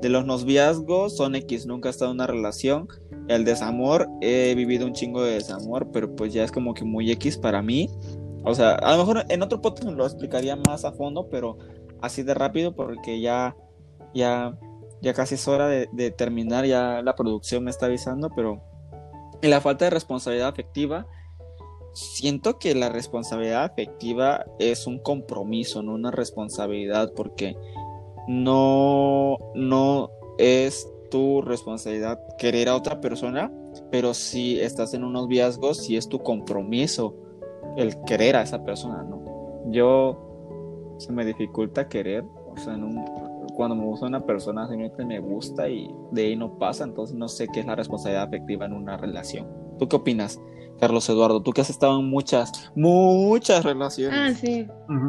De 0.00 0.08
los 0.08 0.26
noviazgos 0.26 1.16
son 1.16 1.34
X, 1.34 1.66
nunca 1.66 1.88
he 1.88 1.90
estado 1.90 2.10
en 2.10 2.16
una 2.16 2.26
relación. 2.26 2.88
El 3.28 3.44
desamor, 3.44 4.08
he 4.20 4.54
vivido 4.54 4.86
un 4.86 4.92
chingo 4.92 5.22
de 5.22 5.34
desamor, 5.34 5.90
pero 5.92 6.14
pues 6.14 6.32
ya 6.32 6.44
es 6.44 6.52
como 6.52 6.74
que 6.74 6.84
muy 6.84 7.10
X 7.12 7.38
para 7.38 7.62
mí. 7.62 7.88
O 8.44 8.54
sea, 8.54 8.74
a 8.74 8.92
lo 8.92 8.98
mejor 8.98 9.24
en 9.28 9.42
otro 9.42 9.62
podcast 9.62 9.88
lo 9.88 10.04
explicaría 10.04 10.56
más 10.56 10.84
a 10.84 10.92
fondo, 10.92 11.28
pero 11.30 11.56
así 12.02 12.22
de 12.22 12.34
rápido 12.34 12.74
porque 12.74 13.20
ya, 13.20 13.56
ya, 14.14 14.58
ya 15.04 15.12
casi 15.12 15.34
es 15.34 15.46
hora 15.46 15.68
de, 15.68 16.10
terminar, 16.10 16.64
ya 16.64 17.02
la 17.02 17.14
producción 17.14 17.62
me 17.62 17.70
está 17.70 17.86
avisando, 17.86 18.30
pero 18.34 18.62
y 19.42 19.48
la 19.48 19.60
falta 19.60 19.84
de 19.84 19.90
responsabilidad 19.90 20.48
afectiva, 20.48 21.06
siento 21.92 22.58
que 22.58 22.74
la 22.74 22.88
responsabilidad 22.88 23.64
afectiva 23.64 24.46
es 24.58 24.86
un 24.86 24.98
compromiso, 24.98 25.82
no 25.82 25.92
una 25.94 26.10
responsabilidad, 26.10 27.12
porque 27.14 27.54
no, 28.26 29.36
no 29.54 30.10
es 30.38 30.90
tu 31.10 31.42
responsabilidad 31.42 32.18
querer 32.38 32.70
a 32.70 32.76
otra 32.76 33.02
persona, 33.02 33.52
pero 33.90 34.14
si 34.14 34.58
estás 34.58 34.94
en 34.94 35.04
unos 35.04 35.24
noviazgos, 35.24 35.84
si 35.84 35.98
es 35.98 36.08
tu 36.08 36.20
compromiso 36.20 37.14
el 37.76 38.02
querer 38.04 38.36
a 38.36 38.42
esa 38.42 38.64
persona, 38.64 39.02
¿no? 39.02 39.22
Yo 39.70 40.96
se 40.98 41.12
me 41.12 41.26
dificulta 41.26 41.88
querer, 41.88 42.24
o 42.46 42.56
sea, 42.56 42.72
en 42.72 42.84
un- 42.84 43.23
cuando 43.54 43.76
me 43.76 43.84
gusta 43.84 44.06
una 44.06 44.24
persona, 44.24 44.68
simplemente 44.68 45.04
me 45.04 45.20
gusta 45.20 45.68
y 45.68 45.88
de 46.12 46.22
ahí 46.22 46.36
no 46.36 46.58
pasa, 46.58 46.84
entonces 46.84 47.16
no 47.16 47.28
sé 47.28 47.48
qué 47.52 47.60
es 47.60 47.66
la 47.66 47.76
responsabilidad 47.76 48.24
afectiva 48.24 48.66
en 48.66 48.72
una 48.72 48.96
relación. 48.96 49.46
¿Tú 49.78 49.88
qué 49.88 49.96
opinas, 49.96 50.40
Carlos 50.80 51.08
Eduardo? 51.08 51.42
Tú 51.42 51.52
que 51.52 51.60
has 51.60 51.70
estado 51.70 52.00
en 52.00 52.08
muchas, 52.08 52.72
muchas 52.74 53.64
relaciones. 53.64 54.18
Ah, 54.18 54.34
sí, 54.38 54.66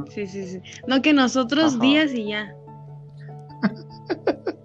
sí, 0.09 0.27
sí, 0.27 0.45
sí. 0.45 0.61
No 0.87 1.01
que 1.01 1.13
nosotros 1.13 1.75
Ajá. 1.75 1.83
días 1.83 2.13
y 2.13 2.29
ya. 2.29 2.55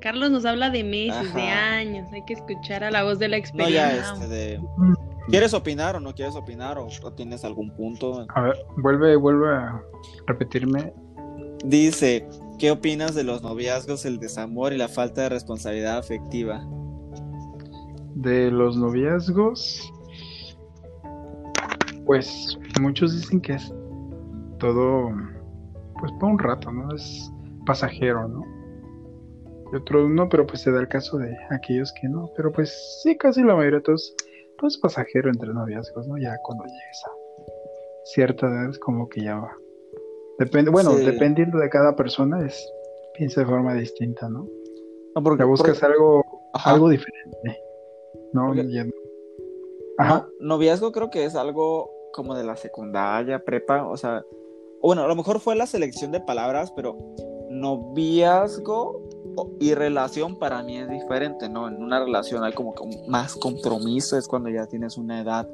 Carlos 0.00 0.30
nos 0.30 0.44
habla 0.44 0.70
de 0.70 0.84
meses, 0.84 1.34
de 1.34 1.42
años. 1.42 2.08
Hay 2.12 2.24
que 2.24 2.34
escuchar 2.34 2.84
a 2.84 2.90
la 2.90 3.02
voz 3.02 3.18
de 3.18 3.28
la 3.28 3.36
no 3.36 3.40
experiencia. 3.40 3.96
ya 3.96 4.12
este 4.12 4.28
de... 4.28 4.60
¿Quieres 5.28 5.54
opinar 5.54 5.96
o 5.96 6.00
no 6.00 6.14
quieres 6.14 6.36
opinar 6.36 6.78
o 6.78 6.88
tienes 7.12 7.44
algún 7.44 7.74
punto? 7.74 8.24
A 8.28 8.42
ver, 8.42 8.56
vuelve, 8.76 9.16
vuelve 9.16 9.52
a 9.52 9.82
repetirme. 10.28 10.92
Dice, 11.64 12.28
¿qué 12.58 12.70
opinas 12.70 13.14
de 13.14 13.24
los 13.24 13.42
noviazgos, 13.42 14.04
el 14.04 14.18
desamor 14.18 14.72
y 14.72 14.78
la 14.78 14.88
falta 14.88 15.22
de 15.22 15.28
responsabilidad 15.28 15.98
afectiva? 15.98 16.66
De 18.14 18.50
los 18.50 18.76
noviazgos, 18.76 19.92
pues 22.06 22.58
muchos 22.80 23.14
dicen 23.14 23.40
que 23.40 23.54
es 23.54 23.74
todo, 24.58 25.10
pues 25.98 26.12
para 26.12 26.32
un 26.32 26.38
rato, 26.38 26.72
¿no? 26.72 26.94
Es 26.94 27.30
pasajero, 27.66 28.26
¿no? 28.28 28.42
Y 29.72 29.76
otros 29.76 30.08
no, 30.08 30.28
pero 30.28 30.46
pues 30.46 30.62
se 30.62 30.70
da 30.70 30.80
el 30.80 30.88
caso 30.88 31.18
de 31.18 31.36
aquellos 31.50 31.92
que 32.00 32.08
no, 32.08 32.30
pero 32.36 32.52
pues 32.52 33.00
sí, 33.02 33.16
casi 33.16 33.42
la 33.42 33.54
mayoría 33.54 33.78
de 33.78 33.84
todos, 33.84 34.14
pues 34.58 34.78
pasajero 34.78 35.28
entre 35.28 35.52
noviazgos, 35.52 36.06
¿no? 36.06 36.16
Ya 36.16 36.36
cuando 36.42 36.64
llegues 36.64 37.02
a 37.04 37.10
cierta 38.04 38.46
edad 38.46 38.72
como 38.80 39.08
que 39.08 39.22
ya 39.22 39.36
va. 39.36 39.65
Depende, 40.38 40.70
bueno, 40.70 40.90
Sí. 40.92 41.04
dependiendo 41.04 41.58
de 41.58 41.68
cada 41.70 41.96
persona 41.96 42.44
es 42.46 42.70
piensa 43.14 43.40
de 43.40 43.46
forma 43.46 43.74
distinta, 43.74 44.28
¿no? 44.28 44.46
No, 45.14 45.22
porque 45.22 45.42
Ya 45.42 45.46
buscas 45.46 45.82
algo, 45.82 46.22
Ajá. 46.52 46.72
algo 46.72 46.88
diferente. 46.90 47.62
No, 48.32 48.52
Ajá. 49.98 50.28
No, 50.38 50.48
noviazgo 50.56 50.92
creo 50.92 51.08
que 51.10 51.24
es 51.24 51.34
algo 51.34 51.90
como 52.12 52.34
de 52.34 52.44
la 52.44 52.56
secundaria, 52.56 53.42
prepa, 53.42 53.88
o 53.88 53.96
sea, 53.96 54.22
bueno, 54.82 55.02
a 55.02 55.08
lo 55.08 55.16
mejor 55.16 55.40
fue 55.40 55.56
la 55.56 55.66
selección 55.66 56.12
de 56.12 56.20
palabras, 56.20 56.70
pero 56.76 56.96
noviazgo 57.50 59.02
y 59.58 59.74
relación 59.74 60.38
para 60.38 60.62
mí 60.62 60.78
es 60.78 60.88
diferente, 60.88 61.48
¿no? 61.48 61.68
En 61.68 61.82
una 61.82 62.00
relación 62.04 62.44
hay 62.44 62.52
como 62.52 62.74
que 62.74 62.84
más 63.08 63.34
compromiso, 63.36 64.16
es 64.18 64.28
cuando 64.28 64.50
ya 64.50 64.66
tienes 64.66 64.96
una 64.98 65.20
edad 65.20 65.48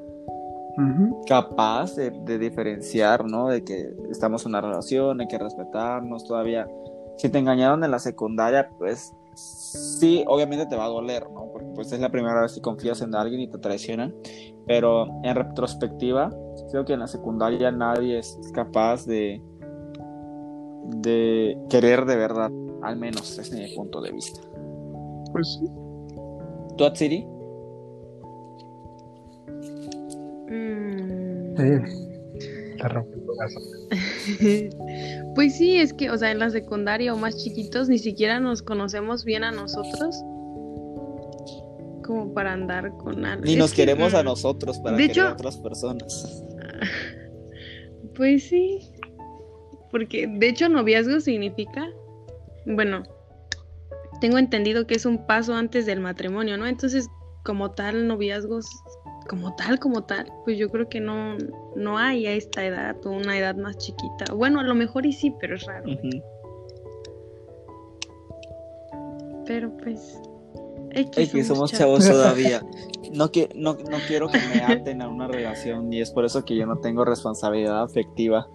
Capaz 1.26 1.96
de, 1.96 2.10
de 2.10 2.38
diferenciar, 2.38 3.24
¿no? 3.24 3.48
De 3.48 3.62
que 3.62 3.94
estamos 4.10 4.44
en 4.44 4.50
una 4.50 4.60
relación, 4.60 5.20
hay 5.20 5.28
que 5.28 5.38
respetarnos 5.38 6.24
todavía. 6.24 6.68
Si 7.18 7.28
te 7.28 7.38
engañaron 7.38 7.84
en 7.84 7.90
la 7.90 7.98
secundaria, 7.98 8.70
pues 8.78 9.12
sí, 9.34 10.24
obviamente 10.26 10.66
te 10.66 10.76
va 10.76 10.84
a 10.86 10.88
doler, 10.88 11.28
¿no? 11.30 11.48
Porque 11.52 11.68
pues 11.74 11.92
es 11.92 12.00
la 12.00 12.10
primera 12.10 12.42
vez 12.42 12.54
que 12.54 12.60
confías 12.60 13.00
en 13.02 13.14
alguien 13.14 13.40
y 13.40 13.48
te 13.48 13.58
traicionan. 13.58 14.14
Pero 14.66 15.06
en 15.22 15.34
retrospectiva, 15.34 16.30
creo 16.70 16.84
que 16.84 16.92
en 16.94 17.00
la 17.00 17.06
secundaria 17.06 17.70
nadie 17.70 18.18
es 18.18 18.38
capaz 18.54 19.06
de, 19.06 19.42
de 20.96 21.58
querer 21.68 22.04
de 22.04 22.16
verdad, 22.16 22.50
al 22.82 22.96
menos 22.96 23.38
es 23.38 23.52
mi 23.52 23.74
punto 23.74 24.00
de 24.00 24.12
vista. 24.12 24.40
Pues 25.32 25.58
sí. 25.60 25.66
¿Tú, 26.76 26.84
Atsiri? 26.84 27.26
Mm. 30.52 31.54
Te 32.76 32.88
rompe 32.88 33.16
el 33.16 33.24
corazón. 33.24 33.62
Pues 35.34 35.56
sí, 35.56 35.78
es 35.78 35.94
que, 35.94 36.10
o 36.10 36.18
sea, 36.18 36.30
en 36.30 36.38
la 36.38 36.50
secundaria 36.50 37.14
o 37.14 37.16
más 37.16 37.42
chiquitos 37.42 37.88
ni 37.88 37.98
siquiera 37.98 38.38
nos 38.38 38.62
conocemos 38.62 39.24
bien 39.24 39.44
a 39.44 39.50
nosotros 39.50 40.14
como 42.04 42.34
para 42.34 42.52
andar 42.52 42.90
con 42.98 43.24
alguien. 43.24 43.44
Ni 43.44 43.52
Es 43.52 43.58
nos 43.58 43.70
que, 43.70 43.76
queremos 43.76 44.12
a 44.12 44.22
mm, 44.22 44.26
nosotros 44.26 44.78
para 44.80 44.96
de 44.98 45.08
querer 45.08 45.24
a 45.24 45.32
otras 45.32 45.56
personas. 45.56 46.44
Pues 48.14 48.44
sí, 48.44 48.92
porque 49.90 50.26
de 50.26 50.48
hecho 50.50 50.68
noviazgo 50.68 51.18
significa, 51.20 51.88
bueno, 52.66 53.04
tengo 54.20 54.36
entendido 54.36 54.86
que 54.86 54.94
es 54.94 55.06
un 55.06 55.26
paso 55.26 55.54
antes 55.54 55.86
del 55.86 56.00
matrimonio, 56.00 56.58
¿no? 56.58 56.66
Entonces, 56.66 57.08
como 57.42 57.70
tal, 57.70 58.06
noviazgos, 58.06 58.66
como 59.24 59.54
tal, 59.56 59.78
como 59.78 60.04
tal, 60.04 60.26
pues 60.44 60.58
yo 60.58 60.68
creo 60.68 60.88
que 60.88 61.00
no, 61.00 61.36
no 61.76 61.98
hay 61.98 62.26
a 62.26 62.32
esta 62.32 62.64
edad 62.64 62.96
o 63.04 63.10
una 63.10 63.38
edad 63.38 63.56
más 63.56 63.76
chiquita. 63.78 64.32
Bueno, 64.34 64.60
a 64.60 64.62
lo 64.62 64.74
mejor 64.74 65.06
y 65.06 65.12
sí, 65.12 65.34
pero 65.40 65.56
es 65.56 65.64
raro. 65.64 65.84
Pero 69.46 69.76
pues, 69.78 70.20
X, 70.90 71.18
Es 71.18 71.32
que 71.32 71.44
somos 71.44 71.72
chavos 71.72 72.06
todavía. 72.08 72.62
No, 73.12 73.30
que, 73.30 73.50
no, 73.54 73.74
no 73.74 73.98
quiero 74.08 74.28
que 74.28 74.38
me 74.38 74.62
aten 74.62 75.02
a 75.02 75.08
una 75.08 75.28
relación 75.28 75.92
y 75.92 76.00
es 76.00 76.10
por 76.10 76.24
eso 76.24 76.46
que 76.46 76.56
yo 76.56 76.64
no 76.64 76.78
tengo 76.78 77.04
responsabilidad 77.04 77.82
afectiva. 77.82 78.48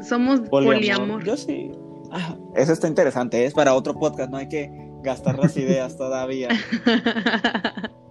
Somos 0.00 0.40
Poliamor. 0.40 0.76
poliamor. 0.76 1.24
Yo 1.24 1.36
sí. 1.36 1.72
Ah, 2.10 2.36
eso 2.54 2.72
está 2.72 2.88
interesante. 2.88 3.44
Es 3.44 3.52
para 3.52 3.74
otro 3.74 3.92
podcast. 3.94 4.30
No 4.30 4.38
hay 4.38 4.48
que 4.48 4.70
gastar 5.02 5.38
las 5.38 5.56
ideas 5.58 5.98
todavía. 5.98 6.48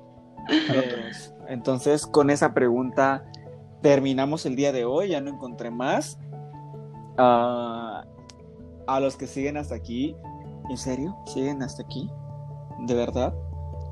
Pues, 0.48 1.34
entonces, 1.48 2.06
con 2.06 2.30
esa 2.30 2.54
pregunta 2.54 3.26
terminamos 3.82 4.46
el 4.46 4.56
día 4.56 4.72
de 4.72 4.86
hoy. 4.86 5.10
Ya 5.10 5.22
no 5.22 5.30
encontré 5.30 5.72
más. 5.72 6.20
Ah, 7.18 8.04
a 8.88 9.00
los 9.00 9.16
que 9.16 9.28
siguen 9.28 9.58
hasta 9.58 9.76
aquí, 9.76 10.16
¿en 10.70 10.78
serio? 10.78 11.16
¿Siguen 11.26 11.64
hasta 11.64 11.84
aquí? 11.84 12.10
de 12.80 12.94
verdad. 12.94 13.34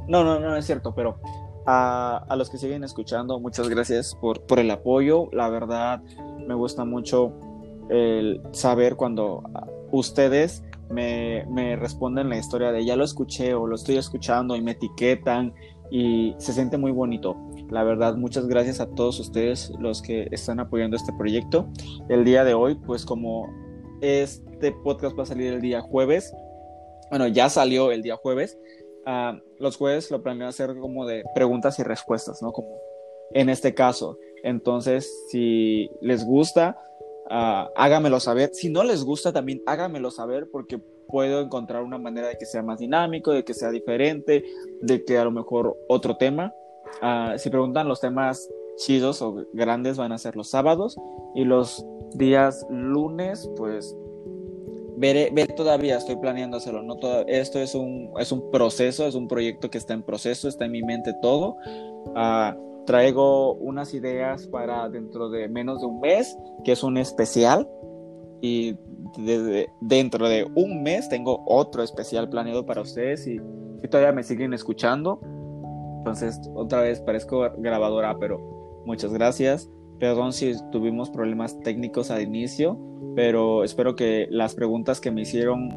No, 0.07 0.23
no, 0.23 0.39
no 0.39 0.55
es 0.55 0.65
cierto, 0.65 0.93
pero 0.93 1.17
a, 1.65 2.25
a 2.27 2.35
los 2.35 2.49
que 2.49 2.57
siguen 2.57 2.83
escuchando, 2.83 3.39
muchas 3.39 3.69
gracias 3.69 4.15
por, 4.15 4.41
por 4.41 4.59
el 4.59 4.69
apoyo. 4.71 5.29
La 5.31 5.49
verdad, 5.49 6.01
me 6.45 6.53
gusta 6.53 6.85
mucho 6.85 7.33
el 7.89 8.41
saber 8.51 8.95
cuando 8.95 9.43
ustedes 9.91 10.63
me, 10.89 11.45
me, 11.49 11.75
responden 11.75 12.29
la 12.29 12.37
historia 12.37 12.71
de 12.71 12.85
ya 12.85 12.95
lo 12.95 13.03
escuché 13.03 13.53
o 13.53 13.67
lo 13.67 13.75
estoy 13.75 13.97
escuchando 13.97 14.55
y 14.55 14.61
me 14.61 14.71
etiquetan 14.71 15.53
y 15.93 16.33
se 16.39 16.53
siente 16.53 16.79
muy 16.79 16.91
bonito. 16.91 17.37
La 17.69 17.83
verdad, 17.83 18.15
muchas 18.15 18.47
gracias 18.47 18.79
a 18.79 18.89
todos 18.89 19.19
ustedes 19.19 19.71
los 19.77 20.01
que 20.01 20.27
están 20.31 20.59
apoyando 20.59 20.97
este 20.97 21.13
proyecto. 21.13 21.69
El 22.09 22.25
día 22.25 22.43
de 22.43 22.55
hoy, 22.55 22.73
pues 22.73 23.05
como 23.05 23.47
este 24.01 24.71
podcast 24.83 25.15
va 25.17 25.21
a 25.21 25.27
salir 25.27 25.53
el 25.53 25.61
día 25.61 25.81
jueves, 25.81 26.33
bueno, 27.11 27.27
ya 27.27 27.47
salió 27.47 27.91
el 27.91 28.01
día 28.01 28.15
jueves, 28.15 28.57
uh, 29.05 29.37
los 29.59 29.77
jueves 29.77 30.09
lo 30.09 30.23
planeo 30.23 30.47
hacer 30.47 30.75
como 30.79 31.05
de 31.05 31.23
preguntas 31.35 31.77
y 31.77 31.83
respuestas, 31.83 32.41
¿no? 32.41 32.53
Como 32.53 32.75
en 33.31 33.49
este 33.49 33.75
caso. 33.75 34.17
Entonces, 34.41 35.07
si 35.29 35.91
les 36.01 36.25
gusta, 36.25 36.75
uh, 37.29 37.69
hágamelo 37.75 38.19
saber. 38.19 38.49
Si 38.53 38.67
no 38.67 38.83
les 38.83 39.03
gusta, 39.03 39.31
también 39.31 39.61
hágamelo 39.67 40.09
saber 40.09 40.49
porque 40.51 40.81
puedo 41.07 41.41
encontrar 41.41 41.83
una 41.83 41.97
manera 41.97 42.27
de 42.27 42.37
que 42.37 42.45
sea 42.45 42.63
más 42.63 42.79
dinámico, 42.79 43.31
de 43.31 43.43
que 43.43 43.53
sea 43.53 43.71
diferente, 43.71 44.43
de 44.81 45.03
que 45.05 45.17
a 45.17 45.23
lo 45.23 45.31
mejor 45.31 45.77
otro 45.87 46.17
tema. 46.17 46.53
Uh, 47.01 47.37
si 47.37 47.49
preguntan 47.49 47.87
los 47.87 47.99
temas 47.99 48.49
chidos 48.77 49.21
o 49.21 49.45
grandes 49.53 49.97
van 49.97 50.11
a 50.11 50.17
ser 50.17 50.35
los 50.35 50.49
sábados 50.49 50.97
y 51.35 51.43
los 51.45 51.85
días 52.15 52.65
lunes, 52.69 53.49
pues 53.55 53.95
veré, 54.97 55.29
veré 55.33 55.53
todavía, 55.53 55.97
estoy 55.97 56.15
planeando 56.17 56.57
hacerlo. 56.57 56.83
No 56.83 56.97
todo, 56.97 57.25
esto 57.27 57.59
es 57.59 57.75
un, 57.75 58.11
es 58.19 58.31
un 58.31 58.51
proceso, 58.51 59.05
es 59.05 59.15
un 59.15 59.27
proyecto 59.27 59.69
que 59.69 59.77
está 59.77 59.93
en 59.93 60.03
proceso, 60.03 60.47
está 60.47 60.65
en 60.65 60.71
mi 60.71 60.83
mente 60.83 61.13
todo. 61.21 61.57
Uh, 62.07 62.85
traigo 62.85 63.53
unas 63.55 63.93
ideas 63.93 64.47
para 64.47 64.89
dentro 64.89 65.29
de 65.29 65.47
menos 65.47 65.81
de 65.81 65.87
un 65.87 65.99
mes, 65.99 66.37
que 66.63 66.73
es 66.73 66.83
un 66.83 66.97
especial. 66.97 67.67
Y 68.45 68.75
dentro 69.79 70.27
de 70.27 70.45
un 70.55 70.83
mes 70.83 71.07
tengo 71.07 71.45
otro 71.47 71.81
especial 71.81 72.27
planeado 72.27 72.65
para 72.65 72.81
ustedes 72.81 73.25
y, 73.25 73.39
si 73.79 73.87
todavía 73.87 74.11
me 74.11 74.21
siguen 74.21 74.53
escuchando. 74.53 75.21
Entonces, 75.99 76.41
otra 76.53 76.81
vez 76.81 76.99
parezco 76.99 77.49
grabadora, 77.59 78.19
pero 78.19 78.83
muchas 78.85 79.13
gracias. 79.13 79.71
Perdón 79.97 80.33
si 80.33 80.55
tuvimos 80.73 81.09
problemas 81.09 81.57
técnicos 81.61 82.11
al 82.11 82.21
inicio, 82.21 82.77
pero 83.15 83.63
espero 83.63 83.95
que 83.95 84.27
las 84.29 84.55
preguntas 84.55 84.99
que 84.99 85.09
me 85.09 85.21
hicieron, 85.21 85.69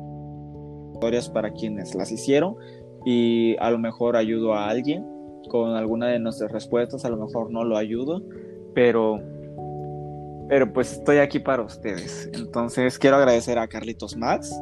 historias 0.95 1.31
para 1.31 1.53
quienes 1.53 1.95
las 1.95 2.11
hicieron, 2.11 2.57
y 3.05 3.55
a 3.61 3.71
lo 3.71 3.79
mejor 3.79 4.17
ayudo 4.17 4.55
a 4.55 4.69
alguien 4.69 5.07
con 5.51 5.77
alguna 5.77 6.09
de 6.09 6.19
nuestras 6.19 6.51
respuestas, 6.51 7.05
a 7.05 7.11
lo 7.11 7.17
mejor 7.17 7.53
no 7.53 7.63
lo 7.63 7.77
ayudo, 7.77 8.25
pero 8.75 9.21
pero 10.48 10.73
pues 10.73 10.93
estoy 10.93 11.18
aquí 11.18 11.39
para 11.39 11.62
ustedes. 11.62 12.31
Entonces 12.32 12.98
quiero 12.98 13.16
agradecer 13.16 13.59
a 13.59 13.66
Carlitos 13.66 14.16
Max 14.16 14.55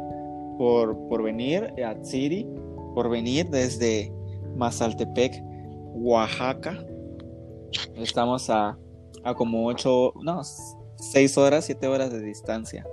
por, 0.58 0.96
por 1.08 1.22
venir, 1.22 1.72
a 1.84 1.94
Tsiri 2.00 2.46
por 2.94 3.10
venir 3.10 3.50
desde 3.50 4.12
Mazaltepec, 4.56 5.42
Oaxaca. 5.94 6.84
Estamos 7.96 8.48
a, 8.50 8.78
a 9.24 9.34
como 9.34 9.66
ocho, 9.66 10.12
no, 10.22 10.42
seis 10.96 11.36
horas, 11.36 11.64
siete 11.64 11.88
horas 11.88 12.12
de 12.12 12.20
distancia 12.20 12.86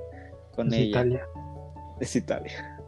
con 0.55 0.68
Es 0.68 0.73
ella. 0.73 0.89
Italia. 0.89 1.27
Es 1.99 2.15
Italia. 2.15 2.80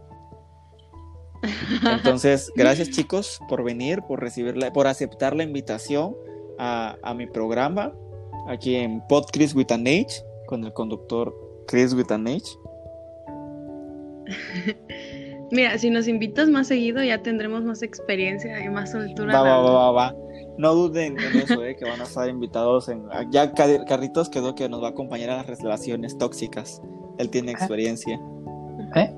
Entonces, 1.85 2.51
gracias 2.55 2.89
chicos 2.89 3.39
por 3.47 3.63
venir, 3.63 4.01
por 4.01 4.21
recibirla, 4.21 4.73
por 4.73 4.87
aceptar 4.87 5.35
la 5.35 5.43
invitación 5.43 6.15
a, 6.57 6.97
a 7.03 7.13
mi 7.13 7.27
programa 7.27 7.93
aquí 8.47 8.75
en 8.75 9.01
Pod 9.07 9.25
Chris 9.31 9.53
with 9.55 9.71
an 9.71 9.87
H 9.87 10.23
con 10.47 10.63
el 10.63 10.73
conductor 10.73 11.33
Chris 11.67 11.93
with 11.93 12.11
an 12.11 12.27
H. 12.27 12.43
Mira, 15.51 15.77
si 15.77 15.89
nos 15.89 16.07
invitas 16.07 16.49
más 16.49 16.67
seguido 16.67 17.03
ya 17.03 17.21
tendremos 17.21 17.63
más 17.63 17.83
experiencia 17.83 18.63
y 18.63 18.69
más 18.69 18.91
soltura. 18.91 19.33
Va, 19.33 19.41
va, 19.43 19.61
va, 19.61 19.73
va, 19.73 19.91
va. 19.91 20.15
No 20.57 20.73
duden 20.73 21.17
en 21.19 21.37
eso, 21.41 21.63
eh, 21.63 21.75
que 21.75 21.85
van 21.85 21.99
a 22.01 22.03
estar 22.03 22.27
invitados 22.29 22.89
en. 22.89 23.03
Ya 23.31 23.51
Car- 23.53 23.85
Carlitos 23.85 24.29
quedó 24.29 24.55
que 24.55 24.67
nos 24.69 24.81
va 24.81 24.87
a 24.87 24.91
acompañar 24.91 25.29
a 25.31 25.37
las 25.37 25.59
relaciones 25.61 26.17
tóxicas. 26.17 26.81
Él 27.17 27.29
tiene 27.29 27.51
experiencia. 27.51 28.19
¿Eh? 28.95 29.13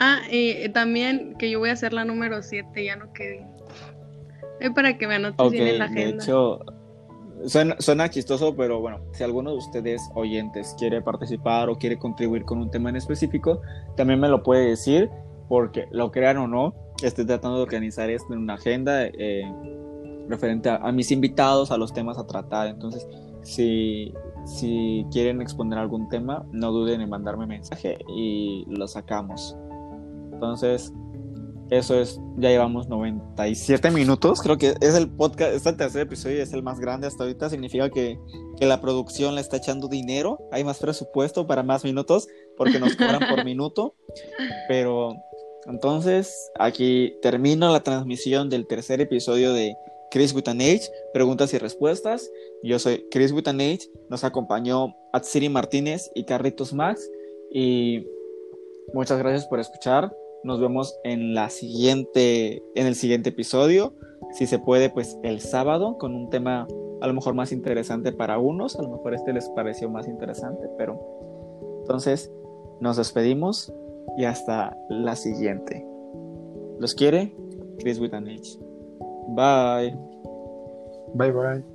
Ah, 0.00 0.20
y 0.30 0.68
también 0.70 1.34
que 1.38 1.48
yo 1.50 1.60
voy 1.60 1.70
a 1.70 1.72
hacer 1.72 1.92
la 1.92 2.04
número 2.04 2.42
7, 2.42 2.84
ya 2.84 2.96
no 2.96 3.12
quedé. 3.12 3.46
Es 4.60 4.70
para 4.70 4.96
que 4.98 5.06
me 5.06 5.16
anotes 5.16 5.46
Ok, 5.46 5.52
bien 5.52 5.68
en 5.68 5.78
la 5.78 5.88
de 5.88 6.00
agenda. 6.00 6.24
hecho, 6.24 6.60
suena, 7.46 7.76
suena 7.78 8.08
chistoso, 8.10 8.54
pero 8.56 8.80
bueno, 8.80 9.00
si 9.12 9.24
alguno 9.24 9.50
de 9.50 9.58
ustedes 9.58 10.02
oyentes 10.14 10.74
quiere 10.78 11.02
participar 11.02 11.68
o 11.68 11.76
quiere 11.76 11.98
contribuir 11.98 12.44
con 12.44 12.58
un 12.58 12.70
tema 12.70 12.90
en 12.90 12.96
específico, 12.96 13.60
también 13.96 14.20
me 14.20 14.28
lo 14.28 14.42
puede 14.42 14.66
decir, 14.68 15.10
porque 15.48 15.86
lo 15.90 16.10
crean 16.10 16.38
o 16.38 16.46
no, 16.46 16.74
estoy 17.02 17.26
tratando 17.26 17.58
de 17.58 17.62
organizar 17.64 18.10
esto 18.10 18.32
en 18.32 18.40
una 18.40 18.54
agenda 18.54 19.04
eh, 19.04 19.44
referente 20.28 20.68
a, 20.70 20.76
a 20.76 20.92
mis 20.92 21.10
invitados, 21.10 21.70
a 21.70 21.76
los 21.76 21.92
temas 21.92 22.18
a 22.18 22.26
tratar. 22.26 22.68
Entonces, 22.68 23.06
si, 23.42 24.12
si 24.46 25.06
quieren 25.12 25.42
exponer 25.42 25.78
algún 25.78 26.08
tema, 26.08 26.44
no 26.52 26.72
duden 26.72 27.00
en 27.00 27.10
mandarme 27.10 27.46
mensaje 27.46 27.98
y 28.08 28.64
lo 28.68 28.88
sacamos. 28.88 29.56
Entonces, 30.32 30.92
eso 31.70 31.98
es, 31.98 32.20
ya 32.36 32.50
llevamos 32.50 32.88
97 32.88 33.90
minutos. 33.90 34.40
Creo 34.42 34.58
que 34.58 34.74
es 34.80 34.94
el 34.94 35.10
podcast, 35.10 35.54
este 35.54 35.72
tercer 35.72 36.02
episodio 36.02 36.42
es 36.42 36.52
el 36.52 36.62
más 36.62 36.78
grande 36.78 37.06
hasta 37.06 37.24
ahorita. 37.24 37.48
Significa 37.50 37.88
que, 37.90 38.18
que 38.58 38.66
la 38.66 38.80
producción 38.80 39.34
le 39.34 39.40
está 39.40 39.56
echando 39.56 39.88
dinero. 39.88 40.38
Hay 40.52 40.64
más 40.64 40.78
presupuesto 40.78 41.46
para 41.46 41.62
más 41.62 41.84
minutos 41.84 42.28
porque 42.56 42.78
nos 42.78 42.96
cobran 42.96 43.28
por 43.28 43.44
minuto. 43.46 43.94
Pero 44.68 45.14
entonces, 45.66 46.50
aquí 46.58 47.16
termino 47.22 47.72
la 47.72 47.82
transmisión 47.82 48.50
del 48.50 48.66
tercer 48.66 49.00
episodio 49.00 49.52
de 49.52 49.74
Chris 50.10 50.32
with 50.34 50.48
an 50.48 50.60
preguntas 51.12 51.52
y 51.54 51.58
respuestas. 51.58 52.30
Yo 52.62 52.78
soy 52.78 53.06
Chris 53.10 53.32
with 53.32 53.48
an. 53.48 53.58
Nos 54.08 54.22
acompañó 54.22 54.94
Atsiri 55.12 55.48
Martínez 55.48 56.10
y 56.14 56.24
Carlitos 56.24 56.72
Max. 56.72 57.10
Y 57.50 58.06
muchas 58.92 59.18
gracias 59.18 59.46
por 59.46 59.58
escuchar. 59.58 60.14
Nos 60.44 60.60
vemos 60.60 60.94
en 61.04 61.34
la 61.34 61.48
siguiente, 61.48 62.62
en 62.74 62.86
el 62.86 62.94
siguiente 62.94 63.30
episodio. 63.30 63.94
Si 64.32 64.46
se 64.46 64.58
puede, 64.58 64.90
pues 64.90 65.18
el 65.22 65.40
sábado 65.40 65.96
con 65.98 66.14
un 66.14 66.28
tema 66.30 66.66
a 67.00 67.06
lo 67.06 67.14
mejor 67.14 67.34
más 67.34 67.50
interesante 67.50 68.12
para 68.12 68.38
unos. 68.38 68.78
A 68.78 68.82
lo 68.82 68.90
mejor 68.90 69.14
este 69.14 69.32
les 69.32 69.48
pareció 69.50 69.90
más 69.90 70.06
interesante, 70.06 70.68
pero 70.78 71.00
entonces 71.80 72.30
nos 72.80 72.96
despedimos 72.96 73.72
y 74.16 74.24
hasta 74.24 74.76
la 74.88 75.16
siguiente. 75.16 75.86
Los 76.78 76.94
quiere 76.94 77.34
Chris 77.78 77.98
with 77.98 78.14
an 78.14 78.28
H. 78.28 78.58
Bye. 79.28 79.96
Bye 81.14 81.32
bye. 81.32 81.73